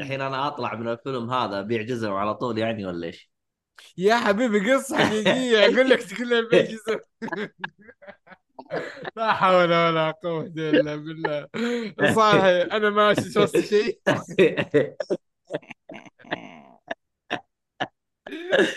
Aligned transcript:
الحين 0.00 0.20
أنا 0.20 0.46
أطلع 0.46 0.74
من 0.74 0.88
الفيلم 0.88 1.30
هذا 1.30 1.60
أبيع 1.60 1.82
جزم 1.82 2.12
على 2.12 2.34
طول 2.34 2.58
يعني 2.58 2.86
ولا 2.86 3.06
إيش؟ 3.06 3.30
يا 3.98 4.16
حبيبي 4.16 4.72
قصة 4.72 4.96
حقيقية. 4.96 5.58
أقول 5.66 5.90
لك 5.90 6.02
تقول 6.02 6.28
لي 6.28 6.48
بيجزم 6.48 6.98
لا 9.16 9.32
حول 9.32 9.72
ولا 9.72 10.10
قوة 10.10 10.52
إلا 10.56 10.96
بالله. 10.96 11.48
صالح 12.14 12.74
أنا 12.74 12.90
ماشي 12.90 13.30
شو 13.32 13.46
شيء. 13.46 14.00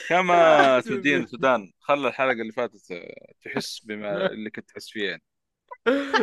كما 0.09 0.79
تدين 0.85 1.27
سودان 1.27 1.71
خلى 1.79 2.07
الحلقة 2.07 2.31
اللي 2.41 2.51
فاتت 2.51 2.81
تحس 3.45 3.79
بما 3.85 4.25
اللي 4.25 4.49
كنت 4.49 4.69
تحس 4.69 4.89
فيه 4.89 5.09
يعني. 5.09 5.23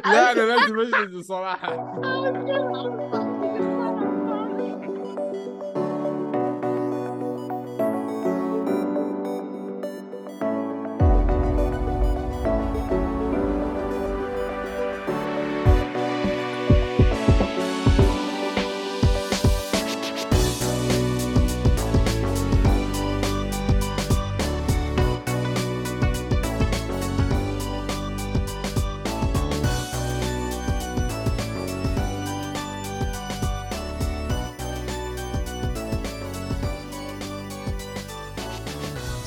لا 0.04 0.32
أنا 0.32 0.40
لازم 0.40 0.80
اجلس 0.80 1.26
صراحة. 1.26 2.00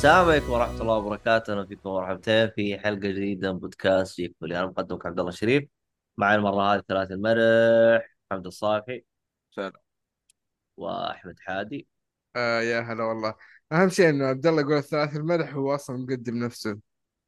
السلام 0.04 0.30
عليكم 0.30 0.52
ورحمة 0.52 0.82
الله 0.82 0.98
وبركاته، 0.98 1.54
أهلا 1.54 1.66
فيكم 1.66 1.90
مرحبتين 1.90 2.50
في 2.50 2.80
حلقة 2.80 3.00
جديدة 3.00 3.54
من 3.54 3.60
بودكاست 3.60 4.18
جيك 4.18 4.36
فولي، 4.40 4.60
أنا 4.60 4.66
مقدمك 4.66 5.06
عبد 5.06 5.20
الله 5.20 5.32
شريف، 5.32 5.64
معي 6.18 6.36
المرة 6.36 6.74
هذه 6.76 6.84
ثلاث 6.88 7.12
المرح، 7.12 8.16
حمد 8.32 8.46
الصالحي 8.46 9.06
سلام. 9.52 9.72
وأحمد 10.78 11.40
حادي، 11.40 11.88
آه 12.36 12.62
يا 12.62 12.80
هلا 12.80 13.04
والله. 13.04 13.36
أهم 13.72 13.90
شيء 13.90 14.10
إنه 14.10 14.26
عبد 14.26 14.48
الله 14.48 14.62
يقول 14.62 14.78
الثلاث 14.78 15.16
المدح 15.16 15.54
هو 15.54 15.76
أصلا 15.76 15.98
مقدم 15.98 16.38
نفسه. 16.46 16.80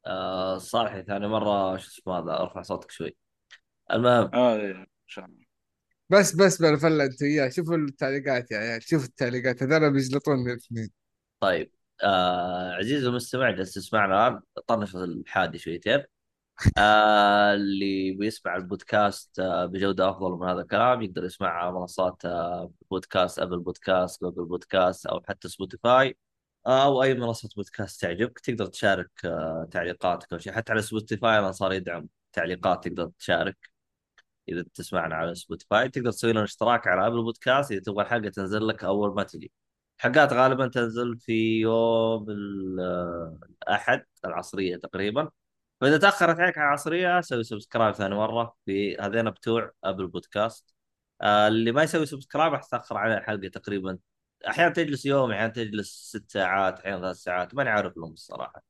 آه 0.06 0.56
الصالحي 0.56 1.02
ثاني 1.02 1.28
مرة 1.28 1.76
شو 1.76 1.88
اسمه 1.88 2.18
هذا؟ 2.18 2.40
أرفع 2.40 2.62
صوتك 2.62 2.90
شوي. 2.90 3.16
المهم. 3.92 4.30
آه 4.34 4.56
إيه، 4.56 4.72
إن 4.72 4.86
شاء 5.06 5.24
الله. 5.24 5.44
بس 6.10 6.34
بس 6.34 6.62
بلا 6.62 6.76
فله 6.76 7.04
أنت 7.04 7.22
وياه. 7.22 7.48
شوفوا 7.48 7.76
التعليقات 7.76 8.50
يا 8.50 8.58
عيال. 8.58 8.82
شوفوا 8.82 9.06
التعليقات. 9.06 9.62
هذول 9.62 9.92
بيجلطون 9.92 10.50
الاثنين 10.50 10.90
طيب. 11.40 11.75
آه 12.02 12.72
عزيزي 12.72 13.08
المستمع 13.08 13.50
جالس 13.50 13.74
تسمعنا 13.74 14.28
الآن. 14.28 14.42
طنش 14.66 14.96
الحادي 14.96 15.58
شويتين. 15.58 16.04
آه 16.78 17.54
اللي 17.54 18.12
بيسمع 18.12 18.56
البودكاست 18.56 19.40
آه 19.40 19.66
بجودة 19.66 20.10
أفضل 20.10 20.30
من 20.32 20.48
هذا 20.48 20.60
الكلام 20.60 21.02
يقدر 21.02 21.24
يسمع 21.24 21.48
على 21.48 21.72
منصات 21.72 22.24
آه 22.24 22.72
بودكاست 22.90 23.38
Apple 23.38 23.58
Podcast 23.60 24.22
Google 24.22 24.44
Podcast 24.44 25.06
أو 25.06 25.22
حتى 25.28 25.48
Spotify 25.48 26.16
آه 26.66 26.84
أو 26.84 27.02
أي 27.02 27.14
منصة 27.14 27.48
بودكاست 27.56 28.00
تعجبك 28.02 28.38
تقدر 28.40 28.66
تشارك 28.66 29.10
آه 29.24 29.68
تعليقاتك 29.70 30.32
أو 30.32 30.38
شيء 30.38 30.52
حتى 30.52 30.72
على 30.72 30.82
Spotify 30.82 31.38
أنا 31.38 31.52
صار 31.52 31.72
يدعم 31.72 32.08
تعليقات 32.32 32.84
تقدر 32.88 33.10
تشارك. 33.18 33.70
إذا 34.48 34.64
تسمعنا 34.74 35.14
على 35.14 35.34
Spotify 35.34 35.88
تقدر 35.88 36.10
تسوي 36.12 36.32
لنا 36.32 36.44
اشتراك 36.44 36.86
على 36.88 37.06
Apple 37.06 37.22
Podcast. 37.22 37.72
إذا 37.72 37.80
تبغى 37.80 38.04
الحلقة 38.04 38.28
تنزل 38.30 38.66
لك 38.68 38.84
أول 38.84 39.14
ما 39.14 39.22
تجي. 39.22 39.52
حلقات 39.98 40.32
غالبا 40.32 40.68
تنزل 40.68 41.18
في 41.18 41.60
يوم 41.60 42.30
ال- 42.30 42.80
الأحد 43.62 44.04
العصرية 44.24 44.76
تقريبا. 44.76 45.30
فإذا 45.80 45.98
تأخرت 45.98 46.40
عليك 46.40 46.58
على 46.58 46.68
العصرية 46.68 47.20
سوي 47.20 47.44
subscribe 47.44 47.94
ثاني 47.94 48.14
مرة 48.14 48.56
في 48.66 48.96
هذين 48.96 49.30
بتوع 49.30 49.72
Apple 49.84 50.06
Podcast 50.06 50.74
آه 51.22 51.48
اللي 51.48 51.72
ما 51.72 51.82
يسوي 51.82 52.06
subscribe 52.06 52.52
راح 52.52 52.62
تأخر 52.64 52.96
عليه 52.96 53.14
الحلقة 53.18 53.48
تقريبا. 53.48 53.98
أحيانا 54.48 54.72
تجلس 54.72 55.06
يوم 55.06 55.30
أحيانا 55.32 55.52
تجلس 55.52 55.88
ست 56.16 56.30
ساعات 56.30 56.80
أحيانا 56.80 57.00
ثلاث 57.00 57.16
ساعات 57.16 57.54
ماني 57.54 57.70
عارف 57.70 57.96
لهم 57.96 58.12
الصراحة. 58.12 58.62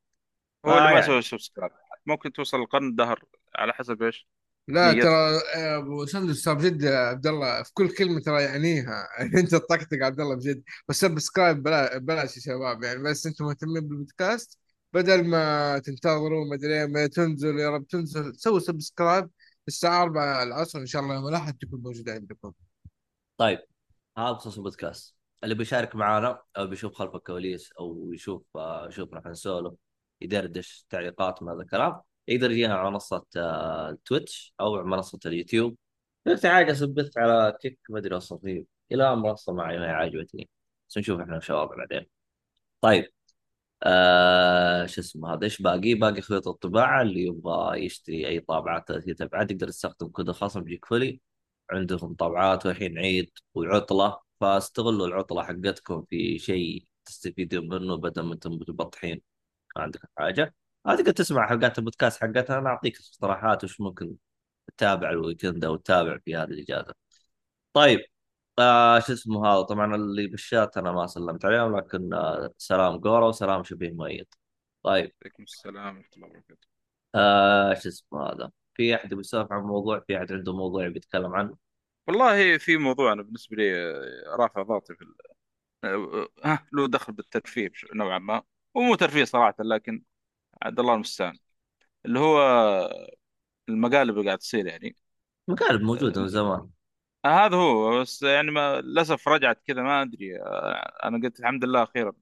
هو 0.65 0.77
اللي 0.77 0.93
ما. 0.93 0.99
يسوي 0.99 1.21
subscribe 1.21 1.71
ممكن 2.05 2.31
توصل 2.31 2.61
لقرن 2.61 2.87
الدهر 2.87 3.23
على 3.55 3.73
حسب 3.73 4.03
إيش. 4.03 4.27
لا 4.67 4.91
نيتك. 4.91 5.03
ترى 5.03 5.39
آه، 5.55 5.77
أبو 5.77 6.05
سندس 6.05 6.43
ترى 6.43 6.55
بجد 6.55 6.85
عبد 6.85 7.27
الله 7.27 7.63
في 7.63 7.73
كل 7.73 7.89
كلمة 7.89 8.21
ترى 8.21 8.43
يعنيها. 8.43 9.07
أنت 9.39 9.51
تطقطق 9.51 9.97
عبد 10.01 10.19
الله 10.19 10.35
بجد. 10.35 10.63
بس 10.89 10.99
subscribe 10.99 11.63
بلا 11.63 11.97
بلاش 11.97 12.37
يا 12.37 12.41
شباب. 12.41 12.83
يعني 12.83 13.03
بس 13.03 13.25
أنتم 13.27 13.45
مهتمين 13.45 13.87
بالبودكاست 13.87 14.59
بدل 14.93 15.27
ما 15.27 15.79
تنتظروا 15.79 16.45
ما 16.45 16.55
أدري 16.55 16.87
ما 16.87 17.07
تنزل 17.07 17.59
يا 17.59 17.69
رب 17.69 17.87
تنزل. 17.87 18.35
سووا 18.35 18.59
subscribe 18.59 19.29
الساعة 19.67 20.03
4 20.03 20.43
العصر 20.43 20.79
إن 20.79 20.85
شاء 20.85 21.01
الله 21.01 21.15
يوم 21.15 21.27
الأحد 21.27 21.57
تكون 21.57 21.81
موجودة 21.81 22.13
عندكم. 22.13 22.53
طيب 23.37 23.59
هذا 24.17 24.31
بخصوص 24.31 24.57
البودكاست. 24.57 25.15
اللي 25.43 25.55
بيشارك 25.55 25.95
معنا 25.95 26.41
أو 26.57 26.67
بيشوف 26.67 26.93
خلف 26.93 27.15
الكواليس 27.15 27.71
أو 27.79 28.13
يشوف 28.13 28.43
آه، 28.55 28.87
يشوفنا 28.87 29.19
إحنا 29.19 29.31
نسولف 29.31 29.73
يدردش 30.21 30.85
تعليقات 30.89 31.43
من 31.43 31.49
هذا 31.49 31.61
الكلام 31.61 32.01
يقدر 32.27 32.51
يجينا 32.51 32.75
على 32.75 32.91
منصة 32.91 33.25
آه، 33.37 33.97
Twitch 34.05 34.53
أو 34.59 34.75
على 34.75 34.85
منصة 34.85 35.19
اليوتيوب. 35.25 35.77
نفس 36.27 36.45
حاجة 36.45 36.73
سبت 36.73 37.17
على 37.17 37.57
Kick 37.61 37.79
ما 37.89 37.99
أدري 37.99 38.19
فيه 38.21 38.65
إلى 38.91 39.15
منصة 39.15 39.53
معي 39.53 39.77
ما 39.79 39.85
هي 39.85 39.89
عجبتني. 39.91 40.49
بس 40.89 40.97
نشوف 40.97 41.19
إحنا 41.21 41.39
شباب 41.39 41.69
بعدين. 41.69 42.05
طيب 42.81 43.11
آه 43.83 44.85
شو 44.85 45.01
اسمه 45.01 45.33
هذا؟ 45.33 45.43
إيش 45.43 45.61
باقي؟ 45.61 45.93
باقي 45.93 46.21
خيوط 46.21 46.47
الطباعة 46.47 47.01
اللي 47.01 47.21
يبغى 47.23 47.85
يشتري 47.85 48.27
أي 48.27 48.39
طابعات 48.39 48.87
30 48.87 49.15
ابعاد 49.21 49.51
يقدر 49.51 49.67
يستخدم 49.67 50.07
كود 50.07 50.29
الخصم 50.29 50.63
جيك 50.63 50.85
فولي. 50.85 51.21
عندهم 51.71 52.15
طابعات 52.15 52.65
والحين 52.65 52.97
عيد 52.99 53.31
وعطلة. 53.53 54.19
فاستغلوا 54.41 55.07
العطلة 55.07 55.43
حقتكم 55.43 56.03
في 56.09 56.39
شيء 56.39 56.85
تستفيدون 57.05 57.69
منه 57.69 57.95
بدل 57.97 58.21
ما 58.23 58.33
أنتم 58.33 58.51
متبطحين. 58.51 59.21
ما 59.75 59.81
عندك 59.83 60.01
حاجة؟ 60.17 60.55
آه 60.87 60.95
تقدر 60.95 61.11
تسمع 61.11 61.47
حلقات 61.47 61.79
البودكاست 61.79 62.21
حقتنا 62.21 62.57
أنا 62.59 62.69
أعطيك 62.69 62.97
اقتراحات 62.99 63.63
وش 63.63 63.81
ممكن 63.81 64.15
تتابع 64.67 65.09
ال 65.09 65.16
weekend 65.16 65.65
أو 65.65 65.75
تتابع 65.75 66.17
في 66.25 66.35
هذه 66.35 66.43
الإجازة. 66.43 66.93
طيب 67.73 67.99
آه 68.59 68.99
شو 68.99 69.13
اسمه 69.13 69.47
هذا؟ 69.47 69.61
طبعا 69.61 69.95
اللي 69.95 70.27
بالشات 70.27 70.77
أنا 70.77 70.91
ما 70.91 71.07
سلمت 71.07 71.45
عليهم 71.45 71.77
لكن 71.77 72.13
آه 72.13 72.53
سلام 72.57 72.97
جورا 72.97 73.27
وسلام 73.27 73.63
شبيه 73.63 73.91
ميت. 73.91 74.35
طيب. 74.83 75.11
عليكم 75.23 75.43
السلام 75.43 75.97
ورحمة 75.97 76.09
الله 76.17 76.27
وبركاته. 76.27 76.67
آه 77.15 77.73
شو 77.73 77.89
اسمه 77.89 78.23
هذا؟ 78.23 78.51
في 78.73 78.95
أحد 78.95 79.13
بيسولف 79.13 79.51
عن 79.51 79.61
موضوع؟ 79.61 79.99
في 79.99 80.17
أحد 80.17 80.31
عنده 80.33 80.53
موضوع 80.53 80.87
بيتكلم 80.87 81.35
عنه؟ 81.35 81.57
والله 82.07 82.57
في 82.57 82.77
موضوع 82.77 83.13
أنا 83.13 83.23
بالنسبة 83.23 83.57
لي 83.57 83.75
آه، 83.75 84.35
رافع 84.35 84.61
ضغطي 84.63 84.95
في 84.95 85.01
ال... 85.01 85.15
آه، 85.83 86.27
ها 86.43 86.67
له 86.73 86.87
دخل 86.87 87.13
بالترفيه 87.13 87.71
نوعا 87.95 88.19
ما. 88.19 88.43
ومو 88.73 88.95
ترفيه 88.95 89.23
صراحة 89.23 89.55
لكن 89.59 90.03
عبد 90.61 90.79
الله 90.79 90.93
المستعان 90.93 91.37
اللي 92.05 92.19
هو 92.19 92.39
المقالب 93.69 94.17
اللي 94.17 94.25
قاعد 94.25 94.37
تصير 94.37 94.67
يعني. 94.67 94.95
مقالب 95.47 95.81
موجودة 95.81 96.21
من 96.21 96.27
زمان. 96.27 96.69
آه، 97.25 97.27
هذا 97.45 97.55
هو 97.57 98.01
بس 98.01 98.23
يعني 98.23 98.51
ما 98.51 98.81
للأسف 98.81 99.27
رجعت 99.27 99.61
كذا 99.67 99.81
ما 99.83 100.01
أدري 100.01 100.41
آه، 100.41 100.97
أنا 101.03 101.17
قلت 101.23 101.39
الحمد 101.39 101.65
لله 101.65 101.83
أخيرا 101.83 102.13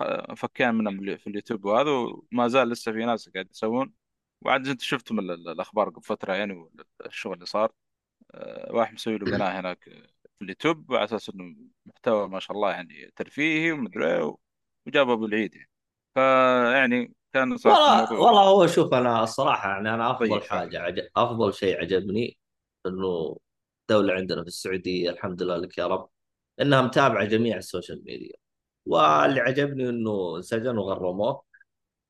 آه، 0.00 0.34
فكان 0.34 0.74
منها 0.74 1.16
في 1.16 1.26
اليوتيوب 1.26 1.64
وهذا 1.64 1.90
وما 1.90 2.48
زال 2.48 2.68
لسه 2.68 2.92
في 2.92 2.98
ناس 3.04 3.28
قاعد 3.28 3.50
يسوون. 3.50 3.94
وعاد 4.42 4.68
انت 4.68 4.80
شفتم 4.82 5.18
ال- 5.18 5.30
ال- 5.30 5.48
الأخبار 5.48 5.90
قبل 5.90 6.02
فترة 6.02 6.34
يعني 6.34 6.70
والشغل 7.00 7.34
اللي 7.34 7.46
صار. 7.46 7.72
آه، 8.34 8.72
واحد 8.74 8.94
مسوي 8.94 9.18
له 9.18 9.26
قناه 9.36 9.60
هناك 9.60 9.84
في 10.38 10.42
اليوتيوب 10.42 10.94
على 10.94 11.04
أساس 11.04 11.30
إنه 11.30 11.56
محتوى 11.86 12.28
ما 12.28 12.40
شاء 12.40 12.56
الله 12.56 12.72
يعني 12.72 13.12
ترفيهي 13.16 13.72
ومدري 13.72 14.06
إيه، 14.16 14.36
وجاب 14.86 15.10
ابو 15.10 15.26
العيد 15.26 15.54
يعني. 15.54 15.70
فيعني 16.14 17.14
كان 17.36 17.52
والله 17.52 18.12
والله 18.12 18.42
هو 18.42 18.66
شوف 18.66 18.94
أنا 18.94 19.22
الصراحة 19.22 19.68
يعني 19.68 19.94
أنا 19.94 20.10
أفضل 20.10 20.30
طيب 20.30 20.42
حاجة 20.42 20.80
عجب 20.80 21.08
أفضل 21.16 21.54
شيء 21.54 21.80
عجبني 21.80 22.38
إنه 22.86 23.36
الدولة 23.80 24.14
عندنا 24.14 24.42
في 24.42 24.48
السعودية 24.48 25.10
الحمد 25.10 25.42
لله 25.42 25.56
لك 25.56 25.78
يا 25.78 25.86
رب 25.86 26.08
إنها 26.60 26.82
متابعة 26.82 27.24
جميع 27.24 27.56
ال 27.56 27.63
social 27.63 28.04
media. 28.04 28.34
واللي 28.86 29.40
عجبني 29.40 29.88
إنه 29.88 30.36
انسجن 30.36 30.78
وغرموه 30.78 31.42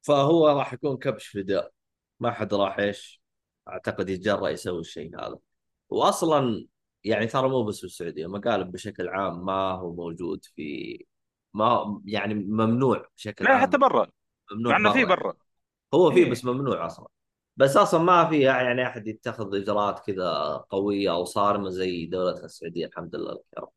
فهو 0.02 0.48
راح 0.48 0.72
يكون 0.72 0.96
كبش 0.96 1.28
فداء. 1.28 1.72
ما 2.20 2.30
حد 2.30 2.54
راح 2.54 2.78
إيش؟ 2.78 3.22
أعتقد 3.68 4.08
يتجرأ 4.08 4.48
يسوي 4.48 4.80
الشيء 4.80 5.20
هذا. 5.20 5.38
واصلا 5.88 6.66
يعني 7.04 7.26
ترى 7.26 7.48
مو 7.48 7.64
بس 7.64 7.78
في 7.78 7.84
السعودية 7.84 8.26
مقالب 8.26 8.72
بشكل 8.72 9.08
عام 9.08 9.44
ما 9.44 9.72
هو 9.72 9.94
موجود 9.94 10.44
في 10.44 11.06
ما 11.54 12.02
يعني 12.04 12.34
ممنوع 12.34 13.08
بشكل 13.16 13.44
لا 13.44 13.58
حتى 13.58 13.76
عام 13.76 13.80
برا. 13.80 14.06
ممنوع 14.52 14.78
مع 14.78 14.78
انه 14.78 14.92
في 14.92 15.04
برا. 15.04 15.34
هو 15.94 16.10
فيه 16.10 16.24
إيه. 16.24 16.30
بس 16.30 16.44
ممنوع 16.44 16.86
أصلا. 16.86 17.08
بس 17.56 17.76
أصلا 17.76 18.00
ما 18.00 18.28
في 18.28 18.40
يعني 18.40 18.86
أحد 18.86 19.06
يتخذ 19.08 19.54
إجراءات 19.56 20.06
كذا 20.06 20.56
قوية 20.70 21.10
أو 21.12 21.24
صارمة 21.24 21.70
زي 21.70 22.06
دولتنا 22.06 22.44
السعودية 22.44 22.86
الحمد 22.86 23.16
لله 23.16 23.32
لك 23.32 23.42
يا 23.56 23.62
رب. 23.62 23.70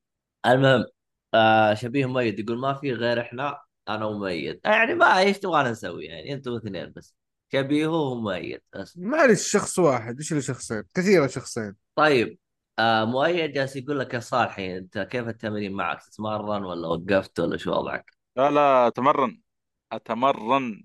المهم 0.45 0.86
آه 1.33 1.74
شبيه 1.74 2.06
مؤيد 2.06 2.39
يقول 2.39 2.57
ما 2.57 2.74
في 2.74 2.94
غير 2.94 3.21
إحنا 3.21 3.62
أنا 3.89 4.06
ومؤيد 4.06 4.60
يعني 4.66 4.94
ما 4.94 5.19
إيش 5.19 5.39
تبغانا 5.39 5.71
نسوي؟ 5.71 6.06
يعني 6.06 6.33
أنتم 6.33 6.56
اثنين 6.56 6.94
بس. 6.95 7.16
شبيه 7.54 7.88
ومؤيد 7.88 8.62
بس. 8.75 8.98
معلش 8.98 9.51
شخص 9.51 9.80
واحد. 9.80 10.18
إيش 10.18 10.31
اللي 10.31 10.42
شخصين؟ 10.42 10.83
كثيرة 10.95 11.27
شخصين. 11.27 11.75
طيب 11.95 12.39
آه 12.80 13.06
مؤيد 13.06 13.51
جالس 13.54 13.75
يقول 13.75 14.00
لك 14.00 14.13
يا 14.13 14.19
صالحي 14.19 14.77
أنت 14.77 14.98
كيف 14.98 15.27
التمرين 15.27 15.74
معك؟ 15.74 16.04
تتمرن 16.04 16.63
ولا 16.63 16.88
وقفت 16.88 17.39
ولا 17.39 17.57
شو 17.57 17.71
وضعك؟ 17.71 18.12
لا 18.38 18.51
لا 18.51 18.88
أتمرن. 18.88 19.42
أتمرن 19.91 20.83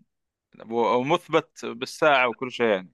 ومثبت 0.70 1.64
بالساعة 1.64 2.28
وكل 2.28 2.52
شيء 2.52 2.66
يعني. 2.66 2.90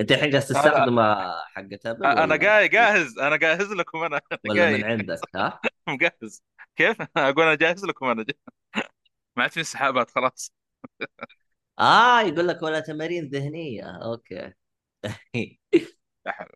أنت 0.00 0.12
الحين 0.12 0.30
جالس 0.30 0.48
تستخدم 0.48 1.00
حقة 1.00 1.78
Apple 1.86 2.06
أنا 2.06 2.36
جاي 2.36 2.68
جاهز. 2.68 3.18
أنا 3.18 3.36
جاهز 3.36 3.72
لكم 3.72 3.98
أنا. 3.98 4.20
ولا 4.48 4.70
من 4.70 4.78
جاي. 4.78 4.84
عندك 4.84 5.20
ها؟ 5.34 5.60
مجهز 5.88 6.42
كيف؟ 6.76 6.96
أقول 7.16 7.44
أنا 7.44 7.54
جاهز 7.54 7.84
لكم 7.84 8.06
أنا. 8.06 8.22
جاهز. 8.22 8.38
ما 9.36 9.42
عاد 9.42 9.50
في 9.50 9.60
انسحابات 9.60 10.10
خلاص. 10.10 10.52
آه 11.78 12.20
يقول 12.20 12.48
لك 12.48 12.62
ولا 12.62 12.80
تمارين 12.80 13.28
ذهنية. 13.28 13.84
okay. 13.84 14.52
لا 16.26 16.32
حول 16.32 16.48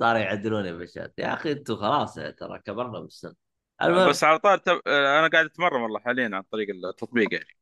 صاروا 0.00 0.20
يعدلوني 0.20 0.72
بالشات 0.72 1.14
يا 1.18 1.34
أخي 1.34 1.52
أنتم 1.52 1.76
خلاص 1.76 2.14
ترى 2.14 2.58
كبرنا 2.66 3.00
بالسن. 3.00 3.34
المهم. 3.82 4.08
بس 4.08 4.24
على 4.24 4.38
طار 4.38 4.58
تب... 4.58 4.80
أنا 4.86 5.28
قاعد 5.28 5.44
أتمرن 5.44 5.82
والله 5.82 6.00
حاليا 6.00 6.30
عن 6.32 6.42
طريق 6.42 6.68
التطبيق 6.70 7.34
يعني. 7.34 7.59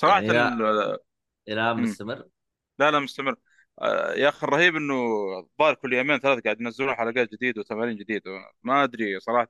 صراحة 0.00 0.20
يعني 0.20 0.30
ال... 0.30 0.58
لا 0.58 0.98
الآن 1.48 1.76
مم. 1.76 1.82
مستمر؟ 1.82 2.28
لا 2.78 2.90
لا 2.90 3.00
مستمر. 3.00 3.36
آه، 3.82 4.12
يا 4.14 4.28
أخي 4.28 4.46
الرهيب 4.46 4.76
إنه 4.76 4.94
الظاهر 5.38 5.74
كل 5.74 5.92
يومين 5.94 6.18
ثلاثة 6.18 6.40
قاعد 6.42 6.60
ينزلون 6.60 6.94
حلقات 6.94 7.32
جديده 7.32 7.60
وتمارين 7.60 7.96
جديده 7.98 8.30
ما 8.62 8.84
أدري 8.84 9.20
صراحة. 9.20 9.48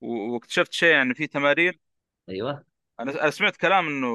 و- 0.00 0.34
واكتشفت 0.34 0.72
شيء 0.72 0.90
يعني 0.90 1.14
في 1.14 1.26
تمارين. 1.26 1.72
أيوه. 2.28 2.64
أنا 3.00 3.22
أنا 3.22 3.30
سمعت 3.30 3.56
كلام 3.56 3.88
إنه 3.88 4.08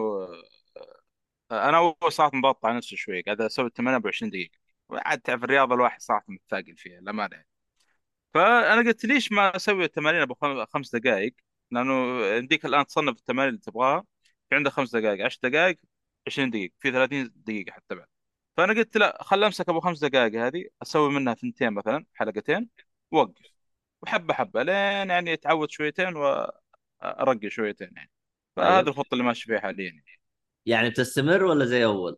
آه، 1.51 1.69
أنا 1.69 1.77
أول 1.77 2.11
صراحة 2.13 2.31
مضغط 2.37 2.65
على 2.65 2.77
نفسي 2.77 2.95
شوي. 2.95 3.21
قاعد 3.21 3.41
أسوي 3.41 3.65
التمارين 3.65 3.99
ب 3.99 4.07
20 4.07 4.29
دقيقه 4.31 4.57
وعاد 4.89 5.21
تعرف 5.21 5.43
الرياضة 5.43 5.75
الواحد 5.75 6.01
صراحة 6.01 6.25
متثاقل 6.27 6.75
فيها 6.77 6.99
الامانه 6.99 7.35
يعني. 7.35 7.47
فأنا 8.33 8.81
قلت 8.89 9.05
ليش 9.05 9.31
ما 9.31 9.55
أسوي 9.55 9.85
التمارين 9.85 10.21
أبو 10.21 10.33
خم- 10.35 10.65
خمس 10.65 10.95
دقائق 10.95 11.35
لأنه 11.71 11.93
يمديك 12.25 12.65
الآن 12.65 12.85
تصنف 12.85 13.17
التمارين 13.19 13.49
اللي 13.49 13.61
تبغاها. 13.61 14.05
في 14.51 14.55
عندك 14.57 14.71
خمس 14.71 14.97
دقائق 14.97 15.25
10 15.25 15.49
دقائق 15.49 15.77
20 16.27 16.51
دقيقة 16.51 16.73
في 16.79 16.91
30 16.91 17.33
دقيقة 17.35 17.73
حتى 17.73 17.95
بعد. 17.95 18.07
فأنا 18.57 18.73
قلت 18.73 18.97
لا 18.97 19.23
خل 19.23 19.45
أمسك 19.45 19.69
أبو 19.69 19.81
خمس 19.81 19.99
دقائق 20.05 20.35
هذه 20.41 20.65
أسوي 20.83 21.11
منها 21.13 21.33
ثنتين 21.35 21.73
مثلا 21.73 22.05
حلقتين 22.15 22.69
واوقف 23.11 23.45
وحبة 24.03 24.33
حبة 24.33 24.63
لين 24.63 25.09
يعني 25.11 25.33
أتعود 25.33 25.71
شويتين 25.71 26.15
وأرقي 26.17 27.49
شويتين 27.49 27.89
يعني. 27.97 28.11
فهذا 28.57 28.89
الخطة 28.89 29.13
اللي 29.13 29.23
ماشي 29.25 29.45
فيها 29.47 29.59
حاليا. 29.59 29.85
يعني. 29.91 30.05
يعني 30.65 30.89
بتستمر 30.89 31.43
ولا 31.43 31.65
زي 31.65 31.85
أول؟ 31.85 32.17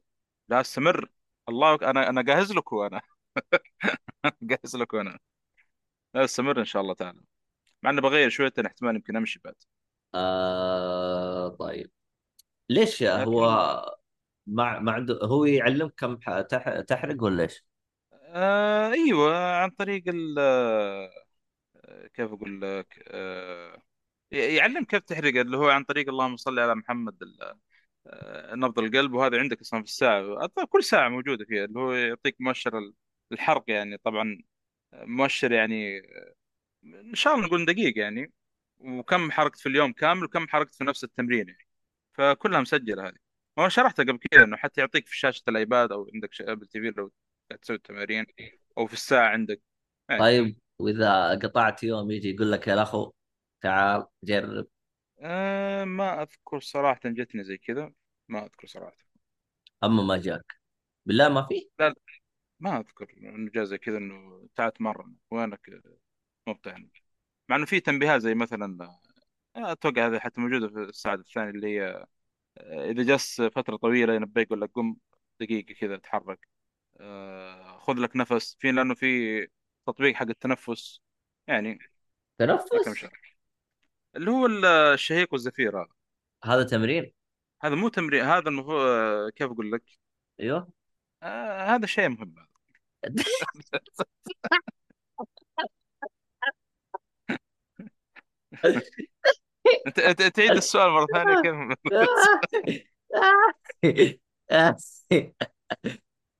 لا 0.50 0.62
أستمر. 0.62 1.10
الله 1.50 1.76
أنا 1.76 2.10
أنا 2.10 2.22
جاهز 2.22 2.52
لكم 2.52 2.78
أنا 2.78 3.02
جاهز 4.42 4.76
لكم 4.76 4.98
أنا 4.98 5.20
لا 6.16 6.24
أستمر 6.24 6.60
إن 6.60 6.66
شاء 6.66 6.82
الله 6.82 6.94
تعالى. 6.94 7.22
مع 7.84 7.90
إني 7.90 8.02
بغير 8.02 8.30
شويتين 8.30 8.66
احتمال 8.66 8.96
يمكن 8.96 9.16
أمشي 9.16 9.42
بعد. 9.46 9.56
آه 10.16 11.50
طيب. 11.50 11.92
ليش 12.69 13.04
هو 13.04 13.45
لكن 13.45 13.54
ما 14.48 14.80
ما 14.80 14.92
عنده 14.92 15.19
هو 15.24 15.45
يعلمك 15.45 15.94
كم 15.98 16.18
ح- 16.21 16.42
تح... 16.42 16.80
تحرق 16.80 17.24
ولا 17.24 17.44
إيش؟ 17.44 17.65
آه 18.13 18.92
أيوه 18.94 19.38
عن 19.56 19.69
طريق 19.69 20.04
ال 20.07 20.36
آه، 20.39 22.07
كيف 22.13 22.31
أقول 22.33 22.62
لك؟ 22.62 23.04
آه 23.07 23.81
يعلم 24.31 24.83
كيف 24.86 25.04
تحرق 25.04 25.36
اللي 25.42 25.57
هو 25.57 25.69
عن 25.69 25.83
طريق 25.83 26.10
اللهم 26.10 26.38
صل 26.38 26.60
على 26.60 26.75
محمد 26.75 27.24
ال- 27.24 27.56
آه، 28.07 28.56
نبض 28.56 28.80
القلب 28.80 29.13
وهذا 29.13 29.39
عندك 29.39 29.62
أصلا 29.62 29.81
في 29.83 29.89
الساعة. 29.89 30.48
كل 30.69 30.83
ساعة 30.83 31.10
موجودة 31.10 31.45
فيها 31.45 31.65
اللي 31.65 31.80
هو 31.80 31.94
يعطيك 31.94 32.36
مؤشر 32.42 32.77
ال- 32.80 32.94
الحرق 33.31 33.63
يعني 33.68 33.98
طبعا 33.98 34.44
مؤشر 34.94 35.51
يعني 35.51 36.01
إن 36.86 37.15
شاء 37.15 37.36
الله 37.36 37.45
نقول 37.48 37.65
دقيق 37.65 37.98
يعني. 37.98 38.33
وكم 38.80 39.31
حركت 39.31 39.60
في 39.60 39.69
اليوم 39.69 39.94
كامل 39.94 40.25
وكم 40.25 40.48
حركت 40.48 40.75
في 40.75 40.83
نفس 40.83 41.04
التمرين 41.04 41.50
يعني. 41.50 41.68
فكلها 42.13 42.62
مسجلة 42.62 43.07
هذه. 43.07 43.15
وأنا 43.57 43.69
شرحتها 43.69 44.04
قبل 44.04 44.18
كذا 44.18 44.44
إنه 44.44 44.57
حتى 44.57 44.81
يعطيك 44.81 45.07
في 45.07 45.18
شاشة 45.18 45.44
ال 45.48 45.56
iPad 45.56 45.92
أو 45.92 46.10
عندك 46.13 46.42
Apple 46.42 46.68
TV 46.68 46.90
لو 46.98 47.12
تسوي 47.62 47.75
التمارين 47.75 48.25
أو 48.77 48.88
في 48.88 48.94
الساعة 48.94 49.30
عندك. 49.30 49.62
يعني 50.10 50.21
طيب 50.21 50.57
وإذا 50.80 51.39
قطعت 51.39 51.83
يوم 51.83 52.12
يجي 52.12 52.30
يقول 52.30 52.51
لك 52.51 52.68
يا 52.68 52.74
الاخو 52.74 53.12
تعال 53.62 54.06
جرب. 54.24 54.68
أه 55.19 55.83
ما 55.83 56.21
أذكر 56.21 56.60
صراحة 56.60 57.00
جتني 57.06 57.44
زي 57.44 57.57
كذا. 57.57 57.94
ما 58.30 58.45
أذكر 58.45 58.68
صراحة. 58.68 58.98
أما 59.83 60.04
ما 60.04 60.18
جاك. 60.18 60.54
بالله 61.06 61.30
ما 61.30 61.48
في؟ 61.48 61.69
لا 61.80 61.89
لا. 61.89 61.95
ما 62.60 62.80
أذكر 62.80 63.13
إنه 63.18 63.51
جاء 63.51 63.63
زي 63.63 63.77
كذا 63.77 63.98
إنه 63.98 64.48
تعال 64.56 64.74
تمرن 64.74 65.15
وينك؟ 65.31 65.69
مبتع 66.48 66.77
مع 67.50 67.56
إنه 67.56 67.65
في 67.65 67.80
تنبيهات 67.80 68.21
زي 68.21 68.36
مثلا 68.36 68.77
أتوقع 69.56 70.08
هذه 70.08 70.20
حتى 70.20 70.42
موجودة 70.42 70.68
في 70.68 70.80
الساعة 70.90 71.16
الثانية 71.16 71.50
اللي 71.50 71.68
هي 71.68 72.06
آه، 72.58 72.92
إذا 72.92 73.04
جلس 73.04 73.42
فترة 73.42 73.76
طويلة 73.78 74.14
ينبهك 74.14 74.48
يقول 74.48 74.62
لك 74.62 74.72
قم 74.76 74.96
دقيقة 75.40 75.74
كذا 75.74 75.96
اتحرك 75.96 76.48
آه، 77.00 77.80
خذ 77.80 77.94
لك 77.96 78.16
نفس 78.16 78.58
في 78.60 78.72
لأنه 78.72 78.96
في 78.96 79.48
تطبيق 79.88 80.16
حق 80.16 80.28
التنفس 80.30 81.02
يعني 81.48 81.76
كم 81.76 81.86
تنفس؟ 82.48 82.98
شهر 82.98 83.36
اللي 84.16 84.32
هو 84.32 84.46
ال- 84.46 84.66
الشهيق 84.66 85.34
والزفير 85.34 85.78
هذا. 85.82 85.88
هذا 86.44 86.64
تمرين؟ 86.64 87.14
هذا 87.64 87.76
مو 87.76 87.88
تمرين 87.90 88.24
هذا 88.26 88.50
المفروض 88.50 88.82
آه، 88.82 89.30
كيف 89.30 89.52
أقول 89.52 89.72
لك؟ 89.72 89.84
أيوه. 90.40 90.68
آه 91.24 91.76
هذا 91.76 91.86
شيء 91.86 92.10
مهم. 92.10 92.36
أنت- 93.08 93.24
تعيد 100.36 100.52
السؤال 100.52 100.92
مرة 100.92 101.08
ثانية 101.14 101.42
كيف 101.42 101.56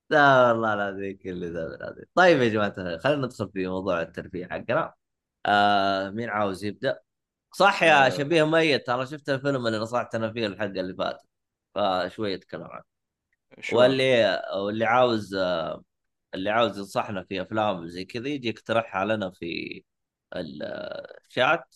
لا 0.10 0.48
والله 0.48 0.74
العظيم 0.74 1.18
كل 1.18 1.54
ذا 1.54 1.66
العظيم. 1.66 2.06
طيب 2.16 2.42
يا 2.42 2.50
جماعة 2.50 2.76
الخير، 2.78 3.00
خلينا 3.00 3.26
ندخل 3.26 3.50
في 3.54 3.68
موضوع 3.68 4.02
الترفيه 4.02 4.46
حقنا. 4.46 4.94
آه 5.46 6.10
مين 6.10 6.30
عاوز 6.30 6.66
يبدأ؟ 6.66 7.00
صح 7.52 7.84
يا 7.84 8.06
آه. 8.06 8.10
شبيه 8.10 8.44
ميت 8.44 8.88
ترى 8.88 9.06
شفت 9.06 9.30
الفيلم 9.30 9.68
اللي 9.68 9.78
نصحت 9.78 10.16
أنا 10.16 10.34
فيه 10.34 10.48
الحلقة 10.48 10.80
اللي 10.80 10.96
فاتت 10.96 11.22
فشوية 11.76 12.36
اتكلم 12.36 12.64
عنه. 12.64 12.84
واللي 13.74 14.42
واللي 14.56 14.86
عاوز 14.86 15.36
اللي 16.34 16.50
عاوز 16.50 16.78
ينصحنا 16.78 17.24
في 17.24 17.42
أفلام 17.42 17.88
زي 17.88 18.06
كذا 18.06 18.28
يجي 18.28 18.50
يقترحها 18.50 19.06
لنا 19.06 19.32
في 19.32 19.84
الشات. 20.36 21.76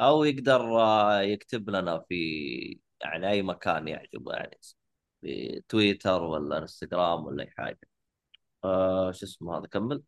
أو 0.00 0.24
يقدر 0.24 0.80
آه، 0.80 1.20
يكتب 1.20 1.70
لنا 1.70 2.04
في 2.08 2.14
يعني 3.00 3.30
أي 3.30 3.42
مكان 3.42 3.88
يعجبه 3.88 4.32
يعني 4.32 4.58
في 5.20 5.60
تويتر 5.68 6.22
ولا 6.22 6.58
إنستغرام 6.58 7.24
ولا 7.24 7.44
أي 7.44 7.50
حاجة. 7.50 7.80
آه 8.64 9.12
شو 9.12 9.26
اسمه 9.26 9.58
هذا؟ 9.58 9.66
كمل. 9.66 10.02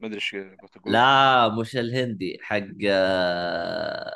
ما 0.00 0.06
أدري 0.06 0.16
إيش 0.16 0.36
بتقول 0.36 0.92
لا 0.92 1.48
مش 1.48 1.76
الهندي 1.76 2.38
حق 2.42 2.66
آه 2.86 4.14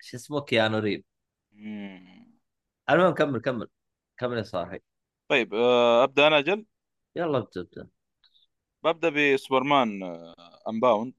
شو 0.00 0.16
اسمه؟ 0.16 0.40
كيانو 0.40 0.78
ريف. 0.78 1.04
مم. 1.52 2.40
المهم 2.90 3.14
كمل 3.14 3.40
كمل. 3.40 3.68
كمل 4.18 4.38
يا 4.38 4.42
صاحي 4.42 4.80
طيب 5.28 5.54
آه 5.54 6.04
أبدأ 6.04 6.26
أنا 6.26 6.38
أجل؟ 6.38 6.66
يلا 7.16 7.38
ابدأ 7.38 7.60
ابدأ. 7.60 7.88
ببدأ 8.84 9.34
ب 9.34 9.42
Superman 9.42 10.02
Unbound 10.68 11.14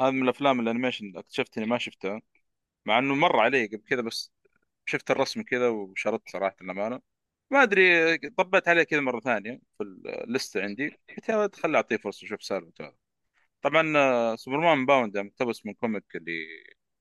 هذا 0.00 0.10
من 0.10 0.22
الأفلام 0.22 0.60
ال 0.60 0.65
animation 0.65 1.12
اكتشفت 1.16 1.58
إني 1.58 1.66
ما 1.66 1.78
شفتها. 1.78 2.20
مع 2.86 2.98
إنه 2.98 3.14
مر 3.14 3.40
علي 3.40 3.66
قبل 3.66 3.78
كذا 3.78 4.00
بس 4.02 4.32
شفت 4.86 5.10
الرسم 5.10 5.42
كذا 5.42 5.68
وشردت 5.68 6.28
صراحة 6.28 6.56
الأمانة. 6.62 7.00
ما 7.50 7.62
أدري 7.62 8.18
طبيت 8.18 8.68
عليه 8.68 8.82
كذا 8.82 9.00
مرة 9.00 9.20
ثانية 9.20 9.60
في 9.78 9.84
الليسته 10.24 10.62
عندي. 10.62 10.98
قلت 11.28 11.56
خلي 11.56 11.76
أعطيه 11.76 11.96
فرصة 11.96 12.26
أشوف 12.26 12.42
سالفته 12.42 12.92
طبعا 13.62 13.98
آه، 13.98 14.36
Superman 14.36 14.86
Unbound 14.86 15.18
مقتبس 15.18 15.66
من 15.66 15.74
comic 15.74 16.16
اللي 16.16 16.46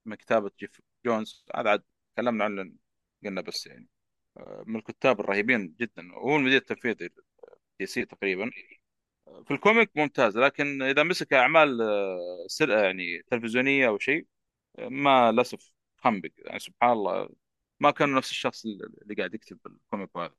من 0.06 0.16
كتابة 0.16 0.52
جيف 0.60 0.82
جونز. 1.06 1.46
هذا 1.56 1.70
عاد 1.70 1.84
تكلمنا 2.16 2.44
عنه 2.46 2.74
قلنا 3.26 3.42
بس 3.42 3.68
يعني 3.68 3.88
آه، 4.38 4.64
من 4.68 4.76
الكتاب 4.76 5.20
الرهيبين 5.20 5.76
جدا. 5.80 6.16
وهو 6.16 6.38
المدير 6.38 6.58
التنفيذي 6.58 7.10
DC 7.80 8.06
تقريبا. 8.06 8.52
في 9.46 9.52
ال 9.52 9.59
comic 9.59 9.92
ممتاز 9.98 10.38
لكن 10.38 10.82
إذا 10.82 11.04
مسك 11.04 11.34
أعمال 11.34 11.82
آه، 11.82 12.46
سر 12.48 12.70
يعني 12.70 13.22
تلفزيونية 13.32 13.88
أو 13.88 14.00
شيء 14.00 14.28
ما 14.80 15.32
للأسف 15.32 15.74
خنبق 15.98 16.30
يعني 16.38 16.60
سبحان 16.60 16.92
الله 16.92 17.30
ما 17.80 17.92
كان 17.92 18.16
نفس 18.16 18.32
الشخص 18.32 18.66
اللي 18.66 19.16
قاعد 19.18 19.34
يكتب 19.34 19.60
ال 19.66 19.75
comic 19.75 20.18
هذا 20.18 20.36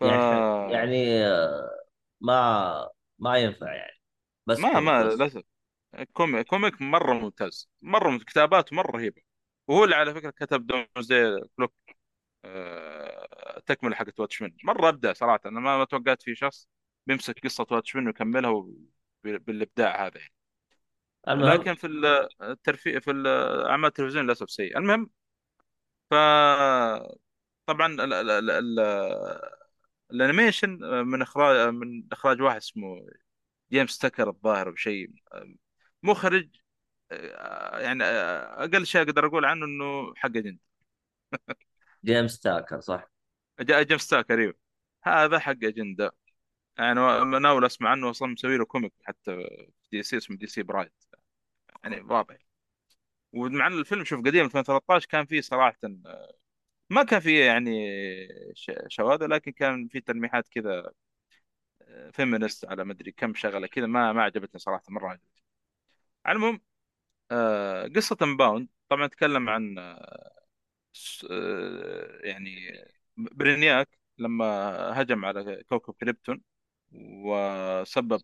ف 0.00 0.02
يعني 0.02 0.72
يعني 0.72 0.96
ما 2.20 2.90
ما 3.18 3.38
ينفع 3.38 3.74
يعني. 3.74 4.00
بس 4.46 4.58
ما 4.58 4.68
comic 4.72 4.82
ما 4.84 5.02
للأسف. 5.04 5.42
comic 6.12 6.46
comic 6.46 6.82
مرة 6.82 7.14
ممتاز 7.14 7.70
مرة 7.82 8.10
ممتاز. 8.10 8.24
كتاباته 8.24 8.76
مرة 8.76 8.90
رهيبة. 8.90 9.22
وهو 9.68 9.84
اللي 9.84 9.94
على 9.96 10.14
فكرة 10.14 10.30
كتب 10.30 10.66
Doomsday 10.66 11.40
Clock 11.56 11.74
آه، 12.46 13.60
تكملة 13.66 13.96
حقت 13.96 14.20
Watchmen 14.20 14.52
مرة 14.64 14.90
أبدع 14.90 15.14
صراحة 15.14 15.40
أنا 15.46 15.60
ما 15.60 15.84
توقعت 15.86 16.22
في 16.22 16.36
شخص 16.36 16.68
بيمسك 17.06 17.40
قصة 17.44 17.66
Watchmen 17.72 18.08
ويكملها 18.08 18.68
بالإبداع 19.24 20.06
هذا 20.08 20.18
يعني. 20.20 20.34
المهم 21.28 21.64
لكن 21.64 21.74
في 21.74 21.86
الترفيه 22.42 22.98
في 22.98 23.10
الاعمال 23.10 23.88
التلفزيون 23.88 24.24
للأسف 24.24 24.50
سيء. 24.50 24.78
المهم 24.78 25.10
ف 26.10 26.14
طبعا 27.66 27.86
ال- 27.94 28.12
ال- 28.12 28.30
ال- 28.30 28.50
ال- 28.50 29.40
ال 30.12 30.18
animation 30.18 30.70
من 31.06 31.22
إخراج 31.22 31.74
من 31.74 32.04
إخراج 32.12 32.40
واحد 32.42 32.56
اسمه 32.56 33.06
جيمس 33.72 33.98
تاكر 33.98 34.28
الظاهر 34.30 34.70
بشيء 34.70 35.10
مخرج 36.02 36.50
آه، 37.12 37.78
يعني 37.80 38.04
آه، 38.04 38.64
أقل 38.64 38.86
شيء 38.86 39.02
أقدر 39.02 39.26
أقول 39.26 39.44
عنه 39.44 39.66
إنه 39.66 40.14
حق 40.16 40.26
اجنده 40.30 40.60
جيمس 42.04 42.40
تاكر 42.40 42.80
صح. 42.80 43.10
جاء 43.60 43.82
جيمس 43.82 44.08
تاكر 44.08 44.38
إيوه. 44.40 44.54
هذا 45.04 45.38
حق 45.38 45.50
اجنده 45.64 46.12
يعني 46.78 47.00
أنا 47.00 47.50
اول 47.50 47.66
أسمع 47.66 47.90
عنه 47.90 48.10
أصلا 48.10 48.28
مسوي 48.28 48.58
له 48.58 48.66
comic 48.66 48.94
حتى 49.04 49.36
في 49.36 49.88
DC 49.92 50.18
اسمه 50.18 50.38
DC 50.38 50.64
Pride. 50.64 50.94
يعني 51.86 52.00
واضح. 52.00 52.36
ومع 53.32 53.66
إن 53.66 53.72
الفيلم 53.78 54.04
شوف 54.04 54.20
قديم 54.20 54.44
2013 54.46 55.06
كان 55.10 55.26
فيه 55.26 55.40
صراحة 55.40 55.78
ما 56.90 57.02
كان 57.04 57.20
فيه 57.20 57.44
يعني 57.44 57.70
شواذ 58.88 59.26
لكن 59.26 59.52
كان 59.52 59.88
فيه 59.88 60.00
تلميحات 60.00 60.48
كذا 60.48 60.92
feminist 62.12 62.64
على 62.64 62.84
مدري 62.84 63.12
كم 63.12 63.34
شغلة 63.34 63.66
كذا 63.66 63.86
ما 63.86 64.12
ما 64.12 64.22
عجبتني 64.22 64.58
صراحة 64.60 64.82
مرة 64.88 65.08
عجبتني. 65.08 65.30
المهم 66.28 66.60
آه، 67.30 67.88
قصة 67.96 68.16
Unbound 68.22 68.68
طبعا 68.88 69.06
تكلم 69.06 69.48
عن 69.50 69.78
آه، 69.78 70.32
آه، 71.30 72.20
يعني 72.26 72.50
برينياك 73.16 73.88
لما 74.18 74.44
هجم 75.02 75.24
على 75.24 75.64
كوكب 75.68 75.94
كريبتون 75.94 76.42
وسبب 76.92 78.22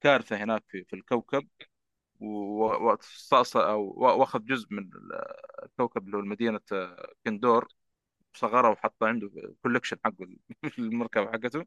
كارثة 0.00 0.36
هناك 0.44 0.64
في 0.70 0.94
الكوكب. 0.96 1.48
واستأصل 2.20 3.60
أو 3.60 3.94
واخذ 3.96 4.44
جزء 4.44 4.66
من 4.70 4.90
الكوكب 5.64 6.06
اللي 6.06 6.16
هو 6.16 6.20
مدينة 6.22 6.60
كندور 7.26 7.68
صغره 8.34 8.70
وحطه 8.70 9.06
عنده 9.08 9.30
collection 9.62 9.96
حقه 10.04 10.26
المركبة 10.78 11.32
حقته. 11.32 11.66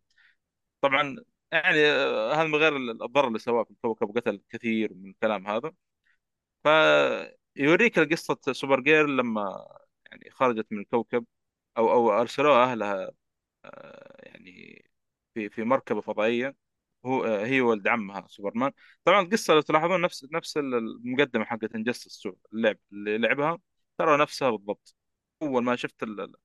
طبعا 0.82 1.18
يعني 1.51 1.86
آه، 1.86 2.34
هذا 2.36 2.44
من 2.44 2.56
غير 2.56 2.77
الضرر 2.77 3.27
اللي 3.27 3.39
سواه 3.39 3.63
في 3.63 3.72
الكوكب 3.72 4.10
وقتل 4.10 4.42
كثير 4.50 4.94
من 4.94 5.10
الكلام 5.12 5.48
هذا. 5.48 5.74
فيوريك 6.63 8.00
قصة 8.00 8.38
Supergirl 8.52 9.08
لما 9.08 9.68
يعني 10.12 10.30
خرجت 10.32 10.68
من 10.72 10.80
الكوكب 10.80 11.25
أو 11.77 11.92
أو 11.94 12.12
أرسلوها 12.22 12.63
أهلها 12.72 13.12
آه، 13.66 14.18
يعني 14.24 14.86
في 15.34 15.50
في 15.50 15.63
مركبة 15.63 16.01
فضائية. 16.01 16.56
هو 17.06 17.24
آه، 17.25 17.46
هي 17.46 17.62
ولد 17.62 17.88
عمها 17.88 18.27
سوبرمان. 18.27 18.72
طبعا 19.04 19.22
القصة 19.22 19.54
لو 19.54 19.62
تلاحظون 19.62 20.01
نفس 20.01 20.25
نفس 20.32 20.58
المقدمة 20.58 21.46
حقت 21.46 21.75
Injustice 21.76 22.28
اللعب 22.54 22.77
اللي 22.92 23.18
لعبها 23.18 23.60
ترى 23.98 24.18
نفسها 24.18 24.50
بالضبط. 24.50 24.96
أول 25.42 25.63
ما 25.63 25.75
شفت 25.75 26.04
ال- 26.04 26.22
ال- 26.22 26.36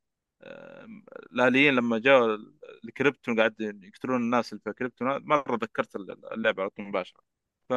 الآليين 1.32 1.74
لما 1.74 1.98
جاءوا 1.98 2.36
الكريبتون 2.84 3.38
قاعد 3.38 3.54
يقتلون 3.60 4.16
الناس 4.22 4.52
اللي 4.52 4.62
في 4.64 4.72
كريبتون 4.72 5.08
مرة 5.26 5.56
ذكرت 5.56 5.96
اللعبة 6.32 6.62
على 6.62 6.70
طول 6.70 6.84
مباشرة. 6.86 7.20
ف 7.68 7.72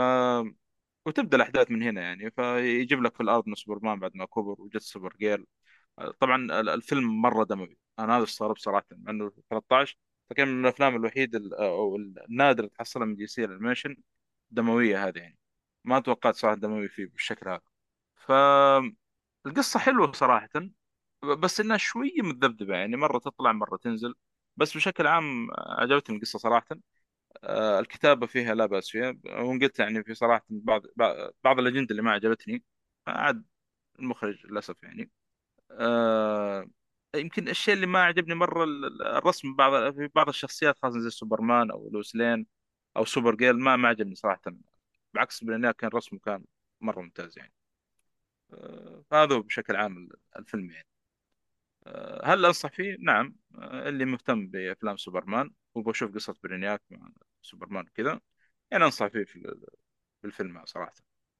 وتبدأ 1.06 1.38
الأحداث 1.38 1.72
من 1.72 1.84
هنا 1.84 2.02
يعني. 2.02 2.32
فيجيب 2.32 3.04
لك 3.04 3.16
في 3.16 3.22
الأرض 3.24 3.48
من 3.48 3.56
سوبرمان 3.56 4.00
بعد 4.00 4.12
ما 4.16 4.26
كبر 4.26 4.62
وجت 4.62 4.82
Supergirl 4.82 5.46
طبعا 6.20 6.36
ال- 6.62 6.70
الفيلم 6.70 7.22
مرة 7.22 7.44
دموي. 7.44 7.78
أنا 8.00 8.18
هذا 8.18 8.24
استغرب 8.24 8.58
صراحة 8.58 8.86
إنه 9.10 9.32
13 9.50 9.98
فكان 10.30 10.48
من 10.48 10.62
الأفلام 10.66 10.96
الوحيدة 10.96 11.38
ال- 11.40 11.54
أو 11.54 11.96
النادرة 11.96 12.60
اللي 12.66 12.70
تحصلها 12.78 13.06
من 13.06 13.16
DC 13.16 13.28
ال 13.28 13.46
animation 13.46 13.98
دموية 14.52 15.08
هذه 15.08 15.18
يعني. 15.20 15.38
ما 15.84 16.00
توقعت 16.00 16.36
صراحة 16.36 16.56
دموي 16.56 16.88
فيه 16.90 17.06
بالشكل 17.06 17.50
هذا. 17.50 17.62
فالقصة 18.18 19.80
حلوة 19.80 20.12
صراحة 20.12 20.50
بس 21.24 21.60
إنها 21.60 21.78
شوية 21.78 22.22
متذبذبه 22.22 22.76
يعني 22.76 22.98
مرة 22.98 23.20
تطلع 23.20 23.52
مرة 23.52 23.78
تنزل. 23.78 24.16
بس 24.58 24.78
بشكل 24.78 25.08
عام 25.08 25.48
عجبتني 25.58 26.16
القصة 26.18 26.40
صراحة. 26.40 26.68
آه، 27.44 27.80
الكتابة 27.80 28.28
فيها 28.28 28.56
لا 28.56 28.66
بأس 28.66 28.90
فيها. 28.90 29.18
وإن 29.26 29.60
قلت 29.64 29.80
يعني 29.80 30.04
في 30.04 30.14
صراحة 30.16 30.46
بعض 30.50 30.84
بعض 31.44 31.60
الأجندة 31.60 31.92
اللي 31.92 32.02
ما 32.02 32.12
عجبتني 32.12 32.64
عاد 33.08 33.46
المخرج 34.00 34.46
للأسف 34.48 34.84
يعني. 34.84 35.12
آه، 35.72 36.68
يمكن 37.16 37.48
الشيء 37.50 37.74
اللي 37.74 37.88
ما 37.88 38.04
عجبني 38.04 38.34
ال- 38.64 39.02
الرسم 39.04 39.56
بعض 39.56 39.94
في 39.96 40.08
بعض 40.16 40.28
الشخصيات 40.30 40.80
خاصة 40.80 41.00
زي 41.00 41.10
سوبرمان 41.10 41.72
أو 41.72 41.90
لويس 41.94 42.16
لين 42.16 42.48
أو 42.98 43.06
Supergirl 43.06 43.60
ما 43.60 43.76
ما 43.76 43.88
عجبني 43.90 44.16
صراحة. 44.16 44.42
بعكس 45.14 45.44
برينياك 45.44 45.72
كان 45.72 45.90
رسمه 45.94 46.20
كان 46.20 46.46
مرة 46.82 47.02
ممتاز 47.02 47.38
يعني. 47.38 47.54
آه، 48.54 49.04
فهذا 49.12 49.36
هو 49.36 49.42
بشكل 49.42 49.76
عام 49.76 49.98
ال- 49.98 50.18
الفيلم 50.40 50.72
يعني. 50.72 50.88
آه، 51.88 52.22
هل 52.34 52.46
أنصح 52.46 52.70
فيه؟ 52.72 52.98
نعم. 53.00 53.36
آه، 53.56 53.90
اللي 53.90 54.06
مهتم 54.06 54.48
بأفلام 54.48 54.98
سوبرمان 54.98 55.52
وبشوف 55.76 56.16
قصة 56.16 56.36
برينياك 56.44 56.82
مع 56.90 57.10
سوبرمان 57.42 57.86
كذا 57.96 58.22
يعني 58.72 58.86
أنصح 58.86 59.08
فيه 59.08 59.24
في 59.24 59.36
ال- 59.36 59.66
في 60.22 60.28
الفيلم 60.28 60.66
صراحة. 60.66 60.96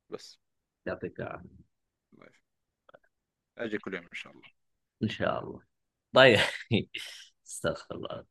بس. 0.10 0.40
يعطيك 0.86 1.20
العافية. 1.20 1.66
أجي 3.58 3.78
كل 3.78 3.94
يوم 3.94 4.04
إن 4.04 4.14
شاء 4.14 4.34
الله. 4.34 4.55
ان 5.04 5.10
شاء 5.10 5.44
الله 5.44 5.62
طيب 6.14 6.40
استغفر 7.48 7.96
الله 7.96 8.26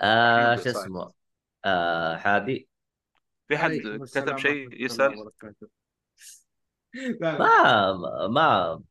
آه 0.00 0.56
شو 0.56 0.70
اسمه 0.70 1.12
آه 1.64 2.16
حادي 2.16 2.68
في 3.48 3.58
حد 3.58 3.72
كتب 4.14 4.36
شيء 4.36 4.84
يسال 4.84 5.30
ما 7.20 7.38
ما 7.38 8.28
ما 8.28 8.82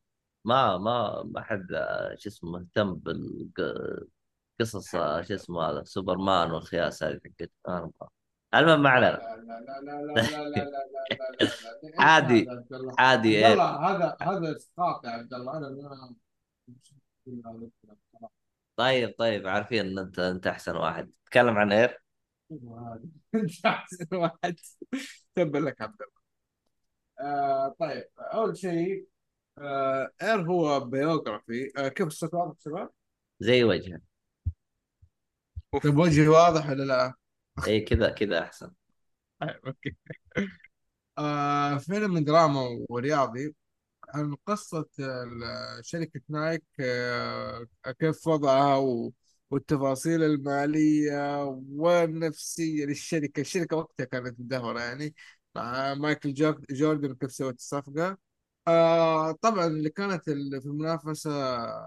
ما 0.45 0.77
ما, 0.77 1.23
ما 1.23 1.41
حد 1.41 1.67
شو 2.17 2.29
اسمه 2.29 2.51
مهتم 2.51 2.95
بالقصص 2.95 4.91
شو 4.91 5.33
اسمه 5.33 5.63
هذا 5.63 5.83
سوبرمان 5.83 6.51
والخياس 6.51 7.03
هذه 7.03 7.19
حقت 7.25 7.51
المهم 8.55 8.83
ما 8.83 8.89
علينا 8.89 9.21
عادي 11.99 12.47
عادي 12.99 13.45
هذا 13.45 14.17
هذا 14.21 14.55
اسقاط 14.55 15.05
يا 15.05 15.09
عبد 15.09 15.33
الله 15.33 15.57
أنا 15.57 16.15
طيب 18.75 19.15
طيب 19.17 19.47
عارفين 19.47 19.85
إن 19.85 19.99
أنت 19.99 20.19
أنت 20.19 20.47
أحسن 20.47 20.75
واحد. 20.75 21.11
تكلم 21.25 21.57
عن 21.57 21.71
إير؟ 21.71 22.01
أنت 23.35 23.65
أحسن 23.65 24.15
واحد. 24.15 24.55
تبا 25.35 25.57
لك 25.57 25.81
عبد 25.81 26.01
الله. 26.01 26.15
آه 27.19 27.75
طيب 27.79 28.09
أول 28.19 28.57
شيء 28.57 29.07
آه 29.57 30.11
Air 30.21 30.41
هو 30.41 30.79
biography 30.79 31.71
آه 31.77 31.87
كيف 31.87 32.07
الصوت 32.07 32.33
واضح 32.33 32.55
شباب؟ 32.59 32.89
زي 33.39 33.63
وجهه. 33.63 34.01
طيب 35.83 35.97
وجهي 35.97 36.27
واضح 36.27 36.69
ولا 36.69 36.83
لا؟ 36.83 37.13
اي 37.67 37.81
كذا 37.81 38.09
كذا 38.09 38.43
أحسن. 38.43 38.71
طيب، 39.41 39.59
okay. 39.67 39.95
آه 41.17 41.77
فيلم 41.77 42.19
دراما 42.19 42.61
ورياضي. 42.89 43.55
عن 44.13 44.35
قصة 44.47 44.85
شركة 45.81 46.21
نايك 46.29 46.63
آه، 46.79 47.67
كيف 47.99 48.27
وضعها 48.27 48.75
والتفاصيل 49.51 50.23
المالية 50.23 51.43
والنفسية 51.71 52.85
للشركة. 52.85 53.41
الشركة 53.41 53.75
وقتها 53.77 54.03
كانت 54.05 54.39
مدهورة 54.39 54.79
يعني. 54.79 55.15
مع 55.55 55.93
مايكل 55.93 56.33
جورد- 56.33 56.65
جوردن 56.71 57.13
كيف 57.15 57.31
سوت 57.31 57.55
الصفقة؟ 57.55 58.17
آه 58.67 59.31
طبعا 59.31 59.65
اللي 59.67 59.89
كانت 59.89 60.23
في 60.25 60.31
المنافسة 60.65 61.31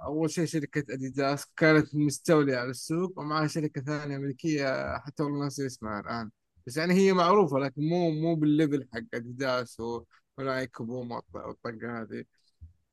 أول 0.05 0.31
شيء 0.31 0.45
شركة 0.47 0.95
أديداس 0.95 1.47
كانت 1.57 1.95
مستولية 1.95 2.57
على 2.57 2.71
السوق 2.71 3.19
ومعها 3.19 3.47
شركة 3.47 3.81
ثانية 3.83 4.17
أمريكية 4.17 4.99
حتى 4.99 5.23
والله 5.23 5.45
ناسي 5.45 5.67
اسمها 5.67 6.01
الآن. 6.01 6.31
بس 6.67 6.77
يعني 6.77 6.95
هي 6.95 7.13
معروفة 7.13 7.59
لكن 7.59 7.83
مو 7.89 8.11
مو 8.11 8.35
بال 8.35 8.50
level 8.50 8.89
حق 8.95 9.01
أديداس 9.15 9.81
و- 9.81 10.05
ونايك 10.39 10.81
وبوم 10.81 11.13
والط- 11.13 11.35
والطقة 11.47 12.03
هذه. 12.03 12.25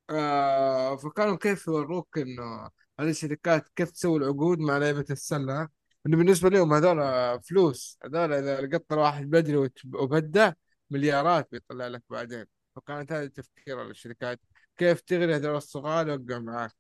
آه 0.10 0.96
فكانوا 0.96 1.36
كيف 1.38 1.68
يوروك 1.68 2.18
إنه 2.18 2.70
هذه 3.00 3.10
الشركات 3.10 3.68
كيف 3.76 3.92
تسوي 3.92 4.18
العقود 4.18 4.60
مع 4.60 4.78
لعبة 4.78 5.06
السلة؟ 5.10 5.70
إنه 6.06 6.18
بالنسبة 6.18 6.50
لهم 6.50 6.74
هذول 6.74 7.00
فلوس. 7.44 8.00
هذول 8.06 8.34
إذا 8.34 8.78
قطر 8.78 9.00
واحد 9.00 9.30
بدري 9.30 9.70
وبدع 9.94 10.52
مليارات 10.90 11.48
بيطلع 11.52 11.88
لك 11.88 12.04
بعدين. 12.10 12.46
فكانت 12.76 13.12
هذه 13.12 13.28
تفكير 13.28 13.90
الشركات. 13.90 14.40
كيف 14.78 15.02
تغري 15.02 15.36
هذول 15.36 15.56
الصغار 15.56 16.08
يوقعوا 16.08 16.40
معاك؟ 16.40 16.76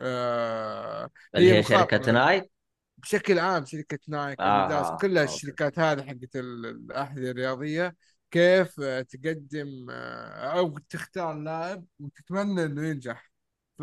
آه 0.00 1.10
اللي 1.34 1.52
هي 1.52 1.62
شركة 1.62 2.12
نايك 2.12 2.50
بشكل 2.98 3.38
عام 3.38 3.64
شركة 3.64 3.98
نايك 4.08 4.40
آه، 4.40 4.96
كلها. 4.96 5.24
الشركات 5.24 5.78
هذه 5.78 6.02
حقت 6.02 6.36
ال- 6.36 6.66
الأحذية 6.66 7.30
الرياضية. 7.30 7.96
كيف 8.30 8.80
تقدم 8.80 9.86
آه، 9.90 10.58
أو 10.58 10.78
تختار 10.78 11.34
لاعب 11.34 11.84
وتتمنى 12.00 12.64
إنه 12.64 12.86
ينجح. 12.88 13.32
ف 13.78 13.82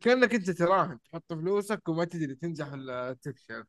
كأنك 0.00 0.34
أنت 0.34 0.50
تراهن 0.50 0.98
تحط 1.00 1.32
فلوسك 1.32 1.88
وما 1.88 2.04
تدري 2.04 2.34
تنجح 2.34 2.72
ولا 2.72 3.12
تفشل. 3.22 3.64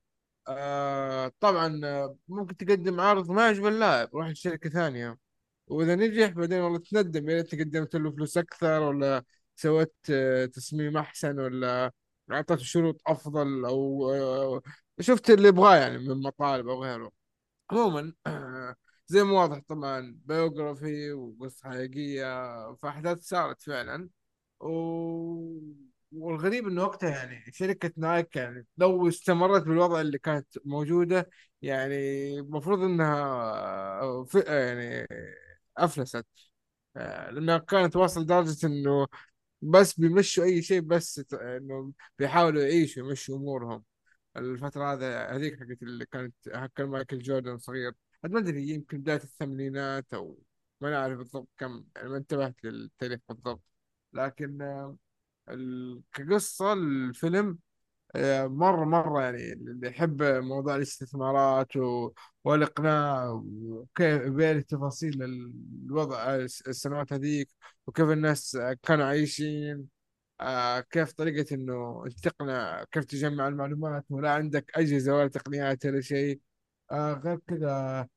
آه 0.48 1.32
طبعا 1.40 1.82
آه، 1.86 2.18
ممكن 2.28 2.58
تقدم 2.58 3.00
عرض 3.02 3.32
ما 3.32 3.46
يعجب 3.46 3.66
اللاعب 3.68 4.10
روح 4.16 4.28
لشركة 4.28 4.70
ثانية. 4.70 5.18
وإذا 5.68 5.96
نجح 5.96 6.30
بعدين 6.30 6.60
والله 6.62 6.80
تندم 6.80 7.30
يا 7.30 7.36
ريت 7.36 7.56
قدمت 7.56 7.96
له 7.96 8.12
فلوس 8.12 8.38
أكثر 8.38 8.82
ولا 8.84 9.24
سويت 9.56 9.96
تصميم 10.54 10.98
أحسن 10.98 11.40
ولا 11.40 11.92
أعطيته 12.32 12.64
شروط 12.64 13.02
أفضل 13.08 13.66
أو 13.66 14.12
آه، 14.14 14.62
شفت 15.00 15.30
اللي 15.30 15.48
يبغاه 15.48 15.76
يعني 15.76 15.98
من 15.98 16.22
مطالب 16.22 16.68
أو 16.70 16.84
غيره. 16.84 17.25
عموما 17.72 18.14
زي 19.08 19.24
ما 19.24 19.32
واضح 19.42 19.60
طبعا 19.68 20.20
بيوغرافي 20.26 21.12
وقصة 21.14 21.70
حقيقية 21.70 22.26
فأحداث 22.76 23.20
صارت 23.22 23.62
فعلا. 23.62 24.10
و... 24.62 24.70
والغريب 26.12 26.68
إنه 26.68 26.84
وقتها 26.84 27.10
يعني 27.10 27.52
شركة 27.52 27.92
نايك 27.98 28.36
يعني 28.36 28.66
لو 28.78 29.08
استمرت 29.08 29.64
بالوضع 29.64 30.02
اللي 30.02 30.18
كانت 30.20 30.48
موجودة 30.66 31.30
يعني 31.62 31.96
المفروض 32.40 32.80
إنها 32.84 34.24
ف... 34.26 34.36
يعني 34.36 35.08
أفلست. 35.78 36.26
آه، 36.98 37.32
لأنها 37.32 37.58
كانت 37.58 37.96
واصل 37.96 38.22
لدرجة 38.22 38.68
إنه 38.68 39.08
بس 39.62 40.00
بيمشوا 40.00 40.44
أي 40.44 40.62
شيء 40.62 40.82
بس 40.82 41.24
إنه 41.34 41.94
بيحاولوا 42.20 42.62
يعيشوا 42.64 43.04
يمشوا 43.04 43.38
أمورهم. 43.38 43.84
الفترة 44.38 44.94
هذا 44.94 45.28
هذيك 45.36 45.60
حقت 45.60 45.84
اللي 45.84 46.06
كانت 46.06 46.36
كان 46.76 46.88
مايكل 46.88 47.20
جوردن 47.20 47.58
صغير. 47.58 47.94
ما 48.24 48.40
أدري 48.40 48.70
يمكن 48.70 49.02
بداية 49.02 49.18
الثمانينات 49.24 50.14
أو 50.14 50.40
ما 50.82 50.90
نعرف 50.92 51.18
بالضبط 51.18 51.50
كم 51.58 51.86
يعني 51.96 52.10
ما 52.10 52.18
انتبهت 52.18 52.56
للتاريخ 52.64 53.20
بالضبط. 53.30 53.64
لكن 54.14 54.62
آه، 54.62 54.98
كقصة 56.14 56.74
الفيلم 56.74 57.60
آه، 58.16 58.48
مرة 58.48 58.86
مرة 58.86 59.22
يعني 59.24 59.54
اللي 59.54 59.88
يحب 59.88 60.24
موضوع 60.24 60.76
الاستثمارات 60.76 61.78
و... 61.78 62.12
والإقناع 62.44 63.30
وكيف 63.32 64.24
بين 64.24 64.66
تفاصيل 64.66 65.24
الوضع 65.24 66.36
الس- 66.36 66.62
السنوات 66.68 67.14
هذيك 67.14 67.50
وكيف 67.88 68.10
الناس 68.10 68.58
كانوا 68.84 69.06
عايشين. 69.06 69.88
آه، 70.42 70.80
كيف 70.80 71.12
طريقة 71.14 71.56
إنه 71.56 72.06
تقنع 72.24 72.84
كيف 72.84 73.06
تجمع 73.06 73.48
المعلومات 73.48 74.06
ولا 74.10 74.32
عندك 74.32 74.72
أجهزة 74.78 75.16
ولا 75.16 75.28
تقنيات 75.28 75.86
ولا 75.86 76.02
شيء. 76.02 76.40
آه، 76.92 77.14
غير 77.14 77.40
كذا 77.48 78.08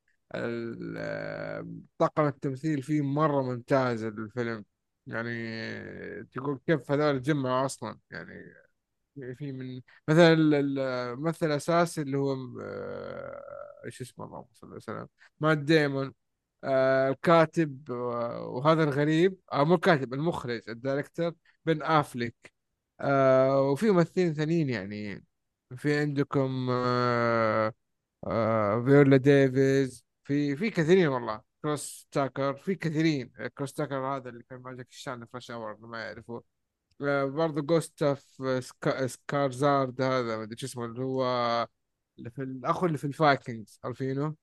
طاقم 1.98 2.26
التمثيل 2.26 2.82
فيه 2.82 3.02
مرة 3.02 3.42
ممتاز 3.42 4.02
الفيلم. 4.02 4.64
يعني 5.06 6.24
تقول 6.24 6.60
كيف 6.66 6.90
هذول 6.90 7.22
تجمعوا 7.22 7.66
أصلا. 7.66 7.98
يعني 8.10 8.54
في 9.36 9.52
من 9.52 9.80
مثلا 10.08 10.32
ال- 10.32 10.54
ال- 10.54 10.78
الممثل 10.78 11.46
الأساسي 11.46 12.02
اللي 12.02 12.18
هو 12.18 12.32
آه، 12.62 13.42
إيش 13.84 14.00
اسمه 14.02 14.24
اللهم 14.26 14.46
صل 14.52 14.74
وسلم 14.76 15.08
مات 15.40 15.58
ديمون. 15.58 16.14
الكاتب 16.64 17.90
وهذا 17.90 18.84
الغريب. 18.84 19.38
آه 19.52 19.64
مو 19.64 19.74
الكاتب 19.74 20.14
المخرج 20.14 20.62
ال 20.68 20.75
director 20.75 21.32
بن 21.68 21.82
آفليك 21.82 22.52
آه 23.00 23.60
وفي 23.62 23.90
ممثلين 23.90 24.34
ثانيين 24.34 24.68
يعني. 24.70 25.24
في 25.76 25.98
عندكم 26.00 26.68
آه 26.70 27.74
آه 28.26 28.82
فيولا 28.84 29.16
ديفيز. 29.16 30.04
في 30.24 30.56
في 30.56 30.70
كثيرين 30.70 31.08
والله. 31.08 31.42
كريس 31.62 32.08
تاكر. 32.12 32.54
في 32.54 32.74
كثيرين. 32.74 33.32
كريس 33.58 33.72
تاكر 33.74 33.96
هذا 33.96 34.28
اللي 34.30 34.42
كان 34.50 34.60
مع 34.62 34.72
جاكي 34.72 34.96
شان 34.96 35.26
اور 35.50 35.78
ما 35.86 36.04
يعرفه. 36.04 36.42
آه، 37.02 37.24
برضه 37.24 37.62
جوستاف 37.62 38.42
سكارسغارد 39.06 40.02
هذا 40.02 40.36
ما 40.36 40.42
أدري 40.42 40.56
شو 40.58 40.66
اسمه 40.66 40.84
اللي 40.84 41.00
هو 41.04 41.24
اللي 42.18 42.30
في 42.30 42.42
الاخو 42.42 42.86
اللي 42.86 42.98
في 42.98 43.04
ال 43.06 43.15
Vikings 43.15 43.80
عارفينه؟ 43.84 44.34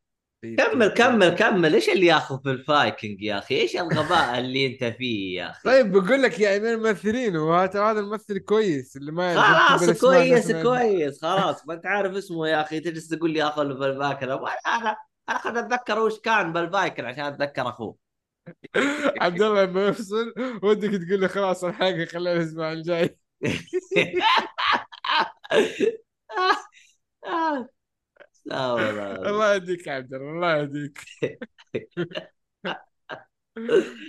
كمل 0.58 0.88
كمل 0.88 1.30
كمل. 1.30 1.74
إيش 1.74 1.90
اللي 1.90 2.06
ياخذ 2.06 2.44
في 2.44 2.52
الفايكنج 2.52 3.22
يا 3.22 3.38
أخي؟ 3.38 3.56
إيش 3.56 3.76
الغباء 3.76 4.34
اللي 4.40 4.66
أنت 4.66 4.96
فيه 4.98 5.42
يا 5.42 5.50
أخي؟ 5.50 5.62
طيب 5.66 5.92
بقول 5.92 6.24
لك 6.24 6.40
يعني 6.40 6.60
من 6.60 6.70
الممثلين 6.70 7.38
وهذا 7.38 7.84
هذا 7.84 8.00
الممثل 8.00 8.40
كويس 8.40 8.98
اللي 8.98 9.12
ما 9.12 9.42
خلاص 9.42 10.02
كويس 10.02 10.52
كويس. 10.52 11.22
خلاص 11.22 11.68
ما 11.68 11.74
أنت 11.74 11.86
عارف 11.86 12.16
اسمه 12.16 12.48
يا 12.48 12.62
أخي. 12.62 12.80
تجلس 12.80 13.08
تقول 13.08 13.32
لي 13.32 13.44
أخذ 13.44 13.64
له 13.64 13.76
بالفايكر 13.76 14.34
أنا 14.68 14.96
انا 15.30 15.38
خلنا 15.38 15.60
أتذكر 15.60 16.00
وش 16.00 16.20
كان 16.20 16.54
بالفايكر 16.54 17.06
عشان 17.06 17.24
أتذكر 17.24 17.70
أخوه. 17.70 17.96
عبد 19.22 19.42
الله 19.42 19.64
لما 19.64 19.88
يفصل 19.88 20.34
ودك 20.64 20.90
تقول 20.90 21.22
له 21.22 21.28
خلاص 21.28 21.64
الحلقة 21.64 22.06
خلينا 22.06 22.34
الأسبوع 22.34 22.72
الجاي. 22.72 23.18
لا 28.46 28.72
والله 28.72 29.16
الله 29.16 29.54
يهديك 29.54 29.88
يا 29.88 29.94
عبد 29.94 30.14
الله 30.14 30.32
الله 30.32 30.58
يهديك. 30.58 31.00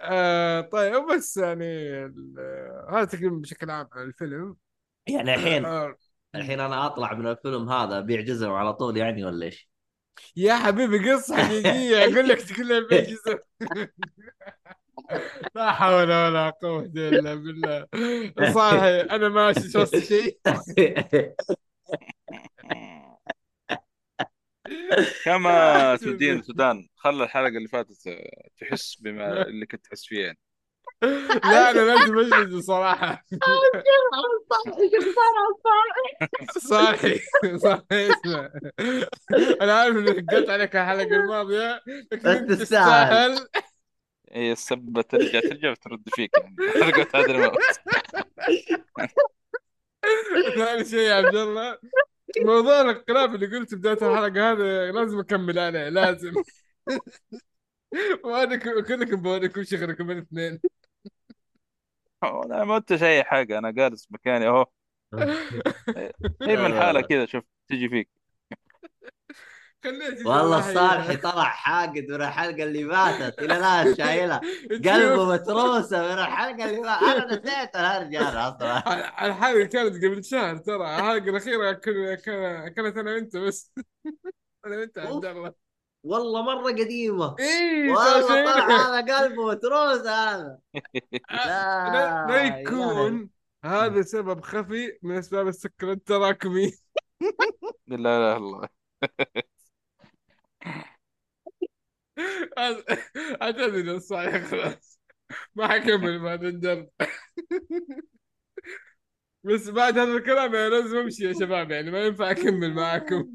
آه 0.00 0.60
طيب 0.60 1.06
بس 1.14 1.36
يعني 1.36 1.90
هذا 2.90 3.04
تقريبا 3.04 3.36
بشكل 3.36 3.70
عام 3.70 3.88
عن 3.92 4.06
الفيلم. 4.06 4.56
يعني 5.08 5.34
الحين 5.34 5.64
آه 5.64 5.96
الحين 6.34 6.60
أنا 6.60 6.86
أطلع 6.86 7.14
من 7.14 7.26
الفيلم 7.26 7.68
هذا 7.68 7.98
أبيع 7.98 8.20
جزم 8.20 8.50
على 8.50 8.72
طول 8.72 8.96
يعني 8.96 9.24
ولا 9.24 9.46
إيش؟ 9.46 9.68
يا 10.36 10.54
حبيبي 10.54 11.12
قصة 11.12 11.36
حقيقية. 11.36 12.04
أقول 12.04 12.28
لك 12.28 12.42
تقول 12.42 12.68
لي 12.68 12.80
بالجزء 12.80 13.38
لا 15.56 15.72
حول 15.72 16.08
ولا 16.08 16.50
قوة 16.50 16.92
إلا 16.96 17.34
بالله. 17.34 17.86
صاحي 18.54 19.00
أنا 19.00 19.28
ماشي 19.28 19.78
وسط 19.78 19.96
شيء؟ 19.96 20.38
كما 25.24 25.96
تودين 26.02 26.42
سودان 26.42 26.88
خلى 26.96 27.24
الحلقة 27.24 27.48
اللي 27.48 27.68
فاتت 27.68 28.06
آه، 28.06 28.48
تحس 28.60 28.96
بما 29.00 29.42
اللي 29.42 29.66
كنت 29.66 29.84
تحس 29.84 30.04
فيه 30.06 30.24
يعني. 30.24 30.38
لا 31.44 31.70
أنا 31.70 31.80
لازم 31.80 32.18
أجلس 32.18 32.66
صراحة 32.66 33.24
صاحي 36.58 37.20
صاحي 37.56 38.10
اسمع 38.10 38.50
أنا 39.62 39.72
عارف 39.74 39.96
إني 39.96 40.10
قلت 40.10 40.50
عليك 40.50 40.76
الحلقة 40.76 41.16
الماضية 41.16 41.80
لكن 42.12 42.46
تستاهل. 42.46 42.58
تستاهل. 42.58 43.48
هي 44.32 44.52
السبه 44.52 45.02
ترجع 45.02 45.40
ترجع 45.40 45.70
وترد 45.70 46.02
فيك 46.08 46.30
يعني. 46.38 46.56
حلقة 46.84 47.20
هذا 47.20 47.30
الموت 47.30 47.58
ثاني 50.56 50.84
شيء 50.84 50.98
يا 50.98 51.14
عبد 51.14 51.34
الله. 51.34 51.78
موضوع 52.38 52.80
الانقلاب 52.80 53.34
اللي 53.34 53.46
قلت 53.46 53.74
بداية 53.74 53.92
الحلقة 53.92 54.52
هذا 54.52 54.92
لازم 54.92 55.18
أكمل 55.18 55.58
عليه 55.58 55.88
لازم. 55.88 56.32
وأنا 58.24 58.56
ك- 58.56 58.86
كلكم 58.88 59.16
بوريكم 59.22 59.62
شغلكم 59.62 60.10
الاثنين 60.10 60.60
أنا 62.24 62.64
ما 62.64 62.74
قلتش 62.74 63.02
أي 63.02 63.24
حاجة 63.24 63.58
أنا 63.58 63.70
جالس 63.70 64.08
مكاني 64.10 64.46
أهو. 64.48 64.66
هي 66.42 66.56
من 66.56 66.80
حالة 66.80 67.00
كذا 67.00 67.26
شوف 67.26 67.44
تجي 67.68 67.88
فيك. 67.88 68.23
والله. 70.26 70.58
الصالحي 70.70 71.16
طلع 71.16 71.44
حاقد 71.44 72.04
من 72.08 72.14
الحلقة 72.14 72.62
اللي 72.62 72.88
فاتت. 72.88 73.38
إلى 73.38 73.56
الان 73.56 73.94
شايلها. 73.94 74.40
قلبه 74.88 75.32
متروسة 75.32 76.02
من 76.02 76.18
الحلقة 76.18 76.64
اللي 76.70 76.82
فاتت. 76.84 77.02
أنا 77.02 77.26
نسيت 77.26 77.76
الهرجه 77.76 78.28
أنا 78.28 78.48
أصلا 78.48 78.78
الحلقة 79.26 79.64
كانت 79.64 80.04
قبل 80.04 80.24
شهر 80.24 80.56
ترى. 80.56 81.20
كن- 81.20 82.14
كان- 82.14 82.68
كانت 82.68 82.96
أنا 82.96 83.12
وأنت 83.14 83.36
بس. 83.36 83.72
أنا 84.66 84.76
وأنت 84.76 84.96
يا 84.96 85.02
عبد 85.02 85.24
الله. 85.24 85.54
والله 86.04 86.42
مرة 86.42 86.72
قديمة. 86.72 87.36
إيه 87.38 87.90
والله 87.90 88.20
شيء 88.20 88.52
طلع 88.52 88.66
هذا 88.66 89.18
قلبه 89.18 89.46
متروس 89.46 90.06
هذا. 90.06 90.58
لا 91.30 92.26
لا 92.28 92.60
يكون 92.60 93.30
هذا 93.64 94.02
سبب 94.02 94.40
خفي 94.40 94.98
من 95.02 95.16
أسباب 95.16 95.48
السكر 95.48 95.92
التراكمي. 95.92 96.72
لا 97.86 97.96
لا 97.96 98.36
الله. 98.36 98.68
اعتذر 103.42 103.94
الصحيح 103.94 104.44
خلاص. 104.44 105.00
ما 105.54 105.68
حكمل 105.68 106.22
بعد 106.22 106.44
الدرب 106.44 106.88
بس 109.44 109.68
بعد 109.68 109.98
هذا 109.98 110.12
الكلام 110.12 110.54
أنا 110.54 110.68
لازم 110.68 110.96
أمشي 110.96 111.24
يا 111.24 111.32
شباب 111.32 111.70
يعني 111.70 111.90
ما 111.90 112.00
ينفع 112.06 112.30
أكمل 112.30 112.74
معاكم. 112.74 113.28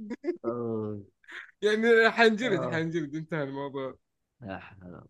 يعني 1.61 2.11
حنجلد 2.11 2.59
آه. 2.59 2.71
حنجلد 2.71 3.15
انتهى 3.15 3.43
الموضوع. 3.43 3.95
يا 4.41 4.57
حلو 4.57 5.07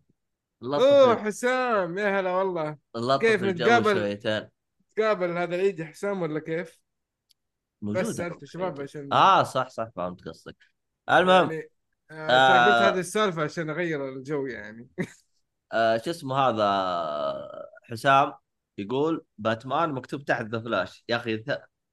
أوه 0.62 1.16
حسام. 1.16 1.98
يا 1.98 2.20
هلا 2.20 2.30
والله. 2.30 2.76
كيف 3.18 3.42
نتقابل؟ 3.42 3.94
شويتين. 3.94 4.48
تقابل 4.96 5.30
هذا 5.30 5.54
العيد 5.54 5.78
يا 5.78 5.84
حسام 5.84 6.22
ولا 6.22 6.40
كيف؟ 6.40 6.80
موجودة 7.82 8.08
بس 8.08 8.16
سألت 8.16 8.42
الشباب 8.42 8.80
عشان 8.80 9.12
آه 9.12 9.42
صح 9.42 9.68
صح 9.68 9.88
فهمت 9.96 10.28
قصدك. 10.28 10.56
المهم 11.10 11.52
يعني 11.52 11.70
آه، 12.10 12.64
قلت 12.66 12.74
آه. 12.74 12.88
هذه 12.88 12.98
السالفة 12.98 13.42
عشان 13.42 13.70
أغير 13.70 14.08
الجو 14.08 14.46
يعني. 14.46 14.88
آه 15.72 15.96
شو 15.96 16.10
اسمه 16.10 16.36
هذا 16.36 16.66
حسام 17.84 18.32
يقول 18.78 19.24
باتمان 19.38 19.92
مكتوب 19.92 20.24
تحت 20.24 20.44
The 20.46 20.60
Flash. 20.60 21.04
يا 21.08 21.16
أخي 21.16 21.44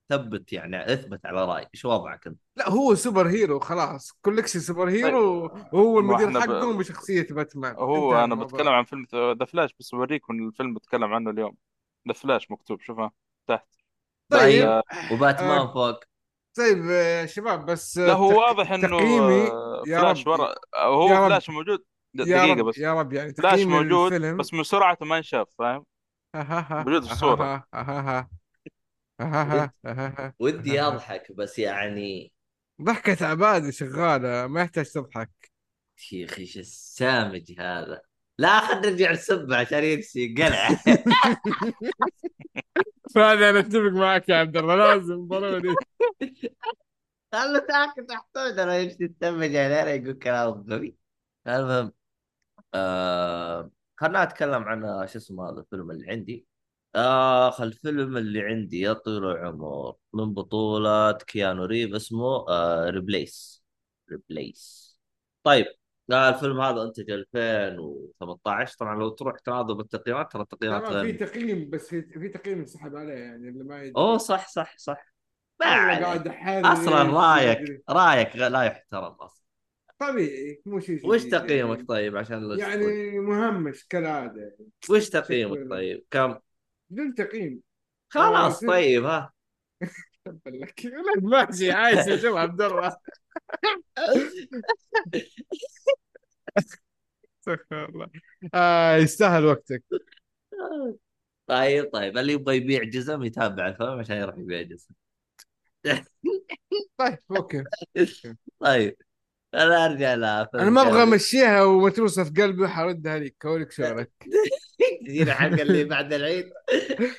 ثبت 0.10 0.53
يعني 0.53 0.93
اثبت 0.93 1.25
على 1.25 1.45
رأي. 1.45 1.67
إيش 1.75 1.86
وضعك 1.86 2.27
انت؟ 2.27 2.39
لا 2.56 2.69
هو 2.69 2.95
super 2.95 3.27
hero 3.27 3.60
خلاص. 3.60 4.12
collection 4.21 4.60
super 4.60 4.89
hero 4.89 5.43
وهو 5.73 5.99
المدير 5.99 6.39
إحنا 6.39 6.45
ب- 6.45 6.77
بشخصية 6.77 7.27
باتمان. 7.30 7.75
هو 7.75 8.23
أنا. 8.23 8.36
بتكلم 8.36 8.67
عن 8.67 8.84
فيلم 8.84 9.06
The 9.39 9.45
Flash 9.45 9.75
بس 9.80 9.91
بوريكم 9.95 10.47
الفيلم 10.47 10.73
بتكلم 10.73 11.13
عنه 11.13 11.30
اليوم. 11.30 11.56
The 12.07 12.13
Flash 12.13 12.51
مكتوب 12.51 12.82
شوفها 12.82 13.12
تحت. 13.47 13.67
طيب. 14.30 14.65
آه، 14.65 14.84
وباتمان 15.12 15.58
آه. 15.58 15.73
فوق. 15.73 15.99
طيب 16.57 16.83
آه، 16.91 17.25
شباب 17.25 17.65
بس 17.65 17.97
لا 17.97 18.13
هو 18.13 18.39
واضح 18.39 18.71
إنه 18.71 18.87
تقييمي 18.87 19.47
آه، 19.51 19.83
يا 19.87 19.99
فلاش 19.99 20.27
ورا 20.27 20.55
هو 20.75 21.09
يا 21.09 21.27
فلاش 21.27 21.49
موجود. 21.49 21.83
د- 22.13 22.27
يا 22.27 22.53
بس. 22.63 22.77
يا 22.77 22.93
رب 22.93 23.13
يعني 23.13 23.33
فلاش 23.33 23.59
موجود 23.59 24.13
الفيلم. 24.13 24.37
بس 24.37 24.53
من 24.53 24.63
سرعته 24.63 25.05
ما 25.05 25.17
انشاف 25.17 25.47
فاهم؟ 25.59 25.85
موجود 26.85 27.05
في 27.05 27.11
الصورة. 27.11 27.67
الصورة 27.73 28.29
ودي 30.39 30.81
أضحك 30.81 31.31
بس 31.31 31.59
يعني 31.59 32.33
ضحكة 32.81 33.25
عبادي 33.27 33.71
شغالة 33.71 34.47
ما 34.47 34.61
يحتاج 34.61 34.89
تضحك. 34.91 35.51
يا 36.11 36.25
أخي 36.25 36.41
إيش 36.41 36.57
السامج 36.57 37.53
هذا؟ 37.59 38.01
لا 38.37 38.59
خلينا 38.59 38.89
نرجع 38.89 39.11
نسب 39.11 39.53
عشان 39.53 39.83
ينسي 39.83 40.35
قلع. 40.37 40.69
فهذا 43.15 43.49
أنا 43.49 43.59
أتفق 43.59 43.79
معك 43.79 44.29
يا 44.29 44.35
عبد 44.35 44.57
الله 44.57 44.75
لازم 44.75 45.27
ضروري. 45.27 45.75
خلوا 47.33 47.61
ساكت 47.67 48.09
تحت 48.09 48.37
أنا 48.37 48.77
يمشي 48.77 49.07
تتمج 49.07 49.55
علينا 49.55 49.91
يقول 49.91 50.13
كلام 50.13 50.65
غبي. 50.69 50.97
المهم 51.47 51.93
آه 52.73 53.71
خلنا 53.97 54.23
أتكلم 54.23 54.63
عن 54.63 55.07
شو 55.07 55.17
اسمه 55.19 55.49
هذا 55.49 55.59
الفيلم 55.59 55.91
اللي 55.91 56.11
عندي. 56.11 56.47
آخ 56.95 57.61
الفيلم 57.61 58.17
اللي 58.17 58.41
عندي 58.41 58.79
يا 58.81 58.93
طويل 58.93 59.25
العمر. 59.25 59.95
من 60.13 60.33
بطولة 60.33 61.11
كيانو 61.11 61.65
ريف 61.65 61.95
اسمه 61.95 62.45
آه 62.49 62.89
Replicas 62.89 63.63
Replicas 64.12 64.88
طيب 65.43 65.65
آه 66.11 66.29
الفيلم 66.29 66.61
هذا 66.61 66.83
انتج 66.83 67.11
2018 67.11 68.77
طبعا 68.77 68.95
لو 68.99 69.09
تروح 69.09 69.39
تناظر 69.39 69.73
بالتقييمات 69.73 70.31
ترى 70.31 70.41
التقييمات 70.41 70.87
في 70.87 71.13
تقييم 71.13 71.69
بس 71.69 71.87
في, 71.87 72.29
تقييم 72.29 72.59
انسحب 72.59 72.95
عليه 72.95 73.13
يعني 73.13 73.49
اللي 73.49 73.63
ما 73.63 73.77
يدري. 73.77 73.93
أوه 73.97 74.17
صح 74.17 74.47
صح 74.47 74.77
صح. 74.77 75.13
قاعد 75.61 76.27
أصلا 76.65 77.03
رأيك. 77.03 77.83
رأيك 77.89 78.35
لا 78.35 78.63
يحترم 78.63 79.03
أصلا. 79.03 79.47
طبيعي 79.99 80.61
مو 80.65 80.79
شيء 80.79 81.07
وش 81.07 81.23
تقييمك 81.23 81.75
يعني. 81.75 81.87
طيب 81.87 82.17
عشان 82.17 82.49
لا. 82.49 82.67
يعني 82.67 83.19
مهمش 83.19 83.87
كالعادة. 83.87 84.57
وش 84.89 85.09
تقييمك. 85.09 85.69
طيب؟ 85.69 86.05
كم؟ 86.11 86.35
بدون 86.89 87.15
تقييم. 87.15 87.61
خلاص 88.09 88.65
طيب 88.65 89.05
ها. 89.05 89.33
تبا 90.27 90.49
لك 90.49 90.85
ماشي 91.23 91.71
عايش. 91.71 92.23
يا 92.23 92.39
عبد 92.39 92.61
الله. 92.61 92.97
استغفر 97.39 97.85
الله. 97.89 98.07
آه 98.53 98.95
يستاهل 98.95 99.45
وقتك. 99.45 99.83
طيب 101.47 101.89
طيب 101.93 102.17
اللي 102.17 102.33
يبغى 102.33 102.55
يبيع 102.57 102.83
جزم 102.83 103.23
يتابع 103.23 103.67
الفيلم 103.67 103.99
عشان 103.99 104.17
يروح 104.17 104.37
يبيع 104.37 104.61
جزم. 104.61 104.93
طيب 106.97 107.17
أوكي. 107.31 107.63
طيب. 108.59 108.97
أنا 109.53 109.86
أرجع 109.86 110.15
لفيلم 110.15 110.62
أنا 110.62 110.69
ما 110.69 110.81
أبغى. 110.81 111.03
أمشيها 111.03 111.63
ومتروسة 111.63 112.23
في 112.23 112.29
قلبي 112.41 112.63
وحردها 112.63 113.19
لك 113.19 113.45
اوريك 113.45 113.71
شعورك 113.71 114.12
تجينا 115.05 115.33
حق 115.33 115.45
اللي 115.47 115.83
بعد 115.83 116.13
العيد؟ 116.13 116.49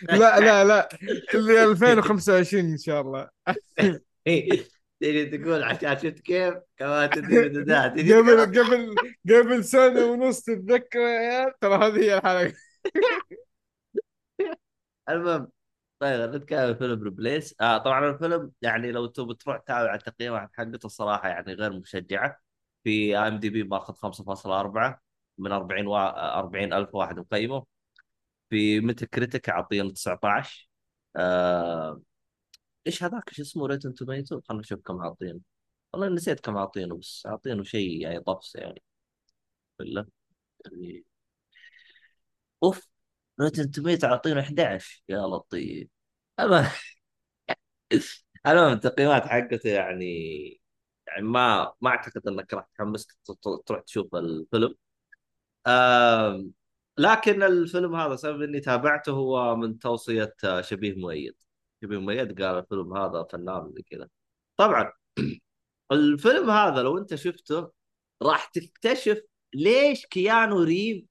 لا 0.03 0.41
لا 0.41 0.64
لا 0.64 0.88
اللي 1.35 1.64
2025 1.64 2.64
إن 2.64 2.79
شاء 2.79 3.01
الله. 3.01 3.29
تجي 5.01 5.25
تقول 5.27 5.62
عشان 5.62 5.99
شفت 5.99 6.21
كيف؟ 6.21 6.55
كمان 6.77 7.11
تدري 7.11 7.49
بدات 7.49 7.95
تجي 7.99 8.14
قبل 8.14 8.41
قبل 8.41 8.95
قبل 9.31 9.64
سنة 9.64 10.05
ونص 10.07 10.41
تتذكر 10.43 10.99
يا 10.99 11.55
ترى 11.61 11.75
هذه 11.75 11.99
هي 12.01 12.19
الحلقة. 12.19 12.53
المهم 15.09 15.49
طيب 15.99 16.35
نتكلم 16.35 16.75
فيلم 16.75 17.03
Replicas 17.03 17.55
آه 17.61 17.79
طبعا 17.79 18.11
الفيلم 18.11 18.53
يعني 18.63 18.93
لو 18.93 19.07
تبي 19.07 19.35
تروح 19.35 19.57
تتابع 19.59 19.95
التقييمات 19.95 20.51
حقته 20.55 20.87
الصراحه 20.87 21.29
يعني 21.29 21.53
غير 21.53 21.73
مشجعة. 21.73 22.41
في 22.85 23.17
IMDb 23.17 23.62
ماخذ 23.65 23.95
5.4 23.95 25.03
من 25.39 25.53
40 25.53 25.87
و... 25.87 25.97
40 25.97 26.73
ألف 26.73 26.95
واحد 26.95 27.19
مقيمه. 27.19 27.67
في 28.51 28.81
Metacritic 28.81 29.51
اعطيه 29.51 29.83
19 29.83 30.69
آه... 31.17 32.03
إيش 32.87 33.05
هذاك؟ 33.05 33.31
شو 33.35 33.43
اسمه؟ 33.43 33.67
Rotten 33.67 33.95
Tomatoes 33.95 34.41
خلنا 34.41 34.61
نشوف 34.61 34.81
كم 34.83 35.01
عاطينه 35.01 35.41
والله 35.95 36.09
نسيت 36.09 36.41
كم 36.41 36.59
عاطينه 36.59 36.97
بس 36.99 37.25
عاطينه 37.27 37.63
شيء 37.65 38.03
يعني 38.03 38.21
طفس 38.21 38.57
يعني. 38.57 38.83
ولا؟ 39.81 40.07
يعني 40.67 41.05
أوف. 42.63 42.89
روتن 43.40 43.70
توميتو 43.70 44.07
عاطينه 44.07 44.40
11 44.42 45.03
يا 45.09 45.18
لطيف. 45.18 45.88
المهم 46.40 46.70
المهم 48.46 48.72
التقييمات 48.72 49.22
حقته 49.27 49.68
يعني 49.70 50.05
يعني 51.07 51.22
ما 51.22 51.72
ما 51.81 51.90
أعتقد 51.90 52.29
إنك 52.29 52.55
راح 52.55 52.66
تحمسك 52.79 53.07
تروح 53.66 53.81
تشوف 53.83 54.14
الفيلم. 54.14 54.74
آم، 55.66 56.53
لكن 56.98 57.42
الفيلم 57.42 57.94
هذا 57.96 58.16
سبب 58.16 58.42
إني 58.42 58.61
تابعته 58.61 59.12
هو 59.12 59.57
من 59.57 59.79
توصية 59.79 60.35
آه، 60.44 60.61
شبيه 60.61 60.94
مؤيد. 60.94 61.35
شبيه 61.83 61.98
مؤيد 62.01 62.42
قال 62.42 62.59
الفيلم 62.59 62.96
هذا 62.96 63.24
فنان 63.33 63.72
زي 63.77 63.83
كذا. 63.83 64.09
طبعا 64.57 64.92
الفيلم 65.92 66.51
هذا 66.51 66.83
لو 66.83 66.98
أنت 66.98 67.14
شفته 67.14 67.72
راح 68.22 68.46
تكتشف 68.46 69.22
ليش 69.55 70.07
كيانو 70.07 70.62
ريف 70.62 71.05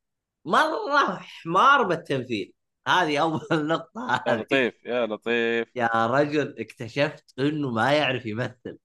مرة 0.48 1.16
حمار 1.20 1.84
بالتمثيل. 1.84 2.54
هذه 2.88 3.18
أول 3.22 3.42
نقطة 3.68 4.24
يا 4.28 4.36
لطيف 4.36 4.74
يا 4.86 5.06
لطيف. 5.06 5.68
يا 5.76 6.08
رجل 6.08 6.56
اكتشفت 6.60 7.34
إنه 7.40 7.72
ما 7.72 7.94
يعرف 7.94 8.26
يمثل. 8.26 8.78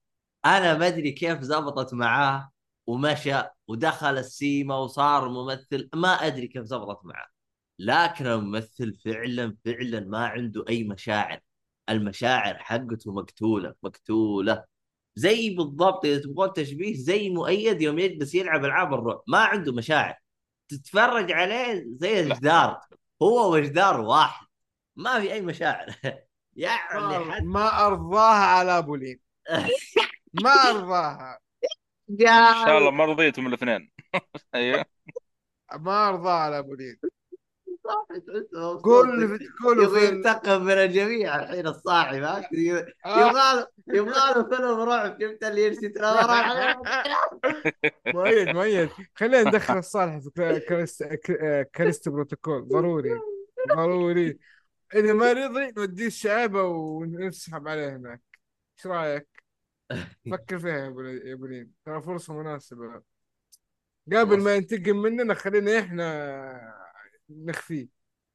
أنا 0.45 0.77
ما 0.77 0.87
أدري 0.87 1.11
كيف 1.11 1.41
زبطت 1.41 1.93
معاه 1.93 2.51
ومشى 2.87 3.43
ودخل 3.67 4.17
السيما 4.17 4.77
وصار 4.77 5.29
ممثل. 5.29 5.89
ما 5.95 6.09
أدري 6.27 6.47
كيف 6.47 6.63
زبطت 6.63 7.05
معاه. 7.05 7.27
لكن 7.79 8.27
الممثل 8.27 8.93
فعلا 9.05 9.57
فعلا 9.65 9.99
ما 9.99 10.27
عنده 10.27 10.65
أي 10.69 10.83
مشاعر. 10.83 11.39
المشاعر 11.89 12.57
حقته 12.57 13.13
مقتولة 13.13 13.75
مقتولة. 13.83 14.65
زي 15.15 15.55
بالضبط 15.55 16.05
إذا 16.05 16.21
تبغون 16.21 16.53
تشبيه 16.53 16.95
زي 16.95 17.29
مؤيد 17.29 17.81
يوم 17.81 17.99
يجلس 17.99 18.35
يلعب 18.35 18.65
ألعاب 18.65 18.93
الرعب. 18.93 19.23
ما 19.27 19.37
عنده 19.39 19.73
مشاعر. 19.73 20.22
تتفرج 20.77 21.31
عليه 21.31 21.83
زي 21.87 22.19
الجدار 22.19 22.81
هو 23.21 23.53
وجدار 23.53 24.01
واحد. 24.01 24.47
ما 24.95 25.19
في 25.19 25.33
أي 25.33 25.41
مشاعر. 25.41 25.87
يعني 26.55 26.99
ما, 26.99 27.31
حتى 27.35 27.43
ما 27.43 27.87
أرضاها 27.87 28.45
على 28.45 28.77
أبو 28.77 28.95
لين 28.95 29.19
ما 30.43 30.51
أرضاها. 30.51 31.39
إن 32.09 32.65
شاء 32.65 32.77
الله 32.77 32.91
ما 32.91 33.05
رضيتم 33.05 33.47
الاثنين. 33.47 33.91
أيوه. 34.55 34.85
ما 35.73 36.09
أرضاها 36.09 36.39
على 36.39 36.59
كل 38.81 39.39
يبغى 39.63 40.07
ينتقم 40.07 40.63
من 40.63 40.71
الجميع 40.71 41.43
الحين 41.43 41.67
الصاحي 41.67 42.19
ما 42.19 42.37
آه. 42.37 42.47
يبغى 42.55 43.55
له 43.55 43.67
يبغى 43.87 44.33
له 44.35 44.43
فيلم 44.43 44.79
رعب 44.79 45.17
شفت 45.21 45.43
اللي 45.43 45.67
يمشي 45.67 45.89
ترى 45.89 46.75
مؤيد 48.07 48.49
مؤيد 48.49 48.89
خلينا 49.15 49.49
ندخل 49.49 49.77
الصالح 49.77 50.17
في 50.17 50.59
كريست 50.59 51.03
كريست 51.75 52.09
بروتوكول. 52.09 52.67
ضروري 52.67 53.19
ضروري. 53.75 54.39
إذا 54.95 55.13
ما 55.13 55.33
رضي 55.33 55.71
نوديه 55.77 56.07
الشعيبة 56.07 56.63
ونسحب 56.63 57.67
عليه 57.67 57.95
هناك. 57.95 58.21
إيش 58.77 58.87
رأيك؟ 58.87 59.27
فكر 60.31 60.59
فيها 60.59 60.77
يا 60.77 60.87
أبو 60.87 61.01
يا 61.01 61.33
أبو 61.33 61.45
لين. 61.45 61.71
ترى 61.85 62.01
فرصة 62.01 62.33
مناسبة. 62.33 63.01
قبل 64.13 64.41
ما 64.41 64.55
ينتقم 64.55 64.97
مننا 65.01 65.33
خلينا 65.33 65.79
إحنا 65.79 66.82
نخفيه 67.45 67.87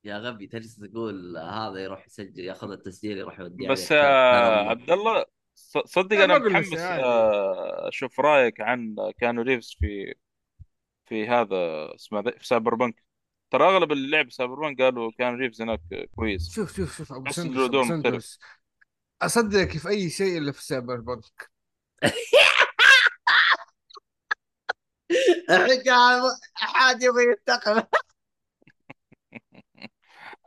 يا 0.04 0.18
غبي 0.18 0.46
تجلس 0.46 0.76
تقول 0.76 1.38
هذا 1.38 1.78
يروح 1.78 2.06
يسجل 2.06 2.44
ياخذ 2.44 2.70
التسجيل 2.70 3.18
يروح 3.18 3.40
يوديه 3.40 3.68
بس. 3.68 3.92
آه 3.92 4.68
عبد 4.70 4.90
الله 4.90 5.24
ص- 5.54 5.78
صدق 5.78 6.16
أنا 6.16 6.38
متحمس 6.38 6.78
عادي. 6.78 7.02
آه، 7.04 7.88
أشوف 7.88 8.20
رأيك 8.20 8.61
عن 8.61 8.96
كانو 9.20 9.42
ريفز 9.42 9.76
في 9.80 10.14
في 11.06 11.28
هذا 11.28 11.56
اسمه 11.94 12.22
في 12.22 12.46
Cyberpunk 12.46 13.04
ترى 13.50 13.64
أغلب 13.64 13.92
اللي 13.92 14.11
لعب 14.11 14.30
Cyberpunk 14.30 14.82
قالوا 14.82 15.11
كان 15.18 15.34
ريفز 15.37 15.62
هناك 15.62 15.80
كويس. 16.16 16.54
شوف 16.54 16.76
شوف 16.76 16.96
شوف 16.98 17.12
أبو 17.12 17.32
سندس 17.32 17.58
مختلف. 17.58 17.88
سندس 17.88 18.38
أصدقك 19.22 19.78
في 19.78 19.88
أي 19.88 20.11
شيء 20.11 20.38
إلا 20.38 20.52
في 20.52 20.64
سايبر 20.64 21.00
بنك 21.00 21.50
الحين 25.50 25.82
قاعد 25.82 26.22
حاد 26.54 27.02
يبغى 27.02 27.24
ينتقم. 27.24 27.82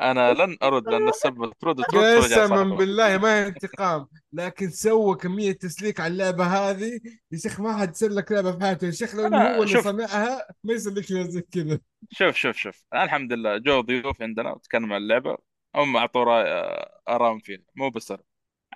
أنا 0.01 0.33
لن 0.33 0.57
أرد 0.63 0.87
لأن 0.89 1.09
السبب 1.09 1.53
ترد 1.59 1.81
قسما 1.81 2.63
بالله 2.63 3.17
ما 3.17 3.43
هي 3.43 3.47
انتقام. 3.47 4.07
لكن 4.33 4.69
سوى 4.69 5.15
كمية 5.15 5.51
تسليك 5.51 5.99
على 5.99 6.11
اللعبة 6.11 6.45
هذه. 6.45 6.99
يا 7.31 7.37
شيخ 7.37 7.59
ما 7.59 7.77
حد 7.77 7.95
سلك 7.95 8.31
لعبة 8.31 8.51
في 8.51 8.59
حياته. 8.61 8.85
يا 8.85 8.91
شيخ 8.91 9.15
لو 9.15 9.27
إنه 9.27 9.41
هو 9.41 9.63
اللي. 9.63 9.81
صنعها 9.81 10.47
ما 10.63 10.73
يسلك 10.73 11.11
لها 11.11 11.23
زي 11.23 11.41
كذا. 11.41 11.79
شوف 12.11 12.35
شوف 12.35 12.55
شوف. 12.55 12.83
الحمد 12.93 13.33
لله 13.33 13.57
جو 13.57 13.81
ضيوف 13.81 14.21
عندنا 14.21 14.51
وتكلموا 14.51 14.95
عن 14.95 15.01
اللعبة. 15.01 15.37
هم 15.75 15.97
أعطوا 15.97 16.23
رأي 16.23 16.75
آرام 17.09 17.39
فيها 17.39 17.59
مو 17.75 17.89
بس. 17.89 18.13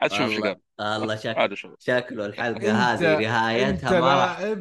عاد 0.02 0.12
شوف 0.12 0.22
إيش 0.22 0.40
قال. 0.40 0.62
الله 0.80 1.16
شكل 1.16 1.40
هذا 1.40 1.56
شغل 1.56 1.76
شكله 1.80 2.26
الحلقة 2.26 2.72
هذه 2.72 3.20
نهايتها 3.22 4.00
ما 4.00 4.26
راح 4.26 4.56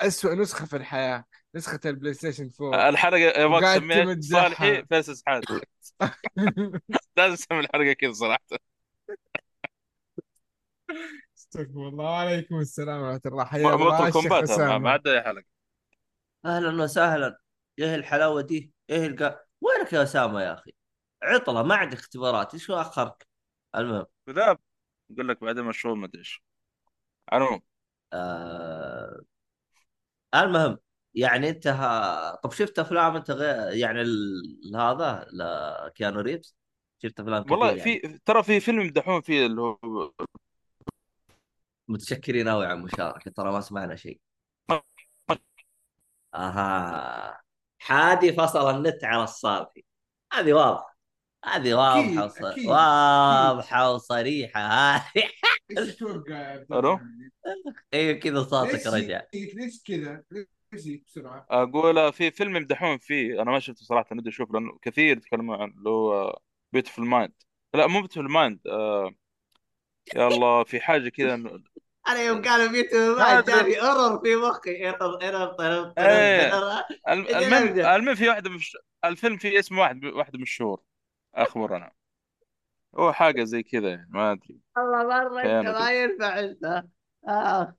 اسوء 0.00 0.34
نسخة 0.34 0.66
في 0.66 0.76
الحياة. 0.76 1.24
نسخة 1.54 1.80
البلاي 1.84 2.14
ستيشن 2.14 2.50
4 2.60 2.88
الحلقة 2.88 3.18
يبغاك 3.18 3.50
وقاعد 3.50 3.80
تسميها 3.80 4.04
تمدحها. 4.04 4.42
صالحي 4.42 4.84
فيصل 4.84 5.22
حاد. 5.26 5.44
لازم 7.16 7.34
تسمي 7.34 7.60
الحلقة 7.60 7.92
كذا 7.92 8.12
صراحة 8.12 8.40
استغفر 11.38 11.88
الله. 11.88 12.04
وعليكم 12.04 12.58
السلام 12.58 13.00
ورحمة 13.02 13.20
الله. 13.26 13.44
حيا 13.44 13.74
الله 13.74 13.76
موتل 13.76 14.08
الشيخ 14.08 14.12
كومبات 14.12 14.50
ما 14.80 15.00
أي 15.06 15.22
حلقه 15.22 15.44
أهلا 16.44 16.82
وسهلا. 16.82 17.38
إيه 17.78 17.94
الحلاوة 17.94 18.42
دي؟ 18.42 18.72
إيه 18.90 19.06
الق... 19.06 19.40
وينك 19.60 19.92
يا 19.92 20.02
أسامة 20.02 20.42
يا 20.42 20.54
أخي؟ 20.54 20.72
عطلة 21.22 21.62
ما 21.62 21.74
عندك 21.74 21.98
اختبارات. 21.98 22.54
إيش 22.54 22.70
اخرك 22.70 23.26
المهم. 23.76 24.06
كذاب 24.26 24.58
يقول 25.10 25.28
لك 25.28 25.44
بعدين 25.44 25.64
مشروع 25.64 25.94
ما 25.94 26.06
أدري 26.06 26.18
إيش. 26.18 26.42
آه... 28.12 29.20
المهم. 30.34 30.78
يعني 31.14 31.48
انت 31.48 31.66
ها... 31.66 32.34
طب 32.34 32.52
شفت 32.52 32.78
افلام 32.78 33.16
انت 33.16 33.30
غير 33.30 33.76
يعني 33.76 34.00
ال... 34.00 34.76
هذا 34.76 35.26
لكيانو 35.32 36.20
ريفز 36.20 36.56
شفت 37.02 37.20
افلام 37.20 37.42
كثير 37.42 37.52
والله 37.52 37.68
يعني. 37.68 37.82
في 37.82 38.18
ترى 38.24 38.42
في 38.42 38.60
فيلم 38.60 38.80
يمدحون 38.80 39.20
فيه 39.20 39.46
اللي 39.46 39.60
هو 39.60 39.78
متشكرين 41.88 42.48
قوي 42.48 42.66
على 42.66 42.78
المشاركه 42.78 43.30
ترى 43.30 43.52
ما 43.52 43.60
سمعنا 43.60 43.96
شيء 43.96 44.20
أها 46.34 47.40
حادي 47.78 48.32
فصل 48.32 48.76
النت 48.76 49.04
على 49.04 49.24
الصالحي 49.24 49.84
هذه 50.32 50.52
واضحه 50.52 50.96
هذه 51.44 51.74
واضحة 51.74 52.24
وص... 52.24 52.66
واضحة 52.66 53.92
وصريحة 53.92 54.60
هذه 54.60 55.30
إيش؟ 55.78 56.02
الله؟ 56.02 57.00
أيوه 57.94 58.18
كذا 58.18 58.42
صوتك 58.42 58.86
رجع؟ 58.86 59.22
ليش 59.34 59.82
كذا؟ 59.82 60.24
بسرعة؟ 60.72 61.46
أقول 61.50 62.12
في 62.12 62.30
فيلم 62.30 62.56
يمدحون 62.56 62.98
فيه 62.98 63.42
أنا 63.42 63.50
ما 63.50 63.58
شفته 63.60 63.84
صراحة 63.84 64.06
ندي 64.16 64.28
أشوف 64.28 64.50
لأنه 64.52 64.78
كثير 64.82 65.16
يتكلمون 65.16 65.60
عنه 65.62 65.74
اللي 65.74 65.90
هو 65.90 66.38
بيوتفul 66.76 66.98
مايند 66.98 67.32
لا 67.74 67.86
مو 67.86 68.00
بيوتفul 68.02 68.18
مايند 68.30 68.60
آه 68.66 69.14
يا 70.16 70.28
الله 70.28 70.64
في 70.64 70.80
حاجة 70.80 71.08
كذا 71.08 71.34
أنا 72.08 72.22
يوم 72.22 72.42
قالوا 72.42 72.66
بيتو 72.72 72.96
ما 73.14 73.14
ما 73.18 73.38
أدري. 73.38 73.54
جاني 73.54 73.80
اورر 73.80 74.18
في 74.22 74.36
مخي 74.36 74.88
إرر 74.88 75.18
إرر 75.22 75.94
إيه. 75.98 76.50
المهم. 77.08 77.78
المهم 77.80 78.14
في 78.14 78.28
واحدة 78.28 78.50
مش 78.50 78.76
الفيلم 79.04 79.36
فيه 79.36 79.58
اسم 79.58 79.78
واحد 79.78 80.04
واحدة 80.04 80.38
من 80.38 80.42
الشهور 80.42 80.82
أخبر 81.34 81.76
أنا 81.76 81.92
هو 82.98 83.12
حاجة 83.12 83.44
زي 83.44 83.62
كذا 83.62 83.88
يعني 83.90 84.08
ما 84.10 84.32
أدري 84.32 84.60
والله 84.76 85.28
مره 85.28 85.60
انت. 85.60 85.68
ما 85.68 85.90
ينفع 86.02 86.38
انت 86.40 86.64
آه. 87.28 87.76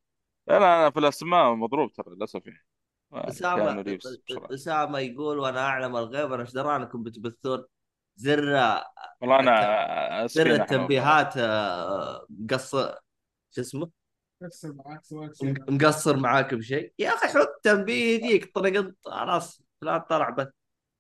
أنا 0.50 0.58
أنا 0.82 0.90
في 0.92 1.00
الأسماء 1.00 1.56
مضروب 1.56 1.94
ترى 1.94 2.16
للأسف 2.16 2.48
يعني 2.48 2.66
أسامة 3.14 3.98
أسامة 4.28 5.00
يقول 5.00 5.40
وأنا 5.40 5.60
اعلم 5.60 5.96
الغيب 5.98 6.34
أنا 6.34 6.42
إيش 6.42 6.52
درانكم 6.52 7.04
بتبثون؟ 7.04 7.64
زر 8.16 8.44
والله 9.22 9.40
أنا 9.40 10.28
زر. 10.28 10.48
التنبيهات 10.48 11.38
آه، 11.38 12.26
مقصر 12.30 12.96
شو 13.52 13.62
اسمه. 13.62 13.92
مقصر 15.70 16.18
معاك 16.18 16.54
بشيء. 16.54 16.94
يا 17.00 17.10
أخي 17.10 17.28
حط 17.28 17.60
تنبيه 17.64 18.16
يجيك 18.16 18.56
طريق 18.56 18.94
خلاص 19.06 19.62
لا 19.82 19.98
طلع 19.98 20.30
بس 20.30 20.48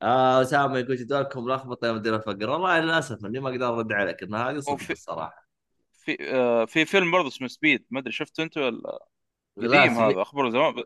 آه 0.01 0.41
أسامة 0.41 0.79
يقول 0.79 0.95
جدولكم 0.95 1.49
لخبطه 1.49 1.87
يا 1.87 1.91
مدير 1.91 2.15
الفقر. 2.15 2.49
والله 2.49 2.79
للأسف 2.79 3.25
إني 3.25 3.39
ما 3.39 3.49
أقدر 3.49 3.67
أرد 3.67 3.93
عليك 3.93 4.23
انها 4.23 4.49
هذه 4.49 4.59
صدق 4.59 4.91
الصراحة. 4.91 5.47
في 5.93 6.17
آه 6.21 6.65
في 6.65 6.85
فيلم 6.85 7.11
برضه 7.11 7.27
اسمه 7.27 7.47
سبيد 7.47 7.85
ما 7.89 7.99
أدري 7.99 8.11
شفته 8.11 8.43
انت 8.43 8.57
ولا 8.57 8.99
لا 9.57 9.81
قديم 9.81 9.93
هذا؟ 9.93 10.21
أخبره 10.21 10.49
زمان 10.49 10.83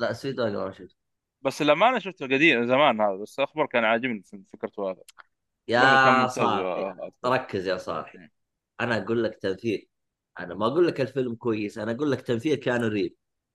لا 0.00 0.12
سويد 0.12 0.40
ولا 0.40 0.64
ما 0.64 0.72
شفت 0.72 0.96
بس 1.42 1.62
لما 1.62 1.88
أنا 1.88 1.98
شفته 1.98 2.26
قديم 2.26 2.66
زمان 2.66 3.00
هذا 3.00 3.16
بس 3.16 3.40
أخبار 3.40 3.66
كان 3.66 3.84
عاجبني 3.84 4.22
فكرته 4.52 4.90
هذا. 4.90 5.02
يا 5.68 6.26
صاحبي 6.26 7.10
ركز 7.24 7.66
يا 7.66 7.76
صاحبي. 7.76 8.30
أنا 8.80 9.02
أقول 9.02 9.24
لك 9.24 9.34
تمثيل 9.34 9.88
أنا 10.38 10.54
ما 10.54 10.66
أقول 10.66 10.86
لك 10.86 11.00
الفيلم 11.00 11.34
كويس 11.34 11.78
أنا 11.78 11.92
أقول 11.92 12.10
لك 12.10 12.20
تمثيل 12.20 12.54
كان 12.54 12.84
ريب 12.84 13.14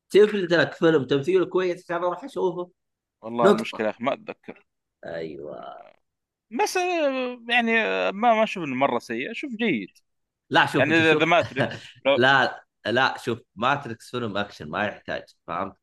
تفلت 0.09 0.51
لك 0.51 0.73
فيلم 0.73 1.05
تمثيله 1.05 1.45
كويس 1.45 1.83
عشان 1.83 2.03
أروح 2.03 2.23
أشوفه. 2.23 2.71
والله 3.21 3.43
نقطة. 3.43 3.55
المشكلة 3.55 3.85
يا 3.85 3.89
أخي 3.89 4.03
ما 4.03 4.13
أتذكر. 4.13 4.65
أيوه. 5.05 5.75
بس 6.61 6.77
آه، 6.77 7.39
يعني 7.49 7.81
آه، 7.81 8.11
ما 8.11 8.33
ما 8.33 8.43
أشوف 8.43 8.63
إنه 8.63 8.75
مرة 8.75 8.99
سيء 8.99 9.31
أشوف 9.31 9.51
جيد. 9.51 9.89
لا 10.49 10.65
شوف 10.65 10.75
يعني 10.75 10.91
ذا. 10.99 11.25
Matrix 11.25 11.75
لا 12.19 12.65
لا 12.85 13.17
شوف 13.17 13.39
Matrix 13.55 14.11
فيلم 14.11 14.37
أكشن 14.37 14.69
ما 14.69 14.85
يحتاج 14.85 15.23
فهمت؟ 15.47 15.75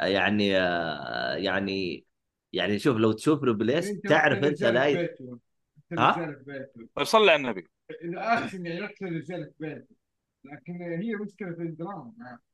يعني 0.00 0.58
آه، 0.58 1.34
يعني 1.34 2.04
يعني 2.52 2.78
شوف 2.78 2.96
لو 2.96 3.12
تشوف 3.12 3.42
له 3.42 3.52
بليس 3.52 3.90
أنت 3.90 4.08
تعرف 4.08 4.44
انت 4.44 4.62
لا 4.62 5.08
ها؟ 5.92 6.42
طيب 6.94 7.06
صلي 7.06 7.30
على 7.30 7.36
النبي. 7.36 7.68
اكشن 8.14 8.66
يعني 8.66 8.80
رحت 8.80 9.02
للرجال 9.02 9.44
في 9.44 9.54
بيته. 9.58 9.96
لكن 10.44 10.82
هي 10.82 11.14
مشكلة 11.14 11.52
في 11.52 11.62
الدراما. 11.62 12.12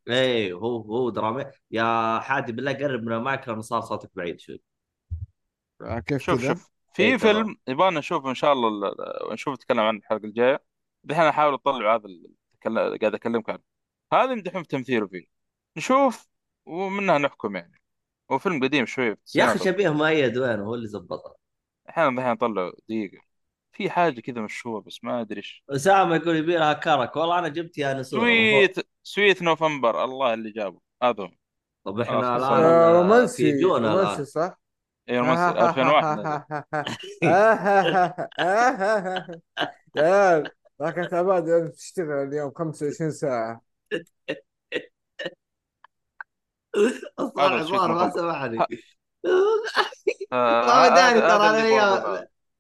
إيه 0.09 0.53
هو 0.53 0.77
هو 0.77 1.11
درامي 1.11 1.45
يا 1.71 2.19
حادي 2.21 2.53
بالله 2.53 2.73
قرب 2.73 3.03
من 3.03 3.13
المايك 3.13 3.49
لأنه 3.49 3.61
صار 3.61 3.81
صوتك 3.81 4.11
بعيد 4.15 4.41
شوي. 4.41 4.61
كيف 6.07 6.23
شوف 6.23 6.41
كذا؟ 6.41 6.55
شوف 6.55 6.71
في 6.95 7.03
إيه،. 7.03 7.17
فيلم 7.17 7.57
يبغى 7.69 7.91
نشوف 7.91 8.27
إن 8.27 8.35
شاء 8.35 8.53
الله 8.53 8.69
ال- 8.69 9.01
ال- 9.01 9.33
نشوف 9.33 9.55
نتكلم 9.55 9.81
عن 9.81 9.97
الحلقة 9.97 10.25
الجاية. 10.25 10.63
دحين 11.05 11.25
أحاول 11.25 11.55
أطلع 11.55 11.95
هذا 11.95 12.05
اللي 12.05 12.99
قاعد 12.99 13.15
أكلمك 13.15 13.51
عنه. 13.51 13.63
هذا 14.13 14.33
يمدحون 14.33 14.63
في 14.63 14.69
تمثيله 14.69 15.07
فيه. 15.07 15.25
نشوف 15.77 16.29
ومنها 16.67 17.19
نحكم 17.19 17.57
يعني. 17.57 17.81
هو 18.33 18.39
فيلم 18.39 18.65
قديم 18.65 18.87
شوي 18.87 19.17
يا 19.35 19.45
أخي. 19.45 19.59
شبيه 19.59 19.89
مؤيد 19.89 20.39
وين 20.39 20.61
هو 20.61 20.75
اللي 20.75 20.89
زبطه. 20.89 21.37
أحيانا 21.91 22.17
دحين 22.17 22.31
اطلع 22.31 22.71
دقيقة. 22.89 23.19
في 23.73 23.91
حاجة 23.91 24.21
كذا 24.21 24.41
مشهور 24.41 24.81
بس 24.81 25.05
ما 25.05 25.21
أدري 25.21 25.37
إيش. 25.37 25.65
أسامة 25.71 26.17
يقول 26.17 26.37
يبي 26.37 26.57
لها 26.57 26.73
كرك. 26.73 27.17
والله 27.17 27.39
أنا 27.39 27.49
جبت 27.49 27.79
يا 27.79 27.95
نسور 27.95 28.21
سويت 28.21 28.77
سويت 29.03 29.43
نوفمبر 29.43 30.05
الله 30.05 30.35
اللي 30.35 30.51
جابه. 30.51 30.81
هذا 31.03 31.31
طب 31.85 32.01
إحنا 32.01 32.37
الآن. 32.37 32.51
آه، 32.51 32.93
في 32.93 32.99
رومانسي 32.99 33.61
جونا 33.61 33.91
رومانسي 33.91 34.13
الان 34.15 34.25
صح؟ 34.25 34.61
اي 35.09 35.19
رومانسي. 35.19 35.69
2001 35.69 36.19
نزل. 36.19 36.43
يا 39.97 40.45
لكن 40.81 41.09
تعبان 41.09 41.73
تشتغل 41.73 42.29
اليوم 42.29 42.53
25 42.55 43.11
ساعة. 43.11 43.63
شيء 47.67 47.79
صار 47.79 47.93
ما 47.93 48.07
مفضل. 48.07 48.21
سمعني 48.21 48.59
آه، 50.33 50.67
ما 50.67 50.89
داري 50.89 51.21
ترى 51.21 51.49
أنا 51.51 51.69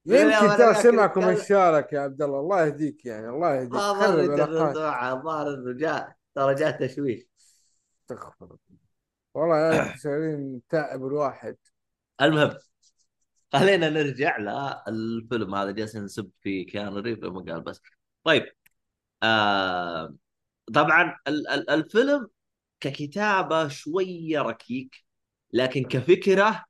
يمكن 0.07 0.57
ترى 0.57 0.57
قاعد 0.57 0.77
سمعك 0.83 1.11
أتكلم. 1.11 1.29
ومشارك 1.29 1.93
يا 1.93 2.01
عبد 2.01 2.23
الله. 2.23 2.41
الله 2.41 2.65
يهديك 2.67 3.07
يعني 3.07 3.29
الله 3.29 3.55
يهديك. 3.55 3.73
ما 3.73 3.91
الظاهر 5.13 5.55
إنه 5.55 5.73
جاء. 5.73 6.17
ترى 6.35 6.55
جاء 6.55 6.87
تشويش. 6.87 7.23
استغفر 8.03 8.45
الله. 8.45 8.59
والله 9.35 9.97
شغالين 9.97 10.63
تعب 10.69 11.07
الواحد 11.07 11.57
المهم 12.23 12.59
خلينا 13.53 13.89
نرجع 13.89 14.39
للفيلم 14.89 15.55
هذا. 15.55 15.71
جالسين 15.71 16.05
نسب 16.05 16.31
في 16.41 16.65
كيانو 16.65 16.99
ريف 16.99 17.25
ما 17.25 17.41
قال 17.53 17.61
بس. 17.61 17.81
طيب 18.25 18.45
آه 19.23 20.15
طبعا 20.75 21.17
ال- 21.29 21.49
ال- 21.49 21.71
الفيلم 21.71 22.29
ككتابة 22.85 23.69
شوية 23.69 24.43
ركيك 24.43 25.05
لكن 25.53 25.85
كفكرة 25.85 26.65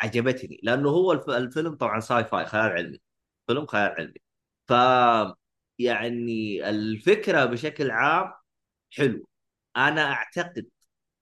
عجبتني 0.00 0.60
لأنه 0.62 0.90
هو 0.90 1.12
الف- 1.12 1.30
الفيلم 1.30 1.74
طبعا 1.76 2.00
sci-fi 2.00 2.46
خيال 2.46 2.62
علمي 2.72 2.98
فيلم 3.46 3.66
خيال 3.66 3.90
علمي. 3.92 4.14
ف 4.68 4.72
يعني 5.78 6.68
الفكرة 6.70 7.44
بشكل 7.44 7.90
عام 7.90 8.32
حلو 8.90 9.28
أنا 9.76 10.12
أعتقد 10.12 10.66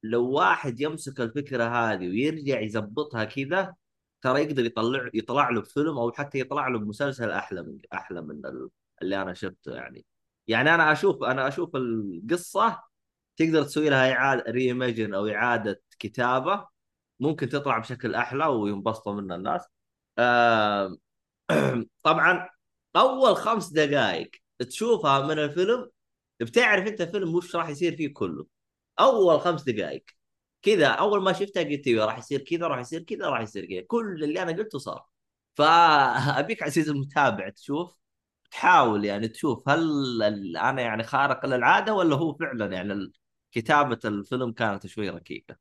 لو 0.03 0.31
واحد 0.31 0.81
يمسك 0.81 1.21
الفكرة 1.21 1.65
هذه 1.65 2.09
ويرجع 2.09 2.61
يزبطها 2.61 3.25
كذا 3.25 3.75
ترى 4.23 4.43
يقدر 4.45 4.67
يطلع 4.67 5.11
يطلع 5.15 5.51
له 5.51 5.61
بفيلم 5.63 5.99
أو 5.99 6.13
حتى 6.13 6.41
يطلع 6.41 6.69
له 6.69 6.79
بمسلسل 6.79 7.31
أحلى 7.31 7.63
من 7.63 7.79
أحلى 7.95 8.23
من 8.23 8.47
ال- 8.47 8.71
اللي 9.03 9.23
أنا 9.23 9.35
شفته 9.35 9.75
يعني. 9.77 10.07
يعني 10.49 10.75
أنا 10.75 10.93
أشوف 10.93 11.25
أنا 11.25 11.49
أشوف 11.49 11.77
القصة 11.77 12.83
تقدر 13.37 13.63
تسوي 13.63 13.89
لها 13.91 14.13
إعادة 14.13 14.45
ريميجن 14.53 15.15
أو 15.15 15.29
إعادة 15.29 15.83
كتابة 15.99 16.69
ممكن 17.21 17.49
تطلع 17.49 17.79
بشكل 17.79 18.15
أحلى 18.15 18.47
وينبسطوا 18.47 19.15
منه 19.15 19.35
الناس. 19.35 19.63
طبعا 22.03 22.49
أول 22.97 23.37
خمس 23.37 23.69
دقائق 23.69 24.31
تشوفها 24.59 25.27
من 25.27 25.39
الفيلم 25.39 25.91
بتعرف 26.41 26.87
أنت 26.89 27.01
الفيلم 27.01 27.35
وش 27.35 27.57
راح 27.57 27.69
يصير 27.69 27.97
فيه 27.97 28.15
كله. 28.15 28.47
أول 29.01 29.41
خمس 29.41 29.63
دقائق 29.65 30.05
كذا 30.63 30.89
أول 30.89 31.23
ما 31.23 31.33
شفتها 31.33 31.63
قلت 31.63 31.87
أيوه 31.87 32.05
راح 32.07 32.19
يصير 32.19 32.41
كذا 32.41 32.67
راح 32.69 32.81
يصير 32.81 33.03
كذا 33.03 33.27
راح 33.29 33.41
يصير 33.41 33.67
كذا. 33.67 33.83
كل 33.89 34.25
اللي 34.25 34.43
أنا 34.43 34.53
قلته 34.53 34.79
صار. 34.79 35.07
فأبيك 35.57 36.63
عزيزي 36.63 36.93
المتابع 36.93 37.49
تشوف 37.49 37.99
تحاول 38.51 39.05
يعني 39.05 39.29
تشوف 39.29 39.69
هل 39.69 39.83
أنا 40.57 40.83
يعني 40.83 41.03
خارق 41.03 41.47
للعادة 41.47 41.95
ولا 41.95 42.17
هو 42.17 42.35
فعلا 42.35 42.73
يعني 42.73 43.13
كتابة 43.57 43.99
الفيلم 44.05 44.53
كانت 44.53 44.87
شوي 44.87 45.09
ركيكة. 45.11 45.57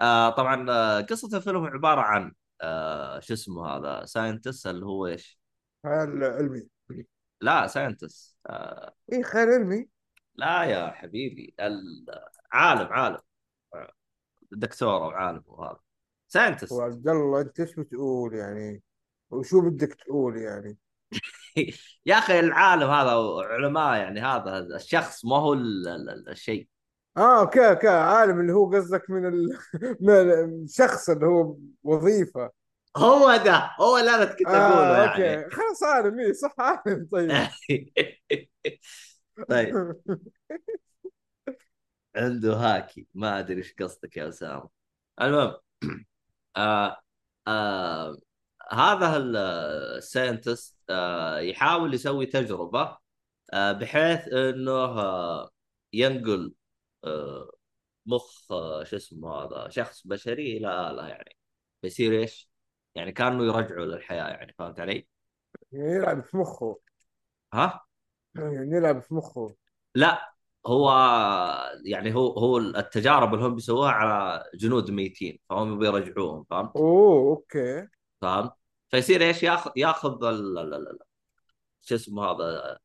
آه 0.00 0.30
طبعا 0.30 0.66
آه، 0.70 1.00
قصة 1.00 1.36
الفيلم 1.36 1.64
عبارة 1.64 2.00
عن 2.00 2.32
آه 2.60 3.20
شو 3.20 3.34
اسمه 3.34 3.66
هذا 3.66 4.04
scientist 4.04 4.66
اللي 4.66 4.86
هو 4.86 5.06
إيش؟ 5.06 5.38
خيال 5.82 6.24
علمي 6.24 6.68
لا 7.40 7.66
ساينتست 7.66 8.36
آه 8.46 8.94
إيه 9.12 9.22
خيال 9.22 9.48
علمي. 9.48 9.88
لا 10.34 10.64
يا 10.64 10.90
حبيبي 10.90 11.54
العالم 11.60 12.92
عالم 12.92 13.18
دكتور 14.52 15.04
أو 15.04 15.10
عالم 15.10 15.42
وهذا 15.46 15.80
scientist 16.28 16.72
وعبد 16.72 17.08
الله 17.08 17.40
أنت 17.40 17.60
إيش 17.60 17.74
بتقول 17.74 18.34
يعني؟ 18.34 18.82
وشو 19.30 19.70
بدك 19.70 19.94
تقول 19.94 20.36
يعني؟ 20.36 20.78
يا 22.06 22.18
أخي 22.18 22.40
العالم 22.40 22.90
هذا 22.90 23.10
علماء 23.54 23.96
يعني 23.98 24.20
هذا 24.20 24.58
الشخص 24.76 25.24
ما 25.24 25.36
هو 25.36 25.52
ال- 25.52 25.88
ال- 25.88 26.28
الشيء. 26.28 26.68
آه 27.16 27.40
okay 27.40 27.68
okay. 27.70 27.88
عالم 27.88 28.40
اللي 28.40 28.52
هو 28.52 28.70
قصدك 28.70 29.10
من 29.10 29.26
ال... 29.26 29.58
من 30.00 30.14
الشخص 30.64 31.10
اللي 31.10 31.26
هو 31.26 31.56
وظيفة. 31.82 32.50
هو 32.96 33.36
ده 33.36 33.70
هو 33.80 33.98
اللي 33.98 34.10
أنا 34.10 34.24
كنت 34.24 34.46
أقوله 34.46 35.04
آه 35.04 35.18
يعني. 35.18 35.44
okay. 35.44 35.56
خلاص 35.56 35.82
عالم 35.82 36.18
إيه 36.20 36.32
صح 36.32 36.54
عالم. 36.58 37.08
طيب. 37.12 37.30
طيب. 39.48 39.96
عنده 42.16 42.54
هاكي. 42.56 43.06
ما 43.14 43.38
أدري 43.38 43.58
إيش 43.58 43.74
قصدك 43.74 44.16
يا 44.16 44.28
أسامة. 44.28 44.68
المهم. 45.22 45.54
آه 46.56 46.96
آه 47.48 48.16
هذا 48.72 49.16
ال- 49.16 49.36
الساينتست 49.98 50.76
آه 50.90 51.38
يحاول 51.40 51.94
يسوي 51.94 52.26
تجربة 52.26 52.98
آه 53.54 53.72
بحيث 53.72 54.28
إنه 54.28 54.72
آه 54.72 55.50
ينقل 55.92 56.46
آه 56.46 56.61
مخ 58.06 58.52
آه 58.52 58.84
شو 58.84 58.96
اسمه 58.96 59.34
هذا 59.34 59.68
شخص 59.68 60.06
بشري 60.06 60.56
إلى 60.56 60.90
اله 60.90 61.08
يعني 61.08 61.36
بيصير 61.82 62.20
إيش؟ 62.20 62.50
يعني 62.94 63.12
كأنه 63.12 63.44
يرجعه 63.44 63.84
للحياة 63.84 64.28
يعني 64.28 64.54
فهمت 64.58 64.80
علي؟ 64.80 65.06
يعني 65.72 65.92
يلعب 65.94 66.24
في 66.24 66.36
مخه 66.36 66.80
ها؟ 67.54 67.86
يعني 68.34 68.76
يلعب 68.76 69.02
في 69.02 69.14
مخه 69.14 69.56
لا 69.94 70.32
هو 70.66 70.90
يعني 71.84 72.14
هو 72.14 72.32
هو 72.32 72.58
التجارب 72.58 73.34
اللي 73.34 73.46
هم 73.46 73.54
بيسووها 73.54 73.90
على 73.90 74.44
جنود 74.54 74.90
ميتين 74.90 75.38
فهم 75.48 75.78
بيرجعوهم 75.78 76.44
فهمت؟ 76.50 76.76
أوه 76.76 77.30
okay 77.30 77.88
فهمت؟ 78.20 78.52
فيصير 78.88 79.22
إيش 79.22 79.42
ياخذ 79.42 79.70
ياخذ 79.76 80.18
شو 81.82 81.94
اسمه 81.94 82.24
هذا 82.24 82.78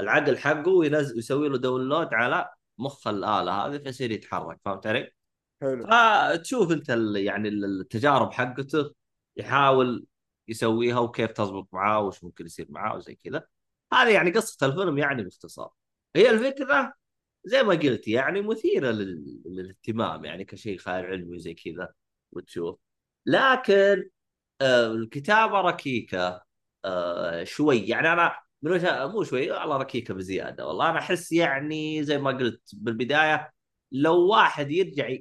العقل 0.00 0.38
حقه 0.38 0.70
وينزل 0.70 1.16
ويسوي 1.16 1.48
له 1.48 1.58
download 1.58 2.14
على 2.14 2.50
مخ 2.78 3.08
الآلة 3.08 3.52
هذه 3.52 3.78
فيصير 3.78 4.10
يتحرك 4.10 4.60
فهمت 4.64 4.86
علي؟ 4.86 5.10
حلو. 5.62 5.86
فتشوف 5.86 6.72
أنت 6.72 6.88
يعني 7.16 7.48
ال- 7.48 7.80
التجارب 7.80 8.32
حقته 8.32 8.94
يحاول 9.36 10.06
يسويها 10.48 10.98
وكيف 10.98 11.30
تزبط 11.30 11.68
معاه 11.72 12.00
وش 12.00 12.24
ممكن 12.24 12.46
يصير 12.46 12.66
معاه 12.70 12.96
وزي 12.96 13.14
كذا. 13.14 13.46
هذه 13.92 14.10
يعني 14.10 14.30
قصة 14.30 14.66
الفيلم 14.66 14.98
يعني 14.98 15.22
باختصار. 15.22 15.70
هي 16.16 16.30
الفكرة 16.30 16.94
زي 17.44 17.62
ما 17.62 17.74
قلت 17.74 18.08
يعني 18.08 18.42
مثيرة 18.42 18.90
لل... 18.90 19.42
للاهتمام 19.46 20.24
يعني 20.24 20.44
كشيء 20.44 20.78
خيال 20.78 21.04
علمي 21.06 21.36
وزي 21.36 21.54
كذا 21.54 21.94
وتشوف. 22.32 22.78
لكن 23.26 24.10
آه 24.60 24.86
الكتابة 24.86 25.60
ركيكة 25.60 26.42
آه 26.84 27.44
شوي. 27.44 27.78
يعني 27.88 28.12
أنا 28.12 28.36
من 28.64 28.72
وجهة 28.72 29.06
مو 29.06 29.24
شوي 29.24 29.50
والله 29.50 29.76
ركيكة 29.76 30.14
بزيادة 30.14 30.66
والله. 30.66 30.90
أنا 30.90 30.98
أحس 30.98 31.32
يعني 31.32 32.04
زي 32.04 32.18
ما 32.18 32.30
قلت 32.30 32.70
بالبداية 32.72 33.52
لو 33.92 34.26
واحد 34.26 34.70
يرجع 34.70 35.16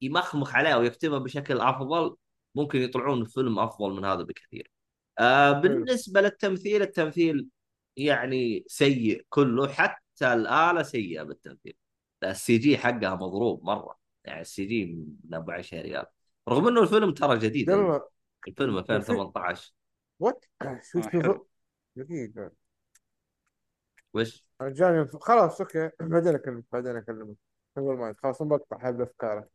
يمخمخ 0.00 0.54
عليها 0.54 0.76
ويكتبها 0.76 1.18
بشكل 1.18 1.60
أفضل 1.60 2.16
ممكن 2.54 2.82
يطلعون 2.82 3.24
فيلم 3.24 3.58
أفضل 3.58 3.92
من 3.92 4.04
هذا 4.04 4.22
بكثير. 4.22 4.70
آه 5.18 5.52
حلو 5.52 5.60
بالنسبة 5.60 6.20
للتمثيل 6.20 6.82
التمثيل 6.82 7.46
يعني 7.96 8.64
سيء 8.66 9.24
كله 9.28 9.68
حتى 9.68 10.32
الآلة 10.32 10.82
سيئة 10.82 11.22
بالتمثيل. 11.22 11.76
ال 12.24 12.58
CG 12.58 12.78
حقها 12.78 13.14
مضروب 13.14 13.64
مرة. 13.64 13.98
يعني 14.24 14.40
ال 14.40 14.64
CG 14.64 14.84
من 15.24 15.34
أبو 15.34 15.50
10 15.50 15.80
ريال. 15.80 16.06
رغم 16.48 16.68
إنه 16.68 16.82
الفيلم 16.82 17.12
ترى 17.12 17.38
جديد 17.38 17.70
الفيلم 17.70 18.00
الفيلم 18.48 18.78
2018 18.78 19.72
وات 20.18 20.44
شو. 20.92 21.00
دقيقة 21.96 22.67
وش؟ 24.14 24.44
جاني 24.62 25.06
خلاص 25.20 25.60
okay. 25.60 25.90
بعدين 26.00 26.34
اكلمك 26.34 26.64
بعدين 26.72 26.96
أكلمك. 26.96 27.36
قبل 27.76 27.84
ما 27.96 28.14
خلاص 28.22 28.42
بقطع 28.42 28.78
حبل 28.78 29.02
افكارك 29.02 29.48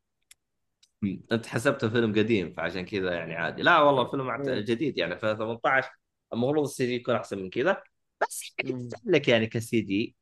مم. 1.01 1.21
أنت 1.31 1.45
حسبته 1.45 1.89
فيلم 1.89 2.11
قديم 2.19 2.53
فعشان 2.53 2.85
كذا 2.85 3.13
يعني 3.13 3.35
عادي. 3.35 3.61
لا 3.61 3.79
والله 3.81 4.11
فيلم 4.11 4.29
عت- 4.29 4.49
مم. 4.49 4.49
جديد 4.49 4.97
يعني. 4.97 5.13
2018 5.13 5.91
المفروض 6.33 6.63
ال 6.63 6.85
CG 6.85 6.95
يكون 6.95 7.15
أحسن 7.15 7.37
من 7.39 7.49
كذا. 7.49 7.83
بس 8.21 8.53
يعني 8.59 8.77
مم. 8.77 8.89
لك 9.05 9.27
يعني 9.27 9.47
ك 9.47 9.81
CG 9.81 10.15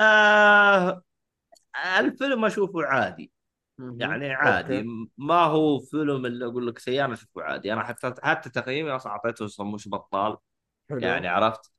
آه 0.00 1.02
الفيلم 2.00 2.44
أشوفه 2.44 2.84
عادي. 2.86 3.32
مهم. 3.78 4.00
يعني 4.00 4.30
عادي. 4.32 4.82
okay. 4.82 4.84
م- 4.84 5.10
ما 5.18 5.44
هو 5.44 5.80
فيلم 5.80 6.26
اللي 6.26 6.46
أقول 6.46 6.66
لك 6.68 6.78
سيء 6.78 7.04
أنا 7.04 7.14
أشوفه 7.14 7.42
عادي. 7.42 7.72
أنا 7.72 7.84
حتى 7.84 8.14
حتى 8.22 8.50
تقييمي 8.50 8.90
أصلا 8.90 9.12
أعطيته 9.12 9.46
مش 9.46 9.88
بطال. 9.88 10.36
حلو. 10.90 11.02
يعني 11.02 11.28
عرفت. 11.28 11.72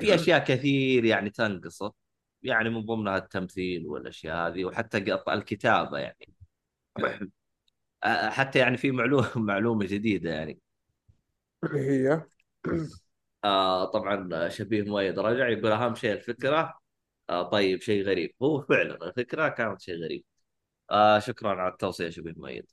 في 0.00 0.14
أشياء 0.14 0.44
كثير 0.44 1.04
يعني 1.04 1.30
تنقصه 1.30 1.94
يعني 2.42 2.70
من 2.70 2.86
ضمنها 2.86 3.16
التمثيل 3.16 3.86
والأشياء 3.86 4.48
هذه 4.48 4.64
وحتى 4.64 4.98
الكتابة 5.28 5.98
يعني. 5.98 6.34
آه، 8.04 8.30
حتى 8.30 8.58
يعني 8.58 8.76
في 8.76 8.90
معلومه 8.90 9.30
معلومة 9.36 9.86
جديدة 9.86 10.30
يعني. 10.30 10.60
هي؟ 11.64 12.22
آه 13.44 13.84
طبعا 13.84 14.48
شبيه 14.48 14.82
مؤيد 14.82 15.18
رجع 15.18 15.48
يقول 15.48 15.72
اهم 15.72 15.94
شيء 15.94 16.12
الفكرة. 16.12 16.80
آه 17.30 17.42
طيب 17.50 17.80
شيء 17.82 18.02
غريب. 18.04 18.34
هو 18.42 18.62
فعلا 18.62 19.08
الفكرة 19.08 19.48
كانت 19.48 19.80
شيء 19.80 19.94
غريب. 20.04 20.24
آه 20.90 21.18
شكرا 21.18 21.50
على 21.62 21.72
التوصية 21.72 22.10
شبيه 22.10 22.34
مؤيد. 22.36 22.66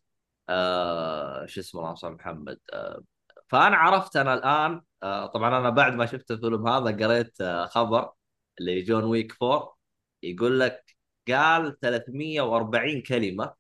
آه 0.50 1.46
شو 1.46 1.62
اسمه 1.62 1.94
محمد؟ 2.10 2.60
آه 2.74 3.04
فأنا 3.48 3.78
عرفت 3.78 4.16
أنا 4.18 4.34
الآن 4.34 4.82
آه 5.04 5.26
طبعا 5.26 5.58
أنا 5.60 5.70
بعد 5.70 5.94
ما 5.96 6.06
شفت 6.06 6.32
الفيلم 6.32 6.68
هذا 6.68 7.06
قريت 7.06 7.42
آه 7.42 7.66
خبر 7.66 8.12
اللي 8.60 8.82
John 8.82 9.04
Wick 9.04 9.34
4 9.44 9.78
يقول 10.24 10.60
لك 10.60 10.96
قال 11.28 11.80
340 11.80 13.02
كلمة. 13.02 13.54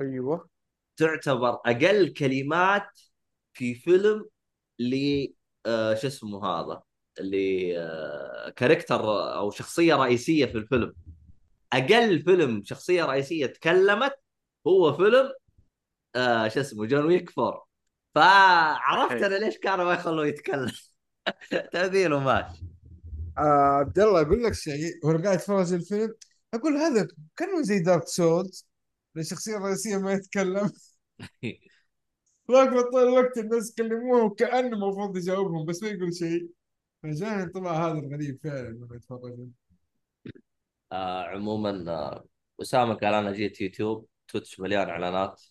أيوه. 0.00 0.48
تعتبر 0.96 1.50
أقل 1.66 2.12
كلمات 2.12 3.00
في 3.52 3.74
فيلم 3.74 4.26
ل 4.78 5.26
آه 5.66 5.94
شو 5.94 6.06
اسمه 6.06 6.46
هذا؟ 6.46 6.82
اللي 7.20 7.74
character 8.56 9.34
أو 9.36 9.50
شخصية 9.50 9.94
رئيسية 9.94 10.46
في 10.46 10.58
الفيلم. 10.58 10.94
أقل 11.72 12.22
فيلم 12.22 12.64
شخصية 12.64 13.04
رئيسية 13.04 13.46
تكلمت 13.46 14.12
هو 14.66 14.92
فيلم 14.92 15.32
آه 16.16 16.48
شو 16.48 16.60
اسمه 16.60 16.86
John 16.86 17.06
Wick 17.06 17.38
4 17.38 17.69
فعرفت. 18.14 19.22
أنا 19.22 19.34
ليش 19.34 19.58
كانوا 19.58 19.84
ما 19.84 19.94
يخلوه 19.94 20.26
يتكلم. 20.26 20.72
تمثيله 21.72 22.20
ماشي 22.20 22.64
آه 23.38 23.42
عبد 23.80 23.98
الله 23.98 24.20
أقول 24.20 24.44
لك 24.44 24.52
شيء. 24.54 24.92
وأنا 25.04 25.22
قاعد 25.24 25.36
اتفرج 25.38 25.72
الفيلم 25.72 26.14
أقول 26.54 26.76
هذا 26.76 27.08
كانه 27.36 27.62
زي 27.62 27.78
Dark 27.78 28.08
Souls 28.08 28.66
الشخصية 29.16 29.56
الرئيسية 29.56 29.96
ما 29.96 30.12
يتكلم. 30.12 30.70
واقف 32.48 32.82
طول 32.92 33.02
الوقت 33.02 33.38
الناس 33.38 33.70
يكلموه 33.70 34.24
وكأنه 34.24 34.76
المفروض 34.76 35.16
يجاوبهم 35.16 35.66
بس 35.66 35.82
ما 35.82 35.88
يقول 35.88 36.14
شيء. 36.14 36.48
فجاني 37.02 37.42
الطبع 37.42 37.86
هذا 37.88 37.98
الغريب 37.98 38.38
فعلا 38.44 38.68
لما 38.68 38.96
اتفرج 38.96 39.48
آه 40.92 41.24
عموما 41.24 41.84
آه 41.92 42.24
أسامة 42.62 42.94
قال 42.94 43.14
أنا 43.14 43.32
جيت 43.32 43.60
YouTube 43.60 44.06
Twitch 44.28 44.60
مليان 44.60 44.88
إعلانات 44.88 45.42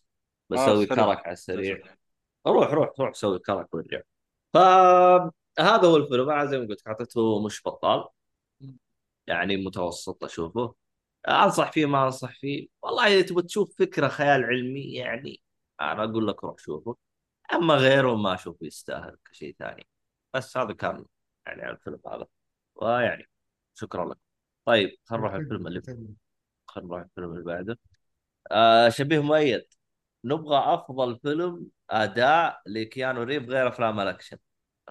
آه، 0.52 0.54
بسوي 0.54 0.86
سلام. 0.86 1.14
كرك 1.14 1.26
على 1.26 1.34
السريع. 1.34 1.99
روح 2.48 2.72
روح 2.72 2.90
روح 3.00 3.14
سوي 3.14 3.40
كرك 3.40 3.74
وارجع 3.74 4.02
فهذا 4.54 5.88
هو 5.88 5.98
الفيلم. 5.98 6.30
أنا 6.30 6.46
زي 6.46 6.60
ما 6.60 6.68
قلت 6.68 6.88
اعطيته 6.88 7.46
مش 7.46 7.62
بطال. 7.66 8.06
يعني 9.28 9.58
متوسط 9.58 10.24
أشوفه. 10.24 10.76
أنصح 11.30 11.72
فيه 11.72 11.86
ما 11.86 12.06
أنصح 12.06 12.34
فيه. 12.40 12.68
والله 12.82 13.08
إذا 13.08 13.22
تبغى 13.28 13.44
تشوف 13.44 13.76
فكرة 13.80 14.08
خيال 14.08 14.44
علمي 14.44 14.94
يعني 14.94 15.42
أنا 15.82 16.04
أقول 16.04 16.28
لك 16.28 16.44
روح 16.44 16.58
شوفه. 16.60 16.98
أما 17.54 17.76
غيره 17.76 18.16
ما 18.16 18.34
أشوفه 18.34 18.66
يستاهل 18.66 19.18
كشيء 19.26 19.56
ثاني. 19.60 19.88
بس 20.34 20.58
هذا 20.58 20.74
كان 20.74 21.06
يعني 21.46 21.62
على 21.62 21.72
الفيلم 21.76 22.00
هذا. 22.08 22.28
ويعني 22.76 23.30
شكرا 23.76 24.06
لك. 24.10 24.18
طيب 24.66 24.98
خلينا 25.06 25.24
نروح 25.24 25.34
الفيلم 25.36 25.68
اللي 25.68 25.82
خلينا 26.68 26.88
نروح 26.90 27.02
الفيلم 27.02 27.32
اللي 27.32 27.44
بعده. 27.44 27.80
آه 28.52 28.90
شبيه 28.90 29.20
مؤيد. 29.20 29.66
نبغى 30.24 30.74
أفضل 30.74 31.20
فيلم 31.20 31.68
أداء 31.90 32.62
لكيانو 32.66 33.24
ريفز 33.24 33.50
غير 33.50 33.68
أفلام 33.68 34.00
الاكشن 34.00 34.38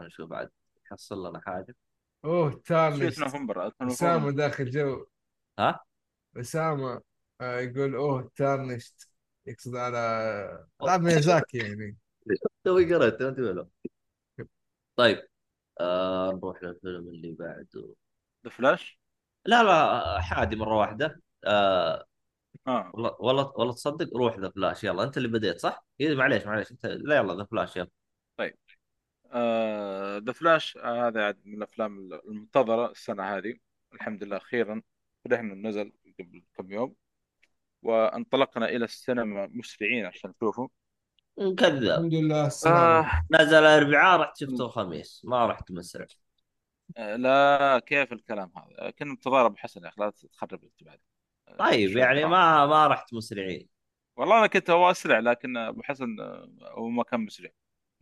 نشوف 0.01 0.31
بعد؟ 0.31 0.51
حصل 0.85 1.29
لنا 1.29 1.41
حاجة؟ 1.41 1.77
أوه 2.25 2.63
نوفمبر 2.71 3.73
اسامه 3.81 4.31
داخل 4.31 4.71
جو. 4.71 5.07
ها؟ 5.59 5.81
أسامة 6.37 7.03
آه، 7.41 7.59
يقول 7.61 7.95
أوه 7.95 8.31
Tarnished. 8.37 9.09
يقصد 9.47 9.77
على 9.77 9.99
العاب 10.83 11.01
ميازاكي 11.01 11.59
يعني. 11.59 11.97
توي 12.65 12.95
قرأت؟ 12.95 13.23
ما 13.23 13.29
انتبه 13.29 13.53
له. 13.53 13.69
طيب 14.97 15.29
آه 15.81 16.33
نروح 16.33 16.63
للفيلم 16.63 17.09
اللي 17.09 17.33
بعده. 17.33 17.95
The 18.45 18.51
Flash 18.51 19.01
لا 19.45 19.63
لا 19.63 20.21
حادي 20.21 20.57
مرة 20.57 20.77
واحدة. 20.77 21.21
آه 21.45 22.07
آه. 22.67 22.91
والله 22.95 23.17
والله 23.21 23.53
والله 23.57 23.73
تصدق 23.73 24.17
روح 24.17 24.39
The 24.39 24.51
Flash 24.51 24.85
يلا 24.85 25.03
انت 25.03 25.17
اللي 25.17 25.29
بديت 25.29 25.61
صح؟ 25.61 25.85
إيه 26.01 26.15
معليش 26.15 26.47
معليش 26.47 26.73
انت 26.73 26.87
لا 26.87 27.17
يلا 27.17 27.35
The 27.35 27.45
Flash 27.45 27.77
يلا. 27.77 27.89
The 30.19 30.33
Flash 30.33 30.77
آه 30.77 31.09
هذا 31.09 31.25
عاد 31.25 31.39
من 31.45 31.55
الأفلام 31.55 32.13
المنتظرة 32.13 32.91
السنة 32.91 33.23
هذه. 33.23 33.55
الحمد 33.95 34.25
لله 34.25 34.37
أخيرا 34.37 34.83
فرحنا 35.25 35.55
نزل 35.55 35.93
قبل 36.21 36.43
كم 36.57 36.73
يوم. 36.73 36.95
وانطلقنا 37.83 38.69
إلى 38.69 38.85
السينما 38.85 39.49
مسرعين 39.53 40.07
عشان 40.07 40.31
نشوفه 40.31 40.71
كذاب 41.37 41.83
الحمد 41.83 42.15
لله 42.15 42.47
السلام 42.47 42.77
آه. 42.77 43.27
نزل 43.31 43.57
الاربعاء 43.59 44.21
رحت 44.21 44.37
شفته 44.37 44.65
الخميس 44.65 45.23
ما 45.25 45.47
رحت 45.47 45.71
مسرع. 45.71 46.07
آه، 46.97 47.17
لا 47.17 47.79
كيف 47.87 48.13
الكلام 48.13 48.53
هذا؟ 48.57 48.91
كنا 48.91 49.11
انتظار 49.13 49.47
ابو 49.47 49.57
حسن 49.57 49.83
يا 49.85 49.89
أخي 49.89 50.03
لا 50.03 50.11
تخرب 50.11 50.61
بعد. 50.81 50.99
آه، 50.99 51.08
طيب 51.59 51.97
يعني. 51.97 52.25
ما 52.25 52.67
ما 52.67 52.87
رحت 52.87 53.15
مسرعين. 53.15 53.69
والله 54.17 54.39
أنا 54.39 54.47
كنت 54.47 54.71
هو 54.71 54.91
أسرع 54.91 55.19
لكن 55.19 55.57
أبو 55.57 55.83
حسن 55.83 56.17
هو 56.63 56.89
ما 56.89 57.03
كان 57.03 57.21
مسرع. 57.21 57.51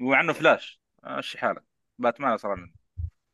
ومع 0.00 0.20
انه 0.20 0.32
فلاش. 0.32 0.80
مشي 1.04 1.38
حالك. 1.38 1.64
باتمان 1.98 2.32
اسرع 2.32 2.54
منه 2.54 2.72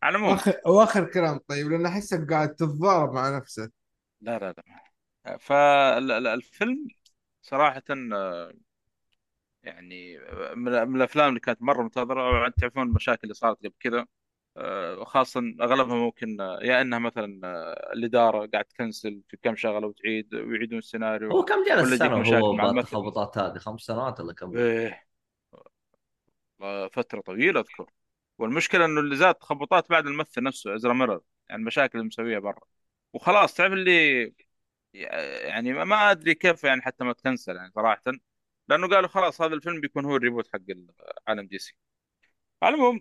على 0.02 0.16
العموم. 0.16 0.32
وآخر 0.32 0.60
وآخر 0.66 1.04
كلام 1.04 1.38
طيب 1.48 1.70
لأن 1.70 1.86
احسك 1.86 2.30
قاعد 2.30 2.54
تتضارب 2.54 3.12
مع 3.12 3.36
نفسك 3.36 3.72
لا 4.20 4.38
لا 4.38 4.54
لا. 5.24 5.38
فالفيلم 5.38 6.88
صراحة 7.42 7.82
يعني 9.62 10.18
من 10.56 10.88
من 10.88 10.96
الأفلام 10.96 11.28
اللي 11.28 11.40
كانت 11.40 11.62
مرة 11.62 11.82
منتظرة. 11.82 12.42
وانت 12.42 12.60
تعرفون 12.60 12.82
المشاكل 12.82 13.20
اللي 13.24 13.34
صارت 13.34 13.58
قبل 13.58 13.74
كذا. 13.80 14.06
آه، 14.56 14.98
وخاصه 14.98 15.40
اغلبها 15.60 15.96
ممكن 15.96 16.40
آه، 16.40 16.58
يا 16.62 16.80
إنها 16.80 16.98
مثلا 16.98 17.40
آه، 17.44 17.92
الاداره 17.92 18.46
قاعد 18.46 18.64
تكنسل 18.64 19.22
في 19.28 19.36
كم 19.36 19.56
شغلة 19.56 19.86
وتعيد 19.86 20.34
ويعيدون 20.34 20.78
السيناريو 20.78 21.30
هو 21.30 21.44
كم 21.44 21.64
جلس 21.64 22.02
مشاكل 22.02 22.34
هو 22.34 22.52
مع 22.52 22.64
الممثل 22.64 22.74
بالتخبطات 22.74 23.38
هذه؟ 23.38 23.58
خمس 23.58 23.80
سنوات 23.80 24.20
ولا 24.20 24.32
كم؟ 24.32 24.56
إيه. 24.56 25.06
آه، 26.60 26.88
فترة 26.88 27.20
طويلة 27.20 27.60
أذكر. 27.60 27.90
والمشكلة 28.38 28.84
إنه 28.84 29.00
اللي 29.00 29.16
زاد 29.16 29.34
تخبطات 29.34 29.90
بعد 29.90 30.06
الممثل 30.06 30.42
نفسه 30.42 30.74
ازرا 30.74 30.92
ميلر 30.92 31.20
يعني 31.48 31.60
المشاكل 31.60 31.98
اللي 31.98 32.06
مسويها 32.06 32.38
برا. 32.38 32.60
وخلاص 33.12 33.54
تعرف 33.54 33.72
اللي 33.72 34.32
يعني 34.94 35.72
ما 35.72 36.10
أدري 36.10 36.34
كيف 36.34 36.64
يعني 36.64 36.82
حتى 36.82 37.04
ما 37.04 37.12
تكنسل 37.12 37.56
يعني 37.56 37.72
صراحة. 37.74 38.02
لأنه 38.68 38.88
قالوا 38.88 39.08
خلاص 39.08 39.40
هذا 39.40 39.54
الفيلم 39.54 39.80
بيكون 39.80 40.04
هو 40.04 40.16
ال 40.16 40.21
reboot 40.21 40.48
حق 40.52 40.60
عالم 41.28 41.46
DC. 41.46 41.76
على 42.62 42.74
العموم 42.74 43.00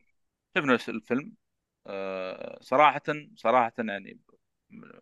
شفنا 0.57 0.73
الفيلم. 0.89 1.40
آه، 1.87 2.59
صراحة 2.61 3.01
صراحة 3.35 3.73
يعني 3.79 4.19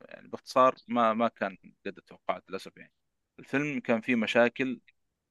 يعني 0.10 0.28
باختصار 0.28 0.76
ما 0.88 1.14
ما 1.14 1.28
كان 1.28 1.58
قد 1.86 1.98
التوقعات 1.98 2.44
للأسف 2.50 2.78
يعني. 2.78 2.92
الفيلم 3.40 3.80
كان 3.80 4.02
فيه 4.02 4.16
مشاكل 4.16 4.82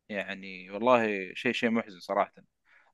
يعني 0.08 0.70
والله 0.70 1.34
شيء 1.34 1.52
شيء 1.52 1.70
محزن 1.70 2.00
صراحة. 2.00 2.34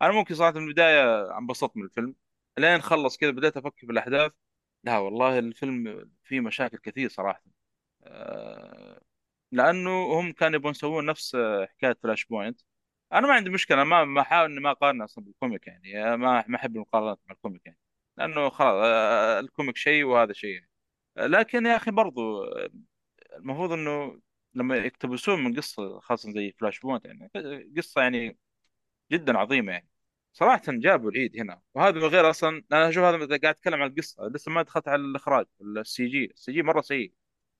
أنا 0.02 0.12
ممكن 0.12 0.34
صراحة 0.34 0.52
من 0.60 0.68
البداية 0.68 1.38
انبسطت 1.38 1.76
من 1.76 1.84
الفيلم. 1.84 2.14
لين 2.58 2.82
خلص 2.82 3.16
كذا 3.18 3.30
بديت 3.30 3.56
أفكر 3.56 3.86
في 3.86 3.92
الأحداث 3.92 4.32
لا 4.84 4.98
والله 4.98 5.38
الفيلم 5.38 6.10
فيه 6.24 6.40
مشاكل 6.40 6.78
كثير 6.78 7.08
صراحة. 7.10 7.44
آه، 8.04 9.00
لأنه 9.52 9.90
هم 10.20 10.32
كانوا 10.32 10.56
يبغون 10.56 10.70
يسوون 10.72 11.06
نفس 11.06 11.36
حكاية 11.70 11.98
Flashpoint. 12.02 12.60
أنا 13.12 13.26
ما 13.28 13.34
عندي 13.34 13.50
مشكلة 13.50 13.84
ما 13.84 14.04
ما 14.04 14.20
أحاول 14.20 14.50
إني 14.52 14.60
ما 14.60 14.70
أقارن 14.70 15.02
أصلا 15.02 15.24
بال 15.24 15.36
comic 15.36 15.66
يعني. 15.66 16.16
ما 16.18 16.44
ما 16.48 16.56
أحب 16.56 16.76
المقارنات 16.76 17.20
مع 17.28 17.34
ال 17.34 17.39
comic 17.39 17.62
يعني. 17.66 17.78
لأنه 18.18 18.50
خلاص 18.50 18.84
آه، 18.84 19.40
ال 19.40 19.46
comic 19.46 19.76
شيء 19.76 20.04
وهذا 20.04 20.32
شيء. 20.32 20.60
لكن 21.16 21.66
يا 21.66 21.76
أخي 21.76 21.90
برضو 21.90 22.44
آه، 22.44 22.70
المفروض 23.36 23.72
إنه 23.72 24.20
لما 24.54 24.76
يقتبسون 24.76 25.44
من 25.44 25.56
قصة 25.56 26.00
خاصة 26.00 26.32
زي 26.32 26.52
Flashpoint 26.52 27.04
يعني 27.04 27.30
قصة 27.76 28.00
يعني 28.02 28.38
جدا 29.12 29.38
عظيمة 29.38 29.72
يعني 29.72 29.88
صراحة 30.32 30.62
جابوا 30.68 31.10
العيد 31.10 31.40
هنا 31.40 31.62
وهذا 31.74 31.96
من 32.00 32.04
غير 32.04 32.30
أصلا 32.30 32.64
أنا 32.72 32.88
أشوف 32.88 33.04
هذا 33.04 33.26
قاعد 33.26 33.44
أتكلم 33.44 33.82
عن 33.82 33.90
القصة 33.90 34.28
لسه 34.28 34.52
ما 34.52 34.62
دخلت 34.62 34.88
على 34.88 35.02
الإخراج 35.02 35.46
السي 35.62 36.06
جي 36.06 36.24
السي 36.24 36.52
جي 36.52 36.62
مرة 36.62 36.80
سيء 36.80 37.12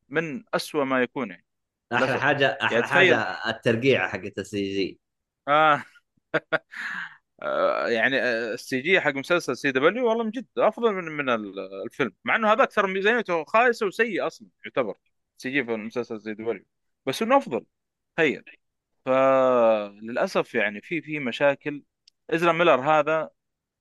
من 0.09 0.44
أسوأ 0.55 0.84
ما 0.84 1.02
يكون 1.02 1.30
يعني 1.30 1.46
أحلى. 1.92 2.20
حاجة 2.20 2.59
أحلى 2.62 2.74
يعني 2.74 2.86
حاجة 2.86 3.16
الترقيعه 3.50 4.09
حقت 4.09 4.38
ال 4.38 4.62
CG 4.62 5.01
آه. 5.48 5.84
آه، 7.45 7.88
يعني 7.88 8.20
آه، 8.22 8.55
السي 8.55 8.80
جي 8.80 9.01
حق 9.01 9.11
مسلسل 9.14 9.57
سي 9.57 9.72
دبليو 9.72 10.09
والله 10.09 10.24
من 10.24 10.30
جد 10.30 10.47
أفضل 10.59 10.92
من 10.95 11.05
من 11.05 11.28
ال- 11.30 11.59
الفيلم 11.84 12.12
مع 12.24 12.36
إنه 12.36 12.53
هذاك 12.53 12.72
ترى 12.72 12.92
ميزانيته 12.92 13.45
خايسة 13.45 13.86
وسيء 13.86 14.26
أصلا 14.26 14.49
يعتبر 14.64 14.95
سي 15.38 15.51
جي 15.51 15.64
في 15.64 15.74
المسلسل 15.74 16.20
سي 16.20 16.34
دبليو 16.34 16.64
بس 17.07 17.22
إنه 17.22 17.36
أفضل 17.36 17.66
تخيل 18.16 18.45
فللاسف 19.07 20.55
يعني 20.55 20.80
في 20.80 21.03
في 21.03 21.18
مشاكل 21.20 21.84
عزرا 22.30 22.53
ميلر 22.53 22.80
هذا 22.80 23.30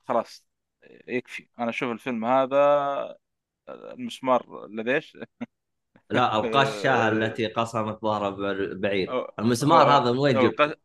خلاص 0.07 0.45
يكفي 1.07 1.47
أنا 1.59 1.69
أشوف 1.69 1.91
الفيلم 1.91 2.25
هذا 2.25 2.57
المسمار 3.69 4.65
الذي 4.65 4.95
إيش؟ 4.95 5.17
لا 6.09 6.35
القشة 6.39 6.89
آه، 6.89 7.09
التي 7.09 7.47
قصمت 7.47 8.01
ظهر 8.01 8.31
بع- 8.35 8.73
بعير 8.77 9.17
أو- 9.21 9.31
المسمار 9.39 9.97
هذا 9.97 10.11
من 10.11 10.17
وين 10.17 10.37
أو 10.37 10.51
جبته؟ 10.51 10.75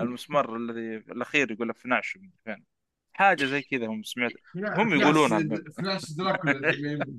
المسمار 0.00 0.56
الذي 0.56 0.96
الأخير 0.96 1.50
يقول 1.50 1.68
لك 1.68 1.86
من 1.86 2.00
فين. 2.44 2.64
حاجة 3.12 3.44
زي 3.44 3.62
كذا 3.62 3.86
هم 3.86 4.02
سمعت. 4.02 4.32
هم 4.56 4.94
يقولونها. 4.94 5.38
فلاش- 5.76 6.12
دراكولا 6.12 6.70
يقول. 6.70 7.18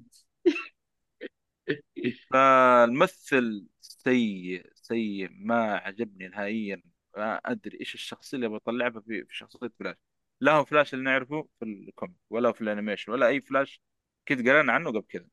فالممثل 2.31 3.67
سيء 3.81 4.69
سيء 4.75 5.29
ما 5.31 5.75
عجبني 5.77 6.27
نهائيا. 6.27 6.81
ما 7.17 7.35
أدري 7.45 7.79
إيش 7.79 7.93
الشخصية 7.93 8.37
اللي 8.37 8.49
بطلعها 8.49 8.89
في 8.89 9.25
في 9.25 9.35
شخصية 9.37 9.71
فلاش. 9.79 9.95
لا 10.41 10.51
هو 10.51 10.65
فلاش 10.65 10.93
اللي 10.93 11.05
نعرفه 11.05 11.47
في 11.59 11.65
ال 11.65 11.74
comic 11.74 12.15
ولا 12.29 12.51
في 12.51 12.61
ال 12.61 12.66
animation 12.66 13.11
ولا 13.11 13.27
أي 13.27 13.41
فلاش 13.41 13.81
كنت 14.27 14.47
قرينا 14.47 14.73
عنه 14.73 14.89
قبل 14.89 15.05
كذا. 15.09 15.27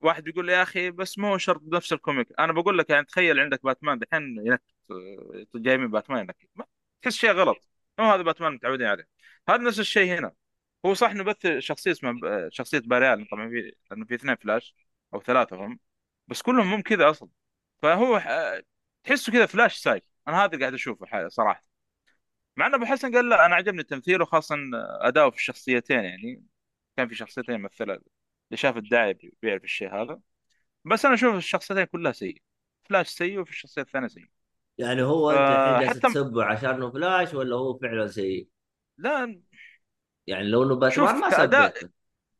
واحد 0.00 0.24
بيقول 0.24 0.46
لي 0.46 0.52
يا 0.52 0.62
أخي 0.62 0.90
بس 0.90 1.18
مو 1.18 1.38
شرط 1.38 1.62
نفس 1.72 1.92
ال 1.92 1.97
comic. 1.97 2.28
أنا 2.38 2.52
بقول 2.52 2.78
لك 2.78 2.90
يعني 2.90 3.06
تخيل 3.06 3.40
عندك 3.40 3.62
باتمان 3.64 3.98
دحين 3.98 4.22
ينكت 4.46 4.62
آه، 4.62 4.71
جاي 5.54 5.76
من 5.78 5.90
باتمان 5.90 6.26
ما- 6.56 6.64
تحس 7.02 7.14
شيء 7.16 7.30
غلط. 7.32 7.68
مو 7.98 8.04
هذا 8.12 8.22
باتمان 8.22 8.52
متعودين 8.52 8.86
عليه. 8.86 9.08
هذا 9.48 9.58
نفس 9.62 9.80
الشيء 9.80 10.18
هنا. 10.18 10.32
هو 10.86 10.94
صح 10.94 11.10
إنه 11.10 11.24
بس 11.24 11.46
شخصية 11.58 11.90
اسمها 11.92 12.14
آه، 12.24 12.48
شخصية 12.52 12.78
باري 12.78 13.03
ألن 13.03 13.28
طبعا 13.28 13.48
في 13.48 13.72
لأنه 13.90 14.04
في 14.06 14.14
اثنين 14.14 14.36
فلاش 14.36 14.74
أو 15.14 15.20
ثلاثة 15.22 15.56
هم. 15.66 15.78
بس 16.28 16.42
كلهم 16.42 16.66
مو 16.70 16.82
كذا 16.82 17.10
أصلا. 17.10 17.28
فهو 17.82 18.16
آه، 18.16 18.62
تحسه 19.04 19.32
كذا 19.32 19.46
فلاش 19.46 19.76
سايك 19.76 20.04
أنا 20.28 20.44
هذا 20.44 20.58
قاعد 20.60 20.74
أشوفه 20.74 21.28
صراحة. 21.28 21.62
مع 22.56 22.66
ان 22.66 22.74
أبو 22.74 22.84
حسن 22.84 23.14
قال 23.14 23.28
لا 23.28 23.46
أنا 23.46 23.54
عجبني 23.54 23.82
تمثيله 23.82 24.24
خاصه 24.24 24.56
أداؤه 25.00 25.30
في 25.30 25.36
الشخصيتين 25.36 26.04
يعني. 26.04 26.44
كان 26.96 27.08
في 27.08 27.14
شخصيتين 27.14 27.54
يمثلها 27.54 27.96
اللي 27.96 28.56
شاف 28.56 28.76
الدعاية 28.76 29.14
بي- 29.14 29.34
بيعرف 29.42 29.64
الشيء 29.64 29.94
هذا. 29.94 30.20
بس 30.84 31.04
أنا 31.04 31.14
أشوف 31.14 31.34
الشخصيتين 31.36 31.84
كلها 31.84 32.12
سيئة. 32.12 32.40
فلاش 32.84 33.08
سيء 33.08 33.38
وفي 33.40 33.50
الشخصية 33.50 33.82
الثانية 33.82 34.08
سيء 34.08 34.30
يعني 34.82 35.02
هو 35.02 35.30
أنت 35.30 35.82
جالس 35.84 35.98
حتى- 35.98 36.12
تسبه 36.12 36.44
عشانه 36.44 36.90
فلاش 36.90 37.34
ولا 37.34 37.56
هو 37.56 37.78
فعلا 37.78 38.06
سيء؟ 38.06 38.48
لا 38.98 39.40
يعني 40.26 40.48
لو 40.48 40.62
إنه 40.62 40.74
باتمان 40.76 41.20
ما 41.20 41.30
كأداء- 41.30 41.70
سبيته 41.74 41.90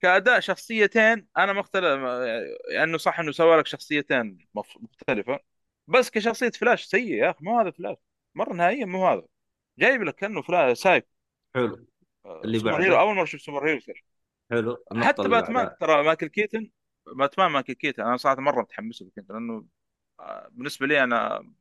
كأداء 0.01 0.41
شخصيتين 0.41 1.27
أنا 1.37 1.53
مختلف 1.53 1.85
يعني 2.71 2.85
انه 2.85 2.99
صح 2.99 3.21
إنه 3.21 3.33
سوى 3.33 3.57
لك 3.57 3.67
شخصيتين 3.67 4.39
مختلفة 4.55 5.41
بس 5.89 6.11
كشخصية 6.11 6.51
فلاش 6.51 6.85
سيء 6.85 7.15
يا 7.15 7.31
أخي 7.31 7.45
مو 7.45 7.61
هذا 7.61 7.71
فلاش 7.71 7.97
مرة 8.35 8.53
نهائيا 8.53 8.85
مو 8.87 9.09
هذا 9.09 9.23
جايب 9.79 10.03
لك 10.03 10.15
كأنه 10.15 10.43
فلاش 10.43 10.79
psycho 10.79 11.09
حلو 11.55 11.87
اللي 12.45 12.59
سوبر 12.59 12.71
بعده. 12.73 12.85
hero 12.85 13.01
أول 13.01 13.15
مرة 13.15 13.23
أشوف 13.23 13.41
superhero 13.41 13.77
يصير. 13.77 14.05
حلو 14.51 14.85
حتى 14.97 15.29
باتمان 15.29 15.65
بعدها. 15.65 15.77
ترى 15.81 16.03
مايكل 16.03 16.27
كيتن 16.27 16.71
باتمان 17.17 17.51
مايكل 17.51 17.73
كيتن 17.73 18.03
أنا 18.03 18.17
صراحة 18.17 18.41
مرة 18.41 18.63
متحمس 18.63 19.03
له 19.03 19.11
كنت 19.17 19.31
لأنه 19.31 19.67
آه، 20.21 20.49
بالنسبة 20.53 20.87
لي 20.87 21.05
أنا 21.05 21.53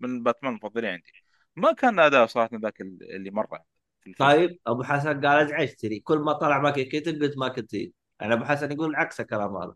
من 0.00 0.22
باتمان 0.22 0.52
المفضلين 0.52 0.90
عندي. 0.90 1.12
ما 1.56 1.72
كان 1.72 1.98
أداء 1.98 2.26
صراحة 2.26 2.50
ذاك 2.62 2.80
اللي 2.80 3.30
مرة 3.30 3.64
في 4.02 4.14
طيب 4.18 4.58
أبو 4.66 4.82
حسن 4.82 5.08
قال 5.26 5.26
ازعجتني 5.26 6.00
كل 6.00 6.18
ما 6.18 6.32
طلع 6.32 6.58
ما 6.58 6.70
كنت 6.70 7.08
قلت 7.08 7.38
ما 7.38 7.48
كنت. 7.48 7.74
يعني 7.74 8.34
أبو 8.34 8.44
حسن 8.44 8.72
يقول 8.72 8.96
عكس 8.96 9.20
الكلام 9.20 9.56
هذا. 9.56 9.74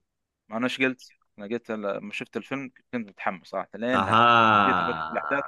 ما 0.49 0.57
أنا 0.57 0.65
إيش 0.65 0.79
قلت؟ 0.83 1.09
أنا 1.39 1.47
قلت 1.47 1.71
لما 1.71 2.13
شفت 2.13 2.37
الفيلم 2.37 2.69
كنت 2.93 3.09
متحمس 3.09 3.47
صراحة. 3.49 3.69
لين 3.75 4.05
في 4.65 4.71
الأحداث 5.13 5.45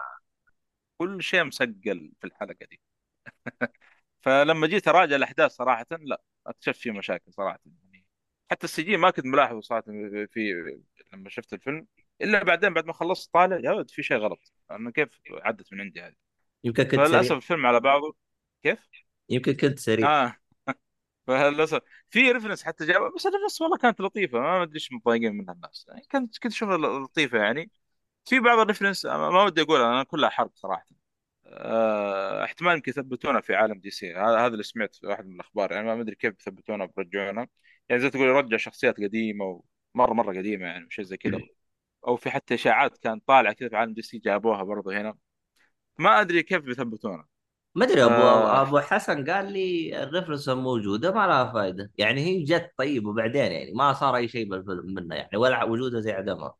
كل 0.99 1.23
شيء 1.23 1.45
مسجل 1.45 2.13
في 2.21 2.27
الحلقة 2.27 2.67
دي. 2.71 2.81
فلما 4.23 4.67
جيت 4.67 4.89
أراجع 4.89 5.17
الأحداث 5.17 5.51
صراحة 5.53 5.87
لا 5.91 6.23
أكتشفت 6.47 6.81
فيه 6.81 6.91
مشاكل 6.91 7.33
صراحة. 7.33 7.61
يعني 7.67 8.07
حتى 8.51 8.65
ال 8.65 8.83
CG 8.83 8.97
ما 8.97 9.11
كنت 9.11 9.27
ملاحظه 9.27 9.61
صراحة 9.61 9.83
في 9.87 10.27
في- 10.33 10.83
لما 11.13 11.29
شفت 11.31 11.53
الفيلم. 11.53 11.87
إلا 12.21 12.45
بعدين 12.45 12.75
بعد 12.75 12.87
ما 12.87 12.93
خلصت 12.93 13.33
طالع 13.33 13.57
يا 13.65 13.71
ولد 13.71 13.91
في 13.91 14.03
شيء 14.03 14.17
غلط. 14.17 14.53
أنا 14.71 14.91
كيف 14.91 15.09
عدت 15.31 15.73
من 15.73 15.81
عندي 15.81 16.01
هذه؟ 16.01 16.15
يمكن 16.65 16.83
كنت 16.83 16.95
فللأسف 16.95 17.27
سريع 17.27 17.37
الفيلم 17.37 17.67
على 17.67 17.81
بعضه. 17.81 18.17
كيف؟ 18.63 18.79
يمكن 19.29 19.53
كنت 19.53 19.79
سريع. 19.79 20.25
آه. 20.25 20.37
فللأسف. 21.27 21.81
في 22.11 22.33
reference 22.33 22.65
حتى 22.65 22.87
جاب 22.87 23.13
بس 23.17 23.27
ال 23.27 23.30
reference 23.30 23.61
والله 23.61 23.77
كانت 23.77 24.01
لطيفة. 24.01 24.41
ما 24.41 24.63
أدري 24.63 24.75
إيش 24.75 24.93
متضايقين 24.93 25.33
منها 25.33 25.55
الناس. 25.55 25.87
يعني 25.89 26.03
كنت 26.13 26.39
كنت 26.39 26.53
أشوفها 26.53 26.77
لطيفة 26.77 27.39
يعني. 27.39 27.71
في 28.25 28.41
بعض 28.41 28.59
ال 28.59 28.64
reference 28.64 29.07
ما 29.07 29.43
ودي 29.45 29.63
أقولها 29.63 29.87
أنا 29.87 30.03
كلها 30.03 30.31
حرق 30.31 30.51
صراحة. 30.55 30.87
آه، 31.47 32.45
احتمال 32.45 32.75
يمكن 32.75 32.91
يثبتونه 32.91 33.41
في 33.41 33.55
عالم 33.55 33.79
DC. 33.81 34.15
هذا 34.15 34.47
اللي 34.47 34.63
سمعت 34.63 34.95
في 34.95 35.07
واحد 35.07 35.27
من 35.27 35.35
الأخبار. 35.35 35.73
يعني 35.73 35.87
ما 35.87 36.01
أدري 36.01 36.15
كيف 36.15 36.35
يثبتونه 36.41 36.85
بيرجعونه 36.97 37.49
يعني 37.89 38.03
زي 38.03 38.11
تقول 38.11 38.29
يرجع 38.29 38.57
شخصيات 38.57 38.97
قديمة 38.97 39.63
ومره 39.95 40.13
مرة 40.13 40.39
قديمة 40.39 40.67
يعني 40.67 40.87
وشيء 40.87 41.05
زي 41.05 41.17
كذا. 41.17 41.41
أو 42.07 42.17
في 42.17 42.31
حتى 42.31 42.55
إشاعات 42.55 42.99
كانت 42.99 43.27
طالعة 43.27 43.53
كذا 43.53 43.69
في 43.69 43.77
عالم 43.77 43.95
DC 43.95 44.19
جابوها 44.19 44.63
برضه 44.63 45.01
هنا. 45.01 45.17
ما 45.99 46.21
أدري 46.21 46.43
كيف 46.43 46.63
بيثبتونه. 46.63 47.25
ما 47.75 47.85
أدري 47.85 48.05
أبو 48.05 48.13
آه. 48.13 48.63
أبو 48.63 48.79
حسن 48.79 49.31
قال 49.31 49.53
لي 49.53 50.03
ال 50.03 50.07
reference 50.07 50.49
موجودة 50.49 51.13
ما 51.13 51.27
لها 51.27 51.53
فائده 51.53 51.91
يعني 51.99 52.21
هي 52.21 52.43
جت 52.43 52.73
طيب 52.79 53.07
وبعدين 53.07 53.53
يعني 53.53 53.73
ما 53.73 53.93
صار 53.93 54.17
أي 54.17 54.29
شيء 54.29 54.49
بالفيلم 54.51 54.95
منها 54.95 55.17
يعني 55.17 55.37
ولا 55.37 55.65
وجودها 55.65 56.01
زي 56.01 56.13
عدمها. 56.13 56.55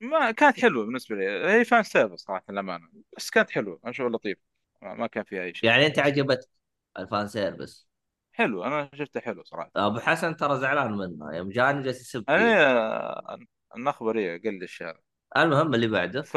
ما 0.00 0.30
كانت 0.30 0.60
حلوة 0.60 0.84
بالنسبة 0.84 1.16
لي. 1.16 1.24
هي 1.28 1.64
fan 1.64 1.82
service 1.82 2.22
صراحة 2.24 2.44
للأمانة 2.50 2.88
بس 3.16 3.30
كانت 3.30 3.50
حلوة. 3.50 3.80
أنا 3.84 3.90
اشوفها 3.90 4.10
لطيف. 4.10 4.38
ما 4.82 5.06
كان 5.06 5.24
فيها 5.24 5.42
أي 5.42 5.54
شيء. 5.54 5.70
يعني 5.70 5.86
أنت 5.86 5.98
عجبتك 5.98 6.48
ال 6.98 7.05
fan 7.05 7.28
service 7.28 7.88
حلو 8.32 8.64
أنا 8.64 8.90
شفته 8.94 9.20
حلو 9.20 9.44
صراحة. 9.44 9.70
أبو 9.76 9.98
حسن 9.98 10.36
ترى 10.36 10.60
زعلان 10.60 10.92
منها 10.92 11.32
يوم 11.32 11.48
جاني 11.48 11.82
جالس 11.82 12.00
يسب 12.00 12.24
أنا 12.28 13.46
النخبة 13.76 14.12
لي 14.12 14.38
قل 14.38 14.62
الشارع 14.62 15.00
المهم 15.36 15.74
اللي 15.74 15.88
بعده. 15.88 16.22
ف 16.22 16.36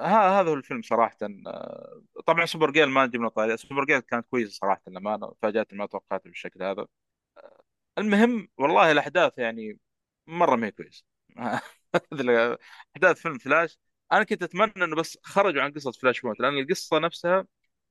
ها 0.00 0.40
هذا 0.40 0.50
هو 0.50 0.54
الفيلم 0.54 0.82
صراحة 0.82 1.16
آه، 1.46 2.02
طبعا 2.26 2.46
Supergirl 2.46 2.86
ما 2.88 3.06
له 3.06 3.28
طاري 3.28 3.56
Supergirl 3.56 4.00
كانت 4.00 4.26
كويسة 4.26 4.50
صراحة 4.52 4.82
للأمانة 4.88 5.34
فاجأتني 5.42 5.78
ما 5.78 5.86
توقعت 5.86 6.24
بالشكل 6.24 6.62
هذا. 6.62 6.86
المهم 7.98 8.48
والله 8.58 8.92
الأحداث 8.92 9.38
يعني 9.38 9.78
مرة 10.26 10.56
ما 10.56 10.66
هي 10.66 10.70
كويسة. 10.70 11.04
أحداث 12.96 13.18
فيلم 13.22 13.38
فلاش. 13.38 13.78
أنا 14.12 14.24
كنت 14.24 14.42
أتمنى 14.42 14.72
إنه 14.76 14.96
بس 14.96 15.18
خرجوا 15.22 15.62
عن 15.62 15.72
قصة 15.72 15.92
Flashpoint 15.92 16.40
لأن 16.40 16.58
القصة 16.58 16.98
نفسها 16.98 17.46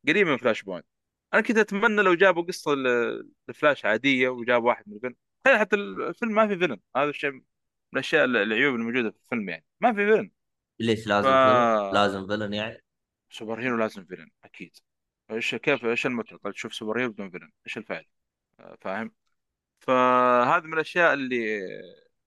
قريبة 0.07 0.31
من 0.31 0.37
Flashpoint. 0.37 0.85
أنا 1.33 1.41
كنت 1.41 1.57
أتمنى 1.57 2.01
لو 2.01 2.13
جابوا 2.15 2.43
قصة 2.43 2.73
ل- 2.75 3.29
لفلاش 3.49 3.85
عادية 3.85 4.29
وجابوا 4.29 4.67
واحد 4.67 4.83
من 4.89 4.95
الفيلن. 4.95 5.15
حتى 5.47 5.75
الفيلم 5.75 6.31
ما 6.33 6.47
في 6.47 6.57
villain 6.59 6.79
هذا 6.97 7.09
الشيء 7.09 7.43
من 7.93 7.99
الأشياء 7.99 8.25
العيوب 8.25 8.75
الموجودة 8.75 9.11
في 9.11 9.17
الفيلم 9.17 9.49
يعني. 9.49 9.65
ما 9.81 9.93
في 9.93 10.05
villain. 10.05 10.31
ليش 10.79 11.05
ف 11.05 11.07
لازم 11.07 11.29
villain؟ 11.29 11.93
لازم 11.93 12.27
villain 12.27 12.53
يعني؟ 12.53 12.83
superhero 13.29 13.77
لازم 13.77 14.05
villain 14.05 14.29
أكيد. 14.43 14.77
إيش 15.31 15.55
كيف 15.55 15.85
إيش 15.85 16.05
المتعة؟ 16.05 16.37
طيب 16.37 16.53
تشوف 16.53 16.73
superhero 16.73 17.11
بدون 17.11 17.29
villain 17.31 17.51
إيش 17.67 17.77
الفائدة؟ 17.77 18.09
آه، 18.59 18.77
فاهم؟ 18.81 19.11
فهذه 19.79 20.63
من 20.63 20.73
الأشياء 20.73 21.13
اللي 21.13 21.59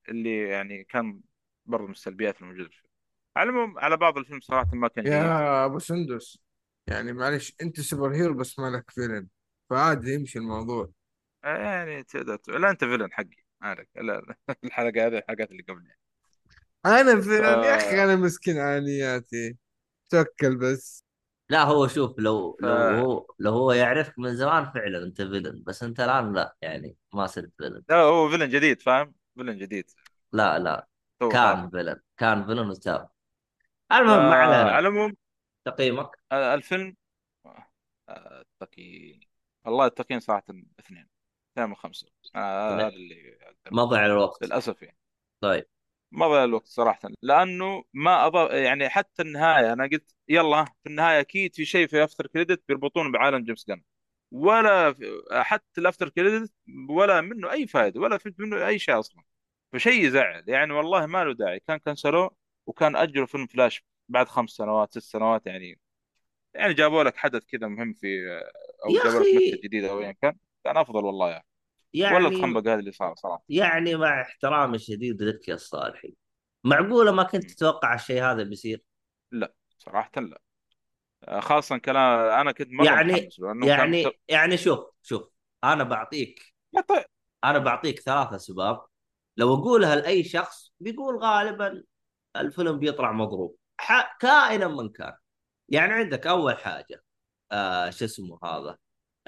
اللي 0.09 0.39
يعني 0.49 0.85
كان 0.85 1.21
برضه 1.67 1.85
من 1.85 1.91
السلبيات 1.91 2.43
الموجودة 2.43 2.69
في 2.69 2.75
الفيلم. 2.75 2.93
على 3.37 3.51
العموم 3.51 3.79
على 3.79 3.97
بعض 3.97 4.19
الفيلم 4.19 4.41
صراحة 4.41 4.71
ما 4.75 4.89
كان 4.89 5.05
جيد 5.05 5.13
يا 5.13 5.65
أبو 5.65 5.79
سندس 5.79 6.39
يعني 6.87 7.13
معلش 7.13 7.55
أنت 7.63 7.81
superhero 7.81 8.35
بس 8.35 8.59
مالك 8.59 8.91
villain 8.91 9.29
فعادي 9.71 10.15
يمشي 10.15 10.39
الموضوع. 10.39 10.91
آه، 11.45 11.57
يعني 11.57 12.03
تقدر 12.03 12.37
تقول- 12.37 12.63
لا 12.63 12.71
أنت 12.71 12.85
villain 12.85 13.13
حقي. 13.13 13.42
عارف. 13.63 13.89
لا 13.97 14.37
الحلقة 14.65 15.07
هذه 15.07 15.19
الحلقات 15.19 15.51
اللي 15.51 15.63
قبل 15.63 15.87
يعني 15.87 15.99
أنا 16.87 17.21
ف 17.21 17.25
villain 17.25 17.45
يا 17.45 17.77
أخي 17.77 18.05
أنا 18.05 18.17
مسكين 18.17 18.59
انياتي 18.59 19.57
توكل 20.11 20.57
بس. 20.57 21.05
لا 21.51 21.63
هو 21.63 21.87
شوف 21.87 22.19
لو 22.19 22.59
ف 22.61 22.65
لو 22.65 22.71
هو 22.71 23.27
لو 23.39 23.53
هو 23.53 23.73
يعرفك 23.73 24.19
من 24.19 24.37
زمان 24.37 24.71
فعلا 24.71 25.03
أنت 25.03 25.23
villain 25.23 25.63
بس 25.67 25.83
أنت 25.83 26.01
الآن 26.01 26.33
لا 26.33 26.57
يعني 26.63 26.97
ما 27.15 27.27
صرت 27.27 27.53
villain. 27.59 27.83
لا 27.89 27.97
هو 27.97 28.29
villain 28.29 28.49
جديد 28.49 28.83
فاهم؟ 28.83 29.15
villain 29.35 29.59
جديد. 29.59 29.91
لا 30.33 30.59
لا 30.59 30.89
كان 31.21 31.71
villain 31.71 32.01
كان 32.17 32.47
villain 32.47 32.71
وتاب. 32.71 33.09
المهم 33.93 34.25
ما 34.25 34.31
فعلى 34.31 34.55
علينا 34.55 34.79
العموم 34.79 35.17
تقييمك؟ 35.65 36.11
آه، 36.33 36.55
الفيلم 36.55 36.97
آه، 38.09 38.41
التقييم 38.41 39.21
والله 39.65 39.87
التقييم 39.87 40.21
صراحة 40.21 40.45
اثنين 40.81 41.09
اثنين 41.53 41.69
من 41.69 41.75
خمسة. 41.75 42.07
آه، 42.35 42.75
هذا 42.75 42.89
اللي 42.89 43.39
ما 43.71 43.85
ضيع 43.85 44.07
الوقت. 44.07 44.43
للأسف 44.45 44.83
يعني. 44.83 44.99
طيب. 45.41 45.67
ما 46.13 46.29
ضيع 46.29 46.45
الوقت 46.45 46.67
صراحة. 46.67 47.09
لأنه 47.23 47.85
ما 47.95 48.27
أضاف 48.27 48.51
يعني 48.51 48.89
حتى 48.89 49.23
النهاية 49.23 49.73
أنا 49.73 49.85
قلت 49.93 50.15
يلا 50.29 50.65
في 50.65 50.89
النهاية 50.89 51.21
أكيد 51.21 51.55
في 51.55 51.65
شيء 51.65 51.87
في 51.87 52.05
after 52.05 52.27
credit 52.27 52.63
بيربطونه 52.69 53.13
بعالم 53.13 53.45
جيمس 53.45 53.67
جن 53.69 53.83
ولا 54.31 54.95
حتى 55.33 55.81
ال 55.81 55.85
after 55.85 56.09
credit 56.09 56.53
ولا 56.89 57.21
منه 57.21 57.53
أي 57.53 57.67
فائدة 57.67 58.01
ولا 58.01 58.19
في 58.19 58.35
منه 58.39 58.67
أي 58.67 58.79
شيء 58.79 58.99
أصلا. 58.99 59.23
فشيء 59.73 60.05
يزعل. 60.05 60.45
يعني 60.49 60.73
والله 60.73 61.07
ما 61.07 61.25
له 61.25 61.35
داعي. 61.35 61.61
كان 61.61 61.79
كنسلوه 61.79 62.37
وكان 62.67 62.97
أجلوا 62.97 63.27
فيلم 63.27 63.47
فلاش 63.47 63.85
بعد 64.09 64.29
خمس 64.29 64.51
سنوات 64.51 64.91
ست 64.99 64.99
سنوات 65.13 65.47
يعني. 65.47 65.81
يعني 66.55 66.75
جابوا 66.75 67.05
لك 67.05 67.17
حدث 67.17 67.45
كذا 67.47 67.69
مهم 67.69 67.93
في 67.93 68.07
أو 68.85 68.91
يا 68.91 69.05
جابوا 69.05 69.21
لك 69.21 69.27
أخي 69.27 69.51
جديد 69.65 69.85
أو 69.85 70.01
ايا 70.01 70.13
كان. 70.13 70.37
كان 70.65 70.77
أفضل 70.77 71.05
والله 71.05 71.31
يعني. 71.31 71.47
ولا 71.95 72.05
يعني 72.11 72.27
الخنبق 72.27 72.61
هذا 72.61 72.75
اللي 72.75 72.93
صار 72.93 73.15
صراحة. 73.17 73.45
يعني 73.49 73.95
مع 73.95 74.23
احترامي 74.23 74.77
الشديد 74.77 75.23
لك 75.23 75.49
يا 75.49 75.55
الصالحي. 75.55 76.15
معقولة 76.65 77.13
ما 77.13 77.23
كنت. 77.23 77.51
تتوقع 77.51 77.95
الشيء 77.95 78.23
هذا 78.23 78.43
بيصير؟ 78.43 78.83
لا 79.33 79.55
صراحة 79.79 80.11
لا. 80.21 80.41
آه، 81.25 81.41
خاصة 81.41 81.79
كلام 81.79 82.21
أنا 82.41 82.53
كنت 82.53 82.69
مرة 82.73 82.85
يعني 82.85 83.29
لأنه 83.39 83.67
كان. 83.67 83.95
يعني 83.95 84.13
يعني 84.29 84.57
شوف 84.57 84.81
شوف 85.03 85.29
أنا 85.65 85.85
بعطيك 85.85 86.55
طيب. 86.89 87.05
أنا 87.45 87.59
بعطيك 87.59 88.01
ثلاث 88.01 88.33
اسباب 88.33 88.85
لو 89.37 89.55
أقولها 89.55 89.97
لأي 89.97 90.25
شخص 90.25 90.73
بيقول 90.81 91.17
غالبا 91.19 91.83
الفيلم 92.37 92.79
بيطلع 92.79 93.13
مضروب 93.13 93.57
ح... 93.79 94.17
كائنا 94.21 94.69
من 94.69 94.89
كان. 94.89 95.13
يعني 95.69 95.93
عندك 95.93 96.27
أول 96.27 96.59
حاجة 96.59 97.05
آه 97.53 97.91
شو 97.91 98.05
اسمه 98.05 98.39
هذا؟ 98.45 98.79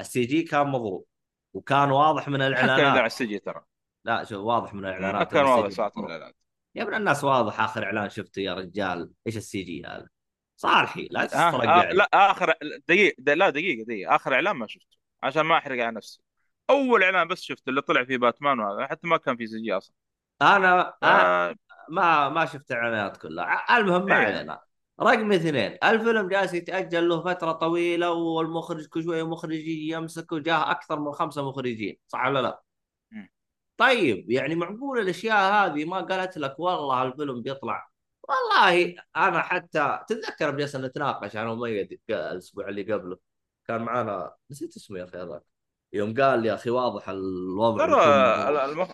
السي 0.00 0.24
جي 0.24 0.42
كان 0.42 0.66
مضروب 0.66 1.06
وكان 1.54 1.90
واضح 1.90 2.28
من 2.28 2.38
ما 2.38 2.54
كان 2.54 2.64
يدعي 2.64 2.80
الاعلانات 2.80 3.06
السجي 3.06 3.38
ترى. 3.38 3.64
لا 4.04 4.24
شوف 4.24 4.44
واضح 4.44 4.74
من 4.74 4.84
الإعلانات. 4.84 5.32
كان 5.32 5.44
ان 5.44 5.50
واضح 5.50 5.66
جي 5.66 5.74
ساعه 5.74 5.92
من 5.96 6.02
مضروب 6.02 6.06
الاعلان 6.06 6.32
يا 6.74 6.82
ابن 6.82 6.94
الناس 6.94 7.24
واضح 7.24 7.60
آخر 7.60 7.84
إعلان 7.84 8.08
شفته 8.10 8.40
يا 8.40 8.54
رجال. 8.54 9.10
إيش 9.26 9.36
السي 9.36 9.62
جي 9.62 9.82
هذا؟ 9.86 10.08
صالحي 10.56 11.08
لا 11.10 11.22
ها 11.22 11.26
تسترقع 11.26 11.80
آه 11.80 11.84
لي 11.84 11.94
لا 11.94 12.08
آخر 12.12 12.54
دقيقة 12.88 13.34
لا 13.34 13.50
دقيقة 13.50 13.84
دقيقة. 13.84 14.16
آخر 14.16 14.34
إعلان 14.34 14.56
ما 14.56 14.66
شفته 14.66 14.98
عشان 15.22 15.42
ما 15.42 15.58
أحرق 15.58 15.84
على 15.84 15.96
نفسي. 15.96 16.20
أول 16.70 17.02
إعلان 17.02 17.28
بس 17.28 17.42
شفته 17.42 17.70
اللي 17.70 17.80
طلع 17.80 18.04
فيه 18.04 18.18
باتمان 18.18 18.58
وهذا 18.58 18.86
حتى 18.86 19.06
ما 19.06 19.16
كان 19.16 19.36
في 19.36 19.46
سجي 19.46 19.72
أصلا. 19.72 19.94
أنا 20.42 20.94
أنا 21.02 21.56
ما 21.88 22.28
ما 22.28 22.46
شفت 22.46 22.70
الإعلانات 22.70 23.16
كلها. 23.16 23.78
المهم 23.78 24.04
ما 24.04 24.20
إيه. 24.20 24.26
علينا. 24.26 24.60
رقم 25.00 25.32
اثنين 25.32 25.78
الفيلم 25.84 26.28
جالس 26.28 26.54
يتأجل 26.54 27.08
له 27.08 27.20
فترة 27.20 27.52
طويلة 27.52 28.10
والمخرج 28.12 28.86
كل 28.86 29.04
شوية 29.04 29.22
مخرج 29.28 29.52
يجي 29.52 29.88
يمسك 29.88 30.32
وجاه 30.32 30.70
أكثر 30.70 31.00
من 31.00 31.12
خمسة 31.12 31.48
مخرجين 31.48 31.98
صح 32.08 32.26
ولا 32.26 32.42
لا؟ 32.42 32.62
م. 33.10 33.26
طيب 33.76 34.30
يعني 34.30 34.54
معقول 34.54 34.98
الأشياء 34.98 35.52
هذه 35.52 35.84
ما 35.84 36.00
قالت 36.00 36.38
لك 36.38 36.58
والله 36.58 37.02
الفيلم 37.02 37.42
بيطلع؟ 37.42 37.90
والله 38.22 38.94
أنا 39.16 39.42
حتى 39.42 40.00
تتذكر 40.08 40.50
جلسنا 40.50 40.88
نتناقش 40.88 41.36
أنا 41.36 41.50
وميد 41.50 42.00
الأسبوع 42.10 42.68
اللي 42.68 42.92
قبله؟ 42.92 43.18
كان 43.68 43.82
معنا 43.82 44.34
نسيت 44.50 44.76
اسمه 44.76 44.98
يا 44.98 45.04
أخي 45.04 45.18
هذاك. 45.18 45.42
يوم 45.92 46.14
قال 46.14 46.42
لي 46.42 46.48
يا 46.48 46.54
أخي 46.54 46.70
واضح 46.70 47.08
الوضع 47.08 47.86
ترى 47.86 48.64
المخ... 48.64 48.90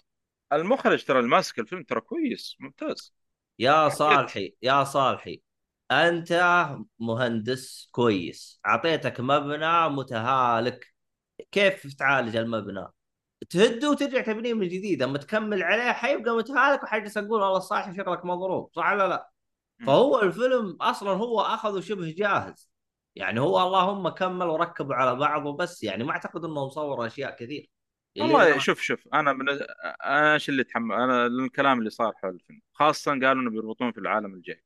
المخرج 0.53 1.05
ترى 1.05 1.19
اللي 1.19 1.31
ماسك 1.31 1.59
الفيلم 1.59 1.83
ترى 1.83 2.01
كويس 2.01 2.57
ممتاز. 2.61 3.15
يا 3.59 3.89
صالحي 3.89 4.55
يا 4.63 4.85
صالحي. 4.85 5.43
أنت 5.91 6.67
مهندس 6.99 7.89
كويس. 7.93 8.61
أعطيتك 8.67 9.21
مبنى 9.21 9.89
متهالك. 9.89 10.95
كيف 11.53 11.95
تعالج 11.95 12.37
المبنى؟ 12.37 12.87
تهده 13.51 13.91
وترجع 13.91 14.21
تبنيه 14.21 14.55
من 14.55 14.69
جديد. 14.69 15.03
أما 15.03 15.19
تكمل 15.19 15.63
عليه 15.63 15.93
حيبقى 15.93 16.37
متهالك 16.37 16.83
وحجلس 16.83 17.17
أقول 17.17 17.43
والله 17.43 17.59
صالحي 17.59 17.95
شغلك 17.97 18.25
مضروب 18.25 18.71
صح 18.73 18.93
ولا 18.93 19.09
لا. 19.09 19.31
فهو 19.87 20.23
الفيلم 20.23 20.77
أصلا 20.81 21.11
هو 21.11 21.41
أخذه 21.41 21.81
شبه 21.81 22.15
جاهز. 22.19 22.71
يعني 23.17 23.41
هو 23.41 23.63
اللهم 23.63 24.09
كمل 24.09 24.47
وركبوا 24.47 24.95
على 24.95 25.15
بعض 25.15 25.47
وبس. 25.47 25.83
يعني 25.83 26.05
ما 26.05 26.11
أعتقد 26.11 26.45
انه 26.45 26.67
مصور 26.67 27.07
أشياء 27.07 27.37
كثير. 27.37 27.71
والله 28.19 28.59
شوف 28.59 28.81
شوف 28.81 29.09
أنا 29.15 29.33
من 29.33 29.49
أنا 30.05 30.35
إيش 30.35 30.49
اللي 30.49 30.65
تحمل؟ 30.65 30.95
أنا 30.95 31.27
الكلام 31.27 31.79
اللي 31.79 31.91
صار 31.91 32.13
حول 32.17 32.35
الفيلم. 32.35 32.61
خاصة 32.73 33.11
قالوا 33.11 33.43
إنه 33.43 33.51
بيربطون 33.51 33.93
في 33.93 33.99
العالم 33.99 34.35
الجاي 34.35 34.65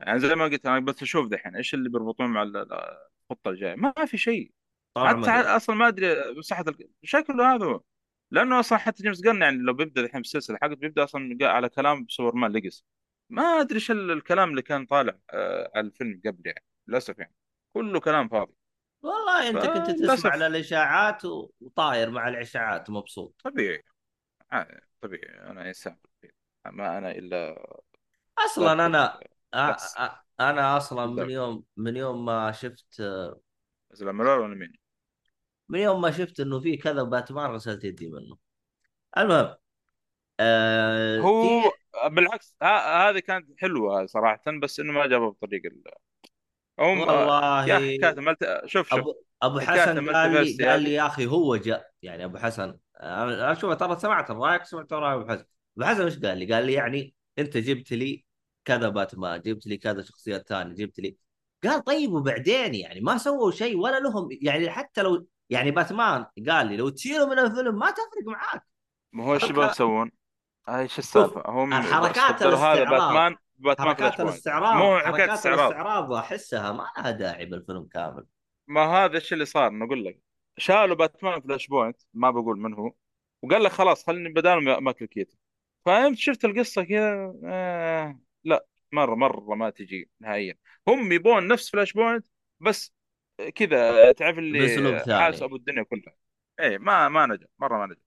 يعني 0.00 0.18
زي 0.18 0.34
ما 0.34 0.44
قلت 0.44 0.66
أنا 0.66 0.78
بس 0.78 1.02
أشوف 1.02 1.28
دحين 1.28 1.56
إيش 1.56 1.74
اللي 1.74 1.88
بيربطون 1.88 2.26
مع 2.26 2.42
ال- 2.42 2.56
الخطة 2.56 3.48
الجاية. 3.50 3.74
ما 3.74 3.92
في 4.06 4.18
شيء. 4.18 4.52
حتى. 4.98 5.30
أصلا 5.30 5.76
ما 5.76 5.88
أدري 5.88 6.34
مساحه 6.38 6.64
ال- 6.68 6.88
شكله 7.02 7.54
هذا 7.54 7.64
هو؟ 7.66 7.80
لأنه 8.30 8.60
أصلا 8.60 8.78
حتى 8.78 9.02
جيمس 9.02 9.20
جن 9.20 9.42
يعني 9.42 9.56
لو 9.56 9.72
بيبدأ 9.72 10.00
الحين 10.00 10.20
بالسلسلة 10.20 10.58
حقت 10.62 10.78
بيبدأ 10.78 11.04
أصلا 11.04 11.38
على 11.42 11.68
كلام 11.68 12.06
سوبرمان 12.08 12.52
ليجاسي 12.52 12.84
ما 13.30 13.42
أدري 13.42 13.74
إيش 13.74 13.90
ال- 13.90 14.10
الكلام 14.10 14.50
اللي 14.50 14.62
كان 14.62 14.86
طالع 14.86 15.18
آه، 15.30 15.70
على 15.74 15.86
الفيلم 15.86 16.20
قبل 16.26 16.42
يعني. 16.46 16.64
للأسف 16.88 17.18
يعني. 17.18 17.34
كله 17.72 18.00
كلام 18.00 18.28
فاضي. 18.28 18.54
والله 19.02 19.48
أنت 19.48 19.58
كنت 19.66 19.98
فللأسف. 20.00 20.20
تسمع 20.26 20.36
للاشاعات 20.36 21.24
و- 21.24 21.50
وطاير 21.60 22.10
مع 22.10 22.28
الإشاعات 22.28 22.90
مبسوط. 22.90 23.40
طبيعي. 23.44 23.82
آه، 24.52 24.80
طبيعي. 25.00 25.50
أنا 25.50 25.68
انسان 25.68 25.96
ما 26.66 26.98
أنا 26.98 27.10
إلا 27.10 27.66
أصلا 28.38 28.86
أنا 28.86 29.20
بس. 29.64 29.94
أ- 29.96 30.00
أ- 30.00 30.10
أنا 30.40 30.76
أصلا 30.76 31.06
من. 31.22 31.30
يوم 31.30 31.64
من 31.76 31.96
يوم 31.96 32.24
ما 32.24 32.52
شفت 32.52 33.02
نزل 33.92 34.12
مرار 34.12 34.40
ولا 34.40 34.54
مين؟ 34.54 34.72
من 35.68 35.78
يوم 35.80 36.00
ما 36.00 36.10
شفت 36.10 36.40
إنه 36.40 36.60
في 36.60 36.76
كذا 36.76 37.02
باتمان 37.02 37.50
غسلت 37.50 37.84
يدي 37.84 38.08
منه 38.10 38.38
المهم 39.18 39.56
آه 40.40 41.22
هو 41.22 41.40
في 41.40 41.72
بالعكس 42.08 42.54
هذه 42.62 43.18
كانت 43.18 43.60
حلوة 43.60 44.06
صراحة 44.06 44.42
بس 44.62 44.80
إنه 44.80 44.92
ما 44.92 45.06
جابها 45.06 45.28
بالطريقة 45.28 45.66
ال- 45.68 45.84
هم 46.80 47.06
والله 47.06 47.66
يا 47.66 47.76
أخي 47.78 47.98
كاتب 47.98 48.20
ملت... 48.20 48.62
شوف 48.66 48.88
شوف 48.90 49.06
أبو 49.06 49.24
أبو 49.42 49.60
حكاية 49.60 49.86
حسن 49.86 50.10
قال 50.12 50.32
لي 50.32 50.58
قال 50.66 50.82
لي 50.82 50.92
هذه. 50.92 50.94
يا 50.94 51.08
أخي 51.08 51.26
هو 51.28 51.56
جاء 51.56 51.92
يعني 52.02 52.26
أبو 52.26 52.38
حسن 52.38 52.78
أنا 53.02 53.54
شوف 53.54 53.74
ترى 53.74 53.96
سمعت 54.00 54.32
رايك 54.32 54.64
سمعت 54.66 54.94
راي 54.94 55.14
أبو 55.14 55.26
حسن 55.30 55.46
أبو 55.78 55.86
حسن 55.86 56.04
إيش 56.04 56.20
قال 56.20 56.38
لي؟ 56.38 56.54
قال 56.54 56.66
لي 56.66 56.74
يعني 56.74 57.16
أنت 57.40 57.58
جبت 57.58 57.92
لي 57.92 58.25
كذا 58.66 58.88
باتمان 58.88 59.40
جبت 59.40 59.66
لي 59.66 59.76
كذا 59.76 60.02
شخصيات 60.02 60.48
ثانية 60.48 60.74
جبت 60.74 60.98
لي. 60.98 61.16
قال 61.64 61.84
طيب 61.84 62.12
وبعدين 62.12 62.74
يعني 62.74 63.00
ما 63.00 63.18
سووا 63.18 63.50
شيء 63.50 63.76
ولا 63.76 64.00
لهم 64.00 64.28
يعني 64.42 64.70
حتى 64.70 65.02
لو 65.02 65.26
يعني 65.50 65.70
باتمان 65.70 66.26
قال 66.48 66.66
لي 66.66 66.76
لو 66.76 66.88
تشيله 66.88 67.26
من 67.26 67.38
الفيلم 67.38 67.78
ما 67.78 67.90
تفرق 67.90 68.26
معاك. 68.26 68.62
ما 69.12 69.24
هو 69.24 69.34
إيش 69.34 69.44
يبغون 69.44 69.68
يسوون؟ 69.68 70.10
هاي 70.68 70.82
إيش 70.82 70.98
السالفة؟ 70.98 71.42
هم 71.46 71.72
الحركات 71.72 72.40
صدروا 72.40 72.58
هذا 72.58 72.82
الاستعراض. 72.82 73.12
باتمان 73.12 73.36
باتمان 73.58 73.88
حركات 73.88 74.20
الاستعراض 74.20 74.76
مو 74.76 74.98
حركات 74.98 75.28
استعراض 75.28 75.58
الاستعراض. 75.58 76.12
احسها 76.12 76.72
ما 76.72 76.86
لها 76.98 77.10
داعي 77.10 77.46
بالفيلم 77.46 77.84
كامل. 77.84 78.26
ما 78.66 78.80
هذا 78.80 79.14
إيش 79.14 79.32
اللي 79.32 79.44
صار؟ 79.44 79.70
نقول 79.72 80.04
لك. 80.04 80.20
شالوا 80.58 80.96
باتمان 80.96 81.40
Flashpoint 81.40 81.96
ما 82.14 82.30
بقول 82.30 82.58
من 82.58 82.74
هو 82.74 82.92
وقال 83.42 83.62
لك 83.62 83.70
خلاص 83.70 84.06
خليني 84.06 84.28
بدالهم 84.28 84.84
مايكل 84.84 85.06
كيتن 85.06 85.36
فهمت 85.84 86.18
شفت 86.18 86.44
القصة 86.44 86.84
كذا 86.84 87.34
آه 87.44 88.18
لا 88.46 88.66
مرة 88.92 89.14
مرة 89.14 89.54
ما 89.54 89.70
تجي 89.70 90.10
نهائيا. 90.20 90.54
هم 90.88 91.12
يبون 91.12 91.48
نفس 91.48 91.70
Flashpoint 91.70 92.26
بس 92.60 92.92
كذا 93.54 94.12
تعرف 94.12 94.38
اللي. 94.38 95.00
حاس 95.08 95.42
أبو 95.42 95.56
الدنيا 95.56 95.82
كلها. 95.82 96.14
إيه 96.60 96.78
ما 96.78 97.08
ما 97.08 97.26
نجح 97.26 97.46
مرة 97.58 97.78
ما 97.78 97.86
نجح. 97.86 98.00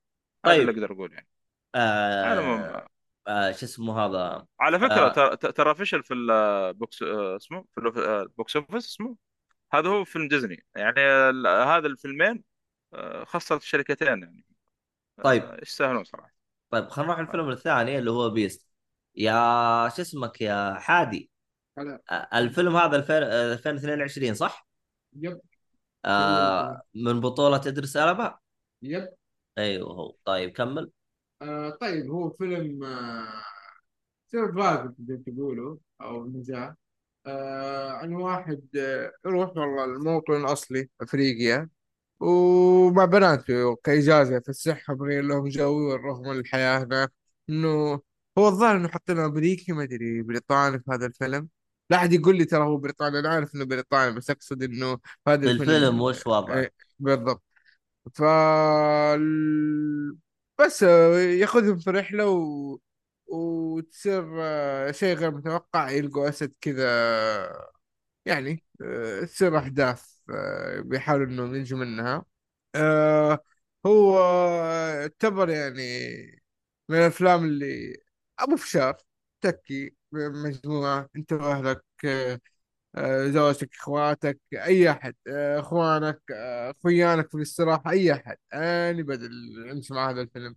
هذا 0.45 0.53
طيب. 0.55 0.69
اللي 0.69 0.71
أقدر 0.83 0.93
أقول 0.93 1.13
يعني. 1.13 1.27
آه 1.75 2.33
المهم 2.33 2.81
آه 3.27 3.51
شو 3.51 3.65
اسمه 3.65 3.99
هذا؟ 4.05 4.45
على 4.59 4.79
فكرة 4.79 5.05
آه. 5.05 5.35
ترى 5.35 5.51
ترى 5.51 5.75
فشل 5.75 6.03
في 6.03 6.13
ال 6.13 6.36
box 6.36 7.03
آه، 7.03 7.35
اسمه؟ 7.35 7.65
في 7.71 7.77
ال 7.77 7.82
bo- 7.82 7.97
ال 7.97 8.12
box 8.12 8.55
office 8.55 8.85
اسمه؟ 8.85 9.15
هذا 9.73 9.89
هو 9.89 10.03
فيلم 10.05 10.27
ديزني. 10.27 10.65
يعني 10.75 10.99
ال- 10.99 11.47
هذا 11.47 11.87
الفيلمين 11.87 12.43
آه، 12.93 13.23
خسرت 13.23 13.61
الشركتين 13.61 14.07
يعني. 14.07 14.45
طيب. 15.23 15.43
آه، 15.43 15.59
يستاهلون 15.61 16.03
صراحة. 16.03 16.33
طيب 16.69 16.87
خلينا 16.87 17.11
نروح 17.13 17.19
الفيلم 17.27 17.49
الثاني 17.49 17.97
اللي 17.99 18.11
هو 18.11 18.29
Beast 18.29 18.68
يا 19.15 19.33
شو 19.89 20.01
اسمك 20.01 20.41
يا 20.41 20.73
حادي؟ 20.73 21.31
هلا. 21.77 22.01
الفيلم 22.33 22.75
هذا 22.75 22.95
2000 22.95 23.23
آه، 23.23 23.53
2022 23.53 24.33
صح؟ 24.33 24.67
yep. 25.13 25.41
آه 26.05 26.81
من 26.95 27.19
بطولة 27.19 27.61
إدريس 27.67 27.97
ألبا؟ 27.97 28.37
yep. 28.81 29.09
أيوه 29.57 29.93
هو. 29.93 30.15
طيب 30.25 30.49
كمل. 30.49 30.91
آه 31.41 31.69
طيب 31.69 32.11
هو 32.11 32.29
فيلم 32.29 32.83
آه 32.83 33.43
survive 34.27 34.81
تقدر 34.81 35.17
تقولوا 35.27 35.77
أو 36.01 36.27
نجاة 36.27 36.75
آه 37.25 37.89
عن 37.91 38.13
واحد 38.13 38.67
آه 38.77 39.11
يروح 39.25 39.49
والله 39.57 39.83
الموطن 39.85 40.33
الأصلي 40.33 40.89
أفريقيا 41.01 41.69
ومع 42.19 43.05
بناته 43.05 43.75
كإجازة 43.75 44.39
في 44.39 44.49
الصحة 44.49 44.93
بغير 44.93 45.23
لهم 45.23 45.47
جو 45.49 45.89
ويروحون 45.89 46.39
الحياة 46.39 46.83
هناك 46.83 47.11
إنه 47.49 48.01
هو 48.39 48.47
الظاهر 48.47 48.75
إنه 48.77 48.87
حاطينه 48.87 49.25
أمريكي 49.25 49.71
ما 49.71 49.83
أدري 49.83 50.21
بريطاني 50.21 50.79
في 50.79 50.91
هذا 50.91 51.05
الفيلم. 51.05 51.49
لا 51.89 51.97
أحد 51.97 52.13
يقول 52.13 52.37
لي 52.37 52.45
ترى 52.45 52.63
هو 52.63 52.77
بريطاني 52.77 53.19
أنا 53.19 53.29
عارف 53.29 53.55
إنه 53.55 53.65
بريطاني 53.65 54.15
بس 54.15 54.29
أقصد 54.29 54.63
إنه 54.63 54.95
في 54.95 55.01
هذا 55.27 55.41
في 55.41 55.51
الفيلم 55.51 56.01
وش 56.01 56.27
وضعه؟ 56.27 56.59
إيه، 56.59 56.73
بالضبط. 56.99 57.43
ف 58.13 58.21
بس 60.59 60.81
ياخذهم 60.81 61.77
في 61.79 61.89
رحلة 61.89 62.27
و... 62.29 62.79
وتصير 63.27 64.23
شيء 64.91 65.15
غير 65.15 65.31
متوقع 65.31 65.89
يلقوا 65.89 66.29
أسد 66.29 66.53
كذا 66.61 66.89
يعني 68.25 68.63
آه، 68.81 69.23
تصير 69.23 69.57
أحداث 69.57 70.05
آه، 70.29 70.79
بيحاولوا 70.81 71.25
إنهم 71.27 71.55
ينجوا 71.55 71.79
منها. 71.79 72.25
آه، 72.75 73.43
هو 73.85 74.19
يعتبر 75.01 75.49
يعني 75.49 75.81
من 76.89 76.97
الأفلام 76.97 77.45
اللي 77.45 77.97
أبو 78.39 78.55
فشار 78.57 78.97
تكي 79.41 79.95
مجموعة 80.13 81.09
أنت 81.15 81.33
وأهلك 81.33 81.83
آه، 82.05 82.39
آه، 82.95 83.27
زوجتك 83.27 83.75
إخواتك 83.75 84.41
أي 84.53 84.91
أحد 84.91 85.15
آه، 85.27 85.59
إخوانك 85.59 86.21
آه، 86.35 86.71
أخويانك 86.71 87.29
في 87.31 87.35
الاستراحة 87.37 87.91
أي 87.91 88.13
أحد 88.13 88.37
أني 88.53 89.03
بدل 89.03 89.31
أمشي 89.71 89.93
مع 89.93 90.09
هذا 90.11 90.21
الفيلم. 90.21 90.55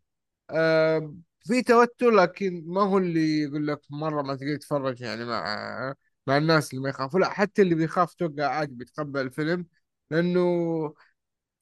آه، 0.51 1.14
في 1.47 1.62
توتر 1.62 2.11
لكن 2.11 2.64
ما 2.66 2.83
هو 2.83 2.99
اللي 2.99 3.43
يقول 3.43 3.66
لك 3.68 3.80
مرة 3.91 4.22
ما 4.22 4.37
تقدر 4.37 4.57
تتفرج 4.57 5.01
يعني 5.01 5.24
مع 5.24 5.95
مع 6.26 6.37
الناس 6.37 6.70
اللي 6.70 6.83
ما 6.83 6.89
يخافوا. 6.91 7.20
لا 7.20 7.30
حتى 7.30 7.62
اللي 7.62 7.74
بيخاف 7.74 8.14
توقع 8.14 8.47
عادي 8.47 8.74
بيتقبل 8.74 9.20
الفيلم 9.20 9.66
لأنه 10.11 10.41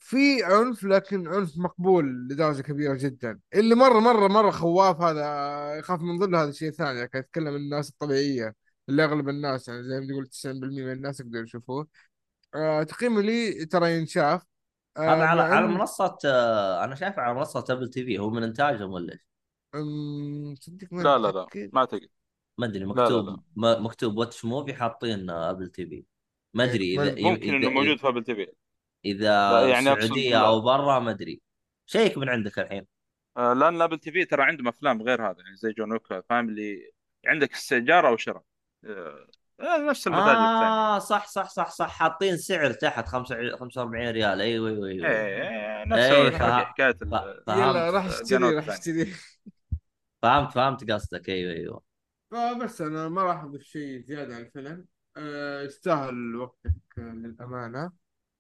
في 0.01 0.45
عنف 0.45 0.85
لكن 0.85 1.29
عنف 1.29 1.59
مقبول 1.59 2.29
لدرجة 2.31 2.63
كبيرة 2.63 2.95
جدا. 2.95 3.41
اللي 3.55 3.75
مرة 3.75 4.01
مرة 4.01 4.29
مرة 4.29 4.51
خواف 4.51 5.01
هذا 5.01 5.75
يخاف 5.79 6.01
من 6.01 6.19
ظل 6.19 6.35
هذا 6.37 6.51
شيء 6.53 6.71
ثاني. 6.71 7.03
لكن 7.03 7.19
أتكلم 7.19 7.47
عن 7.49 7.55
الناس 7.57 7.91
الطبيعية 7.91 8.55
اللي 8.89 9.05
أغلب 9.05 9.29
الناس 9.29 9.69
يعني 9.69 9.83
زي 9.83 10.01
ما 10.01 10.07
تقول 10.07 10.27
90% 10.27 10.85
من 10.85 10.93
الناس 10.93 11.21
يقدروا 11.21 11.45
يشوفوه. 11.45 11.89
آه 12.55 12.83
تقييمه 12.83 13.21
لي 13.21 13.65
ترى 13.65 13.99
ينشاف. 13.99 14.43
آه 14.97 15.01
هذا 15.01 15.25
على 15.25 15.43
على 15.43 15.67
منصة 15.67 16.19
آه، 16.25 16.85
أنا 16.85 16.95
شايفه 16.95 17.23
على 17.23 17.35
منصة 17.35 17.65
ابل 17.71 17.91
تي 17.91 18.05
في 18.05 18.19
هو 18.19 18.31
من 18.31 18.43
إنتاجهم 18.43 18.91
ولا 18.91 19.13
إيش؟ 19.13 19.21
صدق 20.61 20.89
ما 20.93 21.03
لا 21.03 21.19
لا 21.19 21.29
لا 21.33 21.47
ما 21.73 21.85
تقدر 21.85 22.09
ما 22.59 22.67
أدري 22.67 22.79
لا، 22.79 22.85
لا، 22.85 23.03
مكتوب 23.03 23.27
لا. 23.27 23.37
ما- 23.57 23.79
مكتوب 23.79 24.17
watch 24.17 24.45
movie 24.45 24.75
حاطين 24.75 25.31
ابل 25.31 25.69
تي 25.69 25.87
في 25.87 26.05
ما 26.55 26.65
أدري 26.65 26.85
إيه، 26.85 27.03
اذا 27.03 27.31
ممكن 27.31 27.55
إنه 27.55 27.71
موجود 27.71 27.99
في 27.99 28.09
ابل 28.09 28.25
تي 28.25 28.35
في 28.35 28.47
إذا 29.05 29.61
يعني 29.69 30.31
لا. 30.31 30.47
أو 30.47 30.61
برا 30.61 30.99
ما 30.99 31.11
أدري. 31.11 31.41
شيك 31.87 32.19
من 32.19 32.29
عندك 32.29 32.59
الحين. 32.59 32.87
آه، 33.37 33.53
لأن 33.53 33.83
ابل 33.83 33.99
تي 33.99 34.13
في 34.13 34.25
ترى 34.25 34.43
عندهم 34.43 34.69
أفلام 34.69 35.03
غير 35.03 35.31
هذا 35.31 35.37
يعني 35.45 35.57
زي 35.57 35.73
جون 35.73 35.93
ويك 35.93 36.03
فاهم 36.29 36.49
اللي 36.49 36.93
عندك 37.27 37.53
استئجار 37.53 38.09
أو 38.09 38.17
شراء 38.17 38.43
آه، 38.85 39.27
آه، 39.61 39.79
نفس 39.91 40.07
المتاجر 40.07 40.31
آه 40.33 40.99
صح 40.99 41.27
صح 41.27 41.49
صح 41.51 41.71
صح. 41.71 41.89
حاطين 41.91 42.37
سعر 42.37 42.73
تحت 42.73 43.09
45 43.09 44.11
ريال. 44.11 44.41
أيوه 44.41 44.69
أيوه 44.71 44.89
أيوه 44.89 45.07
إيه 45.09 45.85
نفس 45.85 46.01
إيه، 46.03 46.29
الحكي- 46.29 46.39
فه- 46.45 46.65
حكاية 46.65 46.93
ف- 46.93 47.03
ال- 47.03 47.45
يلا 47.49 47.91
راح 47.91 48.05
فهمت 48.07 48.23
اشتري 48.23 48.55
راح. 48.55 48.69
اشتري 48.69 49.13
فهمت 50.23 50.53
فهمت 50.53 50.91
قصدك. 50.91 51.29
أيوه 51.29 51.53
أيوه. 51.53 51.83
فبس 52.31 52.81
أنا 52.81 53.09
ما 53.09 53.23
راح 53.23 53.43
أضيف 53.43 53.63
شيء 53.63 54.01
زيادة 54.03 54.35
عن 54.35 54.41
الفيلم. 54.43 54.87
يستاهل 55.67 56.37
وقتك 56.37 56.73
للأمانة. 56.99 57.93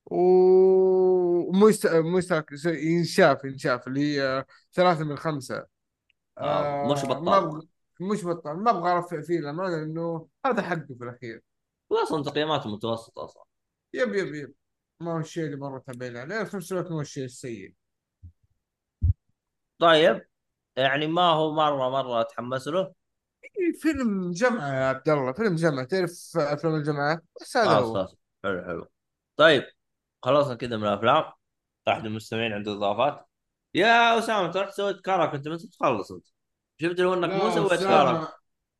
ومو 0.06 1.68
يست... 1.68 1.86
مو 1.86 2.20
ينشاف 2.66 3.44
ينشاف 3.44 3.86
اللي 3.88 4.00
هي 4.00 4.44
ثلاثة 4.72 5.04
من 5.04 5.16
خمسة. 5.16 5.66
آه، 6.38 6.92
مش 6.92 7.04
ما 7.04 7.14
بطال. 7.14 7.68
مش 8.00 8.24
بطال. 8.24 8.56
ما 8.56 8.70
أبغى 8.70 8.92
ارفع 8.92 9.20
فيه 9.20 9.38
الأمانة 9.38 9.76
لأنه 9.76 10.28
هذا 10.46 10.62
حقه 10.62 10.94
في 10.98 11.04
الأخير. 11.04 11.42
واصلا 11.90 12.22
تقييماته 12.22 12.70
متوسطة 12.70 13.24
أصلا. 13.24 13.44
يب 13.94 14.14
يب 14.14 14.34
يب. 14.34 14.54
ما 15.00 15.12
هو 15.12 15.18
الشيء 15.18 15.44
اللي 15.44 15.56
مرة 15.56 15.78
تابعين 15.78 16.16
عليه. 16.16 16.44
في 16.44 16.56
نفس 16.56 16.72
الوقت 16.72 16.90
ما 16.90 16.96
هو 16.96 17.00
الشيء 17.00 17.24
السيء. 17.24 17.74
طيب 19.78 20.26
يعني 20.76 21.06
ما 21.06 21.22
هو 21.22 21.52
مرة 21.52 21.90
مرة 21.90 22.20
أتحمس 22.20 22.68
له؟ 22.68 22.92
إيه، 23.44 23.72
فيلم 23.80 24.30
جمعة 24.30 24.74
يا 24.74 24.84
عبد 24.84 25.08
الله. 25.08 25.32
فيلم 25.32 25.54
جمعة. 25.54 25.84
تعرف 25.84 26.36
أفلام 26.36 26.74
الجماعات 26.74 27.24
بس 27.40 27.56
هذا 27.56 27.68
خلاص 27.68 28.10
هو. 28.10 28.16
حلو 28.44 28.62
حلو. 28.64 28.86
طيب 29.36 29.62
خلصنا 30.22 30.54
كذا 30.54 30.76
من 30.76 30.86
الأفلام. 30.86 31.24
أحد 31.88 32.06
المستمعين 32.06 32.52
عنده 32.52 32.72
إضافات. 32.72 33.26
يا 33.74 34.18
أسامة 34.18 34.46
أنت 34.46 34.56
رحت 34.56 34.72
سويت 34.72 35.00
كارك 35.00 35.34
أنت 35.34 35.48
متى 35.48 35.68
تخلص 35.68 36.12
أنت. 36.12 36.26
شفت 36.80 37.00
لو 37.00 37.14
إنك 37.14 37.30
مو 37.30 37.50
سويت 37.50 37.70
كارك. 37.70 37.80
أسامة 37.80 38.28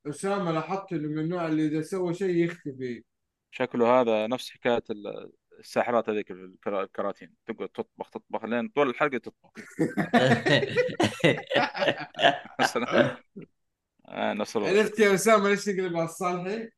أسامة 0.06 0.52
لاحظت 0.52 0.92
إنه 0.92 1.08
من 1.08 1.18
النوع 1.18 1.46
اللي 1.46 1.66
إذا 1.66 1.82
سوى 1.82 2.14
شيء 2.14 2.44
يختفي. 2.44 3.04
شكله 3.50 4.00
هذا 4.00 4.26
نفس 4.26 4.50
حكاية 4.50 4.82
ال- 4.90 5.32
الساحرات 5.58 6.08
هذيك 6.08 6.30
الكرا- 6.30 6.82
الكراتين. 6.82 7.34
تقعد 7.46 7.68
تطبخ 7.68 8.10
تطبخ 8.10 8.44
لين 8.44 8.68
طول 8.68 8.90
الحلقة 8.90 9.18
تطبخ. 9.18 9.50
مثلا. 12.60 13.16
آه، 14.08 14.32
نفس 14.32 14.56
الوضع. 14.56 14.70
عرفت 14.70 14.98
يا 14.98 15.14
أسامة 15.14 15.48
ليش 15.48 15.64
تقلب 15.64 15.96
على 15.96 16.04
الصالحي؟ 16.04 16.70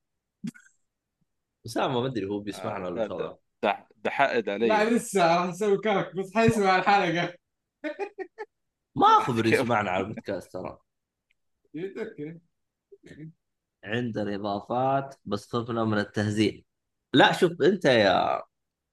أسامة 1.67 2.01
ما 2.01 2.07
أدري 2.07 2.27
هو 2.27 2.39
بيسمعنا 2.39 2.87
آه، 2.87 2.91
ولا 2.91 3.39
لا، 3.63 3.87
وضعه. 4.05 4.11
دح- 4.11 4.23
دحائد 4.23 4.49
لا 4.49 4.75
علي 4.75 4.91
لسه 4.97 5.37
راح 5.37 5.49
أسوي 5.49 5.79
كرك 5.79 6.17
بس 6.17 6.35
حيسمع 6.35 6.77
الحلقة. 6.79 7.35
ما 8.97 9.21
خبر 9.21 9.47
يسمعنا 9.55 9.91
على 9.91 10.03
البودكاست 10.05 10.53
ترى. 10.53 10.79
أوكي 11.77 12.39
عندنا 13.85 14.35
اضافات 14.35 15.15
بس 15.25 15.49
خفنا 15.53 15.85
من 15.85 15.99
التهزيء 15.99 16.65
لا 17.15 17.33
شوف 17.33 17.63
أنت 17.63 17.85
يا 17.85 18.43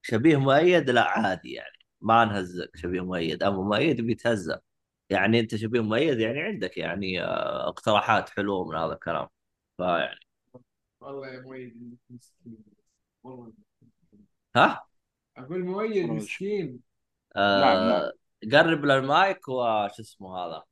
شبيه 0.02 0.38
مؤيد 0.38 0.90
لا 0.90 1.04
عادي 1.10 1.54
يعني. 1.54 1.78
ما 2.02 2.26
نهزك 2.26 2.72
شبيه 2.76 3.02
مؤيد. 3.06 3.44
اما 3.44 3.62
مؤيد 3.64 4.02
بيتهزأ. 4.02 4.62
يعني 5.10 5.40
أنت 5.40 5.56
شبيه 5.56 5.80
مؤيد 5.82 6.20
يعني 6.20 6.42
عندك 6.42 6.78
يعني 6.78 7.24
آه، 7.24 7.68
اقتراحات 7.70 8.30
حلوة 8.30 8.70
من 8.70 8.76
هذا 8.78 8.94
الكلام. 8.94 9.28
فيعني. 9.78 10.20
والله 11.02 11.28
يا 11.28 11.42
مؤيد 11.42 11.98
والله. 13.24 13.54
ها؟ 14.56 14.89
أقول 15.40 15.66
مؤيد 15.66 16.10
مسكين. 16.10 16.80
نعم، 17.36 17.90
نعم. 17.90 18.12
قرب 18.52 18.86
للمايك 18.86 19.48
وش 19.48 20.00
اسمه 20.00 20.38
هذا؟ 20.38 20.64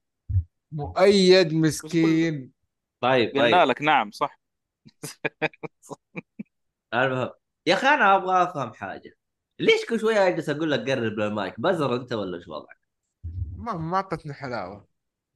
مؤيد 0.72 1.54
مسكين. 1.54 2.52
طيب 3.02 3.30
قلنا 3.30 3.58
طيب 3.60 3.70
لك 3.70 3.82
نعم 3.82 4.12
صح. 4.12 4.40
المهم 6.94 7.30
يا 7.66 7.74
أخي 7.74 7.88
أنا 7.88 8.16
أبغى 8.16 8.44
أفهم 8.44 8.74
حاجة. 8.74 9.18
ليش 9.60 9.86
كل 9.86 10.00
شوية 10.00 10.28
أجلس 10.28 10.50
أقول 10.50 10.72
لك 10.72 10.90
قرب 10.90 11.20
للمايك 11.20 11.60
بزر 11.60 11.96
أنت 11.96 12.14
ولا 12.14 12.38
إيش 12.38 12.48
وضعك؟ 12.48 12.78
ما 13.58 13.74
ما 13.74 13.96
أعطتني 13.96 14.34
حلاوة. 14.34 14.88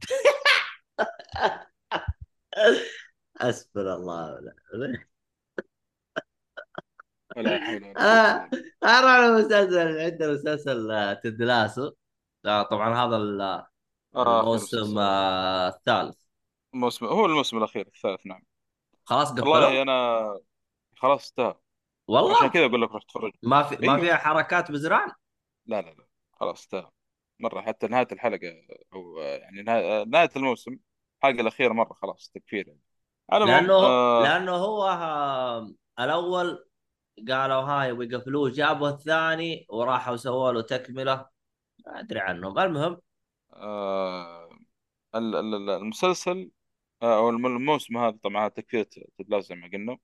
حسبنا 3.39 3.95
الله. 3.95 4.39
ونعم 4.73 5.10
ولا 7.37 7.59
حول 7.65 7.83
ولا 7.83 7.97
آه. 7.97 8.37
قوة 8.37 8.49
إلا 8.83 8.99
أنا 8.99 9.07
على 9.07 9.31
مسلسل 9.31 9.99
عندنا 9.99 10.33
مسلسل 10.33 10.91
آه، 10.91 11.13
تيد 11.13 11.41
لاسو. 11.41 11.91
آه، 12.45 12.63
طبعا 12.63 12.95
هذا. 12.95 13.15
آخر 14.15 14.39
الموسم. 14.39 14.97
آه، 14.97 15.67
الثالث. 15.67 16.17
الموسم 16.73 17.05
هو 17.05 17.25
الموسم 17.25 17.57
الأخير 17.57 17.87
الثالث 17.87 18.25
نعم. 18.25 18.43
خلاص 19.05 19.31
والله 19.31 19.65
قفلوا 19.65 19.81
أنا 19.81 20.39
خلاص 20.97 21.29
انتهى. 21.29 21.45
عشان 21.47 21.59
والله 22.07 22.47
كذا 22.47 22.65
أقول 22.65 22.81
لك 22.81 22.91
روح 22.91 23.03
تفرج. 23.03 23.31
ما 23.43 23.63
في 23.63 23.75
ما 23.75 23.93
أيوه. 23.93 23.99
فيها 24.05 24.15
حركات 24.15 24.71
بزران؟ 24.71 25.11
لا 25.65 25.81
لا 25.81 25.89
لا. 25.89 26.07
خلاص 26.33 26.63
انتهى. 26.63 26.89
مرة 27.39 27.61
حتى 27.61 27.87
نهاية 27.87 28.07
الحلقة 28.11 28.53
أو 28.93 29.17
يعني 29.19 29.61
نهاية, 30.07 30.29
الموسم 30.35 30.77
الحلقة 31.17 31.41
الأخيرة 31.41 31.73
مرة 31.73 31.93
خلاص 31.93 32.31
تكفير. 32.35 32.67
يعني 32.67 33.45
لأنه 33.45 33.73
آه 33.73 34.23
لأنه 34.23 34.51
هو 34.51 34.87
آه، 34.87 35.73
الأول 35.99 36.65
قالوا 37.29 37.61
هاي 37.61 37.91
ويقفلوه 37.91 38.51
جابوا 38.51 38.89
الثاني 38.89 39.65
وراحوا 39.69 40.15
سووا 40.15 40.51
له 40.51 40.61
تكملة. 40.61 41.29
ما 41.85 41.99
أدري 41.99 42.19
عنهم. 42.19 42.59
المهم 42.59 43.01
آه 43.53 44.49
ال- 45.15 45.35
ال- 45.35 45.55
ال- 45.55 45.69
المسلسل 45.69 46.51
آه، 47.01 47.17
أو 47.19 47.29
الم- 47.29 47.45
الموسم 47.45 47.97
هذا 47.97 48.17
طبعا 48.23 48.47
تكفير 48.49 48.83
تدلاس 49.17 49.45
زي 49.49 49.55
ما 49.55 49.67
قلنا 49.73 49.97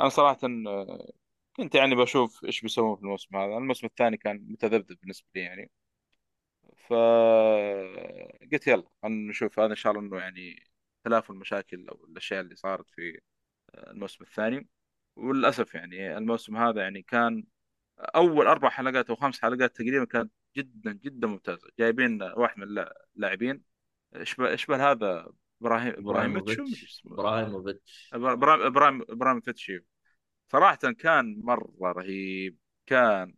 أنا 0.00 0.08
صراحة 0.08 0.38
آه، 0.68 1.12
كنت 1.56 1.74
يعني 1.74 1.94
بشوف 1.94 2.44
إيش 2.44 2.60
بيسوون 2.62 2.96
في 2.96 3.02
الموسم 3.02 3.36
هذا. 3.36 3.58
الموسم 3.58 3.86
الثاني 3.86 4.16
كان 4.16 4.46
متذبذب 4.50 4.98
بالنسبة 5.00 5.26
لي 5.34 5.40
يعني. 5.42 5.70
ف 6.76 6.92
قلت 8.52 8.66
يلا 8.66 8.84
خلينا 9.02 9.30
نشوف. 9.30 9.58
هذا 9.58 9.70
إن 9.70 9.76
شاء 9.76 9.92
الله 9.92 10.02
إنه 10.06 10.18
يعني 10.18 10.70
تلافوا 11.04 11.34
المشاكل 11.34 11.88
أو 11.88 12.04
الأشياء 12.04 12.40
اللي 12.40 12.54
صارت 12.56 12.90
في 12.90 13.20
الموسم 13.74 14.24
الثاني. 14.24 14.68
وللأسف 15.18 15.74
يعني 15.74 16.18
الموسم 16.18 16.56
هذا 16.56 16.82
يعني 16.82 17.02
كان 17.02 17.44
أول 17.98 18.46
أربع 18.46 18.68
حلقات 18.68 19.10
أو 19.10 19.16
خمس 19.16 19.40
حلقات 19.40 19.76
تقريبا 19.76 20.04
كانت 20.04 20.32
جدا 20.56 20.92
جدا 20.92 21.26
ممتازة. 21.28 21.68
جايبين 21.78 22.22
واحد 22.22 22.58
من 22.58 22.84
اللاعبين 23.16 23.62
اشبه 24.14 24.54
اشبه 24.54 24.90
هذا؟ 24.90 25.32
إبراهيم 25.62 25.94
إبراهيموفيتش. 25.98 26.52
ابراهيموفيتش 26.58 26.84
اسمه؟ 26.84 27.14
إبراهيموفيتش. 27.14 28.10
إبراهيم 28.14 28.62
إبراهيم 28.62 29.02
ابراهيموفيتش 29.10 29.72
صراحة 30.52 30.76
كان 30.76 31.40
مرة 31.44 31.72
رهيب. 31.82 32.56
كان 32.86 33.34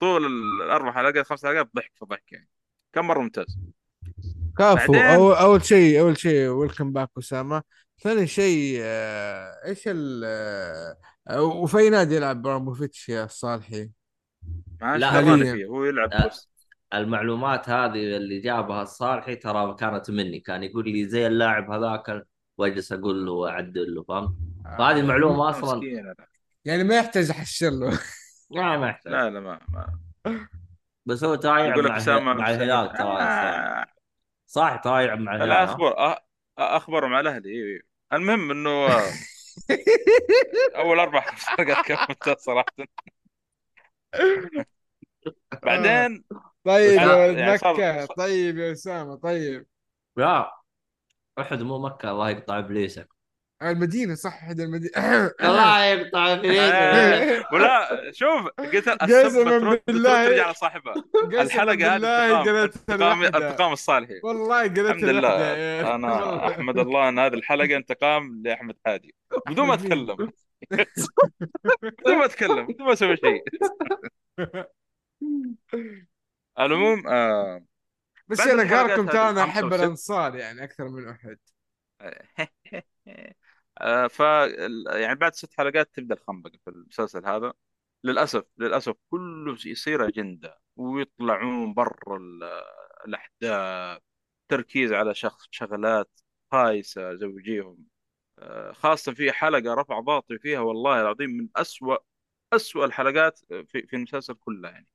طول 0.00 0.26
الأربع 0.26 0.92
حلقات 0.92 1.26
خمس 1.26 1.46
حلقات 1.46 1.70
ضحك 1.76 1.92
في 1.94 2.04
ضحك 2.04 2.32
يعني. 2.32 2.48
كان 2.92 3.04
مرة 3.04 3.20
ممتاز. 3.20 3.58
كفو 4.58 4.92
بعدين- 4.92 4.96
اول 4.96 5.34
أول 5.34 5.64
شيء 5.64 6.00
أول 6.00 6.18
شيء 6.18 6.48
welcome 6.48 6.92
back 6.92 7.10
أسامة. 7.18 7.62
ثاني 8.02 8.26
شيء 8.26 8.78
آه، 8.82 9.66
إيش 9.66 9.82
ال 9.86 10.22
آه، 10.24 10.96
وفي 11.32 11.78
أي 11.78 11.90
نادي 11.90 12.16
يلعب 12.16 12.42
براموفيتش 12.42 13.08
يا 13.08 13.26
صالحي 13.26 13.90
لا،. 14.80 15.22
فيه 15.36 15.66
هو 15.66 15.84
يلعب 15.84 16.12
آه. 16.12 16.26
بس 16.26 16.48
المعلومات 16.94 17.68
هذه 17.68 18.16
اللي 18.16 18.40
جابها 18.40 18.82
الصالحي 18.82 19.36
ترى 19.36 19.74
كانت 19.74 20.10
مني 20.10 20.40
كان 20.40 20.62
يقول 20.62 20.88
لي 20.88 21.06
زي 21.06 21.26
اللاعب 21.26 21.70
هذاك 21.70 22.26
واجلس 22.58 22.92
أقول 22.92 23.26
له 23.26 23.32
واعدل 23.32 23.94
له 23.94 24.02
فهمت؟ 24.02 24.34
فهذه 24.78 25.00
المعلومة 25.00 25.50
أصلا. 25.50 25.80
يعني 26.64 26.84
ما 26.84 26.96
يحتاج 26.96 27.30
أحشر 27.30 27.70
له 27.70 28.00
ما 28.50 28.76
ما 28.76 28.88
يحتاج 28.88 29.12
لا 29.12 29.30
لا 29.30 29.40
ما, 29.40 29.60
ما. 29.68 30.48
بس 31.06 31.24
هو 31.24 31.34
ترى 31.34 31.60
يلعب 31.60 31.78
يقول 31.78 31.84
لك 31.84 32.08
مع, 32.08 32.34
مع 32.34 32.50
الهلال 32.50 32.92
ترى. 32.92 33.22
آه. 33.22 33.86
صح 34.46 34.76
ترى 34.84 35.04
يلعب 35.04 35.18
مع 35.18 35.36
الهلال 35.36 35.48
لا؟ 35.48 35.64
اخبر 35.64 36.16
اخبرهم 36.58 37.14
على 37.14 37.30
أهلي 37.30 37.48
إيه، 37.48 37.64
إيه. 37.64 37.80
المهم 38.12 38.50
إنه 38.50 38.70
آه، 38.70 39.10
أول 40.76 41.00
أربع 41.00 41.20
حلقات 41.20 41.86
كانت 41.86 42.00
ممتاز 42.10 42.36
صراحة. 42.36 42.66
بعدين 45.62 46.24
طيب 46.64 47.00
يا 47.00 47.14
ولد 47.14 47.38
يعني 47.38 47.52
مكة 47.52 47.58
صار- 48.06 48.06
طيب 48.16 48.58
يا 48.58 48.72
أسامة 48.72 49.16
طيب. 49.16 49.66
لا 50.16 50.56
أحد 51.40 51.62
مو 51.62 51.78
مكة 51.78 52.10
الله 52.10 52.30
يقطع 52.30 52.58
إبليسك. 52.58 53.13
المدينة 53.62 54.14
صح؟ 54.14 54.38
حد 54.48 54.60
المدينة 54.60 54.92
الله 55.40 55.84
يقطع 55.94 56.26
آه، 56.26 57.44
ولا 57.54 57.88
شوف 58.12 58.48
قلت 58.58 58.88
قسماً 58.88 59.78
بالله. 59.86 60.26
ترجع 60.28 60.50
لصاحبها. 60.50 60.94
الحلقة 61.24 61.96
هذه 61.96 62.64
انتقام 62.64 63.72
الصالحي 63.72 64.20
والله 64.24 64.62
قلتها 64.62 64.90
الحمد 64.92 65.04
لله. 65.04 65.94
أنا 65.94 66.46
أحمد 66.48 66.78
الله 66.78 67.08
أن 67.08 67.18
هذه 67.18 67.34
الحلقة 67.34 67.76
انتقام 67.76 68.42
لأحمد 68.44 68.76
هادي. 68.86 69.14
بدون 69.48 69.66
ما؟ 69.66 69.74
أتكلم. 69.74 70.30
بدون 71.82 72.18
ما 72.18 72.24
أتكلم 72.24 72.66
بدون 72.66 72.86
ما 72.86 72.92
أسوي 72.92 73.16
شيء. 73.16 73.44
على 76.58 76.66
العموم 76.66 77.08
آه 77.08 77.64
بس 78.28 78.40
أنا 78.40 78.62
هذه 78.62 79.06
ترى 79.06 79.30
أنا 79.30 79.44
احب. 79.44 79.72
الأنصار 79.74 80.36
يعني 80.36 80.64
أكثر 80.64 80.88
من 80.88 81.08
أحد. 81.08 81.38
ف 84.10 84.20
يعني 84.94 85.14
بعد 85.14 85.34
ست 85.34 85.54
حلقات 85.58 85.94
تبدأ 85.94 86.14
الخنبقة 86.14 86.58
في 86.64 86.70
المسلسل 86.70 87.26
هذا. 87.26 87.52
للأسف 88.04 88.44
للأسف 88.58 88.94
كله 89.10 89.56
يصير 89.66 90.08
أجندة 90.08 90.60
ويطلعون 90.76 91.74
برا 91.74 92.16
ال- 92.16 92.42
الأحداث 93.08 94.02
تركيز 94.48 94.92
على 94.92 95.14
شخص 95.14 95.48
شغلات 95.50 96.20
خايسة 96.52 97.14
زوجيهم. 97.14 97.86
آه، 98.40 98.72
خاصة 98.72 99.14
في 99.14 99.32
حلقة 99.32 99.74
رفع 99.74 100.00
ضغطي 100.00 100.38
فيها 100.38 100.60
والله 100.60 101.00
العظيم 101.02 101.30
من 101.30 101.48
أسوأ 101.56 101.96
أسوأ 102.52 102.84
الحلقات 102.86 103.38
في 103.48 103.86
في 103.88 103.96
المسلسل 103.96 104.34
كله 104.34 104.68
يعني. 104.70 104.88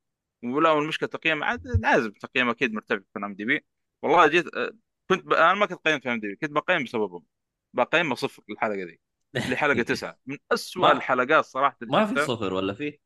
ولا 0.44 0.72
والمشكلة 0.72 1.10
تقييم 1.10 1.44
عاد 1.44 1.68
لازم 1.68 2.12
تقييم 2.12 2.50
أكيد 2.50 2.74
مرتفع 2.74 3.00
في 3.14 3.20
أم 3.26 3.36
دي 3.36 3.46
بي. 3.46 3.66
والله 4.02 4.28
جيت 4.28 4.56
آه، 4.56 4.72
كنت 5.10 5.26
ب... 5.26 5.34
أنا 5.34 5.54
ما 5.54 5.66
كنت 5.66 5.80
قيمت 5.88 6.04
في 6.04 6.10
أم 6.14 6.20
دي 6.20 6.28
بي 6.28 6.36
كنت 6.36 6.52
بقيم 6.52 6.84
بسببهم. 6.84 7.26
بقيمها 7.74 8.16
صفر 8.16 8.44
الحلقة 8.50 8.84
دي. 8.86 9.00
لحلقة 9.54 9.82
تسعة. 9.84 10.20
من 10.26 10.38
أسوأ 10.52 10.82
ما- 10.82 10.92
الحلقات 10.92 11.46
صراحة. 11.46 11.78
ما 11.82 12.06
في. 12.06 12.26
صفر 12.26 12.54
ولا 12.54 12.74
في؟ 12.74 13.00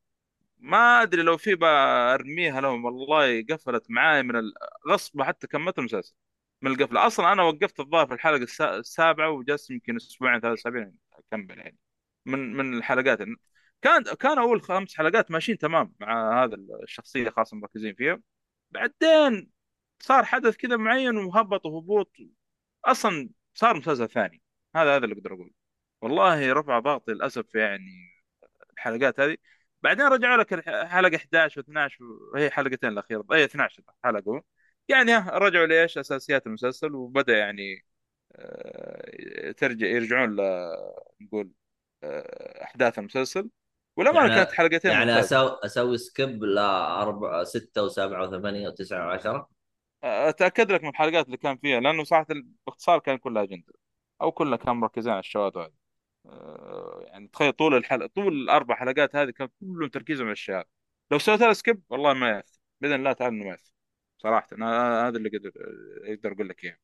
ما 0.58 1.02
أدري 1.02 1.22
لو 1.22 1.36
في 1.36 1.54
برميها 1.54 2.60
لهم. 2.60 2.84
والله 2.84 3.44
قفلت 3.50 3.84
معاي 3.90 4.22
من 4.22 4.36
ال- 4.36 4.52
غصب 4.90 5.22
حتى 5.22 5.46
كملت 5.46 5.78
المسلسل 5.78 6.14
من 6.62 6.70
القفلة. 6.70 7.06
أصلا 7.06 7.32
أنا 7.32 7.42
وقفت 7.42 7.80
الظاهر 7.80 8.06
في 8.06 8.14
الحلقة 8.14 8.42
السا- 8.44 8.76
السابعة 8.78 9.30
وجلست 9.30 9.70
يمكن 9.70 9.96
أسبوعين 9.96 10.40
ثلاث 10.40 10.58
اسابيع 10.58 10.90
أكمل 11.12 11.58
يعني. 11.58 11.78
من 12.26 12.56
من 12.56 12.74
الحلقات. 12.78 13.18
كان 13.82 14.02
كان 14.02 14.38
أول 14.38 14.62
خمس 14.62 14.96
حلقات 14.96 15.30
ماشيين 15.30 15.58
تمام 15.58 15.94
مع 16.00 16.44
هذا 16.44 16.56
الشخصية 16.82 17.30
خاصة 17.30 17.56
مركزين 17.56 17.94
فيها. 17.94 18.20
بعدين 18.70 19.50
صار 20.00 20.24
حدث 20.24 20.56
كذا 20.56 20.76
معين 20.76 21.16
وهبط 21.16 21.66
وهبوط 21.66 22.16
أصلا 22.84 23.28
صار 23.54 23.76
مسلسل 23.76 24.08
ثاني. 24.08 24.42
هذا 24.76 24.96
هذا 24.96 25.04
اللي 25.04 25.14
أقدر 25.14 25.34
أقول 25.34 25.52
والله 26.02 26.52
رفع 26.52 26.78
ضغط 26.78 27.10
للأسف 27.10 27.54
يعني 27.54 28.14
الحلقات 28.72 29.20
هذه. 29.20 29.36
بعدين 29.82 30.06
رجعوا 30.06 30.36
لك 30.36 30.68
حلقة 30.86 31.16
11 31.16 31.62
و12 31.62 32.00
وهي 32.34 32.50
حلقتين 32.50 32.90
الأخيرة. 32.90 33.24
أي 33.32 33.44
12 33.44 33.82
حلقة. 34.04 34.42
يعني 34.88 35.16
رجعوا 35.16 35.66
لإيش؟ 35.66 35.98
أساسيات 35.98 36.46
المسلسل 36.46 36.94
وبدأ 36.94 37.38
يعني 37.38 37.84
آه، 38.32 39.52
ترجع 39.52 39.86
يرجعون 39.86 40.36
ل 40.36 40.40
نقول 41.20 41.50
آه، 42.02 42.64
أحداث 42.64 42.98
المسلسل. 42.98 43.50
والامانه 43.96 44.28
يعني 44.28 44.44
كانت 44.44 44.52
حلقتين 44.52 44.90
يعني 44.90 45.20
أسوي 45.20 45.58
أسوي 45.64 45.98
سكيب 45.98 46.44
ل 46.44 46.58
4 46.58 47.44
6 47.44 47.88
و7 47.88 47.92
و8 47.92 48.72
و9 48.72 48.90
و10 48.90 49.44
أتأكد 50.04 50.72
لك 50.72 50.82
من 50.82 50.88
الحلقات 50.88 51.26
اللي 51.26 51.36
كان 51.36 51.56
فيها 51.56 51.80
لأنه 51.80 52.04
صراحة 52.04 52.26
باختصار 52.66 52.98
كان 52.98 53.18
كلها 53.18 53.42
أجندة. 53.42 53.83
أو 54.20 54.32
كلها 54.32 54.56
كان 54.56 54.76
مركزين 54.76 55.12
على 55.12 55.20
الشواذ 55.20 55.58
هذه 55.58 55.72
آه، 56.26 57.04
يعني 57.06 57.28
تخيل 57.28 57.52
طول 57.52 57.74
الحلقة 57.74 58.06
طول 58.06 58.32
الأربع 58.32 58.74
حلقات 58.74 59.16
هذه 59.16 59.30
كان 59.30 59.48
كلهم 59.60 59.88
تركيزهم 59.88 60.26
على 60.26 60.32
الشيء 60.32 60.54
هذا 60.54 60.64
لو 61.10 61.18
سويت 61.18 61.40
لها 61.40 61.52
skip 61.52 61.82
والله 61.90 62.14
ما 62.14 62.30
يأثر. 62.30 62.58
بإذن 62.80 62.94
الله 62.94 63.12
تعالى 63.12 63.34
إنه 63.34 63.44
ما 63.44 63.50
يأثر. 63.50 63.72
صراحة. 64.18 64.46
أنا 64.52 65.08
هذا 65.08 65.16
اللي 65.16 65.28
قدر 65.28 65.52
أقدر 66.04 66.32
أقول 66.32 66.48
لك 66.48 66.64
إياه. 66.64 66.78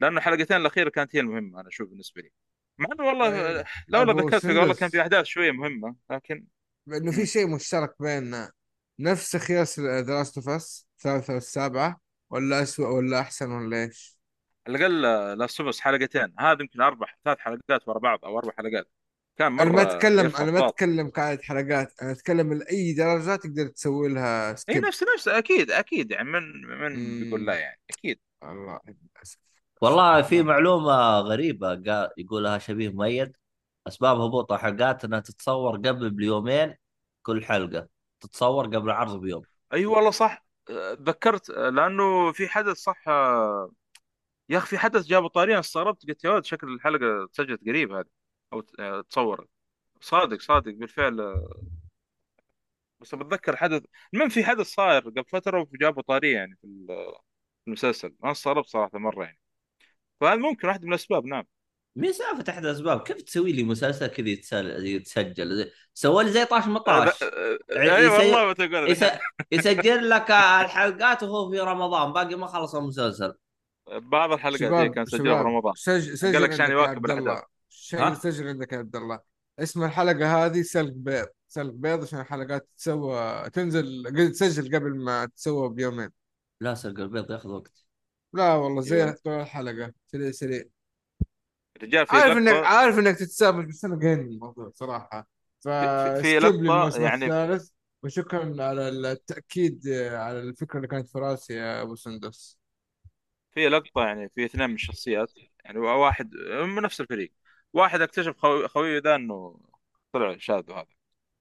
لأنه 0.00 0.18
الحلقتين 0.18 0.56
الأخيرة 0.56 0.88
كانت 0.90 1.16
هي 1.16 1.20
المهمة 1.20 1.60
أنا 1.60 1.68
أشوف 1.68 1.88
بالنسبة 1.88 2.22
لي. 2.22 2.30
مع 2.78 2.88
إنه 2.92 3.06
والله 3.06 3.28
آه، 3.28 3.64
لولا 3.88 4.12
أبو 4.12 4.28
ذكرتك 4.28 4.44
والله 4.44 4.74
كان 4.74 4.88
في 4.88 5.00
أحداث 5.00 5.24
شوية 5.26 5.50
مهمة 5.50 5.96
لكن 6.10 6.46
انه 6.88 7.12
في. 7.12 7.26
شيء 7.26 7.54
مشترك 7.54 7.94
بيننا 8.00 8.52
نفس 8.98 9.36
خياس 9.36 9.80
The 9.80 10.02
Last 10.02 10.36
of 10.36 10.48
Us 10.48 10.86
الثالثة 10.96 11.34
والسابعة 11.34 12.00
ولا 12.30 12.62
أسوأ 12.62 12.88
ولا 12.88 13.20
أحسن 13.20 13.50
ولا 13.50 13.82
إيش؟ 13.82 14.21
على 14.68 14.86
الأقل 14.86 15.02
Last 15.38 15.60
of 15.60 15.80
حلقتين. 15.80 16.34
هذا 16.38 16.62
يمكن 16.62 16.80
أربع 16.80 17.06
ثلاث 17.24 17.38
حلقات 17.38 17.88
ورا 17.88 17.98
بعض 17.98 18.24
أو 18.24 18.38
أربع 18.38 18.52
حلقات. 18.58 18.88
كان 19.36 19.60
أنا 19.60 19.70
ما 19.70 19.82
مرة 19.82 19.82
أتكلم 19.82 20.24
يرفع 20.24 20.42
أنا 20.42 20.50
ما 20.50 20.68
أتكلم 20.68 21.08
كعدد 21.08 21.42
حلقات 21.42 21.92
أنا 22.02 22.12
أتكلم 22.12 22.52
لأي 22.52 22.92
درجة 22.92 23.36
تقدر 23.36 23.66
تسوي 23.66 24.08
لها 24.08 24.50
إي 24.50 24.56
سكيب 24.56 24.84
نفس 24.84 25.04
نفس. 25.14 25.28
أكيد 25.28 25.70
أكيد. 25.70 26.10
يعني 26.10 26.28
من 26.28 26.62
من 26.62 27.20
بيقول 27.20 27.46
لا 27.46 27.54
يعني 27.54 27.80
أكيد. 27.90 28.20
الله 28.42 28.80
والله 29.82 30.22
في 30.22 30.42
معلومة 30.42 31.18
غريبة 31.18 31.68
قال 31.68 32.10
يقولها 32.16 32.58
شبيه 32.58 32.88
مؤيد 32.88 33.32
أسباب 33.86 34.20
هبوط 34.20 34.52
الحلقات 34.52 35.04
إنها 35.04 35.20
تتصور 35.20 35.76
قبل 35.76 36.10
بيومين 36.10 36.74
كل 37.22 37.44
حلقة. 37.44 37.88
تتصور 38.20 38.66
قبل 38.66 38.90
العرض 38.90 39.20
بيوم. 39.20 39.42
أي 39.72 39.86
والله 39.86 40.10
صح. 40.10 40.46
أه، 40.70 40.94
تذكرت 40.94 41.50
أه، 41.50 41.68
لأنه 41.68 42.32
في 42.32 42.48
حدث 42.48 42.76
صح 42.76 43.04
يا 44.48 44.58
أخي 44.58 44.66
في 44.66 44.78
حدث 44.78 45.06
جابوا 45.06 45.28
طاري 45.28 45.52
أنا 45.52 45.60
استغربت 45.60 46.06
قلت 46.08 46.24
يا 46.24 46.30
ولد 46.30 46.44
شكل 46.44 46.68
الحلقة 46.74 47.26
تسجلت 47.32 47.60
قريب 47.66 47.92
هذه 47.92 48.06
أو 48.52 48.60
ت- 48.60 48.80
أه، 48.80 49.00
تصورت 49.00 49.48
صادق 50.00 50.40
صادق 50.40 50.72
بالفعل 50.72 51.20
أه، 51.20 51.62
بس 53.00 53.14
بتذكر 53.14 53.56
حدث 53.56 53.82
المهم 54.14 54.28
في 54.28 54.44
حدث 54.44 54.66
صاير 54.66 55.02
قبل 55.02 55.24
فترة 55.24 55.60
وجابوا 55.72 56.02
طاري 56.02 56.32
يعني 56.32 56.56
في 56.60 56.64
ال- 56.66 56.86
في 57.64 57.68
المسلسل. 57.68 58.14
أنا 58.24 58.32
استغربت 58.32 58.66
صراحة 58.68 58.98
مرة 58.98 59.24
يعني. 59.24 59.40
فهذا 60.20 60.36
ممكن 60.36 60.68
واحد 60.68 60.82
من 60.84 60.88
الأسباب 60.88 61.26
نعم. 61.26 61.44
مين 61.96 62.12
سالفة 62.12 62.52
أحد 62.52 62.64
الأسباب؟ 62.64 63.02
كيف 63.02 63.22
تسوي 63.22 63.52
لي 63.52 63.62
مسلسل 63.62 64.06
كذا 64.06 64.28
يتسل... 64.28 64.86
يتسجل؟ 64.86 65.56
زي... 65.56 65.72
سوى 65.94 66.24
لي 66.24 66.30
زي 66.30 66.44
طاش 66.44 66.64
أه، 66.64 66.68
مطاش. 66.68 67.22
ع- 67.22 67.26
اي 67.96 68.04
يس... 68.04 68.12
والله. 68.12 68.54
يسجل 69.52 70.10
لك 70.10 70.30
الحلقات 70.30 71.22
وهو 71.22 71.50
في 71.50 71.60
رمضان 71.60 72.12
باقي 72.12 72.34
ما 72.34 72.46
خلص 72.46 72.74
المسلسل. 72.74 73.34
بعض 73.90 74.32
الحلقات 74.32 74.62
هي 74.62 74.68
شباب 74.68 74.94
كان 74.94 75.06
سجلها 75.06 75.42
رمضان 75.42 75.72
سج... 75.76 76.08
قال 76.08 76.18
سجل 76.18 76.42
لك 76.42 76.52
عشان 76.52 76.70
يواكب 76.70 77.06
الأحداث. 77.06 77.28
الله 77.28 77.42
سجل 78.14 78.16
سجل 78.16 78.48
عندك 78.48 78.72
يا 78.72 78.78
عبد 78.78 78.96
الله. 78.96 79.20
اسم 79.58 79.84
الحلقة 79.84 80.46
هذه 80.46 80.62
سلق 80.62 80.92
بيض. 80.92 81.26
سلق 81.48 81.72
بيض 81.72 82.02
عشان 82.02 82.20
الحلقات 82.20 82.68
تسوى 82.76 83.50
تنزل 83.50 84.06
قد- 84.06 84.32
تسجل 84.32 84.76
قبل 84.76 84.96
ما 84.96 85.26
تسوى 85.26 85.68
بيومين. 85.68 86.10
لا 86.60 86.74
سلق 86.74 87.00
البيض 87.00 87.30
ياخذ 87.30 87.48
وقت. 87.48 87.86
لا 88.32 88.54
والله 88.54 88.82
زي 88.82 89.12
طول 89.12 89.32
الحلقة. 89.32 89.92
سريع 90.06 90.30
سريع. 90.30 90.62
رجال 91.82 92.06
في 92.06 92.16
عارف 92.16 92.36
انك 92.36 92.54
عارف 92.54 92.98
إنك 92.98 93.16
تتسابق 93.18 93.64
بس 93.64 93.84
أنا 93.84 93.98
قايل 93.98 94.18
الموضوع 94.18 94.70
صراحة. 94.74 95.28
في, 95.60 96.18
في 96.22 96.38
لقطة 96.38 97.00
يعني 97.02 97.24
الثالث. 97.24 97.70
وشكرا 98.02 98.64
على 98.64 98.88
التأكيد 98.88 99.88
على 100.12 100.38
الفكرة 100.38 100.76
اللي 100.76 100.88
كانت 100.88 101.08
في 101.08 101.18
راسي 101.18 101.54
يا 101.54 101.82
أبو 101.82 101.94
سندس. 101.94 102.61
في 103.52 103.68
لقطة 103.68 104.04
يعني 104.06 104.28
في 104.28 104.44
اثنين 104.44 104.68
من 104.68 104.74
الشخصيات 104.74 105.32
يعني 105.64 105.78
واحد 105.78 106.34
من 106.64 106.82
نفس 106.82 107.00
الفريق. 107.00 107.32
واحد 107.72 108.00
اكتشف 108.00 108.36
خوي 108.38 108.68
خويه 108.68 108.98
ذا 109.00 109.14
إنه 109.14 109.60
طلع 110.12 110.36
شاذ 110.38 110.70
هذا 110.70 110.86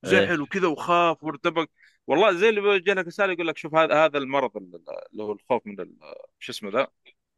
زعل 0.04 0.42
وكذا 0.42 0.68
وخاف 0.68 1.24
وارتبك. 1.24 1.70
والله 2.08 2.34
زي 2.34 2.50
اللي 2.50 2.62
بيجي 2.62 2.94
لك 2.94 3.08
رساله 3.08 3.34
يقول 3.34 3.48
لك 3.48 3.58
شوف 3.58 3.76
هذا 3.76 4.06
هذا 4.06 4.18
المرض 4.18 4.58
اللي 4.58 5.24
هو 5.24 5.32
الخوف 5.32 5.68
من 5.68 5.80
ال- 5.80 5.98
شو 6.40 6.52
اسمه 6.52 6.72
ذا 6.72 6.88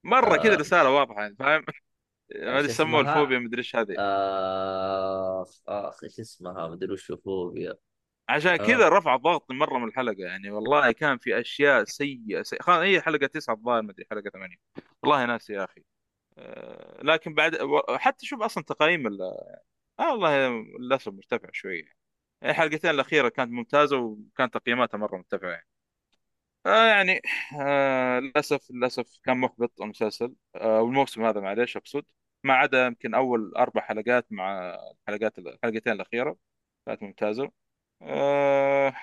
مرة 0.04 0.38
كذا 0.38 0.54
آه... 0.54 0.58
رسالة 0.58 0.90
واضحة 0.90 1.22
يعني 1.22 1.36
فاهم؟ 1.36 1.66
هذه 2.44 2.66
يسموها؟ 2.66 3.14
الفوبيا 3.14 3.40
مدري 3.40 3.60
إيش 3.60 3.76
هذه. 3.76 3.96
آه... 4.00 5.46
اخ 5.68 6.04
إيش 6.04 6.20
اسمها؟ 6.20 6.68
مدري 6.68 6.94
وش 6.94 7.12
فوبيا. 7.12 7.74
عشان 8.30 8.56
كذا 8.56 8.86
آه... 8.86 8.90
رفع 8.90 9.16
الضغط 9.16 9.52
مرة 9.52 9.78
من 9.78 9.88
الحلقة 9.88 10.16
يعني. 10.20 10.52
والله 10.52 10.92
كان 10.92 11.18
في 11.18 11.40
أشياء 11.40 11.84
سيئة 11.84 12.44
سيئة. 12.44 12.62
خلاص 12.62 12.78
هي 12.80 13.02
حلقة 13.02 13.28
تسعة 13.28 13.54
الظاهر 13.54 13.82
مدري 13.82 14.06
حلقة 14.12 14.30
ثمانية. 14.30 14.56
والله 15.04 15.26
ناسي 15.26 15.54
يا 15.54 15.64
أخي. 15.64 15.84
آه، 16.38 17.04
لكن 17.04 17.34
بعد 17.34 17.58
حتى 17.98 18.26
شوف 18.26 18.42
أصلا 18.42 18.64
تقييم 18.64 19.08
ال- 19.08 19.22
آه 20.00 20.12
والله 20.12 20.50
للأسف 20.80 21.14
مرتفع 21.14 21.50
شوي. 21.54 21.78
يعني 22.42 22.54
الحلقتين 22.54 22.90
الأخيرة 22.92 23.30
كانت 23.30 23.52
ممتازة 23.52 23.98
وكانت 23.98 24.54
تقييماتها 24.54 24.98
مرة 24.98 25.18
مرتفعة 25.18 25.50
يعني. 25.50 25.68
آه 26.66 26.86
يعني 26.88 27.22
آه 27.62 28.20
للأسف 28.20 28.72
للأسف 28.72 29.20
كان 29.24 29.38
محبط 29.38 29.82
المسلسل. 29.82 30.36
آه 30.56 30.82
والموسم 30.82 31.26
هذا 31.26 31.42
معليش 31.42 31.78
أقصد. 31.78 32.06
ما 32.44 32.54
عدا 32.54 32.86
يمكن 32.86 33.14
أول 33.16 33.54
أربع 33.58 33.82
حلقات 33.82 34.28
مع 34.32 34.78
الحلقات 35.10 35.40
الحلقتين 35.40 35.94
الأخيرة 35.94 36.38
كانت 36.86 37.04
ممتازة. 37.04 37.63
آه 38.04 38.94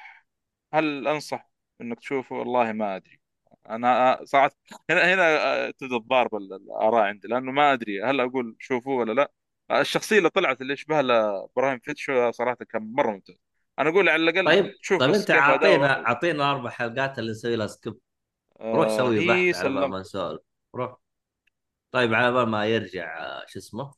هل 0.74 1.08
أنصح 1.08 1.50
إنك 1.80 1.98
تشوفه 2.00 2.36
والله 2.36 2.72
ما 2.72 2.96
أدري. 2.96 3.20
أنا 3.70 4.20
صراحة 4.24 4.50
هنا 4.90 5.14
هنا 5.14 5.22
آه، 5.68 5.70
تبدا 5.70 5.98
تضارب 5.98 6.34
ال- 6.34 6.52
الاراء 6.54 7.02
عندي 7.04 7.28
لأنه 7.28 7.52
ما 7.52 7.72
أدري 7.72 8.02
هل 8.04 8.20
أقول 8.20 8.56
شوفوه 8.58 8.94
ولا 8.96 9.12
لا. 9.12 9.32
الشخصية 9.80 10.18
اللي 10.18 10.30
طلعت 10.30 10.60
اللي 10.60 10.72
يشبه 10.72 11.00
له 11.00 11.44
إبراهيم 11.44 11.78
فيتشو 11.78 12.30
صراحة 12.30 12.56
كان 12.70 12.92
مرة 12.92 13.10
ممتاز. 13.10 13.36
أنا 13.78 13.90
أقول 13.90 14.08
على 14.08 14.30
الأقل 14.30 14.46
طيب 14.46 14.74
شوف 14.82 15.00
طيب 15.00 15.10
أنت 15.14 15.30
أعطينا 15.30 16.06
أعطينا 16.06 16.50
أربع 16.50 16.70
حلقات 16.70 17.18
اللي 17.18 17.30
نسوي 17.30 17.56
لها 17.56 17.66
سكيب. 17.66 17.98
روح 18.60 18.86
آه 18.86 18.96
سوي 18.98 19.26
بحث 19.28 19.60
على 19.64 19.68
بال 19.74 19.86
ما 19.90 20.00
نسولف. 20.00 20.40
روح. 20.74 20.96
طيب 21.92 22.14
على 22.14 22.32
بال 22.32 22.48
ما 22.48 22.66
يرجع 22.66 23.18
آه، 23.18 23.44
شو 23.48 23.58
اسمه؟ 23.58 23.92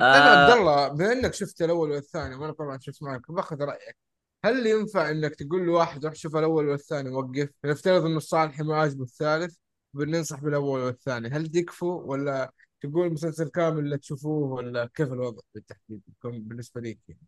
آه، 0.00 0.12
طيب 0.12 0.22
عبد 0.22 0.58
الله 0.58 0.88
بما 0.88 1.12
إنك 1.12 1.34
شفت 1.34 1.62
الأول 1.62 1.90
والثاني 1.90 2.34
وأنا 2.34 2.52
طبعا 2.52 2.78
شفت 2.78 3.02
معك 3.02 3.32
باخذ 3.32 3.62
رأيك. 3.62 3.96
هل 4.44 4.66
ينفع 4.66 5.10
إنك 5.10 5.34
تقول 5.34 5.62
لواحد 5.66 6.04
روح 6.06 6.14
شوف 6.14 6.36
الأول 6.36 6.68
والثاني 6.68 7.10
وقف 7.10 7.50
نفترض 7.64 8.04
إنه 8.04 8.18
صالح 8.18 8.60
ما 8.60 8.76
عجبه 8.76 9.04
الثالث 9.04 9.56
بننصح 9.94 10.40
بالأول 10.40 10.80
والثاني. 10.80 11.28
هل 11.28 11.46
تكفوا 11.46 12.02
ولا 12.02 12.52
تقول 12.80 13.06
المسلسل 13.06 13.48
كامل 13.48 13.78
اللي 13.78 13.98
تشوفوه 13.98 14.52
ولا 14.52 14.90
كيف 14.94 15.12
الوضع 15.12 15.40
بالتحديد 15.54 16.02
بالنسبة 16.24 16.80
ليك 16.80 16.98
يعني؟ 17.08 17.20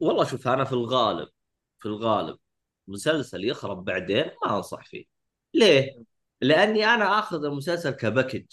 والله 0.00 0.24
شوف 0.24 0.48
أنا 0.48 0.64
في 0.64 0.72
الغالب 0.72 1.28
في 1.78 1.86
الغالب 1.86 2.38
مسلسل 2.88 3.44
يخرب 3.44 3.84
بعدين 3.84 4.24
ما 4.44 4.56
أنصح 4.56 4.84
فيه. 4.84 5.04
ليه؟ 5.54 6.04
لأني 6.40 6.84
أنا 6.84 7.18
آخذ 7.18 7.44
المسلسل 7.44 7.90
ك 7.90 7.96
package. 7.96 8.46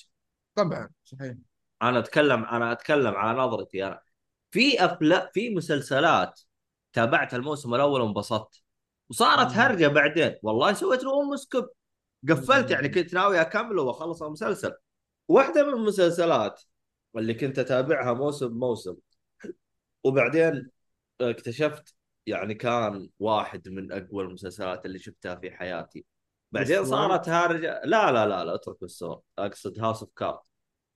طبعا 0.55 0.89
صحيح. 1.03 1.35
أنا 1.81 1.99
أتكلم 1.99 2.45
أنا 2.45 2.71
أتكلم 2.71 3.15
على 3.15 3.39
نظرتي 3.39 3.85
أنا. 3.87 4.01
في 4.51 4.85
افلام 4.85 5.27
في 5.33 5.49
مسلسلات 5.49 6.41
تابعت 6.93 7.33
الموسم 7.33 7.75
الأول 7.75 8.01
وانبسطت. 8.01 8.61
وصارت. 9.09 9.51
هرجة 9.51 9.87
بعدين. 9.87 10.35
والله 10.43 10.73
سويت 10.73 11.03
له 11.03 11.21
أم 11.21 11.35
skip 11.35 11.67
قفلت 12.29 12.71
يعني. 12.71 12.89
كنت 12.89 13.13
ناوي 13.13 13.41
أكمله 13.41 13.81
وأخلص 13.81 14.23
المسلسل. 14.23 14.73
واحدة 15.27 15.63
من 15.67 15.73
المسلسلات 15.73 16.63
اللي 17.17 17.33
كنت 17.33 17.59
أتابعها 17.59 18.13
موسم 18.13 18.51
موسم 18.51 18.95
وبعدين 20.03 20.69
اكتشفت 21.21 21.95
يعني 22.25 22.53
كان 22.53 23.09
واحد 23.19 23.69
من 23.69 23.91
أقوى 23.91 24.23
المسلسلات 24.23 24.85
اللي 24.85 24.99
شفتها 24.99 25.35
في 25.35 25.51
حياتي. 25.51 26.05
بعدين 26.51 26.85
صارت 26.85 27.29
هارجه 27.29 27.81
لا 27.85 28.11
لا 28.11 28.25
لا 28.25 28.43
لا 28.43 28.55
أترك 28.55 28.83
الصور 28.83 29.21
أقصد 29.37 29.79
House 29.79 30.03
of 30.03 30.11
Cards 30.15 30.39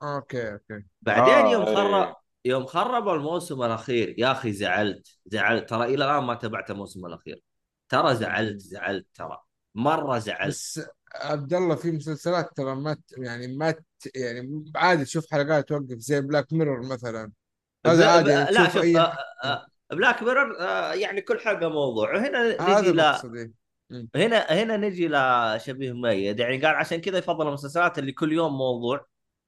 okay 0.04 0.52
okay. 0.52 0.84
بعدين 1.02 1.52
يوم 1.52 1.62
آه 1.62 1.76
خرب 1.76 1.94
إيه 1.94 2.52
يوم 2.52 2.66
خربوا 2.66 3.14
الموسم 3.14 3.64
الأخير 3.64 4.16
يا 4.18 4.32
أخي 4.32 4.52
زعلت 4.52 5.08
زعلت. 5.26 5.70
ترى 5.70 5.84
إلى 5.84 6.06
الآن 6.06 6.24
ما 6.24 6.34
تابعت 6.34 6.72
الموسم 6.72 7.06
الأخير. 7.06 7.42
ترى 7.90 8.16
زعلت 8.16 8.62
زعلت 8.62 9.08
ترى. 9.14 9.38
مرة 9.76 10.18
زعلت. 10.18 10.48
بس 10.48 10.82
عبد 11.16 11.54
الله 11.54 11.76
في 11.76 11.92
مسلسلات 11.92 12.50
ترى 12.56 12.76
ما 12.76 12.98
يعني 13.18 13.58
ما 13.58 13.76
يعني 14.16 14.72
عادي 14.76 15.06
تشوف 15.06 15.32
حلقات 15.32 15.70
توقف 15.70 15.98
زي 15.98 16.22
بلاك 16.22 16.54
ميرور 16.54 16.88
مثلا. 16.88 17.32
هذا. 17.86 18.10
عادي 18.10 18.30
يعني 18.30 18.52
لا 18.52 18.64
شوف 18.64 18.84
أي 18.84 19.00
آه 19.00 19.18
آه 19.44 19.68
بلاك 19.92 20.24
ميرور 20.24 20.60
آه 20.60 20.94
يعني 20.94 21.22
كل 21.22 21.40
حلقة 21.40 21.70
موضوع. 21.70 22.18
هنا 22.18 22.58
هذا 22.60 22.82
نجي 22.82 22.92
ل. 22.92 23.52
هنا 24.16 24.38
هنا 24.38 24.78
نجي 24.78 25.08
لشبيه 25.08 25.92
ميت 25.92 26.40
يعني 26.40 26.58
قال 26.58 26.76
عشان 26.76 27.02
كذا 27.02 27.18
يفضل 27.18 27.48
المسلسلات 27.48 28.00
اللي 28.00 28.12
كل 28.12 28.34
يوم 28.34 28.58
موضوع. 28.58 29.06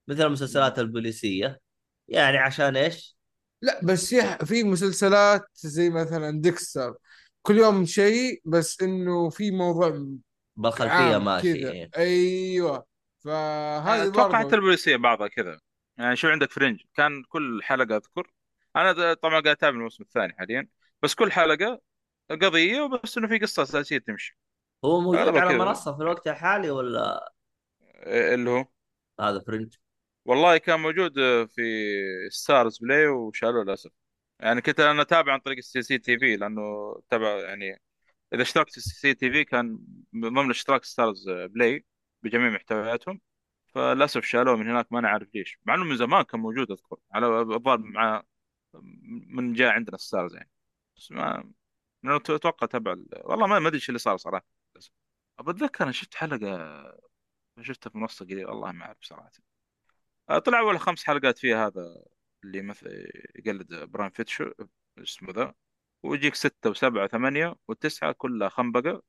مثل 0.07 0.25
المسلسلات 0.25 0.79
البوليسية. 0.79 1.59
يعني 2.07 2.37
عشان 2.37 2.75
إيش؟ 2.77 3.17
لا 3.61 3.79
بس 3.83 4.15
في 4.15 4.45
في 4.45 4.63
مسلسلات 4.63 5.45
زي 5.53 5.89
مثلا 5.89 6.41
ديكستر. 6.41 6.95
كل 7.41 7.57
يوم 7.57 7.85
شيء 7.85 8.41
بس 8.45 8.81
إنه 8.81 9.29
في 9.29 9.51
موضوع 9.51 10.07
بالخلفية 10.55 11.17
ماشي 11.17 11.61
كذا. 11.61 11.71
إيه. 11.71 11.89
أيوه. 11.97 12.85
فهذه 13.19 14.07
أتوقع 14.07 14.39
حتى 14.39 14.55
البوليسيه 14.55 14.95
بعضها 14.95 15.27
كذا. 15.27 15.59
يعني 15.97 16.15
شو 16.15 16.27
عندك 16.27 16.51
Fringe؟ 16.51 16.81
كان 16.93 17.23
كل 17.23 17.63
حلقة 17.63 17.95
أذكر. 17.95 18.33
أنا 18.75 19.13
طبعا 19.13 19.31
قاعد 19.31 19.47
اتابع 19.47 19.77
الموسم 19.77 20.03
الثاني 20.03 20.33
حاليا. 20.33 20.67
بس 21.03 21.15
كل 21.15 21.31
حلقة 21.31 21.81
قضية 22.31 22.81
وبس 22.81 23.17
إنه 23.17 23.27
في 23.27 23.39
قصة 23.39 23.63
أساسية 23.63 23.97
تمشي. 23.97 24.37
هو 24.85 24.99
موجود 24.99 25.37
على 25.37 25.57
منصة 25.57 25.95
في 25.95 26.03
الوقت 26.03 26.27
الحالي 26.27 26.71
ولا؟ 26.71 27.33
إيه 27.81 28.33
اللي 28.33 28.49
هو؟ 28.49 28.65
هذا 29.19 29.39
Fringe؟ 29.39 29.75
والله 30.25 30.57
كان 30.57 30.79
موجود 30.79 31.13
في 31.47 31.61
ستارز 32.29 32.77
بلاي 32.79 33.07
وشالوه 33.07 33.63
للأسف. 33.63 33.91
يعني 34.39 34.61
كنت 34.61 34.79
أنا 34.79 35.01
أتابع 35.01 35.33
عن 35.33 35.39
طريق 35.39 35.57
السي 35.57 35.81
سي 35.81 35.97
تي 35.97 36.19
في 36.19 36.35
لأنه 36.35 36.61
تبع 37.09 37.29
يعني 37.39 37.81
إذا 38.33 38.41
اشتركت 38.41 38.71
في 38.71 38.77
السي 38.77 38.95
سي 38.99 39.13
تي 39.13 39.31
في 39.31 39.43
كان 39.45 39.79
ضمن 40.15 40.49
اشتراك 40.49 40.85
ستارز 40.85 41.29
بلاي 41.29 41.85
بجميع 42.23 42.49
محتوياتهم. 42.49 43.21
فللأسف 43.75 44.25
شالوه 44.25 44.55
من 44.57 44.69
هناك 44.69 44.93
ما 44.93 45.01
نعرف 45.01 45.29
ليش. 45.35 45.59
مع 45.65 45.75
إنه 45.75 45.83
من 45.85 45.97
زمان 45.97 46.23
كان 46.23 46.39
موجود 46.41 46.71
أذكر. 46.71 46.97
على 47.13 47.27
الظاهر 47.41 47.77
مع 47.79 48.23
من 49.29 49.53
جاء 49.53 49.69
عندنا 49.73 49.97
ستارز 49.97 50.35
يعني. 50.35 50.49
بس 50.97 51.11
ما 51.11 51.51
من 52.03 52.11
أتوقع 52.13 52.67
تبع 52.67 52.93
ال... 52.93 53.07
والله 53.25 53.47
ما 53.47 53.57
أدري 53.57 53.75
إيش 53.75 53.89
اللي 53.89 53.99
صار 53.99 54.17
صراحة. 54.17 54.45
بس 54.75 54.91
بتذكر 55.41 55.83
أنا 55.83 55.91
شفت 55.91 56.15
حلقة 56.15 56.39
شفتها 57.61 57.89
في 57.89 57.97
منصة 57.97 58.25
قريب 58.25 58.47
والله 58.49 58.71
ما 58.71 58.85
أعرف 58.85 58.97
صراحة. 59.01 59.31
طلع 60.45 60.59
أول 60.59 60.79
خمس 60.79 61.03
حلقات 61.03 61.37
فيها 61.37 61.67
هذا 61.67 62.03
اللي 62.43 62.61
مثل 62.61 62.87
يقلد 63.35 63.73
براين 63.73 64.09
فيتشو 64.11 64.51
اسمه 64.97 65.33
ذا 65.33 65.53
ويجيك 66.03 66.35
ستة 66.35 66.69
وسبعة 66.69 67.03
وثمانية 67.03 67.55
والتسعة 67.67 68.11
كلها 68.11 68.49
خنبقة 68.49 69.01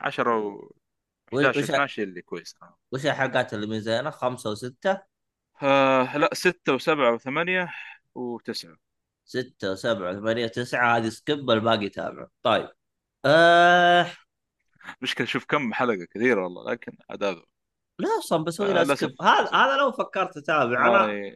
عشرة 0.00 0.38
و 0.38 0.70
11 1.32 1.58
وش 1.58 1.64
12 1.64 2.02
اللي 2.02 2.22
كويس 2.22 2.54
وش 2.92 3.06
الحلقات 3.06 3.54
اللي 3.54 3.66
من 3.66 3.80
زينة؟ 3.80 4.10
خمسة 4.10 4.50
وستة؟ 4.50 5.02
آه 5.62 6.16
لا 6.16 6.30
ستة 6.34 6.74
وسبعة 6.74 7.14
وثمانية 7.14 7.72
وتسعة 8.14 8.76
ستة 9.24 9.72
وسبعة 9.72 10.10
وثمانية 10.10 10.46
تسعه 10.46 10.96
هذه 10.96 11.08
skip 11.08 11.50
الباقي 11.50 11.88
تابع 11.88 12.26
طيب 12.42 12.68
آه 13.24 14.12
مشكلة 15.02 15.26
شوف 15.26 15.44
كم 15.44 15.74
حلقة 15.74 16.04
كثيرة 16.04 16.42
والله 16.44 16.72
لكن 16.72 16.96
هذا 17.10 17.42
لا 18.00 18.08
أصلا 18.18 18.44
بسوي 18.44 18.70
آه 18.70 18.82
له 18.82 18.94
skip 18.94 19.22
هذا 19.22 19.50
هذا 19.54 19.76
لو 19.76 19.92
فكرت 19.92 20.36
اتابع 20.36 20.86
أنا 20.86 21.32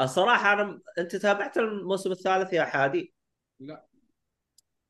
الصراحة 0.00 0.52
أنا 0.52 0.80
أنت 0.98 1.16
تابعت 1.16 1.56
الموسم 1.56 2.12
الثالث 2.12 2.52
يا 2.52 2.64
حادي؟ 2.64 3.14
لا. 3.60 3.86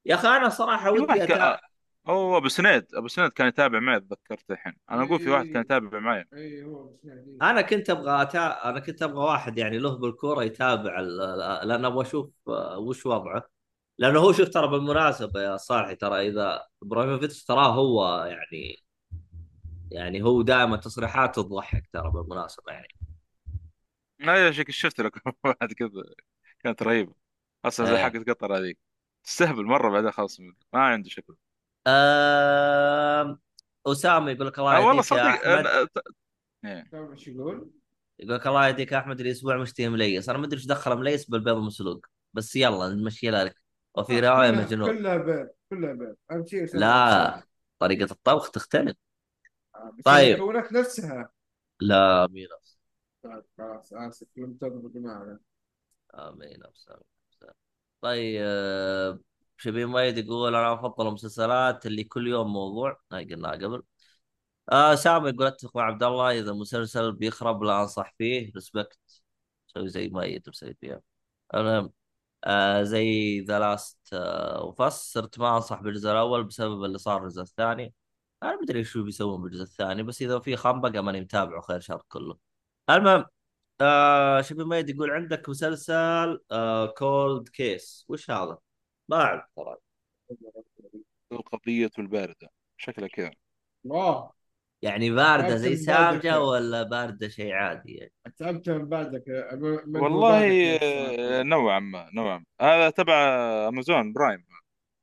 يا 0.07 0.15
أخي 0.15 0.29
أنا 0.29 0.49
صراحة 0.49 0.91
ودي 0.91 1.01
واحد 1.01 1.21
أتابع. 1.21 1.57
كان 1.57 1.69
هو 2.07 2.37
أبو 2.37 2.49
سنيد 2.49 2.87
أبو 2.95 3.09
سنيد 3.09 3.31
كان 3.31 3.49
يتابع 3.49 3.81
معي 3.81 4.01
تذكرت 4.01 4.51
الحين. 4.51 4.73
أنا 4.91 5.03
أقول 5.03 5.19
في 5.19 5.31
واحد 5.31 5.45
كان 5.45 5.57
اي 5.57 5.61
يتابع 5.61 5.99
معي. 5.99 6.25
اي 6.35 6.65
هو 6.65 6.85
بس 6.85 7.05
يعني 7.05 7.39
أنا 7.43 7.63
كنت 7.63 7.91
أبغى 7.91 8.23
أتا... 8.23 8.69
أنا 8.69 8.81
كنت 8.81 9.03
أبغى 9.03 9.25
واحد 9.25 9.59
يعني 9.59 9.79
له 9.79 9.99
بالكورة 9.99 10.45
يتابع 10.45 11.01
ال... 11.01 11.17
لأن 11.69 11.85
أبغى 11.85 12.03
أشوف 12.03 12.31
آه، 12.49 12.79
وش 12.79 13.07
وضعه. 13.07 13.43
لأنه 13.99 14.21
هو 14.21 14.33
شوف 14.33 14.49
ترى 14.49 14.69
بالمناسبة 14.69 15.43
يا 15.43 15.57
صالحي 15.57 15.95
ترى 15.95 16.29
إذا 16.29 16.63
إبراهيموفيتش 16.83 17.45
تراه 17.45 17.75
هو 17.75 18.25
يعني 18.25 18.88
يعني 19.91 20.23
هو 20.23 20.43
دائما 20.43 20.77
تصريحاته 20.77 21.43
تضحك 21.43 21.89
ترى 21.93 22.11
بالمناسبة 22.11 22.73
يعني. 22.73 22.89
لا 24.19 24.53
شكل 24.53 24.73
شفت 24.73 25.01
لك 25.01 25.13
واحد 25.45 25.73
كذا 25.73 26.05
كانت 26.59 26.83
رهيبة. 26.83 27.15
أصلا 27.65 27.87
زي 27.87 27.97
إيه 27.97 28.03
حقت 28.03 28.29
قطر 28.31 28.57
هذيك. 28.57 28.79
تستهبل 29.25 29.65
مرة 29.65 29.91
بعدين 29.91 30.11
خلاص 30.11 30.41
ما 30.41 30.57
عنده 30.73 31.09
شكل. 31.09 31.37
أم... 31.87 33.39
اسامه 33.87 34.31
يقول 34.31 34.47
لك 34.47 34.59
الله 34.59 34.77
آه 34.77 34.87
والله 34.87 35.03
يهديك 35.03 35.13
يا 35.13 35.17
صدق 35.17 35.21
أحمد. 35.21 35.67
أنا... 35.67 35.89
إيه. 36.65 36.89
تعرف 36.93 37.11
إيش 37.11 37.29
يقول؟ 37.29 37.71
يقول 38.19 38.35
لك 38.35 38.47
الله 38.47 38.69
يهديك 38.69 38.93
يا 38.93 38.99
أحمد 38.99 39.21
الأسبوع 39.21 39.57
مشتهي 39.57 39.89
مليس. 39.89 40.29
أنا 40.29 40.39
ما 40.39 40.47
أدري 40.47 40.57
إيش 40.57 40.67
دخل 40.67 40.97
مليس 40.97 41.31
بالبيض 41.31 41.57
المسلوق 41.57 42.07
بس 42.35 42.57
يلا 42.57 42.89
نمشي 42.89 43.31
لك 43.31 43.63
وفي 43.95 44.19
آه، 44.19 44.31
رواية 44.31 44.51
كلها 44.51 44.65
مجنون. 44.65 44.97
كلها 44.97 45.17
بيض 45.17 45.49
كلها 45.71 45.93
بيض. 45.93 46.17
اهم 46.31 46.47
شيء 46.47 46.63
يسوي 46.63 46.81
لا. 46.81 47.43
طريقة 47.79 48.13
الطبخ 48.13 48.51
تختلف. 48.51 48.91
آه، 48.91 49.08
طيب. 50.05 50.37
المكونات 50.37 50.73
نفسها. 50.73 51.31
لا 51.81 52.29
نفس 52.33 52.79
طيب 53.23 53.45
خلاص 53.59 53.93
آسف. 53.93 54.27
لم 54.37 54.55
تضبط 54.55 54.93
معنا 54.97 55.41
آمين 56.15 56.61
نفس 56.61 56.89
آمين 56.89 57.05
نفس. 57.29 57.55
طيب 58.01 58.41
آه، 58.45 59.19
شبيه 59.57 59.85
ميد 59.87 60.19
يقول 60.19 60.55
أنا 60.55 60.75
أفضل 60.75 61.09
المسلسلات 61.09 61.87
اللي 61.87 62.05
كل 62.05 62.29
يوم 62.29 62.53
موضوع. 62.53 63.01
هاي 63.13 63.25
قلناها 63.35 63.53
قبل. 63.53 63.83
آه 64.73 64.95
سامي 64.95 65.29
يقول 65.31 65.47
أتفق 65.47 65.77
مع 65.77 65.83
عبد 65.83 66.03
الله 66.03 66.39
إذا 66.39 66.53
مسلسل 66.53 67.13
بيخرب 67.13 67.63
لا 67.63 67.83
أنصح 67.83 68.15
فيه. 68.19 68.53
respect 68.55 68.99
سوي 69.67 69.89
زي 69.89 70.09
ميت 70.09 70.49
مسوي 70.49 70.75
فيها. 70.81 71.01
المهم 71.55 71.93
آه 72.45 72.83
زي 72.83 73.41
The 73.41 73.59
Last 73.59 73.99
آه 74.13 74.65
of 74.65 74.89
Us 74.89 75.13
صرت 75.13 75.39
ما 75.39 75.57
أنصح 75.57 75.83
بالجزء 75.83 76.11
الأول 76.11 76.45
بسبب 76.45 76.85
اللي 76.85 76.99
صار 76.99 77.25
الجزء 77.25 77.43
الثاني. 77.43 77.95
أنا 78.43 78.57
ما 78.57 78.63
أدري 78.63 78.85
شو 78.85 79.05
بيسوون 79.05 79.43
بالجزء 79.43 79.63
الثاني 79.63 80.03
بس 80.03 80.23
إذا 80.23 80.39
في 80.39 80.57
خنبقه 80.57 81.01
ماني 81.01 81.21
متابعه 81.21 81.61
خير 81.61 81.81
شر 81.81 82.03
كله. 82.09 82.39
المهم 82.91 83.25
آه 83.81 84.41
شبي 84.41 84.65
ميد 84.65 84.91
يقول 84.91 85.11
عندك 85.11 85.49
مسلسل 85.49 86.41
آه 86.51 86.87
Cold 86.87 87.49
Case 87.49 88.05
وش 88.09 88.31
هذا؟ 88.31 88.59
ما 89.09 89.17
أعرف 89.17 89.45
ترى. 89.57 89.77
القضية 91.33 91.91
الباردة. 91.99 92.49
شكلها 92.77 93.09
كذا. 93.09 93.31
يعني 94.83 95.11
باردة 95.11 95.49
تعبت 95.49 95.61
زي 95.61 95.87
بعدك. 95.93 96.25
ولا 96.25 96.83
باردة 96.83 97.29
شيء 97.29 97.53
عادي 97.53 97.95
يعني؟ 97.95 98.13
تعبت 98.39 98.71
من 98.71 98.89
بعدك 98.89 99.25
والله 99.95 100.77
آه،. 100.83 101.43
نوعا 101.43 101.79
ما 101.79 102.11
نوعا 102.15 102.39
ما. 102.39 102.45
هذا 102.61 102.91
تبع 102.91 103.15
امازون 103.69 104.13
برايم 104.13 104.45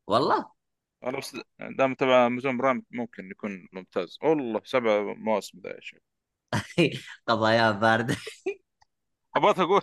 والله؟ 0.08 0.55
أنا 1.06 1.18
بس 1.18 1.38
دام 1.60 1.94
تبع 1.94 2.28
أمازون 2.28 2.58
برايم 2.58 2.86
ممكن 2.92 3.32
يكون 3.32 3.68
ممتاز. 3.74 4.18
والله 4.24 4.62
سبع 4.66 5.02
مواسم 5.14 5.60
ذا 5.60 5.70
يا 5.70 5.80
شيخ. 5.82 6.00
قضايا 7.28 7.72
باردة. 7.72 8.16
أبغى 9.36 9.64
أقول 9.64 9.82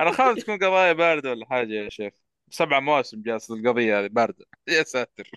أنا 0.00 0.12
خايف 0.12 0.38
تكون 0.38 0.56
قضايا 0.56 0.92
باردة 0.92 1.30
ولا 1.30 1.46
حاجة 1.46 1.72
يا 1.72 1.88
شيخ. 1.88 2.12
سبع 2.50 2.80
مواسم 2.80 3.22
جالس 3.22 3.50
القضية 3.50 4.00
هذه 4.00 4.06
باردة. 4.06 4.44
يا 4.68 4.82
ساتر. 4.82 5.30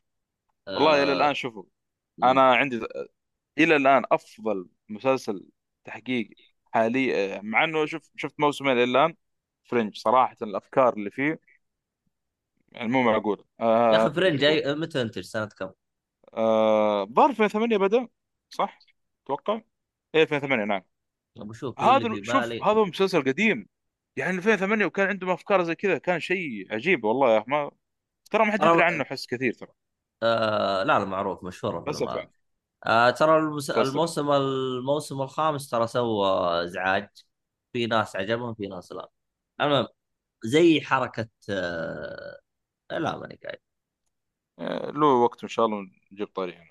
والله 0.67 1.03
إلى 1.03 1.13
الآن 1.13 1.29
آه 1.29 1.33
شوفوا 1.33 1.63
أنا 2.23 2.55
عندي 2.55 2.81
إلى 3.57 3.75
الآن 3.75 4.03
أفضل 4.11 4.69
مسلسل 4.89 5.49
تحقيق 5.83 6.29
حاليا 6.73 7.41
مع 7.41 7.63
إنه 7.63 7.85
شوف 7.85 8.11
شفت 8.15 8.39
موسمين 8.39 8.71
إلى 8.71 8.83
الآن. 8.83 9.15
فرنج 9.65 9.97
صراحة 9.97 10.38
الأفكار 10.41 10.93
اللي 10.93 11.11
فيه 11.11 11.39
يعني 12.72 12.88
مو 12.89 13.01
معقول. 13.03 13.45
يا 13.59 13.65
آه 13.65 14.07
أخي 14.07 14.13
فرنج 14.15 14.45
أي- 14.45 14.68
متى 14.68 15.01
انتج؟ 15.01 15.22
سنة 15.24 15.45
كم؟ 15.45 15.72
آه 16.34 17.05
ظهر 17.05 17.30
2008 17.30 17.78
بدأ 17.78 18.07
صح؟ 18.49 18.80
أتوقع 19.26 19.61
إيه 20.15 20.22
2008 20.24 20.65
نعم. 20.65 20.84
بشوف 21.36 21.80
اللي 21.80 21.91
هذا 21.91 22.09
في 22.09 22.24
شوف 22.26 22.36
بالي؟ 22.36 22.61
هذا 22.61 22.84
مسلسل 22.84 23.22
قديم. 23.24 23.68
يعني 24.15 24.38
2008 24.38 24.86
وكان 24.86 25.07
عندهم 25.07 25.30
أفكار 25.30 25.63
زي 25.63 25.76
كذا 25.76 25.97
كان 25.97 26.20
شيء 26.20 26.74
عجيب 26.74 27.03
والله 27.03 27.34
يا 27.34 27.38
أخي 27.39 27.45
ما 27.51 27.72
ترى 28.32 28.45
ما 28.45 28.51
حد 28.51 28.59
يدري 28.61 28.84
عنه 28.84 29.01
أحس 29.03 29.26
كثير 29.28 29.53
ترى. 29.53 29.70
آه 30.24 30.84
لا 30.84 30.99
لا 30.99 31.05
معروف 31.05 31.43
مشهور 31.43 31.80
الفيلم 31.89 32.09
هذا 32.09 32.20
يعني. 32.20 32.32
آه 32.86 33.09
ترى 33.09 33.38
المس... 33.39 33.70
الموسم 33.72 34.32
الموسم 34.32 35.22
الخامس 35.22 35.70
ترى 35.70 35.88
سوى 35.88 36.28
إزعاج. 36.63 37.09
في 37.74 37.86
ناس 37.88 38.15
عجبهم 38.15 38.53
في 38.53 38.68
ناس 38.68 38.91
لا. 38.91 39.09
المهم 39.61 39.88
زي 40.45 40.82
حركة 40.82 41.30
آه... 41.49 42.39
لا 42.91 43.17
ماني 43.17 43.39
قايل 43.43 43.59
آه، 44.59 44.91
له 44.91 45.07
وقت 45.07 45.43
إن 45.43 45.49
شاء 45.49 45.65
الله 45.65 45.88
نجيب 46.11 46.27
طاري 46.27 46.55
هنا. 46.55 46.69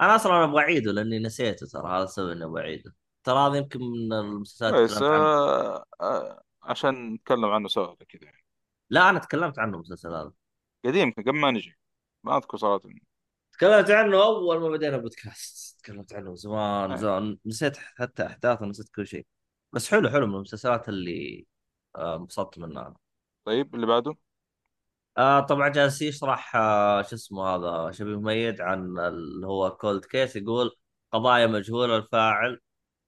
أنا 0.00 0.16
أصلا 0.16 0.44
أبغى 0.44 0.62
أعيده 0.62 0.92
لأني 0.92 1.18
نسيته 1.18 1.66
ترى 1.66 1.88
هذا 1.88 2.04
السبب 2.04 2.30
إني 2.30 2.44
أبغى 2.44 2.62
أعيده. 2.62 2.94
ترى 3.24 3.38
هذا 3.38 3.56
يمكن 3.56 3.80
من 3.80 4.12
المسلسلات 4.12 4.74
كويس 4.74 5.02
عنها 5.02 5.16
آه 5.16 5.84
آه 6.00 6.42
عشان 6.62 7.14
نتكلم 7.14 7.44
عنه 7.44 7.68
سوا 7.68 7.94
كذا. 7.94 8.24
يعني 8.24 8.44
لا 8.90 9.10
أنا 9.10 9.18
تكلمت 9.18 9.58
عنه 9.58 9.74
المسلسل 9.74 10.08
هذا. 10.14 10.32
قديم 10.84 11.12
قبل 11.12 11.36
ما 11.36 11.50
نجي. 11.50 11.78
ما 12.24 12.36
أذكر 12.36 12.56
صراحة. 12.56 12.88
تكلمت 13.52 13.90
عنه 13.90 14.22
أول 14.22 14.60
ما 14.60 14.68
بدينا 14.68 14.96
بودكاست 14.96 15.80
تكلمت 15.80 16.12
عنه 16.12 16.34
زمان 16.34 16.92
آه. 16.92 16.96
زمان. 16.96 17.38
نسيت 17.46 17.76
حتى 17.76 18.26
أحداثه 18.26 18.66
نسيت 18.66 18.88
كل 18.88 19.06
شيء. 19.06 19.26
بس 19.72 19.90
حلو 19.90 20.08
حلو 20.10 20.26
من 20.26 20.34
المسلسلات 20.34 20.88
اللي 20.88 21.46
آه، 21.96 22.16
انبسطت 22.16 22.58
منها. 22.58 22.94
طيب 23.44 23.74
اللي 23.74 23.86
بعده؟ 23.86 24.14
آه 25.20 25.40
طبعا 25.40 25.68
جالس 25.68 26.02
يشرح 26.02 26.56
آه 26.56 27.02
شو 27.02 27.14
اسمه 27.16 27.42
هذا 27.44 27.92
شبيه 27.92 28.20
ميت 28.20 28.60
عن 28.60 28.98
اللي 28.98 29.46
هو 29.46 29.76
كولد 29.76 30.04
كيس 30.04 30.36
يقول 30.36 30.76
قضايا 31.12 31.46
مجهولة 31.46 31.96
الفاعل 31.96 32.60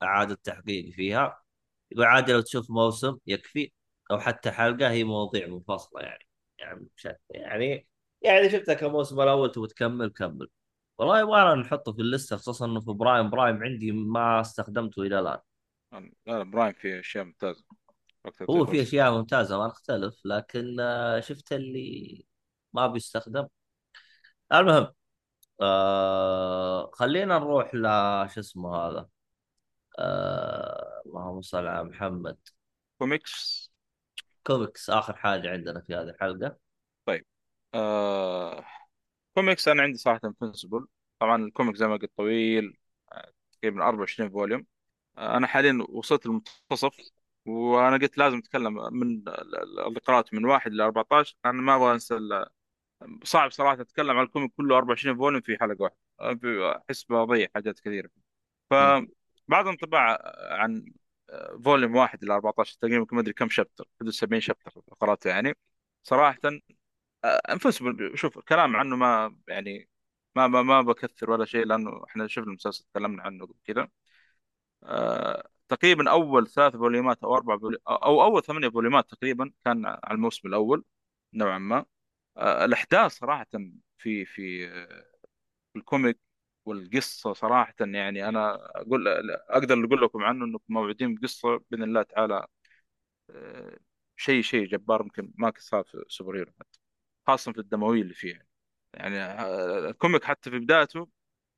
إعادة 0.02 0.34
تحقيق 0.44 0.94
فيها. 0.94 1.42
يقول 1.92 2.06
عادي 2.06 2.32
لو 2.32 2.40
تشوف 2.40 2.70
موسم 2.70 3.18
يكفي 3.26 3.72
أو 4.10 4.20
حتى 4.20 4.50
حلقة 4.50 4.90
هي 4.90 5.04
مواضيع 5.04 5.46
منفصلة 5.48 6.02
يعني 6.02 6.26
يعني 6.58 6.88
يعني 7.30 7.88
يعني 8.22 8.50
شفتها 8.50 8.74
كموسم 8.74 9.20
الأول 9.20 9.52
تبغى 9.52 9.68
تكمل 9.68 10.10
كمل. 10.10 10.48
والله 10.98 11.20
يبغى 11.20 11.54
نحطه 11.54 11.92
في 11.92 12.00
ال 12.02 12.08
list 12.08 12.30
ة 12.30 12.36
خصوصا 12.36 12.66
إنه 12.66 12.80
في 12.80 12.92
برايم 12.92 13.30
برايم 13.30 13.64
عندي 13.64 13.92
ما 13.92 14.40
استخدمته 14.40 15.02
إلى 15.02 15.20
الآن. 15.20 15.38
لا 15.92 16.10
لا 16.26 16.42
برايم 16.42 16.72
فيه 16.72 17.00
أشياء 17.00 17.24
ممتازة. 17.24 17.64
هو 18.50 18.66
في. 18.66 18.82
أشياء 18.82 19.12
ممتازة 19.12 19.58
ما 19.58 19.66
نختلف 19.66 20.26
لكن 20.26 20.80
آه، 20.80 21.20
شفت 21.20 21.52
اللي 21.52 22.26
ما 22.72 22.86
بيستخدم. 22.86 23.48
المهم 24.52 24.92
آه 25.60 26.90
خلينا 26.94 27.38
نروح 27.38 27.74
ل 27.74 27.82
شو 28.34 28.40
اسمه 28.40 28.76
هذا؟ 28.76 29.08
آه 29.98 31.02
اللهم 31.06 31.42
صل 31.42 31.66
على 31.66 31.84
محمد. 31.84 32.38
comics. 32.98 33.72
comics 34.46 34.90
آخر 34.90 35.16
حاجة 35.16 35.50
عندنا 35.50 35.80
في 35.80 35.94
هذه 35.94 36.02
الحلقة. 36.10 36.56
طيب 37.06 37.26
آه... 37.74 38.64
كوميكس 39.34 39.68
أنا 39.68 39.82
عندي 39.82 39.98
صراحة 39.98 40.20
Invincible 40.24 40.86
طبعا 41.18 41.44
ال 41.44 41.49
comic 41.49 41.76
زي 41.76 41.86
ما 41.86 41.96
قلت 41.96 42.12
طويل 42.16 42.78
آه، 43.12 43.32
تقريبا 43.52 43.84
24 43.84 44.30
volume. 44.30 44.66
آه، 45.18 45.36
أنا 45.36 45.46
حاليا 45.46 45.86
وصلت 45.90 46.26
للمنتصف 46.26 46.96
وأنا 47.46 47.96
قلت 47.96 48.18
لازم 48.18 48.38
أتكلم 48.38 48.74
من 48.94 49.08
ال- 49.28 49.28
ال- 49.56 49.80
اللي 49.86 50.00
قراته 50.00 50.36
من 50.36 50.44
واحد 50.44 50.72
ل 50.72 50.80
14 50.80 51.36
أنا 51.44 51.52
ما 51.62 51.76
أبغى 51.76 51.92
أنسى 51.94 52.18
صعب 53.24 53.50
صراحة 53.50 53.80
أتكلم 53.80 54.16
عن 54.18 54.24
ال 54.24 54.29
comic 54.29 54.52
كله 54.56 54.76
24 54.76 55.16
volume 55.16 55.40
في 55.42 55.58
حلقة 55.60 55.82
واحدة. 55.82 55.98
أحس 56.90 57.04
بضيع 57.04 57.48
حاجات 57.54 57.80
كثيرة. 57.80 58.10
مم. 58.78 59.08
فبعد 59.48 59.66
انطباع 59.66 60.18
عن 60.52 60.92
volume 61.64 61.96
واحد 61.96 62.24
ل 62.24 62.30
14 62.30 62.78
تقريبا 62.80 63.06
ما 63.12 63.20
أدري 63.20 63.32
كم 63.34 63.48
chapter 63.48 63.84
حدود 64.00 64.12
70 64.12 64.40
chapter 64.40 64.72
قرأته 65.00 65.28
يعني. 65.30 65.54
صراحة 66.02 66.38
Invincible 67.24 68.12
شوف 68.18 68.38
الكلام 68.38 68.76
عنه 68.76 68.96
ما 68.96 69.36
يعني 69.48 69.88
ما 70.36 70.46
ما 70.46 70.62
ما 70.62 70.82
بكثر 70.82 71.30
ولا 71.30 71.44
شيء 71.44 71.66
لأنه 71.66 72.04
إحنا 72.08 72.26
شفنا 72.26 72.46
المسلسل 72.48 72.84
تكلمنا 72.94 73.22
عنه 73.22 73.48
كذا 73.64 73.88
آه 74.84 75.48
تقريبا 75.74 76.10
أول 76.10 76.48
ثلاث 76.48 76.76
volume 76.76 77.17
ات 77.17 77.24
أو 77.24 77.34
أربع. 77.36 77.58
أو 77.88 78.22
أول 78.22 78.42
ثمانية 78.44 78.68
volume 78.68 79.04
ات 79.04 79.10
تقريبا 79.10 79.52
كان 79.64 79.86
على 79.86 80.00
الموسم 80.14 80.48
الأول 80.48 80.84
نوعا 81.34 81.58
ما 81.58 81.84
آه 82.36 82.64
الأحداث 82.64 83.12
صراحة 83.12 83.46
في 83.98 84.24
في 84.26 84.68
آه، 84.68 85.06
ال 85.76 85.83
comic 85.83 86.18
والقصة 86.66 87.32
صراحة 87.32 87.74
يعني 87.80 88.28
أنا 88.28 88.54
أقول 88.76 89.08
أقدر 89.50 89.84
أقول 89.86 90.02
لكم 90.02 90.22
عنه 90.24 90.44
إنكم 90.44 90.64
موعدين 90.68 91.14
بقصة 91.14 91.58
بإذن 91.70 91.82
الله 91.82 92.02
تعالى 92.02 92.46
آه، 93.30 93.78
شيء 94.16 94.42
شيء 94.42 94.66
جبار 94.68 95.00
يمكن 95.02 95.32
ما 95.38 95.52
صار 95.58 95.84
في 95.84 96.04
superhero 96.08 96.52
حتى 96.60 96.80
خاصة 97.26 97.52
في 97.52 97.58
الدموية 97.60 98.02
اللي 98.02 98.14
فيها 98.14 98.46
يعني 98.94 99.16
ال 99.90 99.96
comic 99.96 100.24
حتى 100.24 100.50
في 100.50 100.58
بدايته 100.58 101.08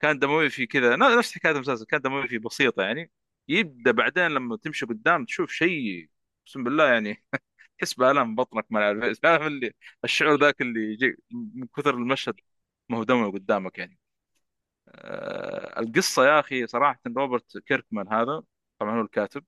كان 0.00 0.18
دموي 0.18 0.50
فيه 0.50 0.68
كذا 0.68 0.96
نفس 0.96 1.34
حكاية 1.34 1.52
المسلسل 1.52 1.86
كان 1.86 2.00
دموي 2.00 2.28
فيه 2.28 2.38
بسيطة 2.38 2.82
يعني 2.82 3.10
يبدأ 3.48 3.90
بعدين 3.90 4.26
لما 4.28 4.56
تمشي 4.56 4.86
قدام 4.86 5.24
تشوف 5.24 5.52
شيء 5.52 6.08
أقسم 6.46 6.64
بالله 6.64 6.88
يعني 6.92 7.24
تحس 7.78 7.94
بألم 7.94 8.34
بطنك 8.34 8.66
ما 8.70 9.14
فاهم 9.22 9.46
اللي 9.46 9.72
الشعور 10.04 10.40
ذاك 10.40 10.60
اللي 10.62 10.80
يجي 10.92 11.16
من 11.32 11.66
كثر 11.76 11.94
المشهد 11.94 12.34
ما 12.88 12.98
هو 12.98 13.30
قدامك 13.30 13.78
يعني. 13.78 13.98
آه، 14.88 15.80
القصة 15.80 16.26
يا 16.26 16.40
أخي 16.40 16.66
صراحة 16.66 17.00
روبرت 17.16 17.58
كيركمان 17.58 18.08
هذا 18.12 18.42
طبعا 18.78 18.96
هو 18.98 19.00
الكاتب 19.02 19.44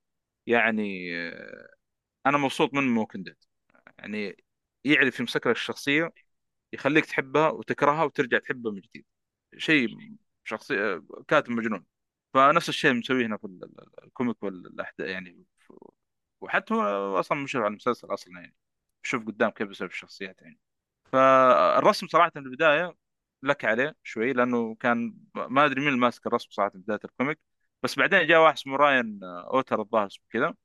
يعني 0.47 1.15
آه، 1.17 1.69
أنا 2.25 2.37
مبسوط 2.37 2.73
منه 2.73 2.93
ممكن 2.93 3.23
ديد 3.23 3.37
يعني 3.99 4.45
يعرف 4.85 5.19
يمسك 5.19 5.47
لك 5.47 5.55
الشخصية 5.57 6.13
يخليك 6.73 7.05
تحبها 7.05 7.49
وتكرهها 7.49 8.03
وترجع 8.05 8.39
تحبها 8.39 8.71
من 8.73 8.81
جديد. 8.81 9.05
شيء 9.57 9.89
شخصي 10.45 11.01
كاتب 11.29 11.51
مجنون. 11.51 11.85
فنفس 12.33 12.69
الشيء 12.69 12.93
مسويه 12.93 13.25
هنا 13.25 13.37
في 13.37 13.45
ال- 13.45 13.63
ال- 13.63 14.03
ال 14.03 14.10
comic 14.10 14.43
والاحداث 14.43 15.07
يعني 15.09 15.45
وحتى 16.41 16.73
هو 16.73 17.19
أصلا 17.19 17.37
مشرف 17.43 17.61
على 17.63 17.71
المسلسل 17.71 18.13
أصلا 18.13 18.33
يعني. 18.41 18.55
شوف 19.03 19.25
قدام 19.25 19.49
كيف 19.51 19.67
بيسوي 19.67 19.87
الشخصيات 19.87 20.41
يعني. 20.41 20.59
فالرسم 21.13 22.07
صراحة 22.07 22.29
في 22.29 22.39
البداية 22.39 22.95
لك 23.43 23.65
عليه 23.65 23.95
شوي 24.03 24.33
لأنه 24.33 24.75
كان 24.75 25.15
ما 25.35 25.65
أدري 25.65 25.81
مين 25.85 25.99
ماسك 25.99 26.27
الرسم 26.27 26.49
صراحة 26.51 26.71
في 26.71 26.77
بداية 26.77 26.99
ال 27.05 27.10
comic. 27.10 27.39
بس 27.83 27.95
بعدين 27.99 28.27
جاء 28.27 28.39
واحد 28.43 28.53
اسمه 28.57 28.75
راين 28.77 29.19
أوتلي 29.23 29.81
الظاهر 29.81 30.07
اسمه 30.07 30.25
كذا 30.31 30.55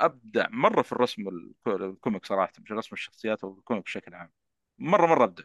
أبدع 0.00 0.46
مرة 0.50 0.82
في 0.82 0.92
الرسم 0.92 1.28
ال 1.28 1.38
co- 1.38 1.68
ال 1.82 1.89
comic 1.89 2.26
صراحة 2.26 2.52
مش 2.60 2.72
رسم 2.72 2.90
الشخصيات 2.92 3.44
أو 3.44 3.58
ال 3.58 3.62
comic 3.62 3.84
بشكل 3.84 4.14
عام. 4.14 4.32
مرة 4.78 5.06
مرة 5.06 5.24
أبدع. 5.24 5.44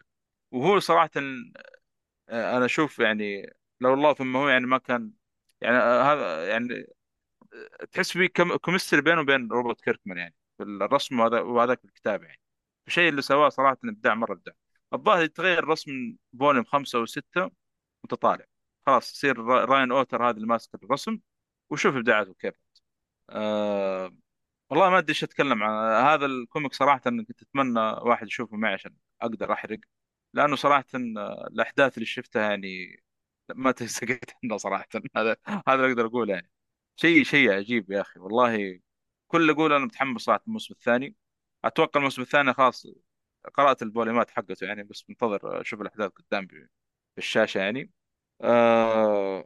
وهو 0.52 0.78
صراحة 0.80 1.10
آه، 2.28 2.56
أنا 2.56 2.64
أشوف 2.64 2.98
يعني 2.98 3.54
لو 3.82 3.94
الله 3.94 4.14
ثم 4.14 4.36
هو 4.36 4.48
يعني 4.48 4.66
ما 4.66 4.78
كان 4.78 5.12
يعني 5.60 5.76
آه، 5.78 6.02
هذا 6.14 6.48
يعني 6.48 6.86
آه، 7.82 7.84
تحس 7.84 8.12
في 8.12 8.28
كم 8.28 8.56
chemistry 8.56 9.00
بينه 9.02 9.20
وبين 9.20 9.48
روبرت 9.52 9.80
كيركمان 9.80 10.18
يعني 10.18 10.34
في 10.58 10.62
الرسم 10.64 11.20
وهذا 11.20 11.40
وهذاك 11.40 11.84
الكتاب 11.84 12.22
يعني. 12.22 12.40
الشيء 12.86 13.08
اللي 13.08 13.22
سواه 13.22 13.48
صراحة 13.48 13.78
إبداع 13.84 14.14
مرة 14.14 14.32
إبداع. 14.34 14.54
الظاهر 14.94 15.22
يتغير 15.24 15.64
رسم 15.68 16.16
volume 16.40 16.64
خمسة 16.64 16.98
أو 16.98 17.06
ستة 17.06 17.50
وتطالع 18.04 18.44
خلاص 18.86 19.12
يصير 19.14 19.38
را- 19.38 19.64
راين 19.64 19.92
أوتلي 19.92 20.24
هذا 20.30 20.36
اللي 20.36 20.46
ماسك 20.48 20.74
الرسم 20.74 21.18
وشوف 21.70 21.96
إبداعاته 21.96 22.34
كيف. 22.34 22.54
آه 23.30 24.12
والله 24.70 24.90
ما 24.90 24.98
أدري 24.98 25.10
إيش 25.10 25.24
أتكلم 25.24 25.62
عن 25.62 26.04
هذا 26.06 26.26
ال 26.26 26.34
comic 26.34 26.74
صراحة 26.74 27.00
إني 27.06 27.24
كنت 27.24 27.42
أتمنى 27.42 27.80
واحد 27.80 28.26
يشوفه 28.26 28.56
معي 28.56 28.74
عشان 28.74 28.96
أقدر 29.22 29.52
أحرق 29.52 29.78
لأنه 30.34 30.56
صراحة 30.56 30.84
آه، 30.94 31.46
الأحداث 31.52 31.94
اللي 31.98 32.06
شفتها 32.06 32.50
يعني 32.50 33.02
ما 33.54 33.72
تسقط 33.72 34.18
عنها 34.44 34.56
صراحة. 34.58 34.86
هذا 35.16 35.36
هذا 35.68 35.74
اللي 35.74 35.88
أقدر 35.92 36.06
أقوله 36.06 36.34
يعني. 36.34 36.50
شيء 36.96 37.22
شيء 37.24 37.52
عجيب 37.52 37.90
يا 37.90 38.00
أخي 38.00 38.20
والله. 38.20 38.80
كل 39.28 39.50
أقول 39.50 39.72
أنا 39.72 39.84
متحمس 39.84 40.20
صراحة 40.22 40.42
الموسم 40.46 40.74
الثاني. 40.74 41.16
أتوقع 41.64 41.98
الموسم 42.00 42.22
الثاني 42.22 42.52
خلاص 42.54 42.86
قرأت 43.54 43.82
ال 43.82 43.87
volumes 43.87 44.25
ات 44.25 44.30
حقته 44.30 44.64
يعني 44.66 44.82
بس 44.82 45.04
منتظر 45.10 45.60
أشوف 45.60 45.80
الأحداث 45.80 46.10
قدام 46.12 46.46
في 46.46 46.68
الشاشة 47.18 47.58
يعني. 47.58 47.90
آه 48.42 49.44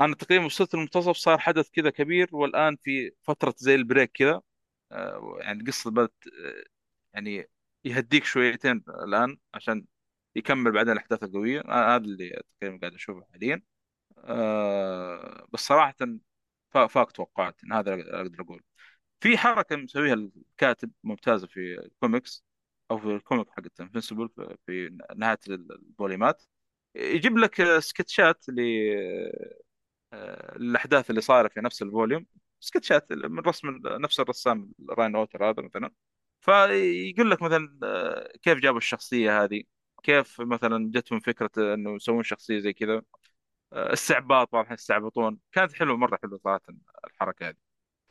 أنا 0.00 0.14
تقريبا 0.14 0.44
وصلت 0.44 0.74
المنتصف 0.74 1.16
صار 1.16 1.38
حدث 1.38 1.70
كذا 1.70 1.90
كبير 1.90 2.28
والآن 2.36 2.76
في 2.82 3.12
فترة 3.22 3.54
زي 3.58 3.74
ال 3.74 3.80
break 3.80 4.12
كذا. 4.14 4.40
آه، 4.92 5.38
يعني 5.40 5.60
القصة 5.62 5.90
بدأت 5.90 6.14
آه، 6.46 6.64
يعني 7.14 7.50
يهديك 7.84 8.24
شويتين 8.24 8.84
الآن 8.88 9.38
عشان 9.54 9.86
يكمل 10.36 10.72
بعدين 10.72 10.92
الأحداث 10.92 11.22
القوية. 11.22 11.60
آه، 11.60 11.96
هذا 11.96 12.04
اللي 12.04 12.42
تقريبا 12.60 12.78
قاعد 12.80 12.94
أشوفه 12.94 13.26
حاليا. 13.32 13.62
آه، 14.18 15.46
بس 15.52 15.60
صراحة 15.60 15.96
فا- 16.70 16.86
فاق 16.86 17.12
توقعات 17.12 17.60
هذا 17.72 17.94
اللي 17.94 18.12
أقدر 18.22 18.42
أقول. 18.42 18.62
في 19.20 19.38
حركة 19.38 19.76
مسويها 19.76 20.14
الكاتب 20.14 20.92
ممتازة 21.04 21.46
في 21.46 21.60
الكوميكس 21.80 22.44
أو 22.90 22.98
في 22.98 23.06
ال 23.06 23.13
comic 23.13 23.50
حق 23.50 23.62
Invincible 23.80 24.30
في 24.66 24.98
نهاية 25.16 25.38
ال 25.48 25.59
volume 25.59 26.23
ات. 26.23 26.44
يجيب 26.96 27.38
لك 27.38 27.60
آه، 27.60 27.80
سكتشات 27.80 28.44
ل 28.48 28.60
آه، 30.12 30.56
الأحداث 30.56 31.10
اللي 31.10 31.20
صايرة 31.20 31.48
في 31.48 31.60
نفس 31.60 31.82
ال 31.82 31.88
volume. 31.88 32.26
sketch 32.60 33.05
ات 33.05 33.12
من 33.12 33.38
رسم 33.40 33.68
نفس 33.86 34.20
الرسام 34.20 34.72
راين 34.90 35.16
اوتلي 35.16 35.50
هذا 35.50 35.62
مثلا. 35.62 35.90
فيقول 36.40 37.30
لك 37.30 37.42
مثلا 37.42 37.78
آه، 37.84 38.32
كيف 38.42 38.58
جابوا 38.58 38.78
الشخصية 38.78 39.44
هذه؟ 39.44 39.75
كيف 40.02 40.40
مثلا 40.40 40.90
جتهم 40.92 41.20
فكرة 41.20 41.74
إنه 41.74 41.94
يسوون 41.96 42.22
شخصية 42.22 42.58
زي 42.60 42.72
كذا؟ 42.72 43.02
آه، 43.72 43.94
استعباط 43.94 44.52
بعض 44.52 44.64
الأحيان 44.64 44.74
يستعبطون 44.78 45.38
كانت 45.52 45.72
حلوة 45.74 45.96
مرة 45.96 46.18
حلوة 46.22 46.38
صراحة 46.44 46.62
الحركة 47.06 47.48
هذه. 47.48 47.56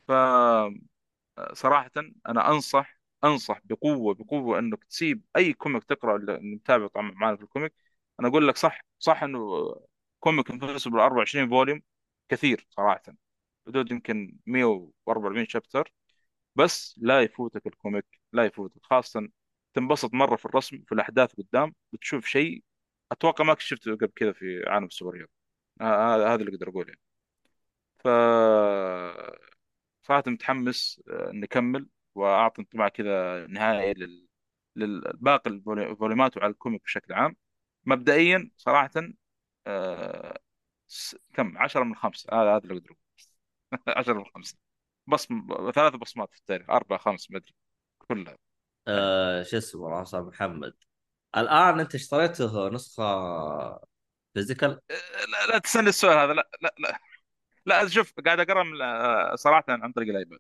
فصراحة 0.07 1.91
أنا 2.29 2.49
أنصح 2.51 2.99
أنصح 3.23 3.59
بقوة 3.63 4.13
بقوة 4.13 4.59
أنك 4.59 4.83
تسيب 4.83 5.23
أي 5.35 5.53
comic 5.53 5.83
تقرأ 5.83 6.15
اللي 6.17 6.39
متابع 6.39 6.87
طبعا 6.87 7.11
معنا 7.11 7.35
في 7.37 7.43
ال 7.43 7.48
comic. 7.48 7.73
أنا 8.19 8.27
أقول 8.27 8.47
لك 8.47 8.57
صح 8.57 8.81
صح 8.99 9.23
أنه 9.23 9.39
comic 10.19 10.51
Invincible 10.51 10.99
24 10.99 11.49
volume 11.49 11.81
كثير 12.29 12.67
صراحة. 12.69 13.01
حدود 13.67 13.91
يمكن 13.91 14.37
144 14.45 15.47
chapter. 15.47 15.93
بس 16.55 16.95
لا 17.01 17.21
يفوتك 17.21 17.67
ال 17.67 17.74
comic 17.74 18.05
لا 18.33 18.45
يفوتك 18.45 18.81
خاصه 18.85 19.29
تنبسط 19.75 20.13
مرة 20.13 20.35
في 20.35 20.45
الرسم 20.45 20.83
في 20.87 20.91
الأحداث 20.91 21.33
قدام 21.35 21.75
بتشوف 21.93 22.25
شيء 22.27 22.63
أتوقع 23.11 23.45
ما 23.45 23.55
شفته 23.59 23.95
قبل 23.95 24.07
كذا 24.15 24.31
في 24.33 24.63
عالم 24.69 24.85
ال 24.85 25.15
superhero. 25.17 25.27
هذا 25.81 26.27
هذا 26.27 26.35
اللي 26.35 26.51
أقدر 26.55 26.69
أقوله 26.69 26.87
يعني. 26.89 27.01
ف 28.03 28.07
صراحة 30.03 30.23
متحمس 30.27 31.01
آه، 31.09 31.31
نكمل 31.33 31.87
وأعطي 32.15 32.61
انطباع 32.61 32.87
كذا 32.89 33.47
نهائي 33.47 33.93
لل 33.93 34.27
للباقي 34.75 35.49
ال 35.51 35.62
volume 35.62 36.27
ات 36.27 36.37
وعلى 36.37 36.51
ال 36.51 36.57
comic 36.57 36.83
بشكل 36.83 37.13
عام. 37.13 37.35
مبدئيا 37.85 38.51
صراحة 38.57 38.91
آه، 39.67 40.39
كم؟ 41.33 41.57
10 41.57 41.83
من 41.83 41.95
خمسة. 41.95 42.29
هذا 42.33 42.55
هذا 42.57 42.63
اللي 42.65 42.73
أقدر 42.77 42.95
10 43.87 44.13
من 44.19 44.25
خمسة. 44.25 44.57
بصم 45.07 45.47
ثلاث 45.75 45.93
بصمات 45.95 46.31
في 46.31 46.37
التاريخ. 46.39 46.69
أربعة 46.69 46.99
خمس 46.99 47.31
ما 47.31 47.37
أدري. 47.37 47.53
كلها. 47.99 48.37
آه 48.87 49.43
شو 49.43 49.57
اسمه 49.57 49.89
راسل 49.89 50.21
محمد. 50.21 50.73
الآن 51.37 51.79
أنت 51.79 51.95
اشتريته 51.95 52.69
نسخة 52.69 53.79
physical؟ 54.33 54.79
لا, 55.31 55.47
لا 55.51 55.57
تسألني 55.57 55.89
السؤال 55.89 56.17
هذا. 56.17 56.33
لا 56.33 56.49
لا 56.61 56.75
لا. 56.79 56.99
لا 57.65 57.87
شوف 57.87 58.13
قاعد 58.25 58.51
من 58.51 58.81
آه، 58.81 59.35
صراحة 59.35 59.63
عن 59.67 59.91
طريق 59.91 60.09
الأيباد. 60.09 60.39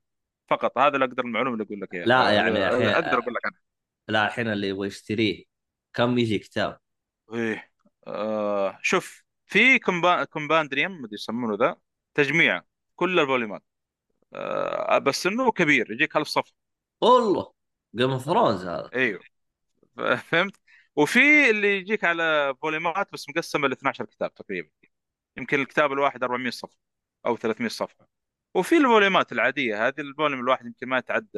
فقط 0.49 0.77
هذا 0.77 0.95
اللي 0.95 1.05
أقدر 1.05 1.23
المعلومة 1.23 1.53
اللي 1.53 1.65
أقول 1.65 1.81
لك 1.81 1.93
إياها. 1.93 2.05
لا 2.05 2.29
آه، 2.29 2.31
يعني 2.31 2.49
الحين 2.49 2.87
أقدر 2.87 3.19
أقول 3.19 3.33
لك 3.33 3.45
عنها 3.45 3.59
لا 4.07 4.27
الحين 4.27 4.47
اللي 4.47 4.67
يبغى 4.69 4.87
يشتريه 4.87 5.43
كم 5.93 6.17
يجي 6.17 6.39
كتاب؟ 6.39 6.79
إيه. 7.33 7.71
آه 8.07 8.79
شوف 8.81 9.23
في 9.45 9.79
compe- 9.79 10.23
compendium 10.23 10.91
ما 10.91 11.05
أدري 11.05 11.13
يسمونه 11.15 11.57
ذا 11.57 11.75
تجميع 12.13 12.61
كل 12.95 13.19
ال 13.19 13.25
volume 13.25 13.58
ات 13.58 13.63
آه 14.33 14.97
بس 14.97 15.27
إنه 15.27 15.51
كبير 15.51 15.91
يجيك 15.91 16.17
ألف 16.17 16.27
صفحة. 16.27 16.55
والله. 17.01 17.53
Game 17.95 18.11
of 18.11 18.25
Thrones 18.25 18.65
هذا. 18.65 18.89
أيوه. 18.95 19.19
فهمت؟ 20.17 20.55
وفي 20.95 21.49
اللي 21.49 21.77
يجيك 21.77 22.03
على 22.03 22.55
volume 22.61 23.06
ات 23.06 23.13
بس 23.13 23.29
مقسمه 23.29 23.67
ل 23.67 23.71
12 23.71 24.05
كتاب 24.05 24.33
تقريبا. 24.33 24.69
يمكن 25.37 25.59
الكتاب 25.59 25.91
الواحد 25.91 26.23
400 26.23 26.51
صفحة 26.51 26.77
أو 27.25 27.37
300 27.37 27.69
صفحة. 27.69 28.07
وفي 28.55 28.77
ال 28.77 28.84
volume 28.84 29.24
ات 29.24 29.31
العادية 29.31 29.87
هذه 29.87 30.01
ال 30.01 30.06
volume 30.06 30.39
الواحد 30.39 30.65
يمكن 30.65 30.87
ما 30.87 30.97
يتعدى 30.97 31.29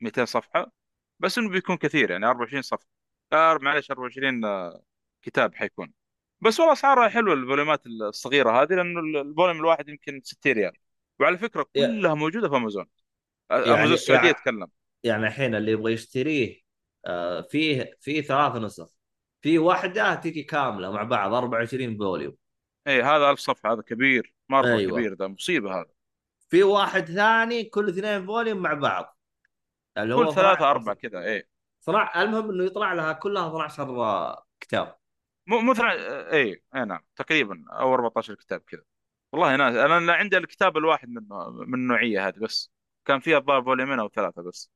200 0.00 0.24
صفحة 0.24 0.72
بس 1.20 1.38
إنه 1.38 1.50
بيكون 1.50 1.76
كثير 1.76 2.10
يعني 2.10 2.26
24 2.26 2.62
صفحة. 2.62 2.88
آه 3.32 3.58
معلش 3.62 3.90
24 3.90 4.44
آه، 4.44 4.82
كتاب 5.22 5.54
حيكون. 5.54 5.92
بس 6.40 6.60
والله 6.60 6.72
اسعارها 6.72 7.08
حلوة 7.08 7.34
ال 7.34 7.40
volume 7.40 7.79
ات 7.79 7.86
الصغيرة 7.86 8.62
هذه 8.62 8.74
لأنه 8.74 9.00
ال 9.00 9.08
volume 9.08 9.58
الواحد 9.58 9.88
يمكن 9.88 10.20
60 10.24 10.52
ريال. 10.52 10.72
وعلى 11.20 11.38
فكرة 11.38 11.66
كلها 11.76 12.14
موجودة 12.14 12.48
في 12.48 12.56
أمازون. 12.56 12.86
امازون 13.52 13.76
يعني 13.76 13.94
السعودية 13.94 14.26
يعني 14.26 14.38
اتكلم 14.38 14.68
يعني 15.04 15.26
الحين 15.26 15.54
اللي 15.54 15.72
يبغى 15.72 15.92
يشتريه 15.92 16.60
آه 17.06 17.40
فيه 17.40 17.96
فيه 18.00 18.22
ثلاث 18.22 18.56
نسخ. 18.56 18.90
في 19.42 19.58
واحدة 19.58 20.14
تجي 20.14 20.42
كاملة 20.42 20.90
مع 20.92 21.02
بعض 21.02 21.32
24 21.32 21.98
volume. 21.98 22.36
اي 22.86 23.02
هذا 23.02 23.30
1000 23.30 23.38
صفحة 23.38 23.72
هذا 23.72 23.82
كبير 23.82 24.34
مره 24.48 24.66
أيوه. 24.66 24.92
كبير 24.92 25.14
ذا 25.14 25.26
مصيبة 25.26 25.74
هذا. 25.74 25.90
في 26.48 26.62
واحد 26.62 27.04
ثاني 27.04 27.64
كل 27.64 27.88
اثنين 27.88 28.26
volume 28.26 28.58
مع 28.58 28.74
بعض. 28.74 29.18
اللي 29.98 30.14
كل 30.14 30.22
هو 30.22 30.32
ثلاثة 30.32 30.52
12 30.52 30.70
أربعة 30.70 30.94
كذا 30.94 31.24
اي 31.24 31.48
صراحة 31.80 32.22
المهم 32.22 32.50
إنه 32.50 32.64
يطلع 32.64 32.92
لها 32.92 33.12
كلها 33.12 33.48
12 33.48 34.42
كتاب. 34.60 34.96
مو 35.46 35.60
مو 35.60 35.72
اي 35.82 36.62
اي 36.74 36.84
نعم 36.84 37.00
تقريبا 37.16 37.64
أو 37.70 37.94
14 37.94 38.34
كتاب 38.34 38.60
كذا. 38.60 38.82
والله 39.32 39.56
ناس 39.56 39.74
أنا 39.76 40.12
عندي 40.12 40.36
الكتاب 40.36 40.76
الواحد 40.76 41.08
من 41.08 41.28
من 41.52 41.74
النوعية 41.74 42.28
هذه 42.28 42.38
بس. 42.38 42.72
كان 43.04 43.20
فيها 43.20 43.38
الظاهر 43.38 43.62
volume 43.62 43.89
ين 43.89 43.98
أو 43.98 44.08
ثلاثة 44.08 44.42
بس. 44.42 44.70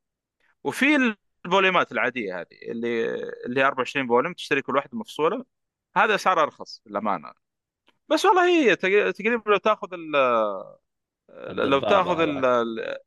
وفي 0.64 0.86
ال 1.46 1.52
volume 1.52 1.86
ات 1.86 1.92
العادية 1.92 2.40
هذه 2.40 2.46
اللي 2.70 3.14
اللي 3.46 3.64
24 3.64 4.06
فوليوم 4.08 4.32
تشتري 4.34 4.62
كل 4.62 4.76
واحدة 4.76 4.98
مفصولة 4.98 5.44
هذا 5.96 6.14
اسعار 6.14 6.42
أرخص 6.42 6.82
للأمانة. 6.86 7.32
بس 8.08 8.24
والله 8.24 8.48
هي 8.48 8.76
تق- 8.76 9.10
تقريبا 9.10 9.50
لو 9.50 9.56
تأخذ 9.58 9.88
ال 9.94 10.16
لو 11.70 11.80
تأخذ 11.80 12.20
ال- 12.20 12.98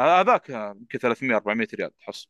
هذاك 0.00 0.50
يمكن 0.50 0.98
300 0.98 1.36
400 1.36 1.68
ريال 1.74 1.96
تحصل 1.96 2.28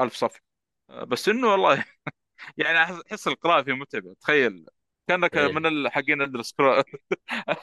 1000 0.00 0.14
صفحه 0.16 0.42
بس 0.88 1.28
إنه 1.28 1.48
والله 1.48 1.84
يعني 2.58 2.78
أحس 2.78 3.28
القراءة 3.28 3.62
فيه 3.62 3.72
متعبة. 3.72 4.14
تخيل 4.20 4.66
كأنك 5.08 5.36
إيه. 5.36 5.48
من 5.52 5.66
الحقين 5.66 6.22
عند 6.22 6.36
السكرول 6.36 6.84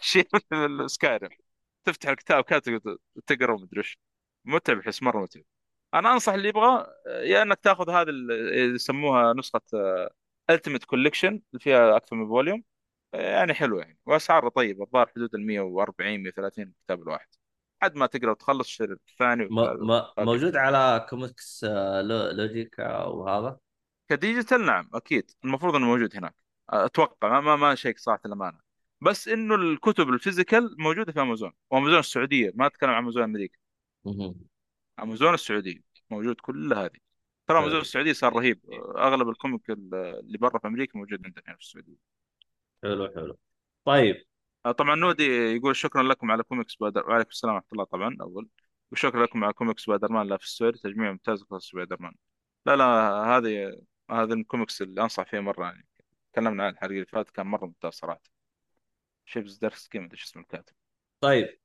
شيء 0.02 0.28
من 0.54 0.82
السكايرم 0.82 1.30
تفتح 1.86 2.10
الكتاب 2.10 2.44
كاتب 2.44 2.98
تقرأ 3.28 3.54
ومدري 3.54 3.80
إيش. 3.82 4.00
متعب 4.46 4.80
أحس 4.80 5.04
مرة 5.04 5.22
متعب. 5.24 5.44
أنا 5.94 6.14
أنصح 6.14 6.34
اللي 6.34 6.50
يبغى 6.50 6.86
يا 7.08 7.42
إنك 7.42 7.60
تاخذ 7.60 7.90
هذه 7.90 8.10
اللي 8.10 8.76
يسموها 8.76 9.34
نسخة 9.34 9.62
ultimate 10.50 10.84
collection 10.86 11.28
اللي 11.30 11.60
فيها 11.60 11.98
أكثر 11.98 12.16
من 12.16 12.28
volume 12.28 12.64
يعني 13.14 13.54
حلوة 13.54 13.82
يعني 13.84 14.00
وأسعارها 14.06 14.50
طيبة 14.50 14.84
الظاهر 14.84 15.08
حدود 15.08 15.36
ال 15.36 15.46
140 15.48 16.24
130 16.24 16.68
الكتاب 16.68 17.02
الواحد 17.02 17.28
حد 17.84 17.96
ما 17.96 18.06
تقرأ 18.06 18.32
وتخلص 18.32 18.68
تشتري 18.68 18.94
الثاني 18.94 19.44
موجود 20.20 20.56
على 20.56 21.08
كوميكسو- 21.10 21.64
آه، 21.70 22.02
لو- 22.02 22.32
لوجيكا 22.32 23.04
وهذا؟ 23.04 23.60
ك 24.10 24.17
digital 24.17 24.66
نعم 24.66 24.90
أكيد 24.94 25.32
المفروض 25.46 25.76
إنه 25.76 25.86
موجود 25.88 26.16
هناك 26.16 26.36
أتوقع 26.70 27.40
ما 27.40 27.56
ما, 27.56 27.76
شيكت 27.76 28.00
صراحة 28.00 28.22
الامانه 28.26 28.60
بس 29.02 29.28
إنه 29.28 29.56
الكتب 29.56 30.10
ال 30.10 30.17
physical 30.17 30.76
موجودة 30.80 31.12
في 31.12 31.22
امازون 31.22 31.54
وأمازون 31.72 32.00
السعودية 32.00 32.52
ما 32.56 32.66
أتكلم 32.68 32.90
عن 32.90 32.98
أمازون 33.04 33.24
أمريكا. 33.24 33.58
أمازون 35.02 35.34
السعودية 35.34 35.82
موجود 36.10 36.36
كل 36.42 36.74
هذه. 36.74 36.98
ترى 37.48 37.58
أمازون 37.58 37.72
حلو 37.72 37.82
السعودية 37.82 38.14
صار 38.14 38.34
رهيب. 38.34 38.62
أغلب 38.98 39.30
ال 39.30 39.36
comic 39.36 39.70
اللي 39.70 40.38
برا 40.38 40.60
في 40.60 40.68
أمريكا 40.68 41.00
موجود 41.00 41.26
عندنا 41.26 41.44
هنا 41.48 41.56
في 41.56 41.62
السعودية. 41.62 41.98
حلو 42.84 43.08
حلو. 43.16 43.38
طيب. 43.86 44.26
آه، 44.66 44.72
طبعا 44.72 44.96
نودي 44.96 45.24
يقول 45.56 45.76
شكرا 45.76 46.04
لكم 46.04 46.32
على 46.32 46.44
comics 46.44 46.74
Spider 46.74 47.10
وعليكم 47.10 47.30
السلام 47.30 47.54
ورحمة 47.56 47.70
الله 47.74 47.84
طبعا 47.84 48.18
أول. 48.22 48.48
وشكرا 48.92 49.24
لكم 49.26 49.44
على 49.44 49.54
comics 49.54 49.84
Spider-Man 49.84 50.28
Life 50.28 50.50
Story 50.50 50.78
تجميع 50.78 51.12
ممتاز 51.12 51.44
قصص 51.44 51.70
سبايدر 51.70 51.98
مان 52.02 52.14
لا 52.66 52.76
لا 52.76 52.86
هذه 53.38 53.82
هذه 54.12 54.34
الكوميكس 54.34 54.82
اللي 54.82 55.02
أنصح 55.02 55.24
فيها 55.24 55.42
مرة 55.42 55.66
يعني. 55.66 55.88
تكلمنا 56.34 56.64
عن 56.64 56.74
الحلقة 56.74 56.92
اللي 56.92 57.06
فاتت 57.06 57.32
كان 57.32 57.48
مرة 57.48 57.66
ممتاز 57.66 57.94
صراحة. 57.94 58.22
Dark 59.36 59.74
ما 59.96 60.06
أدري 60.06 60.12
إيش 60.12 60.24
اسم 60.24 60.40
الكاتب. 60.40 60.74
طيب. 61.22 61.60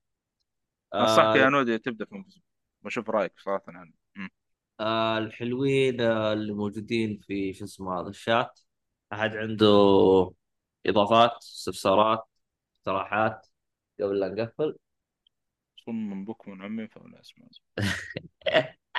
أنصحك 0.95 1.37
يا 1.37 1.47
آه 1.47 1.49
نودي 1.49 1.79
تبدأ 1.79 2.05
في 2.05 2.15
بشوف 2.87 3.11
رأيك 3.11 3.33
صراحة 3.39 3.65
عنه 3.69 3.93
مم. 4.17 4.31
آه 4.81 5.19
الحلوين 5.19 6.01
آه 6.01 6.33
اللي 6.33 6.53
موجودين 6.53 7.21
في 7.27 7.53
شو 7.53 7.65
اسمه 7.65 8.01
هذا 8.01 8.09
الشات. 8.09 8.61
أحد 9.13 9.37
عنده 9.37 9.67
إضافات 10.87 11.31
استفسارات 11.43 12.25
اقتراحات 12.79 13.47
قبل 14.01 14.21
لا 14.21 14.29
نقفل؟ 14.29 14.77
صم 15.85 16.25
بكم 16.25 16.63
عمي 16.63 16.89
فولا 16.89 17.21
اسمع 17.21 17.47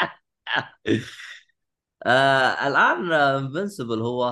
آه 2.05 2.67
الآن 2.67 3.11
Invincible 3.11 4.01
هو 4.01 4.23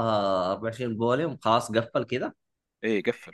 24 0.51 0.97
volume. 0.97 1.37
خلاص 1.41 1.71
قفل 1.71 2.03
كذا. 2.03 2.33
إيه 2.83 3.03
قفل. 3.03 3.31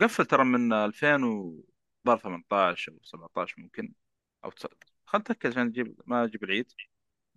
قفل 0.00 0.26
ترى 0.26 0.44
من 0.44 0.72
2000 0.72 1.24
و 1.24 1.64
18 2.06 2.92
أو 2.92 2.98
17 3.02 3.54
ممكن 3.62 3.92
أو. 4.44 4.50
خل 5.08 5.18
اتاكد 5.18 5.50
عشان 5.50 5.66
أجيب 5.66 6.00
ما 6.06 6.24
أجيب 6.24 6.44
العيد. 6.44 6.72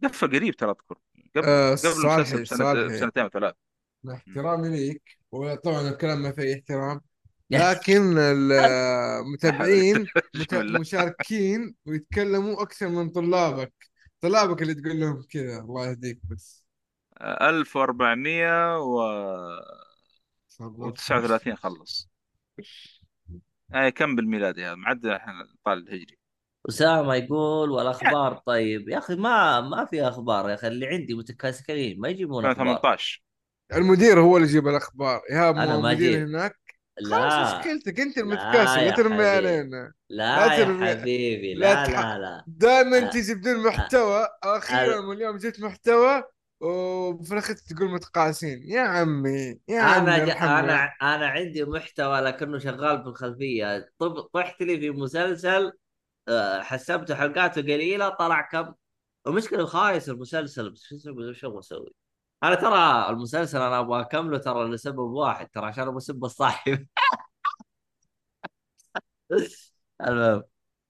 قفل 0.03 0.27
قريب 0.27 0.55
ترى 0.55 0.69
أذكر. 0.71 0.97
قبل 1.35 1.45
آه 1.47 1.75
قبل 1.75 1.87
المسلسل 1.87 2.85
بسنتين 2.87 3.25
وثلاث 3.25 3.55
مع. 4.03 4.13
احترامي 4.15 4.69
ليك 4.69 5.19
وطبعا 5.31 5.89
الكلام 5.89 6.21
ما 6.21 6.31
فيه 6.31 6.55
احترام. 6.55 7.01
لكن 7.49 8.17
المتابعين 8.17 10.07
مشاركين 10.79 11.75
ويتكلموا 11.85 12.61
أكثر 12.63 12.89
من 12.89 13.09
طلابك. 13.09 13.73
طلابك 14.21 14.61
اللي 14.61 14.73
تقول 14.73 14.99
لهم 14.99 15.23
كذا 15.29 15.59
الله 15.59 15.87
يهديك 15.89 16.19
بس. 16.31 16.65
1400 17.21 18.77
و 18.79 19.01
صبر. 20.47 20.91
و39 20.91 21.53
خلص. 21.53 22.09
أي 23.75 23.91
كم 23.91 24.15
بالميلادي 24.15 24.65
هذا؟ 24.65 24.75
معدل 24.75 25.09
إحنا 25.11 25.47
طال 25.65 25.87
الهجري. 25.87 26.20
أسامة 26.69 27.15
يقول 27.15 27.71
والأخبار 27.71 28.41
طيب. 28.45 28.89
يا 28.89 28.97
أخي 28.97 29.15
ما 29.15 29.61
ما 29.61 29.85
في 29.85 30.07
أخبار 30.07 30.49
يا 30.49 30.53
أخي 30.55 30.67
اللي 30.67 30.87
عندي 30.87 31.13
متكاسكين 31.13 31.99
ما 31.99 32.09
يجيبون 32.09 32.45
أخبار. 32.45 32.51
2018 32.51 33.23
المدير 33.73 34.19
هو 34.21 34.37
اللي 34.37 34.47
يجيب 34.47 34.67
الأخبار. 34.67 35.21
إيهاب 35.31 35.55
أنا 35.57 35.77
ما 35.77 35.91
مدير 35.93 36.09
أجيب 36.09 36.27
هناك. 36.27 36.55
خلاص 36.99 37.11
لا 37.33 37.59
مشكلتك 37.59 37.99
أنت 37.99 38.17
لا 38.17 38.23
المتكاسل 38.23 38.75
لا 38.79 38.81
يا 38.81 38.91
ترمي 38.91 39.13
حبيبي. 39.15 39.29
علينا. 39.29 39.93
لا 40.09 40.47
لا 40.47 40.53
يا 40.53 40.65
حبيبي. 40.65 41.53
لا 41.53 41.73
لا. 41.87 41.91
لا 41.91 42.19
لا. 42.19 42.43
دائما 42.47 43.09
أ- 43.09 43.13
تجي 43.13 43.33
بدون 43.33 43.63
أ- 43.63 43.67
محتوى. 43.67 44.27
أخيرا 44.43 45.01
أ- 45.01 45.05
من 45.05 45.11
اليوم 45.17 45.37
جبت 45.37 45.59
محتوى 45.61 46.23
وفي 46.61 47.33
الأخير 47.33 47.55
تقول 47.55 47.91
متقاعسين 47.91 48.61
يا 48.65 48.81
عمي 48.81 49.59
يا 49.67 49.79
أنا 49.97 50.13
عمي 50.13 50.25
ج... 50.25 50.29
ارحمنا. 50.29 50.59
أنا 50.59 50.83
أنا 51.15 51.27
عندي 51.27 51.63
محتوى 51.65 52.19
لكنه 52.21 52.57
شغال 52.59 53.03
في 53.03 53.09
الخلفيه 53.09 53.91
طب 53.99 54.21
طحت 54.21 54.61
لي 54.61 54.79
في 54.79 54.89
مسلسل 54.89 55.71
حسبته 56.61 57.15
حلقاته 57.15 57.61
قليلة 57.61 58.09
طلع 58.09 58.41
كم؟ 58.41 58.73
المشكلة 59.27 59.65
خايس 59.65 60.09
المسلسل 60.09 60.69
بس 60.69 60.83
شو 61.31 61.59
أسوي؟ 61.59 61.93
أنا 62.43 62.55
ترى 62.55 63.09
المسلسل 63.09 63.57
أنا 63.61 63.79
أبغى 63.79 64.01
أكمله 64.01 64.37
ترى 64.37 64.69
لسبب 64.69 64.99
واحد 64.99 65.49
ترى 65.49 65.65
عشان 65.65 65.83
أبغى 65.83 65.97
اسب 65.97 66.25
الصاحب. 66.25 66.87
المهم. 70.07 70.43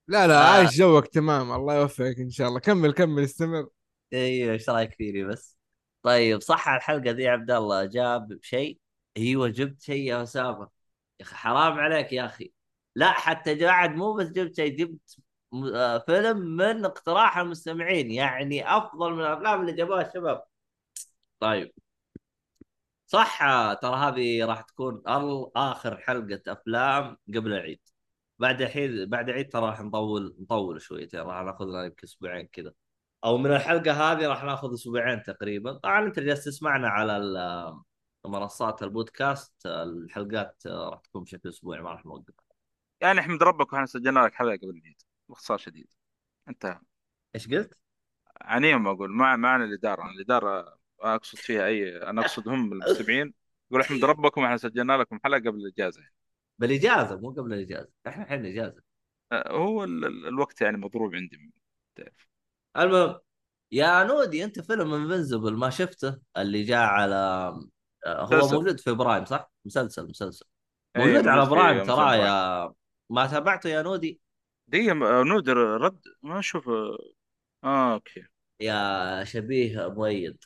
لا 0.08 0.28
لا 0.28 0.42
آه. 0.42 0.46
عايش 0.54 0.78
جوك 0.78 1.08
تمام 1.08 1.52
الله 1.52 1.76
يوفقك 1.76 2.20
إن 2.20 2.30
شاء 2.30 2.48
الله. 2.48 2.60
كمل 2.60 2.94
كمل 2.94 3.24
استمر. 3.24 3.70
أيوه 4.14 4.54
إيش 4.54 4.70
رأيك 4.70 4.94
فيني 4.94 5.24
بس؟ 5.24 5.58
طيب 6.04 6.42
صح 6.42 6.70
على 6.70 6.78
الحلقة 6.78 7.12
ذي 7.12 7.28
عبد 7.28 7.52
الله 7.52 7.86
جاب 7.86 8.40
شيء؟ 8.42 8.80
أيوه 9.18 9.48
جبت 9.48 9.82
شيء 9.82 10.08
يا 10.08 10.24
أسامة. 10.24 10.70
يا 11.20 11.26
أخي 11.26 11.36
حرام 11.36 11.74
عليك 11.80 12.14
يا 12.14 12.26
أخي. 12.26 12.54
لا 12.96 13.12
حتى 13.12 13.56
بعد 13.56 13.96
مو 13.96 14.14
بس 14.14 14.28
جبت 14.28 14.56
شيء 14.56 14.78
جبت 14.78 15.18
آه، 15.18 15.21
فيلم 16.06 16.38
من 16.38 16.86
اقتراح 16.86 17.38
المستمعين 17.38 18.12
يعني 18.12 18.78
أفضل 18.78 19.14
من 19.14 19.22
الأفلام 19.22 19.62
اللي 19.62 19.74
جابوها 19.74 20.08
الشباب. 20.08 20.44
طيب. 21.40 21.72
صح 23.06 23.44
آه، 23.44 23.74
ترى 23.74 23.96
هذه 23.96 24.46
راح 24.46 24.62
تكون 24.62 25.02
آخر 25.56 25.98
حلقة 25.98 26.42
أفلام 26.48 27.18
قبل 27.36 27.54
العيد. 27.54 27.80
بعد 28.40 28.62
الحين 28.62 29.06
بعد 29.10 29.30
العيد 29.30 29.50
ترى 29.50 29.66
راح 29.66 29.82
نطول 29.82 30.36
نطول 30.40 30.82
شويتين 30.82 31.20
راح 31.20 31.44
ناخذ 31.44 31.66
لنا 31.66 31.86
يمكن 31.86 32.04
أسبوعين 32.04 32.48
كذا. 32.48 32.74
أو 33.24 33.38
من 33.38 33.52
الحلقة 33.54 33.92
هذه 33.94 34.28
راح 34.28 34.44
ناخذ 34.44 34.74
أسبوعين 34.74 35.24
تقريبا. 35.24 35.74
طبعا 35.74 36.06
أنت 36.06 36.20
جالس 36.20 36.46
تسمعنا 36.46 36.88
على 36.90 37.20
منصات 38.28 38.84
البودكاست 38.84 39.66
الحلقات 39.66 40.64
راح 40.68 41.00
تكون 41.00 41.24
بشكل 41.24 41.50
أسبوعي 41.50 41.82
ما 41.82 41.92
راح 41.92 42.06
نوقف. 42.06 42.34
يعني 43.02 43.20
احمد 43.20 43.44
ربك 43.44 43.74
وإحنا 43.74 43.86
سجلنا 43.86 44.20
لك 44.20 44.34
حلقة 44.34 44.58
قبل 44.58 44.70
العيد. 44.70 45.02
باختصار 45.32 45.58
شديد. 45.58 45.88
انتهى 46.50 46.80
إيش 47.36 47.48
قلت؟ 47.48 47.80
عنيهم 48.42 48.88
أقول 48.88 49.12
مع 49.12 49.36
معنا 49.36 49.66
الإدارة. 49.66 50.10
الإدارة 50.12 50.78
أقصد 51.00 51.38
فيها 51.38 51.66
اي 51.66 52.04
أنا 52.10 52.22
أقصد 52.22 52.48
هم 52.48 52.74
المستمعين. 52.74 53.34
يقول 53.72 53.82
إحمد 53.82 54.06
ربكم 54.12 54.44
إحنا 54.44 54.58
سجلنا 54.58 54.94
لكم 54.98 55.20
حلقة 55.24 55.40
قبل 55.40 55.56
الإجازة. 55.56 56.02
بالإجازة 56.60 57.18
مو 57.20 57.30
قبل 57.32 57.54
الإجازة. 57.54 57.90
إحنا 58.08 58.24
الحين 58.24 58.46
اجازه 58.46 58.82
أه، 59.32 59.52
هو 59.52 59.84
ال- 59.84 60.06
ال- 60.06 60.28
الوقت 60.28 60.62
يعني 60.62 60.78
مضروب 60.78 61.16
عندي. 61.16 61.54
تعرف 61.96 62.28
المهم 62.78 63.20
يا 63.72 64.04
نودي 64.04 64.44
أنت 64.44 64.60
فيلم 64.60 64.94
Invincible 64.94 65.58
ما 65.58 65.70
شفته؟ 65.70 66.20
اللي 66.38 66.64
جاء 66.64 66.80
على 66.86 67.16
آه، 68.06 68.22
هو 68.26 68.26
مسلسل. 68.38 68.56
موجود 68.56 68.80
في 68.80 68.92
برايم 68.92 69.26
صح؟ 69.26 69.52
مسلسل 69.66 70.10
مسلسل. 70.10 70.46
إيه، 70.96 71.02
موجود 71.06 71.28
على 71.28 71.42
موجود 71.42 71.50
في 71.50 71.56
برايم 71.56 71.78
أمازون 71.78 71.96
ترى. 71.96 72.18
يا 72.18 72.74
ما 73.10 73.28
تابعته 73.28 73.70
يا 73.70 73.82
نودي؟ 73.82 74.22
دقيقة 74.72 74.94
م- 74.94 75.28
نودر 75.28 75.58
رد 75.58 76.02
ما 76.24 76.40
أشوف 76.40 76.70
آه 77.64 77.94
أوكي. 77.94 78.24
يا 78.60 79.24
شبيه 79.24 79.88
مؤيد 79.88 80.44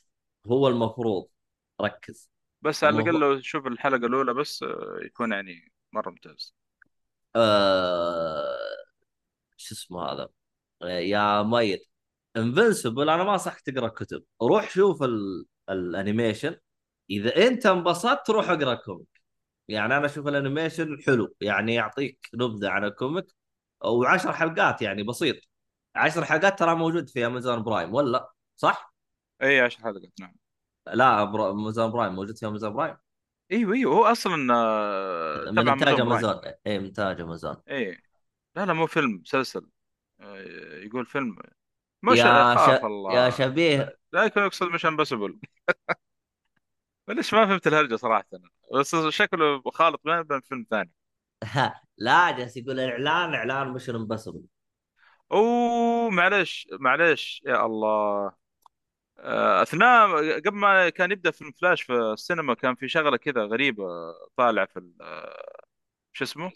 هو 0.48 0.68
المفروض 0.68 1.28
ركز. 1.82 2.30
بس 2.62 2.84
على 2.84 2.96
الأقل 3.02 3.20
لو 3.20 3.40
تشوف 3.40 3.68
الحلقة 3.68 4.06
الأولى 4.08 4.34
بس 4.34 4.64
آه، 4.64 5.00
يكون 5.06 5.32
يعني 5.32 5.74
مرة 5.94 6.10
ممتاز. 6.10 6.56
آه... 7.36 8.58
شو 9.58 9.76
اسمه 9.76 10.04
هذا؟ 10.12 10.30
آه، 10.82 10.88
يا 10.88 11.42
مؤيد 11.44 11.80
Invincible 12.38 13.10
أنا 13.10 13.24
ما 13.24 13.34
انصحك 13.34 13.62
تقرا 13.62 13.88
كتب. 13.88 14.24
روح 14.42 14.70
شوف 14.70 15.04
ال... 15.04 15.46
ال 15.70 15.77
animation. 15.77 16.56
إذا 17.10 17.48
أنت 17.48 17.66
انبسطت 17.66 18.30
روح 18.30 18.50
أقرأ 18.50 18.76
comic. 18.76 19.22
يعني 19.68 19.98
أنا 19.98 20.06
أشوف 20.06 20.28
ال 20.28 20.35
animation 20.35 21.02
حلو 21.08 21.36
يعني 21.42 21.74
يعطيك 21.76 22.30
نبذة 22.36 22.70
عن 22.70 22.86
ال 22.86 22.94
comic 22.94 23.35
وعشر 23.84 24.34
حلقات 24.34 24.82
يعني 24.82 25.04
بسيط. 25.04 25.36
عشر 25.96 26.26
حلقات 26.26 26.60
ترى 26.60 26.76
موجود 26.76 27.10
في 27.10 27.26
امازون 27.26 27.64
برايم 27.64 27.94
ولا؟ 27.94 28.34
صح؟ 28.56 28.96
إي 29.42 29.60
10 29.62 29.84
حلقات 29.84 30.12
نعم. 30.20 30.36
لا 30.94 31.24
امازون 31.24 31.92
برايم 31.92 32.16
موجود 32.16 32.38
في 32.38 32.48
امازون 32.48 32.74
برايم 32.74 32.98
إيوه 33.52 33.74
إيوه 33.74 33.96
هو 33.96 34.06
أصلا 34.06 34.54
آه، 34.54 35.52
من 35.52 35.70
إنتاج 35.70 36.00
امازون 36.00 36.42
إي 36.68 36.80
من 36.80 36.86
إنتاج 36.86 37.22
امازون 37.22 37.56
إي. 37.70 38.02
لا 38.56 38.66
لا 38.66 38.74
مو 38.74 38.88
فيلم 38.88 39.12
مسلسل. 39.12 39.68
آه، 40.20 40.38
يقول 40.84 41.06
فيلم. 41.06 41.38
مش 42.04 42.18
يا 42.18 42.56
ش... 42.56 42.84
الله 42.84 43.14
يا 43.14 43.30
شبيه. 43.30 43.98
لا 44.14 44.24
يكون 44.24 44.44
يقصد 44.44 44.68
Mission 44.68 44.86
Impossible 44.86 45.40
ليش 47.08 47.34
ما 47.34 47.46
فهمت 47.46 47.68
الهرجة 47.68 47.96
صراحة. 47.96 48.26
بس 48.74 48.96
شكله 48.96 49.62
خالط 49.62 50.02
بين 50.06 50.24
بين 50.24 50.42
فيلم 50.42 50.66
ثاني. 50.70 50.92
لا 51.98 52.32
جالس 52.38 52.58
يقول 52.58 52.80
الاعلان 52.80 53.34
إعلان 53.34 53.68
Mission 53.74 53.90
Impossible 53.90 54.44
أوه 55.32 56.10
معلش 56.10 56.68
معلش 56.80 57.42
يا 57.46 57.66
الله. 57.66 58.34
آه، 59.20 59.62
أثناء 59.64 60.08
قبل 60.40 60.56
ما 60.58 60.90
كان 60.90 61.12
يبدأ 61.12 61.32
فيلم 61.32 61.52
فلاش 61.52 61.82
في 61.84 61.94
السينما 61.94 62.54
كان 62.54 62.76
في 62.76 62.88
شغلة 62.90 63.18
كذا 63.18 63.42
غريبة 63.46 63.86
طالع 64.38 64.66
في 64.66 64.80
شو 66.14 66.24
اسمه؟ 66.24 66.52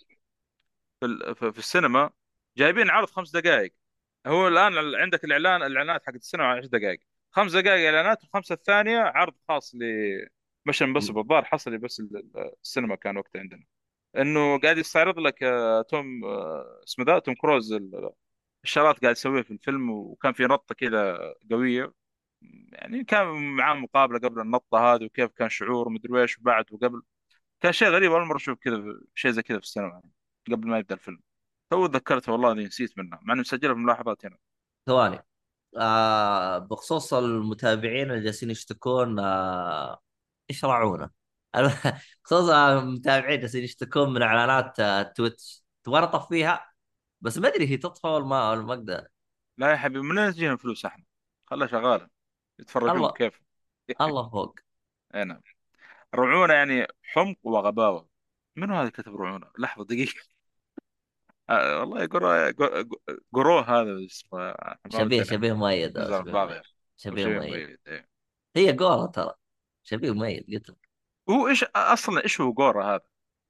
في 0.99 1.35
في 1.35 1.51
في 1.51 1.59
السينما. 1.59 2.09
جايبين 2.57 2.89
عرض 2.89 3.09
خمس 3.09 3.31
دقائق 3.31 3.73
هو 4.27 4.47
الآن 4.47 4.95
عندك 4.95 5.23
الإعلان 5.25 5.63
الإعلانات 5.63 6.03
حقت 6.07 6.15
السينما 6.15 6.47
10 6.47 6.67
دقائق 6.67 6.99
خمس 7.31 7.51
دقائق 7.55 7.85
إعلانات 7.85 8.23
والخمسه 8.23 8.53
الثانية 8.55 8.99
عرض 8.99 9.33
خاص 9.49 9.75
ل 9.75 9.79
مش 10.65 10.83
بس 10.83 11.11
بالظاهر 11.11 11.45
حصري 11.45 11.77
بس 11.77 11.99
ال- 11.99 12.17
ال- 12.17 12.53
السينما 12.63 12.95
كان 12.95 13.17
وقتها 13.17 13.39
عندنا. 13.39 13.65
إنه 14.17 14.59
قاعد 14.59 14.77
يستعرض 14.77 15.19
لك 15.19 15.43
آه، 15.43 15.81
توم 15.81 16.25
آه، 16.25 16.81
اسمه 16.87 17.05
ذا؟ 17.05 17.19
توم 17.19 17.35
كروز 17.35 17.73
ال- 17.73 18.11
الشغلات 18.63 19.01
قاعد 19.01 19.15
يسويها 19.15 19.43
في 19.43 19.51
الفيلم 19.51 19.89
وكان 19.91 20.33
في 20.33 20.43
نطة 20.43 20.75
كذا 20.75 21.19
قوية. 21.51 21.93
يعني 22.71 23.03
كان 23.03 23.55
معاه 23.55 23.73
مقابلة 23.75 24.19
قبل 24.19 24.41
النطة 24.41 24.77
هذه 24.95 25.05
وكيف 25.05 25.31
كان 25.31 25.49
شعوره 25.49 25.89
مدري 25.89 26.21
إيش 26.21 26.39
وبعد 26.39 26.65
وقبل. 26.73 27.01
كان 27.61 27.71
شيء 27.71 27.87
غريب 27.89 28.11
أول 28.11 28.25
مرة 28.25 28.37
أشوف 28.37 28.59
كذا 28.59 28.83
شيء 29.15 29.31
زي 29.31 29.41
كذا 29.41 29.57
في 29.59 29.63
السينما 29.63 29.89
يعني 29.89 30.11
قبل 30.51 30.67
ما 30.69 30.79
يبدأ 30.79 30.95
الفيلم. 30.95 31.21
تو 31.69 31.87
تذكرت 31.87 32.29
والله 32.29 32.51
إني 32.51 32.65
نسيت 32.65 32.97
منها 32.97 33.19
مع 33.23 33.33
إني 33.33 33.41
مسجلها 33.41 33.73
في 33.73 33.79
الملاحظات 33.79 34.25
هنا. 34.25 34.37
ثواني. 34.87 35.25
آه 35.77 36.57
بخصوص 36.57 37.13
المتابعين 37.13 38.11
اللي 38.11 38.23
جالسين 38.23 38.49
يشتكون 38.51 39.19
آه 39.19 40.01
إيش 40.49 40.65
راعونا 41.55 41.99
بخصوص 42.23 42.49
المتابعين 42.49 43.39
جالسين 43.39 43.63
يشتكون 43.63 44.13
من 44.13 44.21
إعلانات 44.21 44.79
آه 44.79 45.01
Twitch. 45.01 45.63
تبغى 45.83 46.03
اطفيها 46.03 46.71
بس 47.21 47.37
ما 47.37 47.47
أدري 47.47 47.67
هي 47.67 47.77
تطفى 47.77 48.07
ولا 48.07 48.25
ما 48.25 48.51
ولا 48.51 48.61
ما 48.61 48.73
أقدر. 48.73 49.07
لا 49.57 49.71
يا 49.71 49.75
حبيبي 49.75 50.01
من 50.01 50.17
وين 50.17 50.31
تجينا 50.31 50.57
فلوس 50.57 50.85
إحنا؟ 50.85 51.03
خلها 51.45 51.67
شغالة. 51.67 52.07
يتفرجون 52.59 52.97
الله. 52.97 53.11
كيف 53.11 53.41
الله 54.01 54.29
فوق. 54.29 54.59
أي 55.15 55.23
نعم. 55.23 55.41
رعونة 56.15 56.53
يعني 56.53 56.87
حمق 57.03 57.37
وغباوة. 57.43 58.09
منو 58.55 58.75
هذا 58.75 58.89
كتب 58.89 59.15
رعونة؟ 59.15 59.47
لحظة 59.59 59.85
دقيقة. 59.85 60.13
آه 61.49 61.79
والله 61.79 62.05
قرو 62.05 62.53
قرو 63.33 63.59
هذا 63.59 64.05
اسمه 64.05 64.39
ما 64.39 64.77
شبيه 64.89 65.23
شبيه 65.23 65.53
مؤيد 65.53 65.97
آه، 65.97 66.61
شبيه 66.97 67.25
مؤيد. 67.25 67.77
إيه. 67.87 68.09
هي 68.55 68.73
جوره 68.73 69.05
ترى. 69.05 69.33
شبيه 69.83 70.11
مؤيد 70.11 70.45
قلت 70.53 70.69
لك. 70.69 70.88
هو 71.29 71.47
إيش 71.47 71.63
أصلا 71.63 72.23
إيش 72.23 72.41
هو 72.41 72.51
قوره 72.51 72.95
هذا؟ 72.95 73.01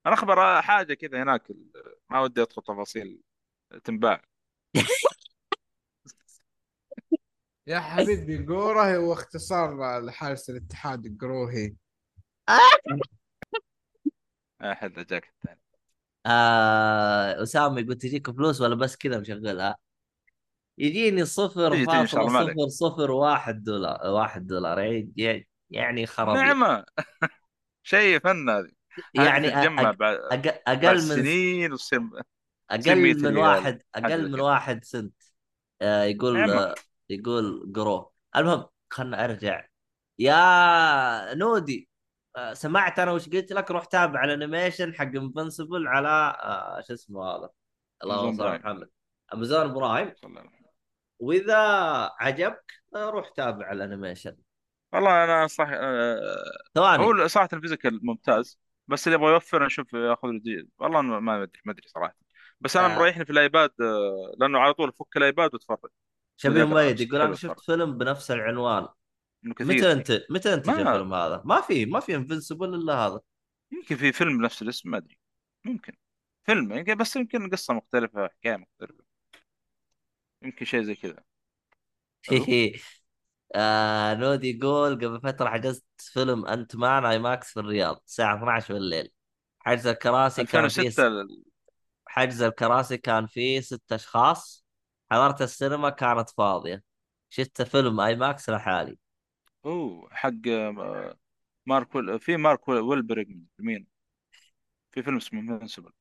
أنا 0.06 0.14
أخبر 0.14 0.62
حاجة 0.62 0.94
كذا 0.94 1.24
هناك 1.24 1.48
ما 2.10 2.22
ودي 2.22 2.42
أدخل 2.42 2.62
تفاصيل 2.62 3.22
تنباع. 3.84 4.22
يا 7.68 7.80
حبيبي 7.80 8.38
جوره 8.38 8.96
هو 8.98 9.14
اختصار 9.14 10.00
لحارس 10.00 10.50
الاتحاد 10.50 11.06
الجروهي. 11.06 11.76
احد 14.62 14.94
جاك 14.94 15.28
الثاني. 15.28 15.62
آه 16.26 17.44
أسامة 17.44 17.80
يقول 17.80 17.96
تجيك 17.96 18.32
فلوس 18.32 18.62
ولا 18.62 18.76
بس 18.76 18.96
كذا 18.96 19.20
مشغلها؟ 19.20 19.78
يجيني 20.78 21.26
صفر 21.26 21.86
فاصلة. 21.86 22.28
صفر 22.28 22.68
صفر 22.68 23.12
واحد 23.12 23.64
دولار 23.64 24.08
واحد 24.08 24.48
دولار. 24.48 24.80
يعني- 25.16 25.48
يعني 25.70 26.06
خرابيط. 26.06 26.44
نعمة. 26.44 26.86
شيء 27.90 28.20
فن 28.20 28.50
هذه 28.50 28.72
يعني 29.16 29.52
أق- 29.52 29.96
بعد 29.96 30.18
أق- 30.18 30.60
أقل 30.68 30.94
من 30.96 31.00
سنين 31.02 31.74
وتصير 31.74 32.00
أقل 32.72 32.96
100 32.96 33.14
من. 33.14 33.38
واحد 33.38 33.82
أقل 33.96 34.32
من. 34.32 34.40
واحد 34.40 34.84
سنت 34.84 35.14
آه 35.82 36.04
يقول. 36.04 36.50
آه 36.52 36.76
يقول 37.10 37.74
قرو 37.76 38.12
المهم 38.36 38.66
خلنا 38.90 39.26
أرجع 39.26 39.66
يا 40.20 41.34
نودي 41.34 41.90
آه 42.36 42.54
سمعت 42.54 43.00
أنا 43.00 43.12
وش 43.12 43.30
قلت 43.30 43.52
لك 43.52 43.72
روح 43.72 43.86
تابع 43.86 44.24
الانيميشن 44.24 44.94
حق 44.96 45.04
انفنسبل 45.16 45.88
على 45.88 46.10
آه 46.44 46.82
شو 46.88 46.94
اسمه 46.94 47.24
هذا 47.24 47.50
اللهم 48.04 48.34
صل 48.38 48.44
على. 48.48 48.60
محمد 48.60 48.90
أمازون 49.34 49.74
برايم. 49.74 50.14
وإذا 51.20 51.58
عجبك 52.20 52.74
روح 52.96 53.30
تابع 53.30 53.72
ال 53.72 53.78
animation 53.78 54.38
والله 54.94 55.24
أنا 55.24 55.48
صح 55.48 55.68
آه، 55.72 56.20
ثواني. 56.76 57.04
هو 57.04 57.28
صراحة 57.28 57.50
ال 57.54 57.59
physical 57.59 58.00
ممتاز 58.04 58.60
بس 58.88 59.08
اللي 59.08 59.18
يبغى 59.20 59.32
يوفر 59.34 59.66
أشوف 59.66 59.94
ياخذ 59.94 60.28
له 60.28 60.40
دي 60.40 60.70
والله 60.80 61.02
ما 61.02 61.20
ما 61.20 61.44
ادري 61.44 61.62
ما 61.66 61.72
أدري 61.72 61.88
صراحة. 61.88 62.16
بس 62.62 62.78
أنا 62.78 62.96
آه. 62.96 63.00
مريحني 63.00 63.26
في 63.26 63.32
ال 63.32 63.40
iPad 63.40 63.72
آه، 63.82 64.36
لأنه 64.40 64.60
على 64.60 64.74
طول 64.74 64.92
فك 64.94 65.18
ال 65.18 65.25
iPad 65.25 65.56
وتفرج 65.56 65.90
شبيه 66.38 66.64
أمسك 66.64 67.02
يقول 67.02 67.22
أنا 67.22 67.36
شفت. 67.36 67.60
فيلم 67.60 67.98
بنفس 67.98 68.32
العنوان. 68.32 68.88
متى 69.44 69.92
انت 69.92 70.22
متى 70.30 70.54
انتج 70.54 70.70
ما- 70.70 70.92
الفيلم 70.92 71.14
هذا؟ 71.14 71.42
ما 71.46 71.62
في 71.62 71.86
ما 71.86 72.00
في 72.00 72.16
Invincible 72.16 72.74
إلا 72.76 72.94
هذا. 72.94 73.20
يمكن 73.72 73.96
في 73.96 74.12
فيلم 74.12 74.38
بنفس 74.38 74.62
الاسم 74.62 74.90
ما 74.90 74.98
أدري. 74.98 75.20
ممكن. 75.66 75.94
فيلم 76.46 76.72
يمكن 76.74 76.96
بس 76.96 77.16
يمكن 77.16 77.50
قصة 77.50 77.74
مختلفة 77.74 78.28
حكاية 78.28 78.56
مختلفة. 78.58 79.04
يمكن 80.42 80.66
شيء 80.66 80.82
زي 80.82 80.96
كذا؟ 80.96 81.24
آه 83.56 84.14
نودي 84.14 84.58
يقول 84.60 84.96
قبل 84.96 85.22
فترة 85.22 85.50
حجزت 85.50 85.86
فيلم 86.00 86.46
Ant-Man 86.46 87.06
IMAX 87.06 87.54
في 87.54 87.60
الرياض 87.60 88.02
الساعة 88.08 88.36
12 88.38 88.74
بالليل. 88.74 89.12
حجز 89.60 89.88
الكراسي 89.88 90.44
كان 90.44 90.70
فيه 90.70 90.90
2006 90.90 91.08
ال- 91.08 91.44
حجز 92.06 92.42
الكراسي 92.42 92.98
كان 92.98 93.28
فيه 93.28 93.60
ست 93.62 93.94
أشخاص. 93.94 94.66
حضرت 95.12 95.42
السينما 95.42 95.90
كانت 95.90 96.30
فاضية. 96.30 96.84
شفت 97.30 97.62
فيلم 97.62 98.00
IMAX 98.02 98.50
لحالي. 98.50 98.98
أوه 99.66 100.10
حق 100.12 100.48
آه، 100.48 101.18
مارك 101.66 101.96
ويل... 101.96 102.20
في 102.20 102.38
مارك 102.38 102.68
ويل- 102.70 102.82
ويلبرغ 102.82 103.26
مين؟ 103.60 103.88
في 104.92 105.04
فيلم 105.04 105.18
اسمه 105.18 105.40
انفنسبل 105.42 105.92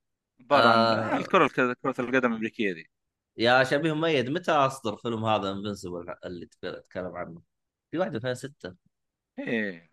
عبارة 0.41 0.69
عن 0.69 0.93
آه 0.93 1.17
الكرة 1.17 1.45
الك- 1.47 1.79
كره 1.83 1.95
القدم 2.01 2.33
الأمريكية 2.33 2.73
دي. 2.73 2.91
يا 3.39 3.65
شبيه 3.65 3.93
مميز 3.93 4.29
متى 4.29 4.53
أصدر 4.53 4.97
فيلم 4.97 5.25
هذا 5.25 5.51
انفنسبل 5.51 6.15
اللي 6.25 6.47
تتكلم 6.47 7.17
عنه؟ 7.17 7.43
في 7.91 7.99
واحد 7.99 8.15
2006 8.15 8.75
إيه. 9.39 9.91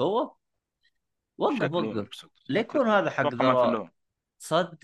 هو؟ 0.00 0.34
وقف 1.38 1.72
وقف 1.72 2.26
ليه 2.48 2.60
يكون 2.60 2.88
هذا 2.88 3.10
حق 3.10 3.34
لهم 3.34 3.90
تصدق 4.40 4.78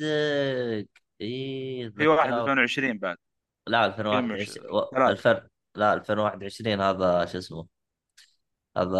إيه 1.20 1.88
في 1.88 2.06
واحد 2.06 2.28
ذكاء. 2.28 2.40
2020 2.40 2.98
بعد. 2.98 3.16
لا 3.66 3.88
كم 3.88 4.00
2021 4.00 4.70
و- 4.74 4.90
ثلاثة. 4.90 5.10
الفر 5.10 5.48
لا 5.74 5.94
2021 5.94 6.80
هذا 6.80 7.24
شو 7.24 7.38
اسمه؟ 7.38 7.66
هذا 8.76 8.98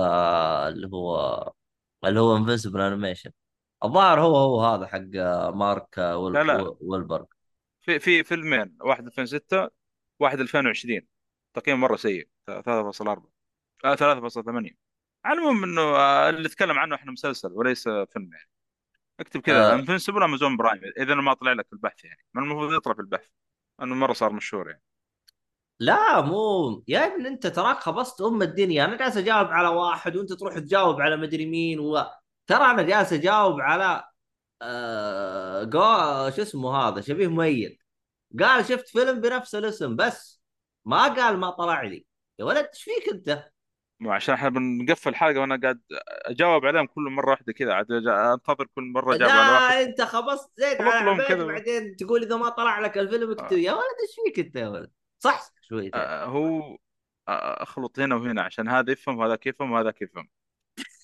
اللي 0.69 0.89
هو 0.95 1.53
اللي 2.05 2.21
هو 2.21 2.37
Invincible 2.37 2.81
animation 2.81 3.31
الظاهر 3.85 4.21
هو 4.21 4.37
هو 4.37 4.65
هذا 4.65 4.87
حق 4.87 5.01
مارك 5.55 5.99
ويل... 5.99 6.33
لا، 6.33 6.43
لا. 6.43 6.77
ويلبرغ 6.81 7.25
في 7.89 7.99
في 8.01 8.25
فيلمين 8.25 8.77
واحد 8.81 9.07
2006 9.07 9.71
واحد 10.21 10.41
2020 10.41 11.01
تقييم 11.55 11.81
مرة 11.81 11.97
سيء 11.97 12.29
3.4 12.51 13.31
آه 13.85 13.95
3.8 13.95 14.75
على 15.25 15.39
المهم 15.39 15.65
إنه 15.65 15.83
آه، 15.83 16.29
اللي 16.29 16.49
نتكلم 16.49 16.79
عنه 16.79 16.95
إحنا 16.95 17.13
مسلسل 17.13 17.53
وليس 17.53 17.85
فيلم 17.89 18.33
يعني. 18.33 18.51
اكتب 19.21 19.41
كذا 19.41 19.73
آه. 19.73 19.75
Invincible 19.75 20.23
امازون 20.23 20.57
برايم 20.57 20.81
إذا 20.99 21.15
ما 21.15 21.35
طلع 21.35 21.53
لك 21.53 21.67
في 21.67 21.73
البحث 21.73 22.05
يعني. 22.05 22.25
ما 22.35 22.43
المفروض 22.43 22.73
يطلع 22.73 22.95
في 22.95 23.01
البحث 23.01 23.29
انه 23.83 23.95
مرة 23.95 24.13
صار 24.13 24.33
مشهور 24.33 24.71
يعني. 24.71 24.83
لا 25.81 26.21
مو 26.21 26.85
يا 26.89 27.07
ابن 27.07 27.27
أنت 27.27 27.47
تراك 27.47 27.77
خبصت 27.77 28.21
أم 28.21 28.43
الدنيا. 28.43 28.85
أنا 28.85 28.97
جالس 28.97 29.17
أجاوب 29.17 29.47
على 29.47 29.69
واحد 29.69 30.17
وأنت 30.17 30.33
تروح 30.33 30.59
تجاوب 30.59 31.01
على 31.01 31.17
مدري 31.17 31.47
مين 31.47 31.81
و... 31.81 32.05
ترى 32.47 32.65
أنا 32.65 32.83
جالس 32.83 33.13
أجاوب 33.13 33.61
على 33.61 34.08
آه... 34.63 35.65
جو... 35.65 35.81
شو 36.37 36.43
اسمه 36.43 36.77
هذا؟ 36.77 37.01
شبيه 37.01 37.29
مميز. 37.29 37.79
قال 38.41 38.65
شفت 38.65 38.89
فيلم 38.89 39.21
بنفس 39.21 39.55
الاسم 39.55 39.97
بس 39.97 40.43
ما 40.85 41.09
قال 41.09 41.37
ما 41.37 41.51
طلع 41.51 41.83
لي. 41.83 42.07
يا 42.39 42.45
ولد 42.45 42.69
إيش 42.75 42.83
فيك 42.83 43.09
أنت؟ 43.13 43.51
مو 44.01 44.13
عشان 44.13 44.35
إحنا 44.35 44.49
بنقفل 44.49 45.15
حلقه 45.15 45.41
وأنا 45.41 45.61
قاعد 45.63 45.81
أجاوب 46.27 46.67
عليهم 46.67 46.87
كل 46.87 47.03
مرة 47.03 47.31
واحدة 47.31 47.53
كذا. 47.53 47.73
عاد 47.73 47.93
أنتظر 47.93 48.67
كل 48.75 48.83
مرة 48.83 49.15
اجاوب 49.15 49.31
على 49.33 49.53
واحد. 49.53 49.75
لا 49.75 49.83
أنت 49.83 50.03
خبصت 50.03 50.51
زيت 50.57 50.81
على 50.81 51.11
عبيد. 51.11 51.47
بعدين 51.47 51.97
تقول 51.97 52.23
إذا 52.23 52.37
ما 52.37 52.49
طلع 52.49 52.81
لك 52.81 52.99
الفيلم 52.99 53.31
اكتب. 53.31 53.59
يا 53.59 53.73
ولد 53.73 53.83
إيش 54.03 54.17
فيك 54.25 54.47
أنت 54.47 54.57
يا 54.57 54.69
ولد؟ 54.69 54.91
صح 55.19 55.51
شوي 55.61 55.91
آه، 55.95 56.25
هو 56.25 56.77
آه، 57.29 57.63
أخلط 57.63 57.99
هنا 57.99 58.15
وهنا 58.15 58.43
عشان 58.43 58.69
هذا 58.69 58.93
يفهم 58.93 59.19
وهذاك 59.19 59.47
يفهم 59.47 59.73
وهذاك 59.73 60.03
يفهم. 60.03 60.29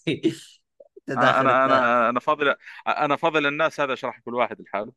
أنا 1.08 1.20
داخل 1.20 1.40
أنا 1.40 1.64
أنا 1.64 2.08
أنا 2.08 2.20
فاضل 2.20 2.54
أنا 2.86 3.16
فاضل 3.16 3.46
الناس 3.46 3.80
هذا 3.80 3.92
أشرح 3.92 4.18
كل 4.18 4.34
واحد 4.34 4.60
لحاله. 4.60 4.92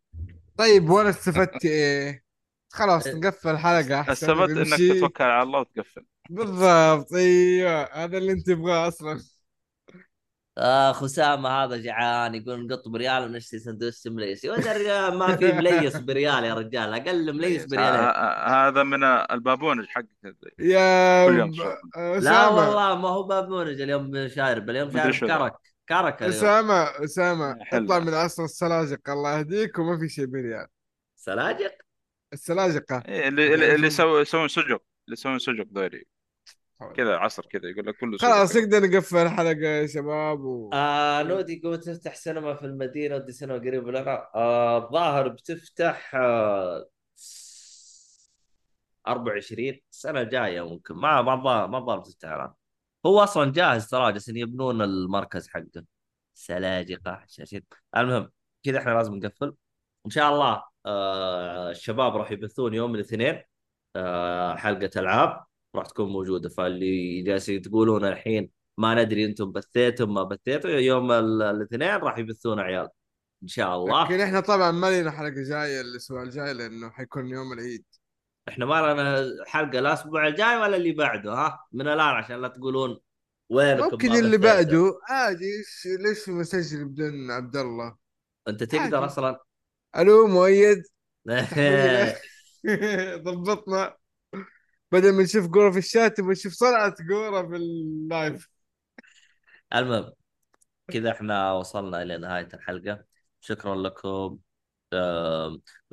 طيب 0.57 0.89
وأنا 0.89 1.09
استفدت 1.09 1.65
إيه؟ 1.65 2.23
خلاص 2.69 3.07
نقفل 3.07 3.49
الحلقة 3.49 4.01
أحسن 4.01 4.11
السبت 4.11 4.49
إنك. 4.49 4.97
تتوكل 4.97 5.23
على 5.23 5.43
الله 5.43 5.59
وتقفل. 5.59 6.05
بالضبط 6.29 7.13
إيوه 7.13 7.83
هذا 7.93 8.17
اللي 8.17 8.31
أنت 8.31 8.47
تبغاه 8.47 8.87
أصلا. 8.87 9.19
أخ 10.57 11.03
أسامة 11.03 11.49
هذا 11.49 11.77
جعان 11.77 12.35
يقول 12.35 12.67
نقط 12.67 12.87
بريال 12.87 13.23
ونشتري 13.23 13.59
سندويش 13.59 14.07
مليس. 14.07 14.43
يا 14.43 14.51
ولد 14.51 14.67
الرجال 14.67 15.17
ما 15.17 15.35
في 15.35 15.51
مليس 15.61 15.97
بريال 15.97 16.43
يا 16.43 16.53
رجال 16.53 16.93
أقل 16.93 17.33
مليس 17.33 17.63
ه- 17.63 17.67
بريالين 17.67 17.99
ه- 17.99 18.67
هذا 18.67 18.83
من 18.83 19.03
البابونج 19.03 19.85
حقك 19.87 20.07
يا. 20.59 21.29
لا 22.19 22.47
والله 22.47 22.95
ما 22.95 23.09
هو 23.09 23.23
بابونج 23.23 23.81
اليوم 23.81 24.27
شارب 24.27 24.69
اليوم 24.69 25.11
شارب. 25.11 25.39
كرك. 25.39 25.76
كرك 25.89 26.23
اليوم. 26.23 26.33
أسامة 26.33 26.83
أسامة 27.03 27.57
حلو. 27.63 27.85
اطلع 27.85 27.99
من 27.99 28.13
عصر 28.13 28.43
السلاجقه 28.43 29.13
الله 29.13 29.37
يهديك 29.37 29.79
وما 29.79 29.99
في 29.99 30.09
شيء 30.09 30.25
بريال 30.25 30.67
سلاجق؟ 31.15 31.71
السلاجقة. 32.33 33.03
إيه، 33.07 33.27
اللي 33.27 33.53
اللي 33.53 33.75
اللي 33.75 33.87
يسوي 33.87 34.21
يسوون 34.21 34.47
سجق 34.47 34.65
اللي 34.65 35.13
يسوون 35.13 35.39
سجق 35.39 35.65
ذولي. 35.75 36.03
كذا 36.95 37.17
عصر 37.17 37.45
كذا 37.45 37.69
يقول 37.69 37.87
لك 37.87 37.95
كله 37.97 38.17
سجق. 38.17 38.27
خلاص 38.27 38.55
نقدر 38.55 38.89
نقفل 38.89 39.17
الحلقة 39.17 39.67
يا 39.67 39.87
شباب 39.87 40.39
و... 40.39 40.69
آه 40.73 41.23
نودي 41.23 41.57
يقول 41.57 41.79
تفتح 41.79 42.15
سينما 42.15 42.53
في 42.55 42.65
المدينة 42.65 43.15
ودي 43.15 43.31
سينما 43.31 43.55
قريب 43.57 43.87
لنا 43.87 44.29
آه 44.35 44.77
الظاهر 44.85 45.27
بتفتح 45.27 46.15
آه 46.15 46.89
24 49.07 49.79
السنة 49.91 50.21
الجاية 50.21 50.69
ممكن. 50.69 50.95
ما 50.95 51.21
ما 51.21 51.67
ما 51.67 51.77
الظاهر 51.77 51.99
بتفتح 51.99 52.29
الآن. 52.29 52.53
هو 53.07 53.19
أصلا 53.23 53.51
جاهز 53.51 53.87
ترى 53.89 54.11
جالسين 54.11 54.37
يبنون 54.37 54.81
المركز 54.81 55.47
حقه. 55.47 55.83
سلاجقة 56.33 57.23
شاشين 57.27 57.63
المهم 57.97 58.31
كذا 58.63 58.79
إحنا 58.79 58.91
لازم 58.91 59.15
نقفل. 59.15 59.53
إن 60.05 60.11
شاء 60.11 60.33
الله 60.33 60.63
آه 60.85 61.69
الشباب 61.71 62.15
راح 62.17 62.31
يبثون 62.31 62.73
يوم 62.73 62.95
الاثنين 62.95 63.41
آه 63.95 64.55
حلقة 64.55 64.89
ألعاب. 64.99 65.45
راح 65.75 65.85
تكون 65.85 66.09
موجودة. 66.11 66.49
فاللي 66.49 67.21
جالسين 67.21 67.61
تقولون 67.61 68.05
الحين 68.05 68.49
ما 68.77 69.03
ندري 69.03 69.25
أنتم 69.25 69.51
بثيتم 69.51 70.13
ما 70.13 70.23
بثيتوا 70.23 70.69
يوم 70.69 71.11
ال- 71.11 71.41
الاثنين 71.41 71.89
راح 71.95 72.17
يبثون 72.17 72.59
عيال. 72.59 72.89
إن 73.43 73.47
شاء 73.47 73.67
لكن 73.67 74.13
الله 74.13 74.23
إحنا 74.23 74.39
طبعا 74.39 74.71
ما 74.71 75.01
لنا 75.01 75.11
حلقة 75.11 75.43
جاية 75.49 75.81
الأسبوع 75.81 76.23
الجاي 76.23 76.53
لأنه 76.53 76.89
حيكون 76.89 77.27
يوم 77.27 77.53
العيد. 77.53 77.85
إحنا 78.47 78.65
ما 78.65 78.93
لنا 78.93 79.27
حلقة 79.45 79.71
لا 79.71 79.79
الأسبوع 79.79 80.27
الجاي 80.27 80.57
ولا 80.57 80.77
اللي 80.77 80.91
بعده 80.91 81.33
ها؟ 81.33 81.59
من 81.71 81.87
الآن 81.87 81.99
عشان 81.99 82.41
لا 82.41 82.47
تقولون 82.47 82.99
وينكم 83.49 83.83
ممكن 83.91 84.15
اللي؟ 84.15 84.37
بعده. 84.37 84.99
عادي 85.09 85.51
ليش 85.99 86.29
مسجل 86.29 86.85
بدون 86.85 87.31
عبد 87.31 87.55
الله 87.55 87.97
أنت 88.47 88.63
تقدر. 88.63 89.05
أصلا؟ 89.05 89.39
ألو 89.97 90.27
مؤيد؟ 90.27 90.83
ضبطنا. 93.23 93.97
بدل 94.91 95.13
ما 95.13 95.23
نشوف 95.23 95.47
قوره 95.47 95.71
في 95.71 95.77
الشات 95.77 96.19
نبغى 96.19 96.31
نشوف 96.31 96.53
صنعة 96.53 96.95
قوره 97.09 97.47
في 97.49 97.55
اللايف. 97.55 98.49
المهم 99.75 100.11
كذا 100.91 101.11
إحنا 101.11 101.53
وصلنا 101.53 102.01
إلى 102.01 102.17
نهاية 102.17 102.49
الحلقة. 102.53 103.03
شكرا 103.41 103.75
لكم. 103.75 104.37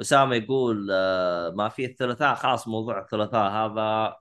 اسامه 0.01 0.35
يقول 0.37 0.89
آه، 0.93 1.51
ما 1.51 1.69
في 1.69 1.85
الثلاثاء 1.85 2.35
خلاص 2.35 2.69
موضوع 2.69 2.99
الثلاثاء 3.01 3.51
هذا 3.51 4.16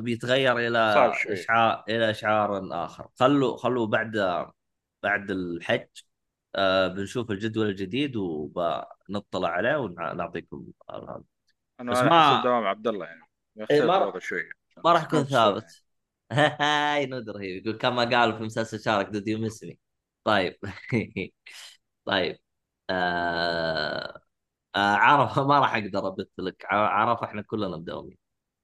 بيتغير 0.00 0.58
إلى. 0.58 1.12
إشعار 1.28 1.84
إلى 1.88 2.10
إشعار 2.10 2.68
آخر. 2.84 3.08
خلوا 3.20 3.56
خلوا 3.56 3.86
بعد 3.86 4.46
بعد 5.02 5.30
الحج. 5.30 5.86
آه 6.54 6.88
بنشوف 6.88 7.30
الجدول 7.30 7.66
الجديد 7.68 8.16
وبنطلع 8.16 9.48
عليه 9.48 9.76
ونعطيكم 9.76 10.66
هذا. 10.90 11.22
أنا 11.80 11.92
بس 11.92 11.98
ما- 11.98 12.42
دوام 12.44 12.64
عبد 12.66 12.86
الله 12.86 13.06
يعني. 13.06 13.20
إيه، 13.70 13.82
ما- 13.82 14.18
شوي. 14.18 14.42
ما 14.84 14.92
راح 14.92 15.04
يكون 15.04 15.24
ثابت. 15.34 15.82
هاي 16.60 17.06
نود 17.06 17.30
رهيب 17.30 17.66
يقول 17.66 17.78
كما 17.78 18.04
قال 18.04 18.36
في 18.38 18.42
مسلسل 18.42 18.80
Sherlock 18.80 19.06
did 19.06 19.28
you 19.28 19.38
miss 19.38 19.65
me 19.65 19.78
طيب. 20.24 20.56
طيب. 22.04 22.38
آه... 22.90 24.20
آه 24.76 24.78
عرف 24.96 25.38
ما 25.38 25.58
راح 25.60 25.74
أقدر 25.76 26.08
ابث 26.08 26.26
لك. 26.38 26.64
ع- 26.66 26.76
عرف 26.88 27.22
إحنا 27.24 27.42
كلنا 27.42 27.68
مداومين. 27.76 28.18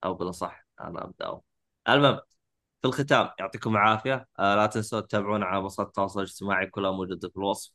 أو 0.04 0.14
بالاصح 0.14 0.66
أنا 0.80 1.06
مداوم. 1.06 1.42
المهم 1.88 2.20
في 2.82 2.88
الختام 2.88 3.30
يعطيكم 3.40 3.72
العافية. 3.76 4.28
آه 4.38 4.56
لا 4.56 4.66
تنسوا 4.66 5.00
تتابعونا 5.00 5.46
على 5.46 5.62
منصات 5.62 5.86
التواصل 5.88 6.20
الاجتماعي 6.20 6.66
كلها 6.66 6.90
موجودة 6.92 7.28
في 7.28 7.36
الوصف. 7.36 7.72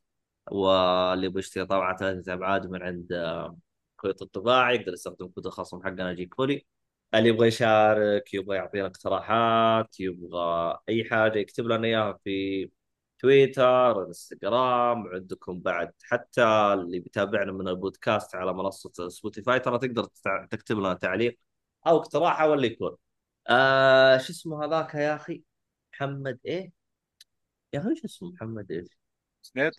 واللي 0.52 1.30
بيشتري 1.30 1.66
طبعا 1.66 1.98
ثلاثة 1.98 2.34
أبعاد 2.34 2.68
من 2.68 2.84
عند 2.84 3.14
آه، 3.14 3.58
كويت 3.98 4.22
الطباعه 4.22 4.72
يقدر 4.72 4.94
يستخدم 4.94 5.28
كود 5.28 5.46
الخصم 5.46 5.84
حقنا 5.84 6.14
جيك 6.14 6.36
فولي 6.36 6.66
اللي 7.16 7.30
يبغى 7.30 7.48
يشارك 7.48 8.34
يبغى 8.34 8.58
يعطينا 8.58 8.86
اقتراحات 8.88 10.00
يبغى 10.00 10.78
أي 10.90 11.04
حاجة 11.10 11.40
يكتب 11.40 11.66
لنا 11.68 11.88
إياها 11.88 12.20
في 12.24 12.70
تويتر 13.20 14.06
انستغرام 14.08 15.08
عندكم 15.08 15.60
بعد 15.60 15.94
حتى 16.04 16.44
اللي 16.74 17.00
بيتابعنا 17.00 17.52
من 17.52 17.68
البودكاست 17.68 18.36
على 18.36 18.54
منصة 18.54 19.10
سبوتيفاي 19.10 19.60
ترى 19.60 19.78
تقدر 19.80 20.04
تكتب 20.52 20.78
لنا 20.78 20.94
تعليق 20.94 21.40
أو 21.88 21.98
اقتراح 21.98 22.42
أو 22.42 22.54
اللي 22.54 22.68
يكون 22.68 22.96
آه 23.50 24.18
شو 24.18 24.34
اسمه 24.34 24.66
هذاك 24.66 24.96
يا 24.96 25.16
أخي؟ 25.16 25.44
محمد 25.94 26.40
إيه؟ 26.46 26.72
يا 27.74 27.80
أخي 27.80 27.96
شو 27.96 28.06
اسمه؟ 28.06 28.32
محمد 28.32 28.72
إيش؟ 28.72 28.88
سنيد 29.42 29.74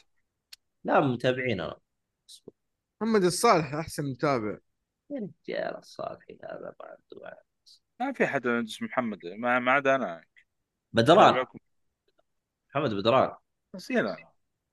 لا 0.84 1.00
متابعين 1.00 1.60
أنا. 1.60 1.76
محمد 3.00 3.24
الصالح 3.24 3.74
أحسن 3.74 4.04
متابع. 4.04 4.58
يا 5.10 5.30
رجال 5.48 5.76
الصالحي 5.76 6.38
هذا 6.44 6.74
ما 6.80 6.86
عنده 6.86 7.36
ما 8.00 8.12
في 8.12 8.26
حد 8.26 8.46
اسمه 8.46 8.88
محمد 8.88 9.26
ما 9.26 9.58
ما 9.58 9.72
عدا 9.72 9.94
أنا. 9.94 10.24
بدران. 10.92 11.46
محمد 12.76 12.94
بدران. 12.94 13.30
نسينا. 13.74 14.16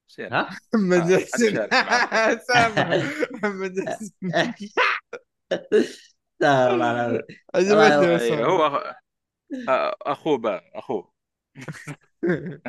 نسينا. 0.10 0.40
ها؟ 0.42 0.50
محمد 0.74 1.12
آه، 1.12 1.26
معك. 1.44 2.40
سامع 2.54 3.02
محمد 3.32 3.74
حسن 3.88 4.12
لا 6.40 6.78
لا 6.78 7.12
لا 7.12 7.28
عجبتني 7.56 7.98
والله 7.98 8.22
إيه، 8.22 8.46
هو. 8.46 8.96
آه، 9.70 9.96
أخوه 10.02 10.38
بقى 10.38 10.72
أخوه. 10.76 11.14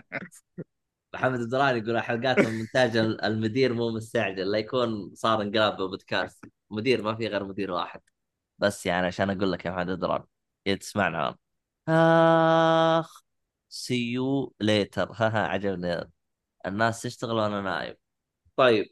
محمد 1.15 1.40
الدراني 1.40 1.78
يقول 1.78 2.01
حلقات 2.01 2.39
من 2.39 2.59
مونتاج 2.59 2.97
المدير 2.97 3.74
مو 3.74 3.90
مستعجل 3.90 4.51
لا 4.52 4.59
يكون 4.59 5.15
صار 5.15 5.43
انقلاب 5.43 5.77
بودكاست 5.77 6.44
مدير 6.70 7.02
ما 7.02 7.15
في 7.15 7.27
غير 7.27 7.44
مدير 7.44 7.70
واحد. 7.70 8.01
بس 8.59 8.86
يعني 8.86 9.06
عشان 9.06 9.31
أقول 9.31 9.52
لك 9.52 9.65
يا 9.65 9.70
محمد 9.70 9.89
الدراني 9.89 10.24
إذا 10.66 10.77
تسمعنا. 10.77 11.36
آخ. 11.89 13.23
see 13.74 14.12
you 14.12 14.55
later 14.60 15.09
عجبني. 15.20 16.12
الناس 16.66 17.02
تشتغل 17.02 17.36
وأنا 17.36 17.60
نايم. 17.60 17.94
طيب 18.56 18.86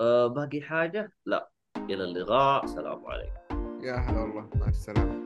أه 0.00 0.26
باقي 0.26 0.60
حاجة؟ 0.60 1.12
لا. 1.26 1.50
إلى 1.76 2.04
اللقاء. 2.04 2.66
سلام 2.66 3.06
عليكم. 3.06 3.80
يا 3.84 3.94
هلا 3.94 4.20
والله. 4.20 4.50
مع 4.54 4.68
السلامة. 4.68 5.25